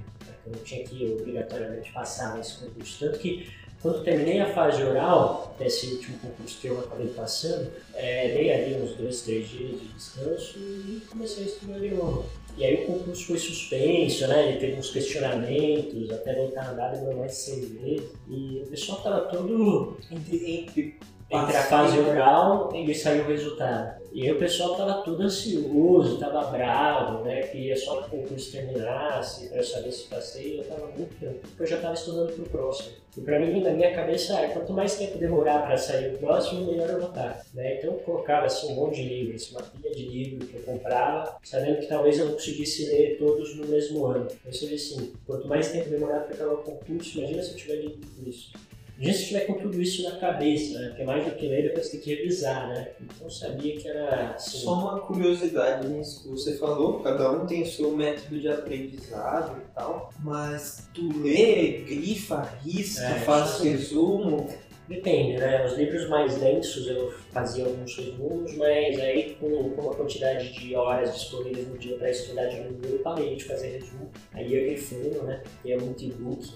eu 0.46 0.52
não 0.52 0.58
tinha 0.60 0.84
que 0.84 1.16
obrigatoriamente 1.20 1.92
passar 1.92 2.36
nesse 2.36 2.58
concurso. 2.58 2.98
Tanto 3.00 3.18
que 3.18 3.48
quando 3.82 4.02
terminei 4.02 4.40
a 4.40 4.52
fase 4.52 4.82
oral, 4.82 5.54
esse 5.60 5.86
último 5.86 6.18
concurso 6.18 6.58
que 6.60 6.68
eu 6.68 6.80
acabei 6.80 7.08
passando, 7.08 7.70
é, 7.94 8.28
dei 8.28 8.52
ali 8.52 8.74
uns 8.74 8.96
dois, 8.96 9.22
três 9.22 9.48
dias 9.48 9.80
de 9.80 9.88
descanso 9.88 10.58
e 10.58 11.02
comecei 11.08 11.44
a 11.44 11.46
estudar 11.46 11.78
novo. 11.78 12.26
E 12.56 12.64
aí 12.64 12.84
o 12.84 12.86
concurso 12.86 13.26
foi 13.26 13.38
suspenso, 13.38 14.26
né? 14.28 14.48
Ele 14.48 14.58
teve 14.58 14.78
uns 14.78 14.90
questionamentos, 14.90 16.10
até 16.10 16.34
voltar 16.34 16.62
a 16.62 16.70
andar 16.70 16.94
demorou 16.94 17.20
mais 17.20 17.34
seis 17.34 17.70
meses. 17.70 18.08
E 18.28 18.62
o 18.64 18.66
pessoal 18.68 19.02
tava 19.02 19.20
todo 19.26 19.98
Entre, 20.10 20.60
entre 20.60 20.98
entre 21.30 21.56
a 21.56 21.62
fase 21.62 21.98
oral 21.98 22.72
e 22.74 22.94
saiu 22.94 23.24
o 23.24 23.28
resultado. 23.28 24.06
E 24.12 24.22
aí 24.22 24.32
o 24.32 24.38
pessoal 24.38 24.74
tava 24.76 25.02
todo 25.02 25.22
ansioso, 25.22 26.18
tava 26.18 26.44
bravo, 26.44 27.22
né? 27.22 27.42
Queria 27.42 27.76
só 27.76 28.00
que 28.00 28.06
o 28.16 28.20
concurso 28.20 28.50
terminasse 28.50 29.48
para 29.48 29.58
eu 29.58 29.64
saber 29.64 29.92
se 29.92 30.04
passei. 30.04 30.58
Eu 30.58 30.64
tava 30.64 30.86
muito 30.86 31.20
tempo, 31.20 31.38
porque 31.40 31.62
eu 31.64 31.66
já 31.66 31.78
tava 31.78 31.92
estudando 31.92 32.32
pro 32.32 32.46
próximo. 32.46 32.92
E 33.14 33.20
para 33.20 33.38
mim, 33.38 33.60
na 33.60 33.70
minha 33.72 33.94
cabeça, 33.94 34.38
é, 34.38 34.48
quanto 34.48 34.72
mais 34.72 34.96
tempo 34.96 35.18
demorar 35.18 35.66
para 35.66 35.76
sair 35.76 36.14
o 36.14 36.18
próximo, 36.18 36.64
melhor 36.64 36.88
eu 36.88 37.00
vou 37.00 37.08
estar. 37.08 37.44
Né? 37.52 37.76
Então 37.76 37.92
eu 37.92 37.98
colocava 37.98 38.46
assim, 38.46 38.72
um 38.72 38.76
monte 38.76 38.96
de 38.96 39.08
livros, 39.08 39.50
uma 39.50 39.62
pilha 39.62 39.94
de 39.94 40.02
livros 40.04 40.48
que 40.48 40.56
eu 40.56 40.62
comprava, 40.62 41.36
sabendo 41.42 41.80
que 41.80 41.86
talvez 41.86 42.18
eu 42.18 42.26
não 42.26 42.32
conseguisse 42.34 42.86
ler 42.86 43.18
todos 43.18 43.54
no 43.56 43.66
mesmo 43.66 44.06
ano. 44.06 44.28
Eu 44.46 44.52
sabia 44.52 44.76
assim, 44.76 45.12
quanto 45.26 45.46
mais 45.46 45.70
tempo 45.70 45.90
demorar 45.90 46.20
para 46.20 46.34
acabar 46.34 46.54
o 46.54 46.62
concurso, 46.62 47.18
imagina 47.18 47.42
se 47.42 47.50
eu 47.50 47.56
tiver 47.56 47.76
lido 47.76 47.98
tudo 48.00 48.30
isso. 48.30 48.52
Imagina 48.98 49.18
se 49.18 49.26
tiver 49.26 49.40
com 49.46 49.54
tudo 49.54 49.80
isso 49.80 50.02
na 50.04 50.16
cabeça, 50.16 50.78
né? 50.78 50.88
Porque 50.88 51.04
mais 51.04 51.24
do 51.24 51.32
que 51.32 51.46
ler, 51.46 51.64
depois 51.64 51.90
tem 51.90 52.00
que 52.00 52.14
revisar, 52.14 52.68
né? 52.68 52.88
Então 53.00 53.26
eu 53.26 53.30
sabia 53.30 53.76
que 53.76 53.86
era 53.88 54.30
assim. 54.30 54.58
Só 54.58 54.72
uma 54.72 55.00
curiosidade 55.00 55.86
nisso 55.88 56.22
que 56.22 56.28
você 56.30 56.56
falou, 56.56 57.00
cada 57.00 57.30
um 57.30 57.46
tem 57.46 57.62
o 57.62 57.66
seu 57.66 57.94
método 57.94 58.40
de 58.40 58.48
aprendizado 58.48 59.58
e 59.58 59.74
tal, 59.74 60.10
mas 60.20 60.88
tu 60.94 61.08
lê, 61.22 61.82
grifa, 61.86 62.42
risca, 62.64 63.04
É, 63.04 63.20
faz 63.20 63.60
resumo. 63.60 64.48
Depende, 64.88 65.36
né? 65.36 65.66
Os 65.66 65.76
livros 65.76 66.08
mais 66.08 66.36
densos 66.36 66.86
eu 66.86 67.12
fazia 67.32 67.64
alguns 67.64 67.96
resumos, 67.96 68.54
mas 68.54 68.98
aí 69.00 69.36
com, 69.40 69.70
com 69.70 69.82
uma 69.82 69.94
quantidade 69.94 70.52
de 70.52 70.76
horas 70.76 71.12
disponíveis 71.12 71.66
no 71.68 71.76
dia 71.76 71.98
para 71.98 72.10
estudar 72.10 72.46
de 72.46 72.60
novo, 72.60 72.78
eu 72.84 72.98
parei 73.00 73.34
de 73.34 73.44
fazer 73.44 73.78
resumo. 73.78 74.08
Aí 74.32 74.54
eu 74.54 74.64
grifando, 74.64 75.24
né? 75.24 75.42
Tem 75.62 75.72
é 75.72 75.76
muito 75.76 76.04
e-book. 76.04 76.48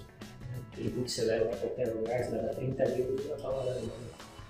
Né? 0.77 0.83
E-book 0.85 1.09
você 1.09 1.23
leva 1.23 1.49
a 1.53 1.57
qualquer 1.57 1.87
lugar, 1.93 2.23
você 2.23 2.31
leva 2.31 2.49
30 2.49 2.83
livros 2.85 3.29
na 3.29 3.35
tua 3.35 3.49
hora. 3.49 3.81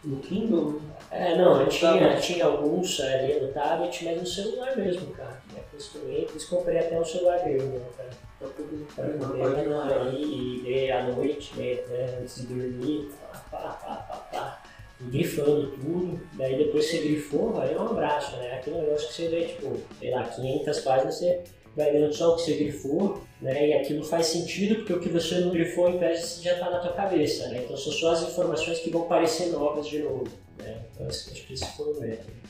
No 0.03 0.17
Kindle, 0.17 0.82
É, 1.11 1.38
não, 1.38 1.61
eu 1.61 1.69
tinha, 1.69 2.19
tinha 2.19 2.45
alguns 2.45 2.99
ali 3.01 3.39
no 3.39 3.49
tablet, 3.49 4.03
mas 4.03 4.19
no 4.19 4.26
celular 4.26 4.76
mesmo, 4.76 5.11
cara. 5.11 5.39
É 5.55 5.59
por 5.59 5.78
isso 5.78 5.91
que 5.91 5.97
eu 5.97 6.26
por 6.26 6.38
isso 6.38 6.47
que 6.47 6.55
eu 6.55 6.57
comprei 6.57 6.80
até 6.80 6.99
um 6.99 7.05
celular 7.05 7.38
grande, 7.39 7.65
né, 7.65 7.86
cara? 7.95 8.09
pra 8.39 8.47
poder 8.49 8.86
Pra 8.95 9.07
não 9.07 9.30
poder 9.30 9.74
aí 10.01 10.61
ler 10.63 10.91
à 10.91 11.03
noite, 11.03 11.55
né, 11.55 11.76
né, 11.88 12.17
antes 12.19 12.41
de 12.41 12.47
dormir, 12.47 13.11
pá, 13.32 13.38
pá, 13.51 13.57
pá, 13.59 13.95
pá, 13.95 14.15
pá, 14.32 14.63
grifando 15.01 15.72
tudo. 15.72 16.19
Daí 16.34 16.57
depois 16.57 16.86
você 16.86 16.97
grifou, 16.99 17.59
aí 17.61 17.74
é 17.74 17.80
um 17.80 17.86
abraço, 17.86 18.36
né? 18.38 18.55
Aquele 18.55 18.82
negócio 18.82 19.07
que 19.07 19.13
você 19.13 19.28
lê, 19.28 19.45
tipo, 19.45 19.78
sei 19.99 20.11
lá, 20.11 20.24
500 20.24 20.80
páginas, 20.80 21.15
você 21.15 21.43
vai 21.76 21.91
lendo 21.91 22.13
só 22.13 22.34
o 22.34 22.36
que 22.36 22.43
você 22.43 22.53
grifou, 22.55 23.22
né? 23.41 23.69
E 23.69 23.74
aquilo 23.74 24.03
faz 24.03 24.28
sentido 24.28 24.76
porque 24.76 24.93
o 24.93 24.99
que 24.99 25.09
você 25.09 25.39
não 25.39 25.51
grifou, 25.51 25.89
em 25.89 25.97
tese, 25.97 26.43
já 26.43 26.53
está 26.53 26.69
na 26.69 26.80
tua 26.80 26.93
cabeça, 26.93 27.47
né? 27.47 27.61
Então 27.63 27.78
são 27.78 27.91
só 27.91 28.11
as 28.11 28.24
informações 28.24 28.80
que 28.80 28.89
vão 28.89 29.03
parecer 29.03 29.47
novas 29.47 29.88
de 29.88 29.99
novo, 29.99 30.28
né? 30.57 30.82
Então 30.93 31.07
acho 31.07 31.32
que 31.32 31.53
esse 31.53 31.65
foi 31.78 31.93
o 31.93 31.99
método. 31.99 32.41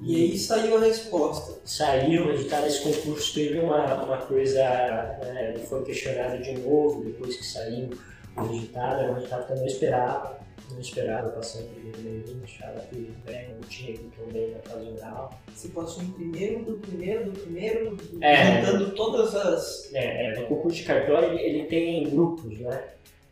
E 0.00 0.14
aí 0.14 0.38
saiu 0.38 0.76
a 0.76 0.80
resposta. 0.80 1.58
Saiu 1.64 2.24
o 2.24 2.32
resultado 2.32 2.64
desse 2.64 2.82
concurso, 2.82 3.34
teve 3.34 3.58
uma, 3.58 4.04
uma 4.04 4.18
coisa, 4.18 4.62
né, 4.62 5.54
foi 5.68 5.82
questionado 5.84 6.42
de 6.42 6.52
novo 6.58 7.02
depois 7.02 7.36
que 7.36 7.46
saiu 7.46 7.90
o 8.36 8.42
resultado, 8.42 9.00
era 9.00 9.12
um 9.12 9.14
resultado 9.14 9.46
que 9.46 9.52
eu 9.52 9.56
não 9.56 9.66
esperava, 9.66 10.38
não 10.76 10.82
esperava 10.82 11.30
passar 11.30 11.62
em 11.62 11.68
primeiro 11.68 11.98
mesmo, 12.02 12.44
achava 12.44 12.78
que 12.80 13.10
né, 13.26 13.48
não 13.54 13.66
tinha 13.66 13.92
ido 13.92 14.12
tão 14.14 14.26
bem 14.26 14.50
na 14.50 14.58
fase 14.58 14.90
oral. 14.90 15.40
Você 15.54 15.68
passou 15.68 16.02
em 16.02 16.10
primeiro, 16.10 16.64
do 16.64 16.72
primeiro, 16.74 17.30
do 17.30 17.40
primeiro, 17.40 17.96
É. 18.20 18.60
juntando 18.62 18.90
todas 18.94 19.34
as. 19.34 19.90
É, 19.94 20.34
é, 20.34 20.40
o 20.40 20.46
concurso 20.46 20.76
de 20.76 20.84
cartório 20.84 21.30
ele, 21.30 21.42
ele 21.42 21.64
tem 21.64 22.04
grupos, 22.10 22.58
né? 22.58 22.84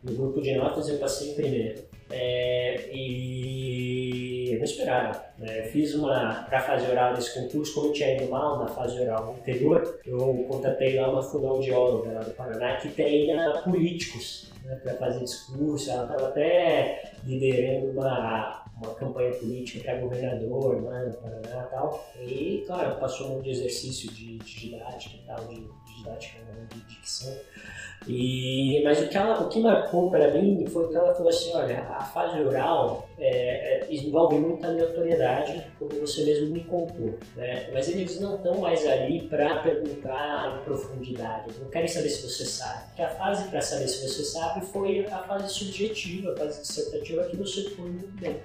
No 0.03 0.15
grupo 0.15 0.41
de 0.41 0.55
notas 0.55 0.89
eu 0.89 0.99
passei 0.99 1.33
em 1.33 1.35
primeiro. 1.35 1.83
É, 2.11 2.91
e 2.93 3.45
não 4.57 4.65
esperava. 4.65 5.25
Né? 5.39 5.61
Eu 5.61 5.65
fiz 5.71 5.95
uma, 5.95 6.45
para 6.49 6.61
fase 6.61 6.91
oral 6.91 7.15
desse 7.15 7.35
concurso, 7.35 7.75
como 7.75 7.93
tinha 7.93 8.17
ido 8.17 8.31
mal 8.31 8.59
na 8.59 8.67
fase 8.69 9.01
oral 9.01 9.37
anterior, 9.39 10.01
eu 10.07 10.47
contatei 10.49 10.99
lá 10.99 11.11
uma 11.11 11.23
fonoaudióloga 11.23 12.13
lá 12.13 12.21
do 12.21 12.31
Paraná 12.33 12.77
que 12.77 12.89
treina 12.89 13.61
políticos 13.63 14.51
né, 14.65 14.75
para 14.77 14.95
fazer 14.95 15.21
discurso. 15.21 15.91
Ela 15.91 16.05
estava 16.05 16.29
até 16.29 17.13
liderando 17.25 17.91
uma, 17.93 18.65
uma 18.77 18.95
campanha 18.95 19.33
política 19.35 19.85
para 19.85 20.01
governador 20.01 20.83
lá 20.83 21.05
no 21.05 21.15
Paraná 21.15 21.67
e 21.67 21.71
tal. 21.71 22.13
E, 22.21 22.65
claro, 22.67 22.99
passou 22.99 23.27
um 23.27 23.37
monte 23.37 23.45
de 23.45 23.51
exercício 23.51 24.11
de, 24.13 24.39
de 24.39 24.61
didática 24.61 25.17
e 25.17 25.27
tal, 25.27 25.47
de 25.47 25.69
didática, 25.97 26.39
não, 26.47 26.67
de 26.67 26.81
dicção. 26.85 27.35
E, 28.07 28.83
mas 28.85 29.01
o 29.01 29.09
que, 29.09 29.17
ela, 29.17 29.41
o 29.41 29.49
que 29.49 29.61
marcou 29.61 30.11
para 30.11 30.31
mim 30.31 30.67
foi 30.67 30.89
que 30.89 30.97
ela 30.97 31.15
falou 31.15 31.31
assim, 31.31 31.55
olha, 31.55 31.81
a 31.85 32.05
fase 32.05 32.39
oral 32.41 33.09
é, 33.19 33.87
é, 33.87 33.95
envolve 33.95 34.37
muita 34.37 34.71
notoriedade, 34.73 35.65
como 35.79 35.91
você 36.01 36.23
mesmo 36.23 36.49
me 36.49 36.65
contou, 36.65 37.19
né? 37.35 37.71
mas 37.73 37.89
eles 37.89 38.21
não 38.21 38.37
estão 38.37 38.59
mais 38.59 38.87
ali 38.87 39.23
para 39.23 39.61
perguntar 39.61 40.59
em 40.61 40.65
profundidade, 40.65 41.51
não 41.59 41.71
querem 41.71 41.89
saber 41.89 42.11
se 42.11 42.23
você 42.29 42.45
sabe, 42.45 42.89
porque 42.89 43.03
a 43.03 43.09
fase 43.09 43.49
para 43.49 43.63
saber 43.63 43.89
se 43.89 44.07
você 44.07 44.23
sabe 44.23 44.67
foi 44.67 45.07
a 45.07 45.19
fase 45.21 45.55
subjetiva, 45.55 46.33
a 46.33 46.37
fase 46.37 46.61
dissertativa 46.61 47.25
que 47.25 47.37
você 47.37 47.71
foi 47.71 47.89
muito 47.89 48.21
bem. 48.21 48.37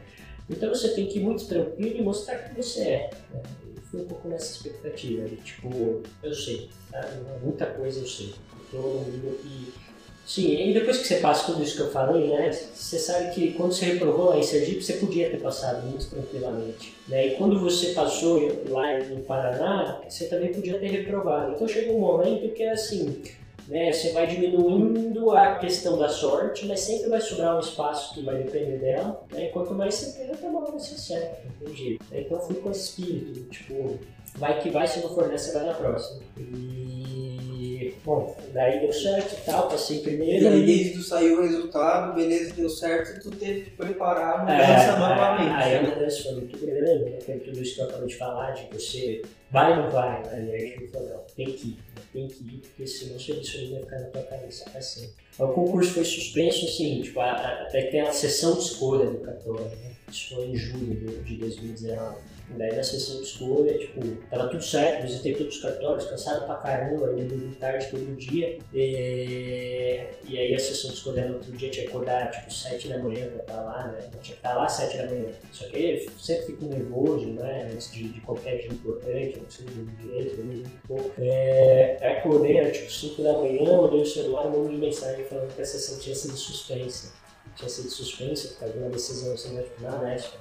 Então 0.50 0.70
você 0.70 0.96
tem 0.96 1.06
que 1.06 1.20
ir 1.20 1.22
muito 1.22 1.46
tranquilo 1.48 2.00
e 2.00 2.02
mostrar 2.02 2.38
que 2.38 2.56
você 2.56 2.82
é. 2.82 3.10
Né? 3.34 3.42
Eu 3.92 4.00
fui 4.00 4.02
um 4.02 4.06
pouco 4.06 4.28
nessa 4.28 4.52
expectativa, 4.52 5.28
de, 5.28 5.38
tipo, 5.38 6.04
eu 6.22 6.34
sei, 6.34 6.70
tá? 6.92 7.02
muita 7.42 7.66
coisa 7.66 8.00
eu 8.00 8.08
sei 8.08 8.34
todo 8.72 8.84
mundo 8.84 9.38
que. 9.42 9.74
Sim, 10.26 10.70
e 10.70 10.74
depois 10.76 11.00
que 11.00 11.08
você 11.08 11.16
passa 11.16 11.52
tudo 11.52 11.64
isso 11.64 11.76
que 11.76 11.82
eu 11.82 11.92
falei, 11.92 12.28
né? 12.28 12.52
Você 12.52 13.00
sabe 13.00 13.34
que 13.34 13.54
quando 13.54 13.74
você 13.74 13.86
reprovou 13.86 14.30
lá 14.30 14.38
em 14.38 14.44
Sergipe, 14.44 14.84
você 14.84 14.94
podia 14.94 15.28
ter 15.28 15.42
passado 15.42 15.88
muito 15.88 16.08
tranquilamente. 16.08 16.94
Né? 17.08 17.30
E 17.30 17.32
quando 17.32 17.60
você 17.60 17.94
passou 17.94 18.40
lá 18.70 19.00
no 19.00 19.22
Paraná, 19.22 20.00
você 20.08 20.28
também 20.28 20.54
podia 20.54 20.78
ter 20.78 20.86
reprovado. 20.86 21.56
Então 21.56 21.68
chega 21.68 21.92
um 21.92 22.00
momento 22.00 22.54
que 22.54 22.62
é 22.62 22.74
assim. 22.74 23.24
Né, 23.70 23.94
você 23.94 24.12
vai 24.14 24.26
diminuindo 24.26 25.30
a 25.30 25.56
questão 25.60 25.96
da 25.96 26.10
sorte, 26.10 26.66
mas 26.66 26.80
sempre 26.80 27.08
vai 27.08 27.22
sobrar 27.22 27.56
um 27.56 27.60
espaço 27.60 28.16
que 28.16 28.24
vai 28.24 28.42
depender 28.42 28.80
dela. 28.80 29.24
Né? 29.32 29.50
Quanto 29.50 29.76
mais 29.76 29.94
você 29.94 30.24
até 30.24 30.50
mais 30.50 30.74
você 30.74 30.96
acerta. 30.96 31.38
Tem 31.64 31.76
jeito. 31.76 32.04
Então 32.12 32.40
eu 32.40 32.44
fui 32.44 32.56
com 32.56 32.72
esse 32.72 32.86
espírito, 32.86 33.44
tipo, 33.50 34.00
vai 34.38 34.60
que 34.60 34.72
vai, 34.72 34.88
se 34.88 35.02
não 35.02 35.14
for 35.14 35.28
nessa, 35.28 35.54
vai 35.54 35.68
na 35.68 35.76
próxima. 35.76 36.20
E, 36.40 37.94
bom, 38.04 38.36
daí 38.54 38.80
deu 38.80 38.92
certo 38.92 39.34
e 39.34 39.46
tal, 39.46 39.68
passei 39.68 40.00
primeiro. 40.00 40.46
E 40.46 40.48
aí, 40.48 40.66
desde 40.66 40.90
que 40.94 41.04
saiu 41.04 41.38
o 41.38 41.44
resultado, 41.44 42.16
beleza, 42.16 42.56
deu 42.56 42.70
certo, 42.70 43.22
tu 43.22 43.30
teve 43.36 43.62
que 43.62 43.72
preparar 43.72 44.40
a 44.40 44.42
mudança 44.42 44.98
novamente. 44.98 45.54
Aí 45.54 45.76
a 45.78 45.84
mudança 45.84 46.24
foi 46.24 46.34
muito 46.34 46.58
grande, 46.58 47.04
né? 47.04 47.40
Tudo 47.46 47.62
isso 47.62 47.76
que 47.76 47.82
eu 47.82 47.86
acabei 47.86 48.08
de 48.08 48.16
falar, 48.16 48.52
de 48.52 48.68
você 48.72 49.22
vai 49.52 49.78
ou 49.78 49.84
não 49.84 49.90
vai, 49.92 50.24
né? 50.24 50.48
E 50.48 50.52
aí 50.56 50.78
eu 50.82 50.90
falei, 50.90 51.10
não, 51.10 51.20
tem 51.36 51.46
que 51.46 51.68
ir, 51.68 51.78
né? 51.89 51.89
Tem 52.12 52.28
que 52.28 52.44
ir, 52.44 52.60
porque 52.60 52.88
senão 52.88 53.18
isso 53.18 53.32
aí 53.32 53.72
vai 53.72 53.82
ficar 53.82 54.00
na 54.00 54.08
tua 54.08 54.24
cabeça 54.24 54.70
pra 54.70 54.82
sempre. 54.82 55.14
O 55.38 55.48
concurso 55.48 55.94
foi 55.94 56.04
suspenso, 56.04 56.66
assim, 56.66 57.02
tipo, 57.02 57.20
até 57.20 57.84
tem 57.84 58.02
a 58.02 58.12
sessão 58.12 58.56
de 58.56 58.64
escolha 58.64 59.10
do 59.10 59.20
cartório, 59.20 59.66
né? 59.66 59.92
Isso 60.10 60.36
foi 60.36 60.46
em 60.48 60.56
julho 60.56 61.24
de 61.24 61.36
2019. 61.38 62.18
Daí 62.58 62.76
na 62.76 62.84
sessão 62.84 63.18
de 63.18 63.24
escolha, 63.24 63.78
tipo, 63.78 64.02
tava 64.30 64.48
tudo 64.50 64.64
certo, 64.64 65.04
visitei 65.04 65.36
todos 65.36 65.56
os 65.56 65.62
cartórios, 65.62 66.06
cansado 66.06 66.46
pra 66.46 66.56
caramba, 66.56 67.10
ainda 67.10 67.24
dormi 67.24 67.56
tarde 67.56 67.88
todo 67.90 68.16
dia. 68.16 68.58
E, 68.74 70.04
e 70.28 70.38
aí 70.38 70.56
a 70.56 70.60
sessão 70.60 70.90
de 70.90 70.98
escolha 70.98 71.28
no 71.28 71.36
outro 71.36 71.52
dia 71.52 71.70
tinha 71.70 71.86
que 71.86 71.92
acordar 71.92 72.32
tipo 72.32 72.52
7 72.52 72.88
da 72.88 72.98
manhã 72.98 73.28
pra 73.28 73.42
estar 73.42 73.62
lá, 73.62 73.88
né? 73.88 74.00
Tinha 74.22 74.22
que 74.22 74.32
estar 74.32 74.56
lá 74.56 74.66
às 74.66 74.74
7 74.74 74.98
da 74.98 75.06
manhã. 75.06 75.30
Só 75.52 75.68
que 75.68 75.78
eu 75.78 76.20
sempre 76.20 76.46
fico 76.48 76.66
nervoso, 76.66 77.28
né? 77.28 77.70
Antes 77.72 77.92
de, 77.92 78.10
de 78.10 78.22
qualquer 78.22 78.58
dia 78.58 78.72
importante, 78.72 79.38
não 79.38 79.46
consegui 79.46 79.72
dormir 79.72 79.96
direito, 79.98 80.36
dormi 80.36 80.56
muito 80.56 80.88
pouco. 80.88 81.12
É, 81.20 81.98
acordei, 82.02 82.58
era 82.58 82.72
tipo 82.72 82.92
5 82.92 83.22
da 83.22 83.34
manhã, 83.34 83.80
olhei 83.80 84.02
o 84.02 84.06
celular, 84.06 84.48
um 84.48 84.64
monte 84.64 84.72
de 84.72 84.78
mensagem 84.78 85.26
falando 85.26 85.56
que 85.56 85.62
a 85.62 85.66
sessão 85.66 86.00
tinha 86.00 86.16
sido 86.16 86.36
suspensa. 86.36 87.14
Tinha 87.56 87.70
sido 87.70 87.90
suspensa 87.90 88.48
por 88.50 88.60
causa 88.60 88.74
de 88.74 88.80
uma 88.80 88.90
decisão 88.90 89.34
assim, 89.34 89.60
na 89.80 89.98
Nesp. 90.00 90.34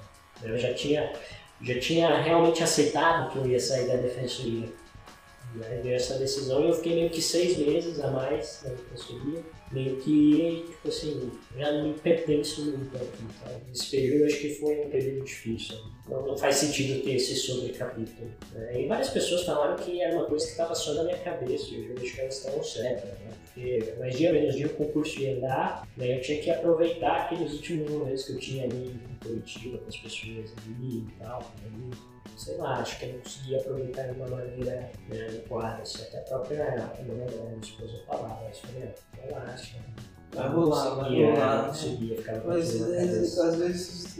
Eu 0.42 0.56
já 0.56 0.72
tinha, 0.72 1.12
já 1.62 1.78
tinha 1.78 2.20
realmente 2.20 2.62
aceitado 2.62 3.32
que 3.32 3.38
eu 3.38 3.46
ia 3.46 3.60
sair 3.60 3.86
da 3.86 3.96
defensoria. 3.96 4.68
Né? 5.54 5.80
Deu 5.82 5.94
essa 5.94 6.18
decisão 6.18 6.62
e 6.62 6.68
eu 6.68 6.74
fiquei 6.74 6.94
meio 6.94 7.10
que 7.10 7.22
seis 7.22 7.56
meses 7.56 7.98
a 8.00 8.10
mais 8.10 8.62
na 8.64 8.70
defensoria 8.70 9.42
meio 9.72 9.96
que, 9.96 10.64
tipo 10.68 10.88
assim, 10.88 11.30
já 11.56 11.72
não 11.72 11.88
me 11.88 11.94
pertence 11.94 12.60
muito 12.60 12.96
aqui, 12.96 13.24
tá? 13.42 13.50
Esse 13.72 13.90
período 13.90 14.24
acho 14.24 14.38
que 14.38 14.54
foi 14.54 14.80
um 14.80 14.90
período 14.90 15.24
difícil. 15.24 15.76
Não, 16.08 16.26
não 16.26 16.36
faz 16.36 16.56
sentido 16.56 17.02
ter 17.02 17.16
esse 17.16 17.36
sobrecapítulo. 17.36 18.30
Né? 18.52 18.82
E 18.82 18.86
várias 18.86 19.10
pessoas 19.10 19.44
falaram 19.44 19.76
que 19.76 20.00
era 20.00 20.16
uma 20.16 20.24
coisa 20.24 20.44
que 20.46 20.52
estava 20.52 20.74
só 20.74 20.94
na 20.94 21.04
minha 21.04 21.18
cabeça, 21.18 21.66
e 21.70 21.86
eu 21.86 21.96
acho 22.02 22.14
que 22.14 22.20
elas 22.20 22.36
estavam 22.36 22.64
certas, 22.64 23.10
né? 23.10 23.30
Porque 23.58 23.94
mais 23.98 24.16
dia 24.16 24.32
menos 24.32 24.54
dia 24.54 24.66
o 24.66 24.74
concurso 24.74 25.20
ia 25.20 25.36
andar, 25.36 25.86
né? 25.96 26.16
eu 26.16 26.20
tinha 26.20 26.40
que 26.40 26.48
aproveitar 26.48 27.22
aqueles 27.22 27.52
últimos 27.54 27.90
momentos 27.90 28.24
que 28.24 28.32
eu 28.32 28.38
tinha 28.38 28.64
ali 28.64 28.94
em 28.94 29.26
Curitiba 29.26 29.78
com 29.78 29.88
as 29.88 29.96
pessoas 29.96 30.54
ali 30.64 30.98
e 30.98 31.08
tal, 31.18 31.52
ali 31.66 31.90
sei 32.36 32.56
lá, 32.56 32.78
acho 32.78 33.00
que 33.00 33.06
eu 33.06 33.14
não 33.14 33.18
conseguia 33.18 33.58
aproveitar 33.58 34.02
de 34.04 34.12
uma 34.12 34.28
maneira 34.28 34.90
né, 35.08 35.26
adequada. 35.26 35.82
Assim, 35.82 36.02
até 36.02 36.18
a 36.18 36.22
própria 36.22 36.92
minha, 37.02 37.14
minha 37.16 37.58
esposa 37.60 38.00
falava, 38.06 38.48
isso 38.48 38.62
falei, 38.68 38.94
relaxa. 39.24 39.76
Vai 40.32 40.48
rolar, 40.50 40.94
vai 40.94 41.24
rolar. 41.24 41.62
Não 41.62 41.68
conseguia, 41.68 42.16
ficava 42.16 42.42
Mas 42.46 42.92
é, 42.92 43.02
às 43.02 43.56
vezes 43.56 44.18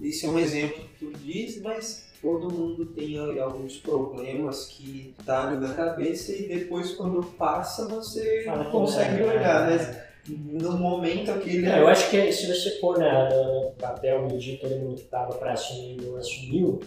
isso 0.00 0.26
é 0.26 0.28
um 0.28 0.38
exemplo 0.38 0.84
que 0.84 1.06
tu 1.06 1.12
diz, 1.18 1.60
mas 1.60 2.08
todo 2.20 2.52
mundo 2.52 2.86
tem 2.86 3.18
alguns 3.38 3.76
problemas 3.78 4.66
que 4.66 5.14
tá 5.24 5.50
na 5.52 5.74
cabeça 5.74 6.32
e 6.32 6.48
depois 6.48 6.94
quando 6.94 7.22
passa 7.22 7.86
você 7.86 8.42
Fala 8.44 8.64
consegue 8.66 9.22
é, 9.22 9.26
olhar, 9.26 9.70
né? 9.70 10.04
no 10.28 10.76
momento 10.76 11.30
aquele. 11.30 11.66
É, 11.66 11.80
eu 11.80 11.88
acho 11.88 12.10
que 12.10 12.32
se 12.32 12.46
você 12.46 12.70
pôr 12.80 12.98
na, 12.98 13.28
no 13.28 13.70
papel 13.78 14.26
medir 14.26 14.58
todo 14.60 14.76
mundo 14.76 14.96
que 14.96 15.02
estava 15.02 15.34
para 15.34 15.52
assumir 15.52 16.00
não 16.02 16.16
assumiu, 16.16 16.80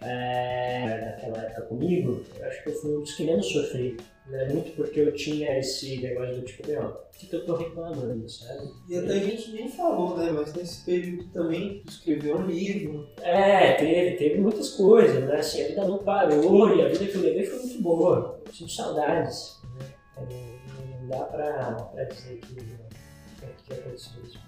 é, 0.00 1.00
naquela 1.04 1.38
época 1.42 1.62
comigo, 1.62 2.22
eu 2.38 2.46
acho 2.46 2.62
que 2.62 2.68
eu 2.70 2.74
fui 2.74 2.96
um 2.96 3.00
dos 3.00 3.14
que 3.14 3.24
menos 3.24 3.46
sofri. 3.46 3.96
Né? 4.28 4.48
Muito 4.48 4.72
porque 4.72 5.00
eu 5.00 5.12
tinha 5.12 5.58
esse 5.58 6.00
negócio 6.00 6.36
do 6.36 6.42
tipo, 6.42 6.68
meu, 6.68 6.82
o 6.82 7.10
que, 7.12 7.26
que 7.28 7.36
eu 7.36 7.46
tô 7.46 7.56
reclamando, 7.56 8.28
sabe? 8.28 8.70
E 8.88 8.98
até 8.98 9.12
a 9.12 9.18
gente 9.20 9.52
nem 9.52 9.68
falou, 9.68 10.16
né? 10.16 10.32
Mas 10.32 10.52
nesse 10.52 10.84
período 10.84 11.30
também 11.30 11.82
escreveu 11.86 12.36
um 12.36 12.46
livro. 12.46 13.08
É, 13.22 13.74
teve, 13.74 14.16
teve 14.16 14.40
muitas 14.40 14.70
coisas, 14.70 15.22
né? 15.24 15.36
Assim, 15.36 15.62
a 15.62 15.68
vida 15.68 15.86
não 15.86 15.98
parou 15.98 16.76
e 16.76 16.82
a 16.82 16.88
vida 16.88 17.06
que 17.06 17.14
eu 17.14 17.22
levei 17.22 17.44
foi 17.44 17.58
muito 17.60 17.82
boa. 17.82 18.40
Eu 18.44 18.52
sinto 18.52 18.72
saudades. 18.72 19.60
Né? 19.78 19.86
Não, 20.16 21.00
não 21.00 21.08
dá 21.08 21.24
pra, 21.24 21.72
pra 21.72 22.04
dizer 22.04 22.40
que, 22.40 22.54
que 22.54 23.72
aconteceu 23.72 24.22
isso. 24.24 24.40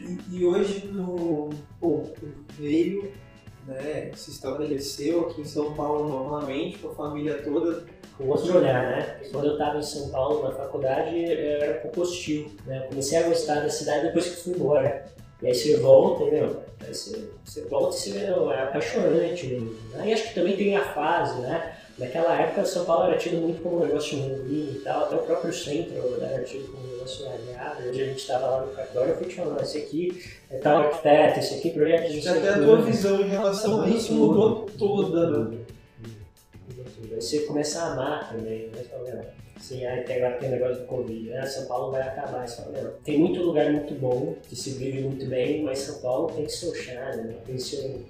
E, 0.00 0.36
e 0.36 0.44
hoje 0.44 0.86
no. 0.86 1.50
Pô, 1.80 2.04
veio 2.50 3.12
né, 3.66 4.12
se 4.14 4.30
estabeleceu 4.30 5.28
aqui 5.28 5.40
em 5.40 5.44
São 5.44 5.74
Paulo 5.74 6.08
novamente, 6.08 6.78
com 6.78 6.90
a 6.90 6.94
família 6.94 7.42
toda. 7.42 7.84
Com 8.20 8.28
outro 8.28 8.58
olhar, 8.58 8.82
né? 8.90 9.16
Quando 9.32 9.46
eu 9.46 9.52
estava 9.54 9.78
em 9.78 9.82
São 9.82 10.10
Paulo 10.10 10.42
na 10.42 10.52
faculdade, 10.52 11.16
eu 11.16 11.62
era 11.62 11.78
um 11.78 11.82
pouco 11.82 12.02
hostil. 12.02 12.52
Né? 12.66 12.84
comecei 12.90 13.16
a 13.16 13.22
gostar 13.22 13.60
da 13.60 13.70
cidade 13.70 14.08
depois 14.08 14.26
que 14.26 14.42
fui 14.42 14.52
embora. 14.52 15.06
E 15.42 15.46
aí 15.46 15.54
você 15.54 15.78
volta, 15.78 16.24
entendeu? 16.24 16.62
Aí 16.86 16.94
você, 16.94 17.30
você 17.42 17.62
volta 17.62 17.96
e 17.96 17.98
você 17.98 18.18
é 18.18 18.62
apaixonante 18.62 19.46
mesmo. 19.46 19.74
Né? 19.94 20.08
E 20.08 20.12
acho 20.12 20.28
que 20.28 20.34
também 20.34 20.54
tem 20.54 20.76
a 20.76 20.84
fase, 20.84 21.40
né? 21.40 21.76
Naquela 21.96 22.38
época, 22.38 22.64
São 22.66 22.84
Paulo 22.84 23.08
era 23.08 23.16
tido 23.16 23.38
muito 23.38 23.62
como 23.62 23.78
um 23.78 23.86
negócio 23.86 24.18
ruim 24.18 24.74
e 24.74 24.80
tal, 24.84 25.04
até 25.04 25.16
o 25.16 25.18
próprio 25.20 25.52
centro 25.52 25.94
era 26.22 26.44
tido 26.44 26.70
como 26.70 26.86
um 26.86 26.92
negócio 26.92 27.24
largado. 27.24 27.88
Hoje 27.88 28.02
a 28.02 28.04
gente 28.06 28.18
estava 28.18 28.46
lá 28.46 28.60
no 28.62 28.72
cartório, 28.72 29.12
eu 29.12 29.16
fui 29.16 29.26
te 29.28 29.40
esse 29.62 29.78
aqui 29.78 30.22
é 30.50 30.58
tal 30.58 30.78
arquiteto, 30.78 31.40
esse 31.40 31.54
aqui 31.54 31.68
é 31.70 31.72
projeto 31.72 32.10
de 32.10 32.28
Até 32.28 32.48
a 32.50 32.58
tua 32.58 32.82
visão 32.82 33.20
em 33.20 33.28
relação 33.28 33.82
a 33.82 33.88
isso 33.88 34.12
mudou 34.12 34.66
toda. 34.78 35.40
Né? 35.40 35.58
Aí 37.12 37.20
você 37.20 37.40
começa 37.40 37.80
a 37.80 37.92
amar 37.92 38.32
também, 38.32 38.68
né? 38.68 39.32
Sim, 39.60 39.84
aí 39.84 40.04
tem, 40.04 40.16
agora 40.16 40.38
tem 40.38 40.48
o 40.48 40.52
negócio 40.52 40.76
do 40.80 40.86
Covid, 40.86 41.28
né? 41.28 41.44
São 41.44 41.66
Paulo 41.66 41.92
vai 41.92 42.02
acabar. 42.02 42.48
Você 42.48 42.62
fala, 42.62 42.98
tem 43.04 43.18
muito 43.18 43.42
lugar 43.42 43.70
muito 43.70 43.94
bom, 43.94 44.34
que 44.48 44.56
se 44.56 44.70
vive 44.70 45.02
muito 45.02 45.26
bem, 45.26 45.62
mas 45.62 45.80
São 45.80 46.00
Paulo 46.00 46.34
tem 46.34 46.48
seu 46.48 46.74
charme, 46.74 47.24
né? 47.24 47.36
tem 47.44 47.58
seu 47.58 48.00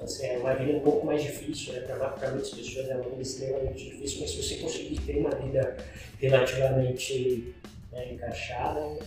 Assim, 0.00 0.26
é 0.26 0.38
uma 0.38 0.54
vida 0.54 0.78
um 0.78 0.80
pouco 0.80 1.04
mais 1.04 1.22
difícil, 1.22 1.72
né? 1.72 1.80
Para 1.80 2.30
muitas 2.30 2.50
pessoas 2.50 2.88
é 2.88 2.94
uma 2.94 3.10
vida 3.10 3.22
extremamente 3.22 3.84
difícil, 3.84 4.20
mas 4.20 4.30
se 4.30 4.42
você 4.42 4.56
conseguir 4.56 5.00
ter 5.00 5.18
uma 5.18 5.30
vida 5.30 5.76
relativamente 6.20 7.54
né, 7.90 8.12
encaixada, 8.12 8.78
é 8.78 8.98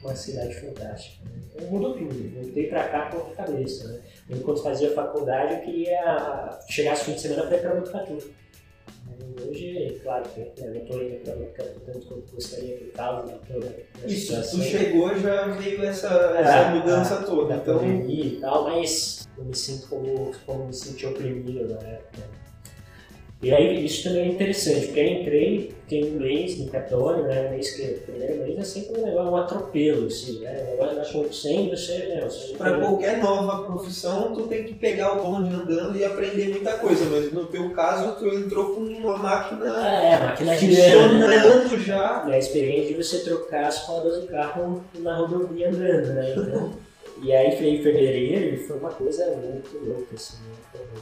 uma 0.00 0.14
cidade 0.14 0.54
fantástica. 0.54 1.24
Né? 1.24 1.42
Então 1.54 1.68
mudou 1.68 1.94
tudo. 1.94 2.40
Voltei 2.40 2.68
para 2.68 2.88
cá 2.88 3.10
com 3.10 3.32
a 3.32 3.34
cabeça. 3.34 3.88
Né? 3.88 4.00
Quando 4.44 4.62
fazia 4.62 4.92
faculdade, 4.92 5.54
eu 5.54 5.60
queria 5.60 6.58
chegar 6.68 6.92
esse 6.92 7.04
fim 7.04 7.12
de 7.12 7.20
semana 7.20 7.46
para 7.46 7.56
ir 7.56 7.60
para 7.60 7.74
Botucatu. 7.74 8.18
Hoje, 9.48 10.00
claro 10.02 10.28
que 10.28 10.40
né, 10.40 10.68
não 10.68 10.82
estou 10.82 11.02
indo 11.02 11.16
para 11.24 11.34
Botucatu 11.36 11.80
tanto 11.80 12.06
quanto 12.06 12.34
gostaria 12.34 12.76
por 12.76 12.92
causa 12.92 13.32
de 13.32 13.38
toda 13.52 13.76
Isso, 14.06 14.50
tu 14.50 14.62
chegou 14.62 15.18
já 15.18 15.46
veio 15.48 15.82
essa, 15.84 16.08
essa 16.38 16.58
é, 16.58 16.74
mudança 16.74 17.14
a, 17.20 17.22
toda. 17.22 17.54
então... 17.54 17.82
e 18.08 18.38
tal, 18.40 18.64
mas 18.64 19.26
eu 19.38 19.44
me 19.44 19.54
sinto 19.56 19.88
como, 19.88 20.32
como 20.44 20.66
me 20.66 20.74
senti 20.74 21.06
oprimido 21.06 21.68
na 21.68 21.88
época. 21.88 22.47
E 23.40 23.54
aí 23.54 23.84
isso 23.84 24.02
também 24.02 24.22
é 24.22 24.26
interessante, 24.32 24.86
porque 24.86 24.98
eu 24.98 25.06
entrei, 25.06 25.74
fiquei 25.82 26.10
um 26.10 26.18
mês 26.18 26.58
no 26.58 26.68
cartório, 26.68 27.22
né? 27.22 27.50
Mês 27.50 27.70
que 27.70 27.82
o 27.82 28.00
primeiro 28.00 28.42
mês 28.42 28.58
é 28.58 28.64
sempre 28.64 29.00
um 29.00 29.06
negócio, 29.06 29.30
um 29.30 29.36
atropelo, 29.36 30.06
assim, 30.08 30.40
né? 30.40 30.50
O 30.50 30.70
negócio 30.72 30.96
vai 30.96 31.06
acontecendo, 31.06 31.70
você, 31.70 31.98
né? 31.98 32.20
Você 32.24 32.54
Para 32.54 32.80
qualquer 32.80 33.18
nova 33.22 33.62
profissão, 33.62 34.34
tu 34.34 34.48
tem 34.48 34.64
que 34.64 34.74
pegar 34.74 35.12
o 35.12 35.22
bonde 35.22 35.54
andando 35.54 35.96
e 35.96 36.04
aprender 36.04 36.48
muita 36.48 36.78
coisa, 36.78 37.04
mas 37.04 37.32
no 37.32 37.46
teu 37.46 37.70
caso, 37.70 38.16
tu 38.18 38.26
entrou 38.26 38.74
com 38.74 38.80
uma 38.80 39.16
máquina. 39.16 39.66
É, 39.86 40.14
a 40.14 40.20
máquina 40.20 40.54
funcionando 40.56 41.84
já. 41.84 42.26
É 42.28 42.34
a 42.34 42.38
experiência 42.38 42.88
de 42.88 43.02
você 43.02 43.20
trocar 43.20 43.66
as 43.66 43.78
rodas 43.84 44.20
do 44.20 44.26
carro 44.26 44.82
na 44.98 45.16
rodovia 45.16 45.68
andando, 45.68 46.12
né? 46.12 46.34
Então. 46.36 46.87
E 47.22 47.32
aí 47.32 47.48
em 47.48 47.82
fevereiro 47.82 48.54
e 48.54 48.56
foi 48.58 48.78
uma 48.78 48.90
coisa 48.90 49.26
muito 49.36 49.78
louca, 49.84 50.14
assim, 50.14 50.36
né? 50.44 50.54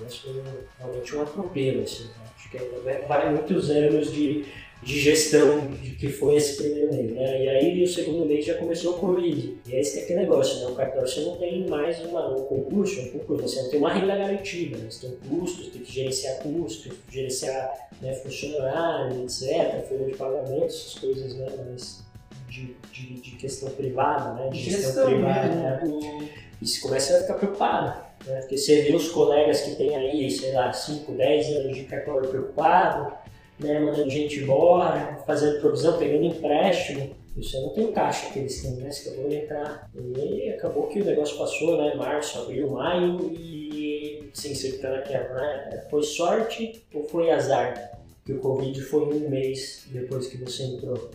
Acho 0.07 0.23
que 0.23 0.43
realmente 0.79 1.17
um 1.17 1.23
atropelo, 1.23 1.83
assim, 1.83 2.05
né? 2.05 2.27
acho 2.37 2.51
que 2.51 2.59
ainda 2.59 3.07
vai 3.07 3.35
muitos 3.35 3.71
anos 3.71 4.13
de, 4.13 4.45
de 4.83 5.01
gestão 5.01 5.69
que 5.99 6.09
foi 6.09 6.37
esse 6.37 6.57
primeiro 6.57 6.95
mês, 6.95 7.11
né? 7.13 7.45
E 7.45 7.49
aí 7.49 7.83
o 7.83 7.89
segundo 7.89 8.25
mês 8.25 8.45
já 8.45 8.55
começou 8.55 8.95
o 8.95 8.99
Covid. 8.99 9.59
E 9.67 9.85
você 9.85 9.95
tem 9.95 10.03
aquele 10.05 10.21
negócio, 10.21 10.61
né? 10.61 10.67
O 10.67 10.75
cartório 10.75 11.09
você 11.09 11.21
não 11.21 11.37
tem 11.37 11.67
mais 11.67 12.01
uma, 12.05 12.35
um 12.35 12.45
concurso, 12.45 13.01
um 13.01 13.11
concurso, 13.11 13.49
você 13.49 13.63
não 13.63 13.71
tem 13.71 13.79
uma 13.79 13.93
renda 13.93 14.17
garantida, 14.17 14.79
né? 14.79 14.91
você 14.91 15.09
tem 15.09 15.17
custos, 15.29 15.69
tem 15.69 15.83
que 15.83 15.93
gerenciar 15.93 16.39
custos, 16.39 16.93
gerenciar 17.11 17.89
né, 18.01 18.15
funcionário, 18.15 19.23
etc., 19.23 19.87
folha 19.89 20.05
de 20.07 20.17
pagamento, 20.17 20.67
essas 20.67 20.95
coisas, 20.95 21.35
né? 21.35 21.47
Mas 21.71 22.06
de, 22.49 22.77
de, 22.93 23.21
de 23.21 23.31
questão 23.33 23.71
privada, 23.71 24.35
né? 24.35 24.49
De 24.51 24.59
gestão, 24.59 24.83
gestão 24.83 25.07
privada, 25.07 25.49
né? 25.49 26.29
E 26.61 26.67
você 26.67 26.81
começa 26.81 27.17
a 27.17 27.21
ficar 27.21 27.35
preocupado. 27.35 28.07
Né? 28.25 28.41
Porque 28.41 28.57
você 28.57 28.83
vê 28.83 28.95
os 28.95 29.09
colegas 29.09 29.61
que 29.61 29.77
tem 29.77 29.95
aí, 29.95 30.31
sei 30.31 30.53
lá, 30.53 30.73
5, 30.73 31.13
10 31.13 31.49
anos 31.57 31.77
de 31.77 31.85
cartório 31.85 32.29
preocupado, 32.29 33.13
né? 33.59 33.79
mandando 33.79 34.11
gente 34.11 34.41
embora, 34.41 35.23
fazendo 35.27 35.61
provisão, 35.61 35.99
pegando 35.99 36.25
empréstimo. 36.25 37.15
Isso 37.37 37.61
não 37.61 37.69
tem 37.71 37.93
caixa 37.93 38.33
que 38.33 38.39
eles 38.39 38.63
têm, 38.63 38.73
né? 38.77 38.91
Você 38.91 39.11
acabou 39.11 39.29
de 39.29 39.37
entrar. 39.37 39.91
E 39.95 40.51
acabou 40.51 40.87
que 40.87 41.03
o 41.03 41.05
negócio 41.05 41.37
passou, 41.37 41.77
né? 41.77 41.95
Março, 41.95 42.39
abril, 42.39 42.71
maio 42.71 43.31
e 43.31 44.31
sim, 44.33 44.55
você 44.55 44.69
está 44.69 44.91
naquela, 44.91 45.35
né? 45.35 45.87
Foi 45.91 46.03
sorte 46.03 46.83
ou 46.95 47.05
foi 47.05 47.31
azar? 47.31 47.93
Que 48.25 48.33
o 48.33 48.39
Covid 48.39 48.81
foi 48.81 49.03
um 49.03 49.29
mês 49.29 49.87
depois 49.91 50.29
que 50.29 50.39
você 50.39 50.63
entrou 50.63 51.11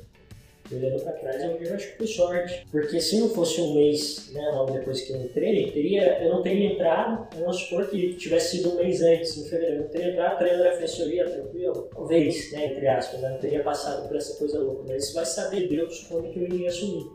olhando 0.76 1.02
para 1.03 1.14
trás, 1.14 1.41
eu 1.41 1.76
acho 1.76 1.98
que 1.98 2.07
sorte. 2.07 2.65
Porque 2.72 2.99
se 2.99 3.19
não 3.19 3.30
fosse 3.30 3.61
um 3.61 3.73
mês, 3.73 4.31
né, 4.34 4.49
logo 4.53 4.72
depois 4.72 5.02
que 5.02 5.14
eu 5.14 5.22
entrei, 5.22 5.72
teria, 5.72 6.23
eu 6.23 6.30
não 6.30 6.41
teria 6.41 6.73
entrado, 6.73 7.27
vamos 7.38 7.57
supor 7.57 7.89
que 7.89 8.14
tivesse 8.15 8.57
sido 8.57 8.72
um 8.72 8.76
mês 8.76 9.02
antes, 9.02 9.38
em 9.38 9.49
fevereiro, 9.49 9.76
eu 9.76 9.81
não 9.84 9.89
teria 9.89 10.11
entrado 10.11 10.38
treinando 10.38 10.64
na 10.64 10.69
defensoria, 10.72 11.30
tranquilo, 11.30 11.89
talvez, 11.93 12.52
né, 12.52 12.65
entre 12.68 12.88
aspas, 12.88 13.22
né, 13.22 13.30
não 13.30 13.39
teria 13.39 13.64
passado 13.64 14.07
por 14.07 14.18
essa 14.18 14.38
coisa 14.38 14.60
louca, 14.60 14.84
mas 14.88 15.14
vai 15.14 15.26
saber 15.26 15.68
Deus 15.68 16.07
quando 16.10 16.31
que 16.31 16.39
eu 16.39 16.43
iria 16.43 16.69
assumir. 16.69 17.06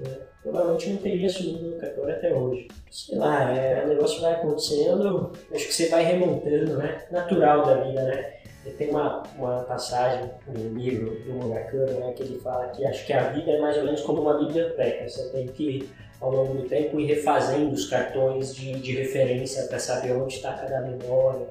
Né? 0.00 0.18
Provavelmente 0.42 0.90
não 0.90 0.96
teria 0.96 1.26
assumido 1.26 1.70
no 1.70 1.78
cartório 1.78 2.14
até 2.14 2.34
hoje. 2.34 2.66
Sei 2.90 3.16
lá, 3.16 3.56
é, 3.56 3.84
o 3.84 3.88
negócio 3.88 4.20
vai 4.20 4.32
acontecendo, 4.32 5.30
acho 5.54 5.66
que 5.66 5.74
você 5.74 5.88
vai 5.88 6.02
remontando, 6.04 6.76
né? 6.76 7.06
Natural 7.10 7.64
da 7.64 7.74
vida, 7.74 8.02
né? 8.02 8.41
Tem 8.70 8.90
uma, 8.90 9.24
uma 9.36 9.62
passagem 9.64 10.30
no 10.46 10.78
livro 10.78 11.10
do 11.24 11.32
Murakami 11.32 11.92
né, 11.94 12.12
que 12.12 12.22
ele 12.22 12.38
fala 12.38 12.68
que 12.68 12.84
acho 12.84 13.04
que 13.04 13.12
a 13.12 13.30
vida 13.30 13.50
é 13.50 13.60
mais 13.60 13.76
ou 13.76 13.84
menos 13.84 14.02
como 14.02 14.22
uma 14.22 14.38
biblioteca. 14.38 15.08
Você 15.08 15.28
tem 15.30 15.48
que, 15.48 15.88
ao 16.20 16.30
longo 16.30 16.54
do 16.54 16.68
tempo, 16.68 17.00
ir 17.00 17.06
refazendo 17.06 17.72
os 17.72 17.88
cartões 17.88 18.54
de, 18.54 18.74
de 18.74 18.92
referência 18.92 19.64
para 19.64 19.78
saber 19.78 20.12
onde 20.12 20.36
está 20.36 20.54
cada 20.54 20.80
memória. 20.80 21.48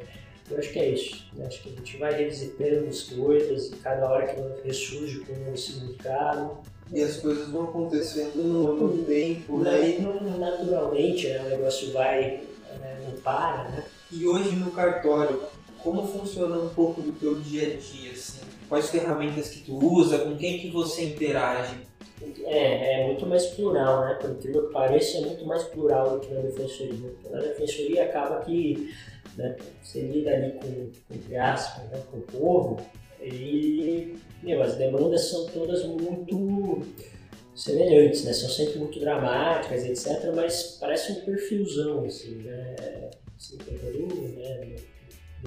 Eu 0.49 0.57
acho 0.57 0.71
que 0.71 0.79
é 0.79 0.89
isso. 0.89 1.25
Eu 1.37 1.47
acho 1.47 1.61
que 1.61 1.69
a 1.69 1.71
gente 1.73 1.97
vai 1.97 2.13
revisitando 2.13 2.87
as 2.87 3.03
coisas 3.03 3.71
e 3.71 3.75
cada 3.77 4.09
hora 4.09 4.27
que 4.27 4.67
ressurge 4.67 5.19
com 5.19 5.33
um 5.51 5.55
significado. 5.55 6.57
E 6.93 7.01
as 7.01 7.17
coisas 7.17 7.47
vão 7.49 7.63
acontecendo 7.63 8.35
no, 8.35 8.75
no 8.75 9.03
tempo, 9.05 9.59
né? 9.59 9.97
Naturalmente, 10.37 11.27
né? 11.29 11.39
o 11.39 11.49
negócio 11.49 11.91
vai, 11.93 12.41
né? 12.81 13.01
não 13.05 13.17
para, 13.21 13.69
né? 13.69 13.85
E 14.11 14.27
hoje 14.27 14.57
no 14.57 14.71
cartório, 14.71 15.41
como 15.83 16.05
funciona 16.05 16.57
um 16.57 16.69
pouco 16.69 17.01
do 17.01 17.11
teu 17.13 17.39
dia 17.39 17.63
a 17.63 17.77
dia, 17.77 18.11
assim? 18.11 18.41
Quais 18.69 18.89
ferramentas 18.89 19.49
que 19.49 19.61
tu 19.61 19.77
usa, 19.77 20.19
com 20.19 20.35
quem 20.37 20.59
que 20.59 20.69
você 20.69 21.05
interage? 21.05 21.75
É, 22.45 23.01
é 23.01 23.07
muito 23.07 23.25
mais 23.25 23.47
plural, 23.47 24.01
né? 24.05 24.13
Por 24.21 24.29
incrível 24.29 24.67
que 24.67 24.73
pareça, 24.73 25.17
é 25.17 25.21
muito 25.21 25.45
mais 25.45 25.63
plural 25.63 26.11
do 26.11 26.19
que 26.19 26.33
na 26.33 26.41
defensoria. 26.41 27.09
Porque 27.09 27.29
na 27.29 27.41
defensoria 27.41 28.05
acaba 28.05 28.41
que 28.41 28.93
né, 29.35 29.55
você 29.81 30.01
lida 30.01 30.31
ali 30.31 30.51
com, 30.53 30.91
com 31.09 31.41
aspas, 31.41 31.89
né, 31.89 32.01
com 32.11 32.17
o 32.17 32.21
povo, 32.21 32.81
e 33.21 34.15
meu, 34.41 34.61
as 34.61 34.75
demandas 34.75 35.25
são 35.25 35.45
todas 35.47 35.83
muito 35.85 36.81
semelhantes, 37.55 38.23
né? 38.23 38.33
São 38.33 38.49
sempre 38.49 38.79
muito 38.79 38.99
dramáticas, 38.99 39.85
etc. 39.85 40.31
Mas 40.35 40.77
parece 40.79 41.11
um 41.11 41.25
perfilzão, 41.25 42.05
assim, 42.05 42.35
né? 42.37 43.11
Assim, 43.37 43.57
né? 43.57 44.75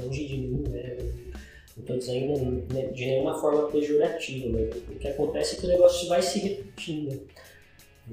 Longe 0.00 0.24
de 0.26 0.38
mim, 0.38 0.64
né? 0.68 0.96
Não 1.76 1.82
estou 1.82 1.98
dizendo 1.98 2.64
né, 2.72 2.82
de 2.86 3.06
nenhuma 3.06 3.38
forma 3.40 3.68
pejorativa, 3.68 4.48
mas 4.48 4.76
o 4.76 4.98
que 4.98 5.08
acontece 5.08 5.56
é 5.56 5.60
que 5.60 5.66
o 5.66 5.68
negócio 5.68 6.08
vai 6.08 6.22
se 6.22 6.38
repetindo. 6.38 7.20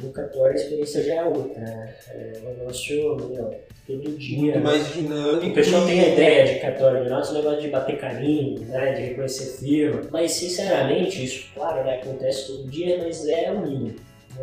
No 0.02 0.10
cartório 0.12 0.54
a 0.54 0.56
experiência 0.56 1.04
já 1.04 1.16
é 1.16 1.24
outra. 1.26 1.60
Né? 1.60 1.96
É 2.10 2.42
um 2.44 2.58
negócio, 2.58 3.18
meu, 3.30 3.54
todo 3.86 4.18
dia. 4.18 4.40
Muito 4.40 4.60
mais 4.62 4.94
dinâmico. 4.94 5.48
O 5.48 5.54
pessoal 5.54 5.86
tem 5.86 6.00
a 6.00 6.08
ideia 6.08 6.54
de 6.54 6.60
cartório, 6.60 7.10
nosso 7.10 7.34
negócio 7.34 7.62
de 7.62 7.68
bater 7.68 8.00
carinho, 8.00 8.62
né, 8.62 8.94
de 8.94 9.02
reconhecer 9.02 9.58
firma. 9.60 10.02
Mas 10.10 10.32
sinceramente, 10.32 11.24
isso, 11.24 11.50
claro, 11.54 11.84
né, 11.84 11.96
acontece 11.96 12.48
todo 12.48 12.70
dia, 12.70 12.98
mas 13.00 13.28
é 13.28 13.52
o 13.52 13.62
mínimo. 13.62 13.96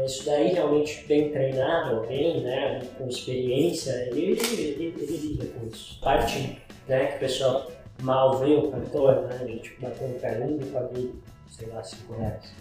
Isso 0.05 0.25
daí 0.27 0.53
realmente 0.53 1.05
bem 1.07 1.31
treinado, 1.31 1.97
alguém, 1.97 2.43
né, 2.43 2.81
com 2.97 3.09
experiência, 3.09 3.91
ele, 4.11 4.33
ele, 4.33 4.95
ele 4.99 5.17
lida 5.17 5.47
com 5.47 5.67
isso. 5.67 5.99
Parte 6.01 6.61
né, 6.87 7.07
que 7.07 7.17
o 7.17 7.19
pessoal 7.21 7.71
mal 8.03 8.39
vê 8.39 8.55
o 8.55 8.71
cartório, 8.71 9.23
né? 9.23 9.39
A 9.41 9.47
gente 9.47 9.77
batendo 9.81 10.21
carinho 10.21 10.61
e 10.61 10.67
paguei, 10.67 11.15
sei 11.51 11.69
lá, 11.69 11.83
5 11.83 12.15
reais. 12.15 12.53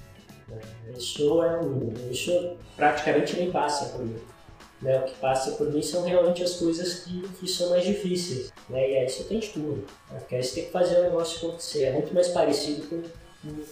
Né? 0.47 0.59
Isso 0.97 1.43
é 1.43 1.61
um. 1.61 1.93
Isso 2.11 2.57
praticamente 2.75 3.37
nem 3.37 3.51
passa 3.51 3.85
por 3.89 4.05
mim. 4.05 4.17
Né? 4.81 4.99
O 4.99 5.03
que 5.03 5.15
passa 5.15 5.51
por 5.51 5.71
mim 5.71 5.81
são 5.81 6.03
realmente 6.03 6.43
as 6.43 6.55
coisas 6.55 6.99
que, 6.99 7.21
que 7.39 7.47
são 7.47 7.69
mais 7.71 7.83
difíceis. 7.83 8.51
Né? 8.69 8.91
E 8.91 8.97
aí 8.97 9.09
você 9.09 9.23
tem 9.23 9.39
de 9.39 9.49
tudo. 9.49 9.85
Né? 10.11 10.19
Porque 10.19 10.35
aí 10.35 10.43
você 10.43 10.55
tem 10.55 10.65
que 10.65 10.71
fazer 10.71 10.99
o 10.99 11.03
negócio 11.03 11.37
acontecer. 11.37 11.83
É 11.85 11.91
muito 11.91 12.13
mais 12.13 12.29
parecido 12.29 12.87
com 12.87 13.03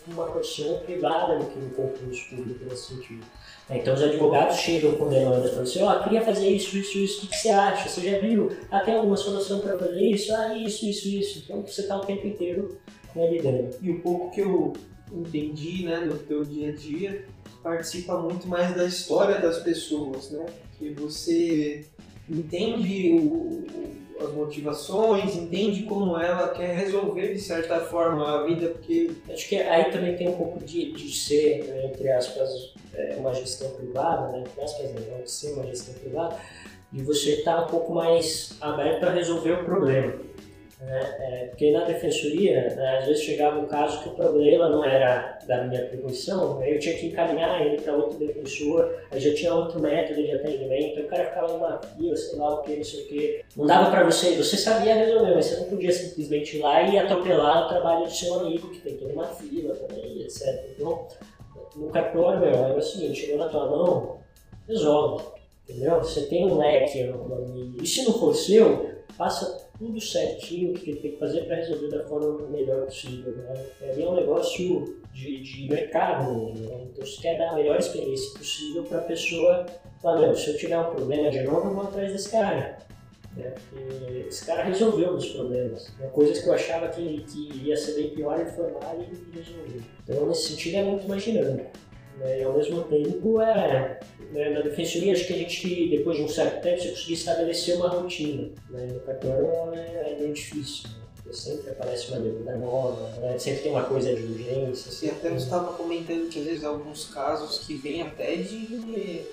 uma 0.08 0.28
profissão 0.28 0.80
privada 0.80 1.38
do 1.40 1.46
que 1.46 1.60
um 1.60 1.70
concurso 1.70 2.30
público 2.30 2.66
nesse 2.66 2.96
sentido. 2.96 3.26
Então 3.70 3.96
os 3.96 4.02
advogados 4.02 4.58
chegam 4.58 4.96
com 4.96 5.10
demandas 5.10 5.52
para 5.52 5.66
você, 5.66 5.82
ó, 5.82 5.98
oh, 5.98 6.04
queria 6.04 6.22
fazer 6.22 6.50
isso, 6.50 6.78
isso, 6.78 6.98
isso, 7.00 7.26
o 7.26 7.30
que 7.30 7.36
você 7.36 7.50
acha? 7.50 7.90
Você 7.90 8.12
já 8.12 8.20
viu? 8.20 8.52
Ah, 8.70 8.82
tem 8.82 8.96
alguma 8.96 9.18
solução 9.18 9.60
para 9.60 9.78
fazer 9.78 10.06
isso? 10.06 10.34
Ah, 10.36 10.56
isso, 10.56 10.86
isso, 10.86 11.08
isso. 11.08 11.44
Então 11.44 11.62
você 11.62 11.82
está 11.82 11.98
o 11.98 12.06
tempo 12.06 12.28
inteiro 12.28 12.78
né, 13.16 13.32
lidando. 13.32 13.76
E 13.82 13.90
o 13.90 14.02
pouco 14.02 14.30
que 14.30 14.42
eu 14.42 14.74
entendi 15.12 15.84
né, 15.84 16.02
no 16.02 16.18
teu 16.18 16.44
dia 16.44 16.70
a 16.70 16.76
dia, 16.76 17.26
participa 17.64 18.20
muito 18.20 18.48
mais 18.48 18.76
da 18.76 18.86
história 18.86 19.40
das 19.40 19.58
pessoas, 19.60 20.30
né? 20.30 20.46
Que 20.78 20.90
você 20.92 21.84
entende 22.30 23.14
o, 23.14 23.64
as 24.20 24.32
motivações, 24.32 25.36
entende 25.36 25.84
como 25.84 26.18
ela 26.20 26.50
quer 26.50 26.76
resolver 26.76 27.34
de 27.34 27.40
certa 27.40 27.80
forma 27.80 28.28
a 28.28 28.46
vida, 28.46 28.70
porque 28.70 29.12
acho 29.30 29.50
que 29.50 29.56
aí 29.56 29.92
também 29.92 30.16
tem 30.16 30.30
um 30.30 30.38
pouco 30.38 30.64
de, 30.64 30.92
de 30.92 31.12
ser, 31.12 31.64
né, 31.66 31.88
entre 31.88 32.12
aspas, 32.12 32.75
é, 32.98 33.16
uma 33.18 33.34
gestão 33.34 33.70
privada, 33.72 34.32
né, 34.32 34.44
aspas, 34.62 34.92
não, 34.94 35.22
de 35.22 35.32
ser 35.32 35.54
uma 35.54 35.66
gestão 35.68 35.94
privada, 35.96 36.36
de 36.92 37.04
você 37.04 37.32
estar 37.32 37.64
um 37.64 37.68
pouco 37.68 37.94
mais 37.94 38.56
aberto 38.62 39.04
a 39.04 39.12
resolver 39.12 39.54
o 39.54 39.66
problema. 39.66 40.14
Né? 40.80 41.16
É, 41.20 41.46
porque 41.48 41.72
na 41.72 41.86
defensoria, 41.86 42.76
né, 42.76 42.98
às 43.00 43.08
vezes 43.08 43.24
chegava 43.24 43.60
um 43.60 43.66
caso 43.66 44.04
que 44.04 44.10
o 44.10 44.12
problema 44.12 44.70
não 44.70 44.84
era 44.84 45.40
da 45.48 45.64
minha 45.64 45.82
atribuição, 45.82 46.60
aí 46.60 46.74
eu 46.74 46.80
tinha 46.80 46.96
que 46.96 47.08
encaminhar 47.08 47.66
ele 47.66 47.82
para 47.82 47.96
outro 47.96 48.20
defensor, 48.20 48.94
aí 49.10 49.20
já 49.20 49.34
tinha 49.34 49.54
outro 49.54 49.80
método 49.80 50.22
de 50.22 50.32
atendimento, 50.32 51.02
o 51.02 51.08
cara 51.08 51.26
ficava 51.26 51.54
numa 51.54 51.80
fila, 51.80 52.16
sei 52.16 52.38
lá 52.38 52.56
o 52.56 52.62
que, 52.62 52.76
não 52.76 52.84
sei 52.84 53.02
o 53.02 53.08
que. 53.08 53.46
Não 53.56 53.66
dava 53.66 53.90
para 53.90 54.04
você, 54.04 54.36
você 54.36 54.58
sabia 54.58 54.96
resolver, 54.96 55.34
mas 55.34 55.46
você 55.46 55.62
não 55.62 55.70
podia 55.70 55.92
simplesmente 55.92 56.58
ir 56.58 56.62
lá 56.62 56.82
e 56.82 57.00
atropelar 57.00 57.66
o 57.66 57.70
trabalho 57.70 58.06
do 58.06 58.12
seu 58.12 58.40
amigo, 58.40 58.70
que 58.70 58.82
tem 58.82 58.98
toda 58.98 59.14
uma 59.14 59.28
fila 59.28 59.76
também, 59.76 60.22
etc. 60.22 60.66
Então, 60.76 61.08
no 61.76 61.90
cartório, 61.90 62.40
meu, 62.40 62.54
é 62.54 62.76
o 62.76 62.82
seguinte, 62.82 63.22
chegou 63.22 63.38
na 63.38 63.50
tua 63.50 63.70
mão, 63.70 64.20
resolve. 64.68 65.24
Entendeu? 65.68 65.98
Você 65.98 66.28
tem 66.28 66.46
um 66.46 66.58
leque 66.58 67.04
no 67.06 67.34
amigo. 67.34 67.82
E 67.82 67.88
se 67.88 68.04
não 68.04 68.14
for 68.14 68.36
seu, 68.36 68.92
faça 69.18 69.66
tudo 69.78 70.00
certinho 70.00 70.74
que 70.74 70.92
ele 70.92 71.00
tem 71.00 71.12
que 71.12 71.18
fazer 71.18 71.42
para 71.42 71.56
resolver 71.56 71.88
da 71.90 72.06
forma 72.06 72.48
melhor 72.48 72.86
possível. 72.86 73.36
Né? 73.36 73.66
É, 73.82 74.02
é 74.02 74.08
um 74.08 74.16
negócio 74.16 74.96
de, 75.14 75.42
de 75.42 75.68
mercado 75.68 76.54
Né? 76.54 76.88
Então 76.92 77.06
você 77.06 77.22
quer 77.22 77.38
dar 77.38 77.52
a 77.52 77.56
melhor 77.56 77.80
experiência 77.80 78.38
possível 78.38 78.84
para 78.84 79.00
a 79.00 79.02
pessoa 79.02 79.66
falar, 80.02 80.22
meu, 80.22 80.36
se 80.36 80.52
eu 80.52 80.58
tiver 80.58 80.78
um 80.78 80.92
problema 80.92 81.30
de 81.30 81.42
novo, 81.42 81.68
eu 81.68 81.74
vou 81.74 81.84
atrás 81.84 82.12
desse 82.12 82.30
cara. 82.30 82.78
Né? 83.36 83.54
Esse 84.28 84.46
cara 84.46 84.64
resolveu 84.64 85.12
meus 85.12 85.28
problemas. 85.28 85.92
Né? 86.00 86.08
Coisas 86.08 86.40
que 86.40 86.48
eu 86.48 86.54
achava 86.54 86.88
que, 86.88 87.24
que 87.24 87.68
ia 87.68 87.76
ser 87.76 87.94
bem 87.94 88.10
pior, 88.10 88.40
ele 88.40 88.50
foi 88.50 88.72
lá 88.72 88.96
e 88.96 89.38
resolveu. 89.38 89.82
Então, 90.04 90.26
nesse 90.28 90.50
sentido, 90.50 90.78
é 90.78 90.84
muito 90.84 91.08
mais 91.08 91.24
dinâmico. 91.24 91.72
Né? 92.18 92.42
E 92.42 92.44
ao 92.44 92.54
mesmo 92.54 92.84
tempo, 92.84 93.42
é, 93.42 94.00
né, 94.32 94.50
na 94.52 94.62
defensoria, 94.62 95.14
acho 95.14 95.28
que 95.28 95.34
a 95.34 95.38
gente, 95.38 95.90
depois 95.90 96.18
de 96.18 96.24
um 96.24 96.30
certo 96.30 96.62
tempo, 96.62 96.82
você 96.82 96.90
conseguir 96.90 97.14
estabelecer 97.14 97.76
uma 97.76 97.90
rotina. 97.90 98.50
Né? 98.70 98.88
No 98.94 99.00
cartório 99.02 99.50
é, 99.74 100.12
é 100.12 100.16
bem 100.20 100.32
difícil. 100.32 100.90
Né? 101.26 101.34
Sempre 101.34 101.72
aparece 101.72 102.12
uma 102.12 102.20
demanda 102.20 102.56
nova, 102.56 103.10
né? 103.20 103.38
sempre 103.38 103.64
tem 103.64 103.72
uma 103.72 103.84
coisa 103.84 104.14
de 104.14 104.24
urgência. 104.24 104.90
Assim, 104.90 105.08
e 105.08 105.10
até 105.10 105.30
você 105.30 105.46
estava 105.46 105.74
comentando 105.74 106.30
que 106.30 106.40
às 106.40 106.46
vezes 106.46 106.64
alguns 106.64 107.06
casos 107.06 107.66
que 107.66 107.76
vêm 107.76 108.04
até 108.04 108.36
de, 108.36 108.66
de 108.68 109.26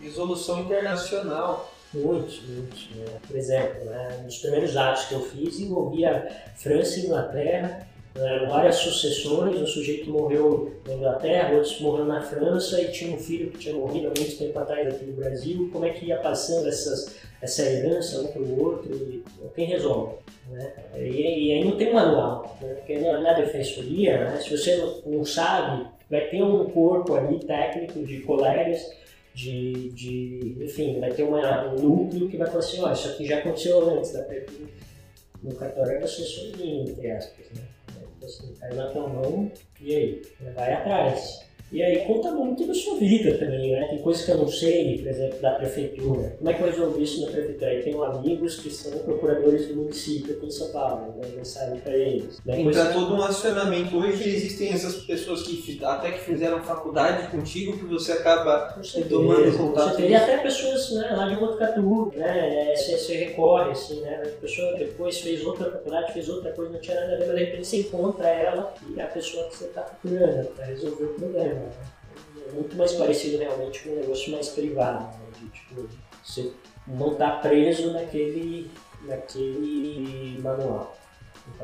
resolução 0.00 0.60
internacional. 0.60 1.71
Muitos, 1.94 2.40
muitos. 2.48 2.88
Né? 2.96 3.04
Por 3.26 3.36
exemplo, 3.36 3.84
né, 3.84 4.18
um 4.22 4.26
dos 4.26 4.38
primeiros 4.38 4.76
atos 4.76 5.04
que 5.06 5.14
eu 5.14 5.20
fiz 5.20 5.60
envolvia 5.60 6.26
França 6.56 7.00
e 7.00 7.06
Inglaterra 7.06 7.86
eram 8.14 8.48
várias 8.48 8.76
sucessões, 8.76 9.58
um 9.58 9.66
sujeito 9.66 10.10
morreu 10.10 10.74
na 10.86 10.94
Inglaterra, 10.94 11.54
outro 11.54 11.82
morreu 11.82 12.04
na 12.04 12.20
França 12.20 12.80
e 12.80 12.90
tinha 12.90 13.14
um 13.14 13.18
filho 13.18 13.50
que 13.50 13.58
tinha 13.58 13.74
morrido 13.74 14.08
há 14.08 14.20
muito 14.20 14.36
tempo 14.36 14.58
atrás 14.58 14.86
aqui 14.86 15.06
no 15.06 15.14
Brasil. 15.14 15.70
Como 15.72 15.84
é 15.84 15.90
que 15.90 16.06
ia 16.06 16.18
passando 16.18 16.68
essas, 16.68 17.16
essa 17.40 17.62
herança 17.62 18.20
um 18.20 18.26
para 18.26 18.42
o 18.42 18.62
outro? 18.62 18.94
E, 18.94 19.24
quem 19.54 19.66
resolve? 19.66 20.16
Né? 20.50 20.72
E, 20.96 21.48
e, 21.48 21.52
aí 21.52 21.64
não 21.64 21.76
tem 21.76 21.92
manual, 21.92 22.58
né? 22.60 22.74
porque 22.74 22.98
na, 22.98 23.20
na 23.20 23.32
defensoria, 23.32 24.24
né, 24.24 24.40
se 24.40 24.50
você 24.54 24.76
não, 24.76 25.18
não, 25.18 25.24
sabe, 25.24 25.86
vai 26.10 26.28
ter 26.28 26.42
um 26.42 26.64
corpo 26.66 27.14
ali 27.14 27.38
técnico 27.38 28.04
de 28.04 28.20
colegas, 28.20 28.90
de, 29.34 29.90
de 29.90 30.56
enfim, 30.60 31.00
vai 31.00 31.12
ter 31.12 31.22
uma, 31.22 31.72
um 31.72 31.76
núcleo 31.76 32.28
que 32.28 32.36
vai 32.36 32.46
falar 32.46 32.60
assim, 32.60 32.80
ó, 32.80 32.92
isso 32.92 33.08
aqui 33.08 33.26
já 33.26 33.38
aconteceu 33.38 33.90
antes 33.90 34.12
da 34.12 34.22
no 35.42 35.54
cartório 35.54 35.92
é 35.92 36.00
você 36.00 36.22
sozinho, 36.22 36.88
entre 36.88 37.10
aspas, 37.10 37.46
né? 37.50 37.62
Você 38.20 38.44
cai 38.60 38.72
na 38.74 38.86
tua 38.86 39.08
mão 39.08 39.50
e 39.80 39.94
aí? 39.94 40.22
Vai 40.54 40.72
atrás. 40.72 41.44
E 41.72 41.82
aí 41.82 42.04
conta 42.06 42.30
muito 42.32 42.66
da 42.66 42.74
sua 42.74 42.98
vida 42.98 43.38
também, 43.38 43.72
né? 43.72 43.88
Tem 43.88 43.98
coisas 43.98 44.24
que 44.24 44.30
eu 44.30 44.36
não 44.36 44.48
sei, 44.48 44.98
por 44.98 45.08
exemplo, 45.08 45.40
da 45.40 45.52
prefeitura. 45.52 46.36
Como 46.36 46.50
é 46.50 46.52
que 46.52 46.62
eu 46.62 46.66
resolvi 46.66 47.02
isso 47.02 47.24
na 47.24 47.32
prefeitura? 47.32 47.72
Eu 47.72 47.82
tenho 47.82 48.02
amigos 48.02 48.56
que 48.56 48.70
são 48.70 48.92
procuradores 48.98 49.68
do 49.68 49.76
município 49.76 50.36
aqui 50.36 50.46
em 50.46 50.50
São 50.50 50.70
Paulo, 50.70 51.14
né? 51.16 51.28
mensagem 51.34 51.80
para 51.80 51.96
eles. 51.96 52.38
Né? 52.44 52.60
Entra 52.60 52.92
todo 52.92 53.14
um 53.14 53.22
acionamento. 53.22 53.96
Hoje 53.96 54.28
existem 54.28 54.70
essas 54.70 54.96
pessoas 54.96 55.42
que 55.44 55.82
até 55.82 56.12
que 56.12 56.20
fizeram 56.20 56.62
faculdade 56.62 57.30
contigo, 57.30 57.78
que 57.78 57.86
você 57.86 58.12
acaba 58.12 58.78
tomando 59.08 59.56
contato. 59.56 59.90
Você 59.92 59.96
teria 59.96 60.18
até 60.18 60.38
pessoas 60.38 60.90
né, 60.92 61.14
lá 61.16 61.26
de 61.28 61.36
Botucatu, 61.36 62.12
né? 62.14 62.74
Você, 62.76 62.98
você 62.98 63.16
recorre, 63.16 63.70
assim, 63.70 64.00
né? 64.02 64.22
A 64.22 64.40
pessoa 64.40 64.74
depois 64.74 65.20
fez 65.20 65.42
outra 65.42 65.70
faculdade, 65.70 66.12
fez 66.12 66.28
outra 66.28 66.52
coisa, 66.52 66.72
não 66.72 66.80
tinha 66.80 67.00
nada 67.00 67.14
a 67.14 67.16
ver, 67.16 67.26
mas 67.28 67.36
de 67.36 67.44
repente 67.44 67.66
você 67.66 67.76
encontra 67.78 68.28
ela 68.28 68.74
e 68.94 69.00
é 69.00 69.02
a 69.02 69.06
pessoa 69.06 69.48
que 69.48 69.56
você 69.56 69.64
está 69.64 69.80
procurando 69.80 70.48
para 70.48 70.66
resolver 70.66 71.04
o 71.04 71.14
problema. 71.14 71.61
É 72.48 72.52
muito 72.52 72.76
mais 72.76 72.92
parecido 72.92 73.38
realmente 73.38 73.82
com 73.82 73.90
um 73.90 73.96
negócio 73.96 74.32
mais 74.32 74.48
privado, 74.48 75.04
né? 75.04 75.26
de 75.38 75.48
tipo, 75.48 75.88
você 76.22 76.52
não 76.86 77.12
estar 77.12 77.30
tá 77.30 77.48
preso 77.48 77.92
naquele, 77.92 78.70
naquele 79.02 80.40
manual. 80.40 80.96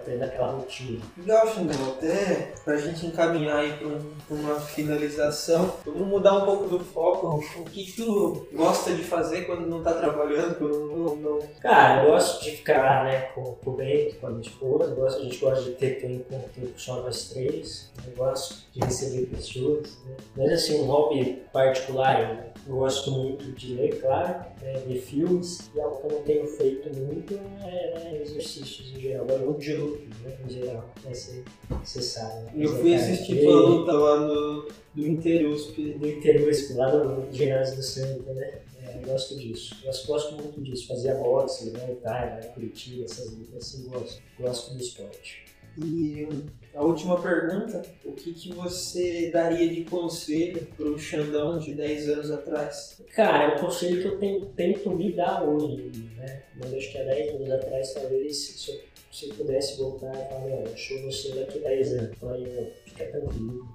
Dentro 0.05 0.20
daquela 0.20 0.52
rotina. 0.52 1.00
Legal, 1.16 1.46
Xandão, 1.55 1.90
até 1.92 2.52
pra 2.64 2.76
gente 2.76 3.06
encaminhar 3.06 3.59
aí 3.59 3.72
pra, 3.74 3.88
um- 3.88 4.12
uma 4.30 4.59
finalização, 4.60 5.72
vamos 5.84 6.06
mudar 6.09 6.34
um 6.34 6.44
pouco 6.44 6.68
do 6.68 6.80
foco. 6.84 7.44
O 7.59 7.64
que 7.64 7.92
tu 7.92 8.46
gosta 8.52 8.92
de 8.94 9.02
fazer 9.05 9.42
quando 9.46 9.66
não 9.66 9.82
tá 9.82 9.92
trabalhando, 9.94 10.56
quando 10.56 10.78
não, 10.78 11.16
não 11.16 11.38
Cara, 11.60 12.05
eu 12.05 12.10
gosto 12.12 12.42
de 12.44 12.52
ficar 12.52 13.05
né, 13.05 13.20
com, 13.34 13.42
com 13.55 13.70
o 13.70 13.74
Bento, 13.74 14.16
com 14.16 14.26
a 14.26 14.30
minha 14.30 14.42
esposa, 14.42 14.90
eu 14.90 14.96
gosto, 14.96 15.20
a 15.20 15.24
gente 15.24 15.38
gosta 15.38 15.64
de 15.64 15.70
ter 15.72 16.00
tempo, 16.00 16.24
tempo 16.55 16.72
só 16.80 17.02
nós 17.02 17.28
três, 17.30 17.90
eu 18.06 18.12
gosto 18.16 18.56
de 18.72 18.80
receber 18.80 19.26
pessoas, 19.26 19.82
né? 20.06 20.16
Mas 20.36 20.52
assim, 20.52 20.80
um 20.80 20.86
hobby 20.86 21.42
particular, 21.52 22.46
eu 22.66 22.76
gosto 22.76 23.10
muito 23.10 23.44
de 23.52 23.74
ler, 23.74 24.00
claro, 24.00 24.44
né, 24.62 24.82
ver 24.86 25.00
filmes, 25.00 25.70
e 25.74 25.80
algo 25.80 26.00
que 26.00 26.06
eu 26.06 26.18
não 26.18 26.22
tenho 26.24 26.46
feito 26.46 26.96
muito 26.96 27.34
é 27.34 27.94
né, 28.12 28.20
exercícios 28.22 28.92
em 28.94 29.00
geral, 29.00 29.24
agora 29.24 29.40
né, 29.77 30.39
em 30.45 30.51
geral, 30.51 30.95
né, 31.05 31.15
você, 31.15 31.43
você 31.82 32.03
sabe. 32.03 32.45
Né? 32.45 32.53
Eu 32.57 32.77
fui 32.77 32.95
assistir 32.95 33.40
tua 33.40 33.61
luta 33.61 33.93
lá 33.93 34.20
no, 34.20 34.69
do 34.95 35.07
Interusp. 35.07 35.77
do 35.77 36.09
interior, 36.09 36.53
lá 36.74 37.05
no 37.05 37.32
ginásio 37.32 37.77
do 37.77 37.82
Santa, 37.82 38.32
né? 38.32 38.61
É, 38.82 38.97
eu 38.97 39.07
gosto 39.07 39.36
disso. 39.36 39.77
Eu 39.85 39.93
gosto, 40.07 40.35
muito 40.35 40.61
disso. 40.61 40.89
Fazia 40.89 41.15
boxe, 41.15 41.70
né? 41.70 41.93
Itália? 41.93 42.49
Curitiba, 42.49 43.05
essas 43.05 43.31
lutas, 43.31 43.57
assim, 43.57 43.89
gosto. 43.89 44.23
Gosto 44.39 44.74
do 44.74 44.81
esporte. 44.81 45.49
E 45.85 46.28
a 46.74 46.82
última 46.82 47.20
pergunta, 47.20 47.82
o 48.05 48.12
que, 48.12 48.32
que 48.32 48.53
você 48.53 49.31
daria 49.32 49.69
de 49.69 49.85
conselho 49.85 50.66
pro 50.77 50.99
Xandão 50.99 51.59
de 51.59 51.74
10 51.74 52.09
anos 52.09 52.31
atrás? 52.31 53.01
Cara, 53.15 53.45
é 53.45 53.57
um 53.57 53.61
conselho 53.61 54.01
que 54.03 54.09
eu 54.09 54.19
tenho, 54.19 54.47
tento 54.47 54.90
me 54.90 55.12
dar 55.12 55.43
hoje, 55.43 56.11
né? 56.16 56.43
Mas 56.57 56.74
acho 56.74 56.90
que 56.90 56.99
há 56.99 57.05
10 57.05 57.35
anos 57.36 57.51
atrás, 57.51 57.95
talvez, 57.95 58.36
se 58.36 58.70
eu, 58.70 58.81
se 59.10 59.28
pudesse 59.28 59.78
voltar 59.78 60.12
falar, 60.12 60.44
olha, 60.44 60.76
sou 60.76 61.02
você 61.02 61.32
daqui 61.35 61.59
a 61.59 61.68
10 61.68 61.93
anos. 61.94 62.18
Meu, 62.20 62.72
fica 62.85 63.06
tranquilo, 63.06 63.68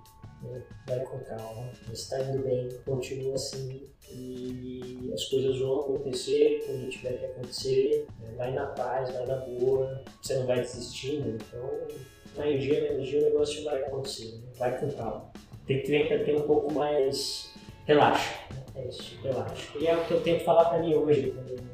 né? 0.44 0.64
vai 0.88 1.00
com 1.02 1.20
calma, 1.20 1.72
você 1.88 2.16
tá 2.16 2.24
indo 2.24 2.44
bem, 2.44 2.70
continua 2.86 3.36
assim 3.36 3.90
e 4.12 5.12
as 5.14 5.26
coisas 5.26 5.58
vão 5.60 5.80
acontecer 5.82 6.64
quando 6.66 6.90
tiver 6.90 7.14
que 7.14 7.26
acontecer, 7.26 8.08
né? 8.20 8.34
vai 8.38 8.52
na 8.52 8.68
paz, 8.68 9.12
vai 9.12 9.26
na 9.26 9.38
boa, 9.38 10.04
você 10.22 10.36
não 10.36 10.46
vai 10.46 10.60
desistindo, 10.60 11.30
então 11.30 11.88
na 12.36 12.48
energia, 12.48 12.82
na 12.82 12.88
energia 12.96 13.22
o 13.22 13.24
negócio 13.24 13.64
vai 13.64 13.82
acontecer, 13.82 14.34
né? 14.34 14.44
vai 14.58 14.80
com 14.80 14.92
calma. 14.92 15.32
Tem 15.66 15.82
que 15.82 15.88
ter, 15.88 16.26
ter 16.26 16.36
um 16.36 16.42
pouco 16.42 16.74
mais 16.74 17.52
relaxa, 17.86 18.34
né? 18.52 18.64
é 18.76 18.88
isso, 18.88 19.18
relaxa. 19.24 19.78
E 19.80 19.88
é 19.88 19.96
o 19.96 20.06
que 20.06 20.12
eu 20.12 20.22
tento 20.22 20.44
falar 20.44 20.66
pra 20.66 20.80
mim 20.80 20.94
hoje 20.94 21.32
também, 21.32 21.56
né? 21.56 21.73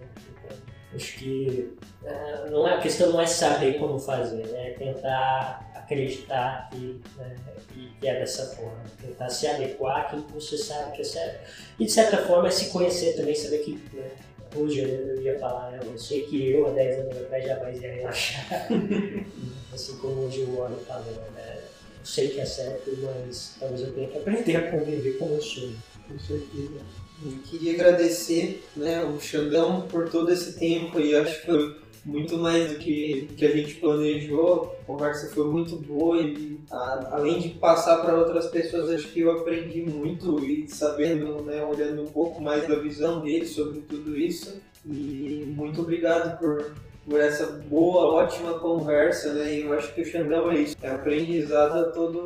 Acho 0.93 1.19
que 1.19 1.77
ah, 2.05 2.47
não 2.49 2.67
é, 2.67 2.73
a 2.75 2.79
questão 2.79 3.11
não 3.11 3.21
é 3.21 3.27
saber 3.27 3.77
como 3.77 3.99
fazer, 3.99 4.47
né? 4.47 4.69
é 4.69 4.73
tentar 4.73 5.71
acreditar 5.75 6.69
que, 6.71 6.99
né, 7.17 7.35
que, 7.73 7.91
que 7.99 8.07
é 8.07 8.19
dessa 8.19 8.55
forma, 8.55 8.83
tentar 9.01 9.29
se 9.29 9.47
adequar 9.47 10.01
àquilo 10.01 10.23
que 10.23 10.33
você 10.33 10.57
sabe 10.57 10.93
que 10.93 11.01
é 11.01 11.05
certo. 11.05 11.47
E 11.79 11.85
de 11.85 11.91
certa 11.91 12.17
forma 12.17 12.47
é 12.47 12.51
se 12.51 12.69
conhecer 12.69 13.15
também, 13.15 13.35
saber 13.35 13.59
que 13.59 13.73
né, 13.93 14.09
hoje 14.55 14.81
eu 14.81 15.21
ia 15.21 15.37
falar, 15.39 15.71
né, 15.71 15.79
eu 15.83 15.97
sei 15.97 16.23
que 16.25 16.51
eu 16.51 16.67
há 16.67 16.71
10 16.71 16.99
anos 16.99 17.17
atrás 17.17 17.45
jamais 17.45 17.81
ia 17.81 17.93
relaxar, 17.93 18.67
assim 19.73 19.97
como 19.97 20.25
hoje 20.25 20.41
o 20.41 20.57
Warren 20.57 20.77
falou, 20.87 21.13
né? 21.35 21.57
eu 21.99 22.05
sei 22.05 22.29
que 22.29 22.39
é 22.39 22.45
certo, 22.45 22.91
mas 23.01 23.55
talvez 23.59 23.81
eu 23.81 23.93
tenha 23.93 24.07
que 24.07 24.17
aprender 24.17 24.55
a 24.55 24.71
conviver 24.71 25.17
com 25.17 25.27
eu 25.27 25.41
sou. 25.41 25.69
Com 26.07 26.17
certeza. 26.17 26.79
Eu 27.25 27.33
queria 27.49 27.73
agradecer 27.73 28.63
né, 28.75 29.03
o 29.03 29.19
Xandão 29.19 29.81
por 29.81 30.09
todo 30.09 30.31
esse 30.31 30.57
tempo 30.57 30.99
e 30.99 31.15
acho 31.15 31.41
que 31.41 31.45
foi 31.47 31.75
muito 32.05 32.37
mais 32.37 32.71
do 32.71 32.77
que, 32.79 33.27
que 33.35 33.45
a 33.45 33.51
gente 33.55 33.75
planejou. 33.75 34.73
A 34.81 34.85
conversa 34.85 35.29
foi 35.33 35.45
muito 35.47 35.75
boa 35.75 36.21
e 36.21 36.57
a- 36.71 37.09
além 37.11 37.39
de 37.39 37.49
passar 37.49 37.97
para 37.97 38.17
outras 38.17 38.47
pessoas, 38.47 38.89
acho 38.89 39.09
que 39.09 39.19
eu 39.19 39.31
aprendi 39.31 39.81
muito 39.81 40.43
e 40.45 40.67
sabendo, 40.69 41.41
né, 41.43 41.63
olhando 41.63 42.03
um 42.03 42.07
pouco 42.07 42.41
mais 42.41 42.65
da 42.67 42.75
visão 42.75 43.19
dele 43.21 43.45
sobre 43.45 43.81
tudo 43.81 44.17
isso. 44.17 44.61
E 44.85 45.43
muito 45.45 45.81
obrigado 45.81 46.39
por, 46.39 46.71
por 47.05 47.19
essa 47.19 47.45
boa, 47.47 48.05
ótima 48.23 48.57
conversa, 48.59 49.33
né? 49.33 49.55
E 49.55 49.61
eu 49.63 49.73
acho 49.73 49.93
que 49.93 50.01
o 50.01 50.05
Xandão 50.05 50.49
é 50.49 50.61
isso, 50.61 50.75
é 50.81 50.89
aprendizado 50.89 51.79
a 51.79 51.91
todo 51.91 52.21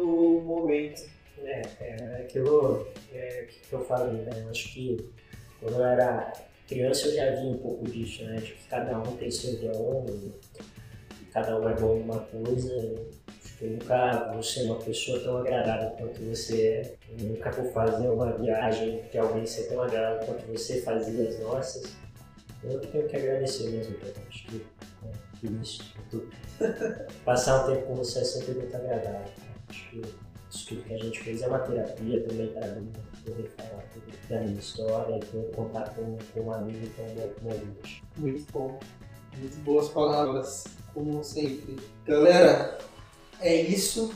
momento. 0.45 1.01
É, 1.45 1.61
é 1.79 2.21
aquilo 2.21 2.87
é, 3.13 3.47
que 3.47 3.73
eu 3.73 3.83
falei, 3.85 4.21
né? 4.23 4.31
Eu 4.43 4.49
acho 4.49 4.73
que 4.73 4.97
quando 5.59 5.75
eu 5.75 5.85
era 5.85 6.33
criança 6.67 7.07
eu 7.07 7.15
já 7.15 7.31
vi 7.31 7.47
um 7.47 7.57
pouco 7.57 7.85
disso, 7.85 8.23
né? 8.25 8.37
De 8.37 8.53
que 8.53 8.67
cada 8.67 8.97
um 8.99 9.17
tem 9.17 9.29
seu 9.29 9.55
dom, 9.59 10.05
cada 11.31 11.59
um 11.59 11.69
é 11.69 11.73
bom 11.73 11.97
em 11.97 12.01
uma 12.01 12.19
coisa. 12.19 12.95
Acho 13.43 13.57
que 13.57 13.65
eu 13.65 13.69
nunca 13.71 14.31
vou 14.31 14.43
ser 14.43 14.63
uma 14.63 14.79
pessoa 14.79 15.19
tão 15.19 15.37
agradável 15.37 15.91
quanto 15.91 16.21
você 16.21 16.61
é. 16.67 16.95
Eu 17.17 17.27
nunca 17.27 17.51
vou 17.51 17.71
fazer 17.71 18.07
uma 18.07 18.31
viagem 18.37 19.03
que 19.11 19.17
alguém 19.17 19.45
seja 19.45 19.69
tão 19.69 19.83
agradável 19.83 20.25
quanto 20.25 20.45
você 20.47 20.81
fazia 20.81 21.29
as 21.29 21.39
nossas. 21.39 21.95
Eu 22.63 22.79
tenho 22.79 23.07
que 23.07 23.15
agradecer 23.17 23.69
mesmo, 23.69 23.97
então, 23.97 24.23
acho 24.29 24.47
que 24.47 24.65
é, 25.05 25.11
que 25.37 25.47
isso, 25.61 25.93
tudo. 26.09 26.29
Passar 27.25 27.65
um 27.65 27.73
tempo 27.73 27.87
com 27.87 27.95
você 27.95 28.19
é 28.19 28.23
sempre 28.23 28.53
muito 28.53 28.75
agradável. 28.75 29.19
né? 29.19 29.53
Acho 29.67 29.89
que 29.89 30.01
isso 30.53 30.67
tudo 30.67 30.83
que 30.83 30.93
a 30.93 30.97
gente 30.97 31.19
fez 31.19 31.41
é 31.41 31.47
uma 31.47 31.59
terapia 31.59 32.21
também 32.21 32.47
para 32.47 32.67
mim, 32.67 32.91
poder 33.25 33.51
falar 33.57 33.83
tudo 33.91 34.05
da 34.29 34.39
minha 34.41 34.59
história, 34.59 35.17
e 35.17 35.25
poder 35.25 35.55
contar 35.55 35.89
com, 35.95 36.17
com 36.33 36.41
um 36.41 36.53
amigo 36.53 36.87
bom 36.95 37.33
como 37.39 37.51
a 37.51 37.55
gente. 37.55 38.03
Muito 38.17 38.51
bom. 38.51 38.79
Muito 39.35 39.57
boas 39.63 39.89
palavras, 39.89 40.65
como 40.93 41.23
sempre. 41.23 41.77
Galera, 42.05 42.77
é 43.41 43.55
isso. 43.55 44.13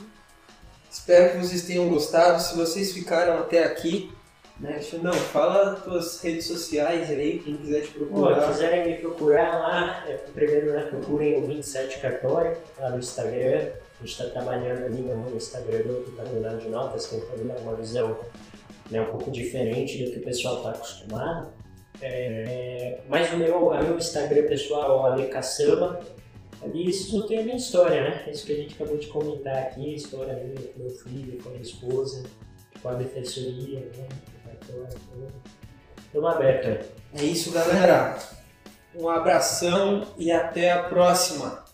Espero 0.88 1.32
que 1.32 1.46
vocês 1.46 1.62
tenham 1.62 1.88
gostado. 1.88 2.40
Se 2.40 2.56
vocês 2.56 2.92
ficaram 2.92 3.38
até 3.38 3.64
aqui, 3.64 4.12
né? 4.60 4.80
Não, 5.02 5.12
fala 5.12 5.72
as 5.72 5.82
tuas 5.82 6.20
redes 6.20 6.46
sociais 6.46 7.10
aí, 7.10 7.40
quem 7.40 7.56
quiser 7.56 7.82
te 7.82 7.90
procurar. 7.90 8.48
quiserem 8.48 8.86
me 8.86 8.98
procurar 8.98 9.58
lá, 9.58 10.04
é, 10.08 10.14
primeiro 10.14 10.72
né, 10.72 10.82
procurem 10.82 11.36
o 11.42 11.46
27 11.46 11.98
Cartório 11.98 12.56
lá 12.78 12.90
no 12.90 12.98
Instagram. 12.98 13.70
A 14.00 14.06
gente 14.06 14.12
está 14.12 14.26
trabalhando 14.26 14.84
ali 14.84 15.02
no 15.02 15.36
Instagram 15.36 15.78
do 15.78 16.16
Comunidade 16.16 16.60
de 16.60 16.68
Notas, 16.68 17.06
tentando 17.06 17.48
dar 17.48 17.58
uma 17.58 17.74
visão 17.74 18.16
né, 18.90 19.00
um 19.00 19.10
pouco 19.10 19.30
diferente 19.30 20.04
do 20.04 20.12
que 20.12 20.18
o 20.18 20.22
pessoal 20.22 20.58
está 20.58 20.70
acostumado. 20.70 21.52
É, 22.00 23.00
mas 23.08 23.32
o 23.32 23.36
meu, 23.36 23.66
o 23.66 23.82
meu 23.82 23.98
Instagram 23.98 24.46
pessoal 24.46 25.06
Ale 25.06 25.26
Caçamba. 25.26 26.00
Ali 26.62 26.88
isso 26.88 27.26
tem 27.26 27.38
a 27.38 27.42
minha 27.42 27.56
história, 27.56 28.02
né? 28.02 28.28
Isso 28.30 28.44
que 28.44 28.52
a 28.52 28.56
gente 28.56 28.74
acabou 28.74 28.96
de 28.96 29.06
comentar 29.06 29.56
aqui, 29.56 29.92
a 29.92 29.96
história 29.96 30.34
minha 30.34 30.68
com 30.68 30.80
meu 30.80 30.90
filho, 30.90 31.42
com 31.42 31.48
a 31.48 31.52
minha 31.52 31.62
esposa, 31.62 32.24
com 32.82 32.88
a 32.88 32.94
defensoria, 32.94 33.80
né? 33.80 34.08
Estamos 36.06 36.30
abertos. 36.30 36.88
É 37.14 37.22
isso, 37.22 37.52
galera. 37.52 38.18
Um 38.94 39.08
abração 39.08 40.06
e 40.16 40.32
até 40.32 40.72
a 40.72 40.84
próxima. 40.84 41.67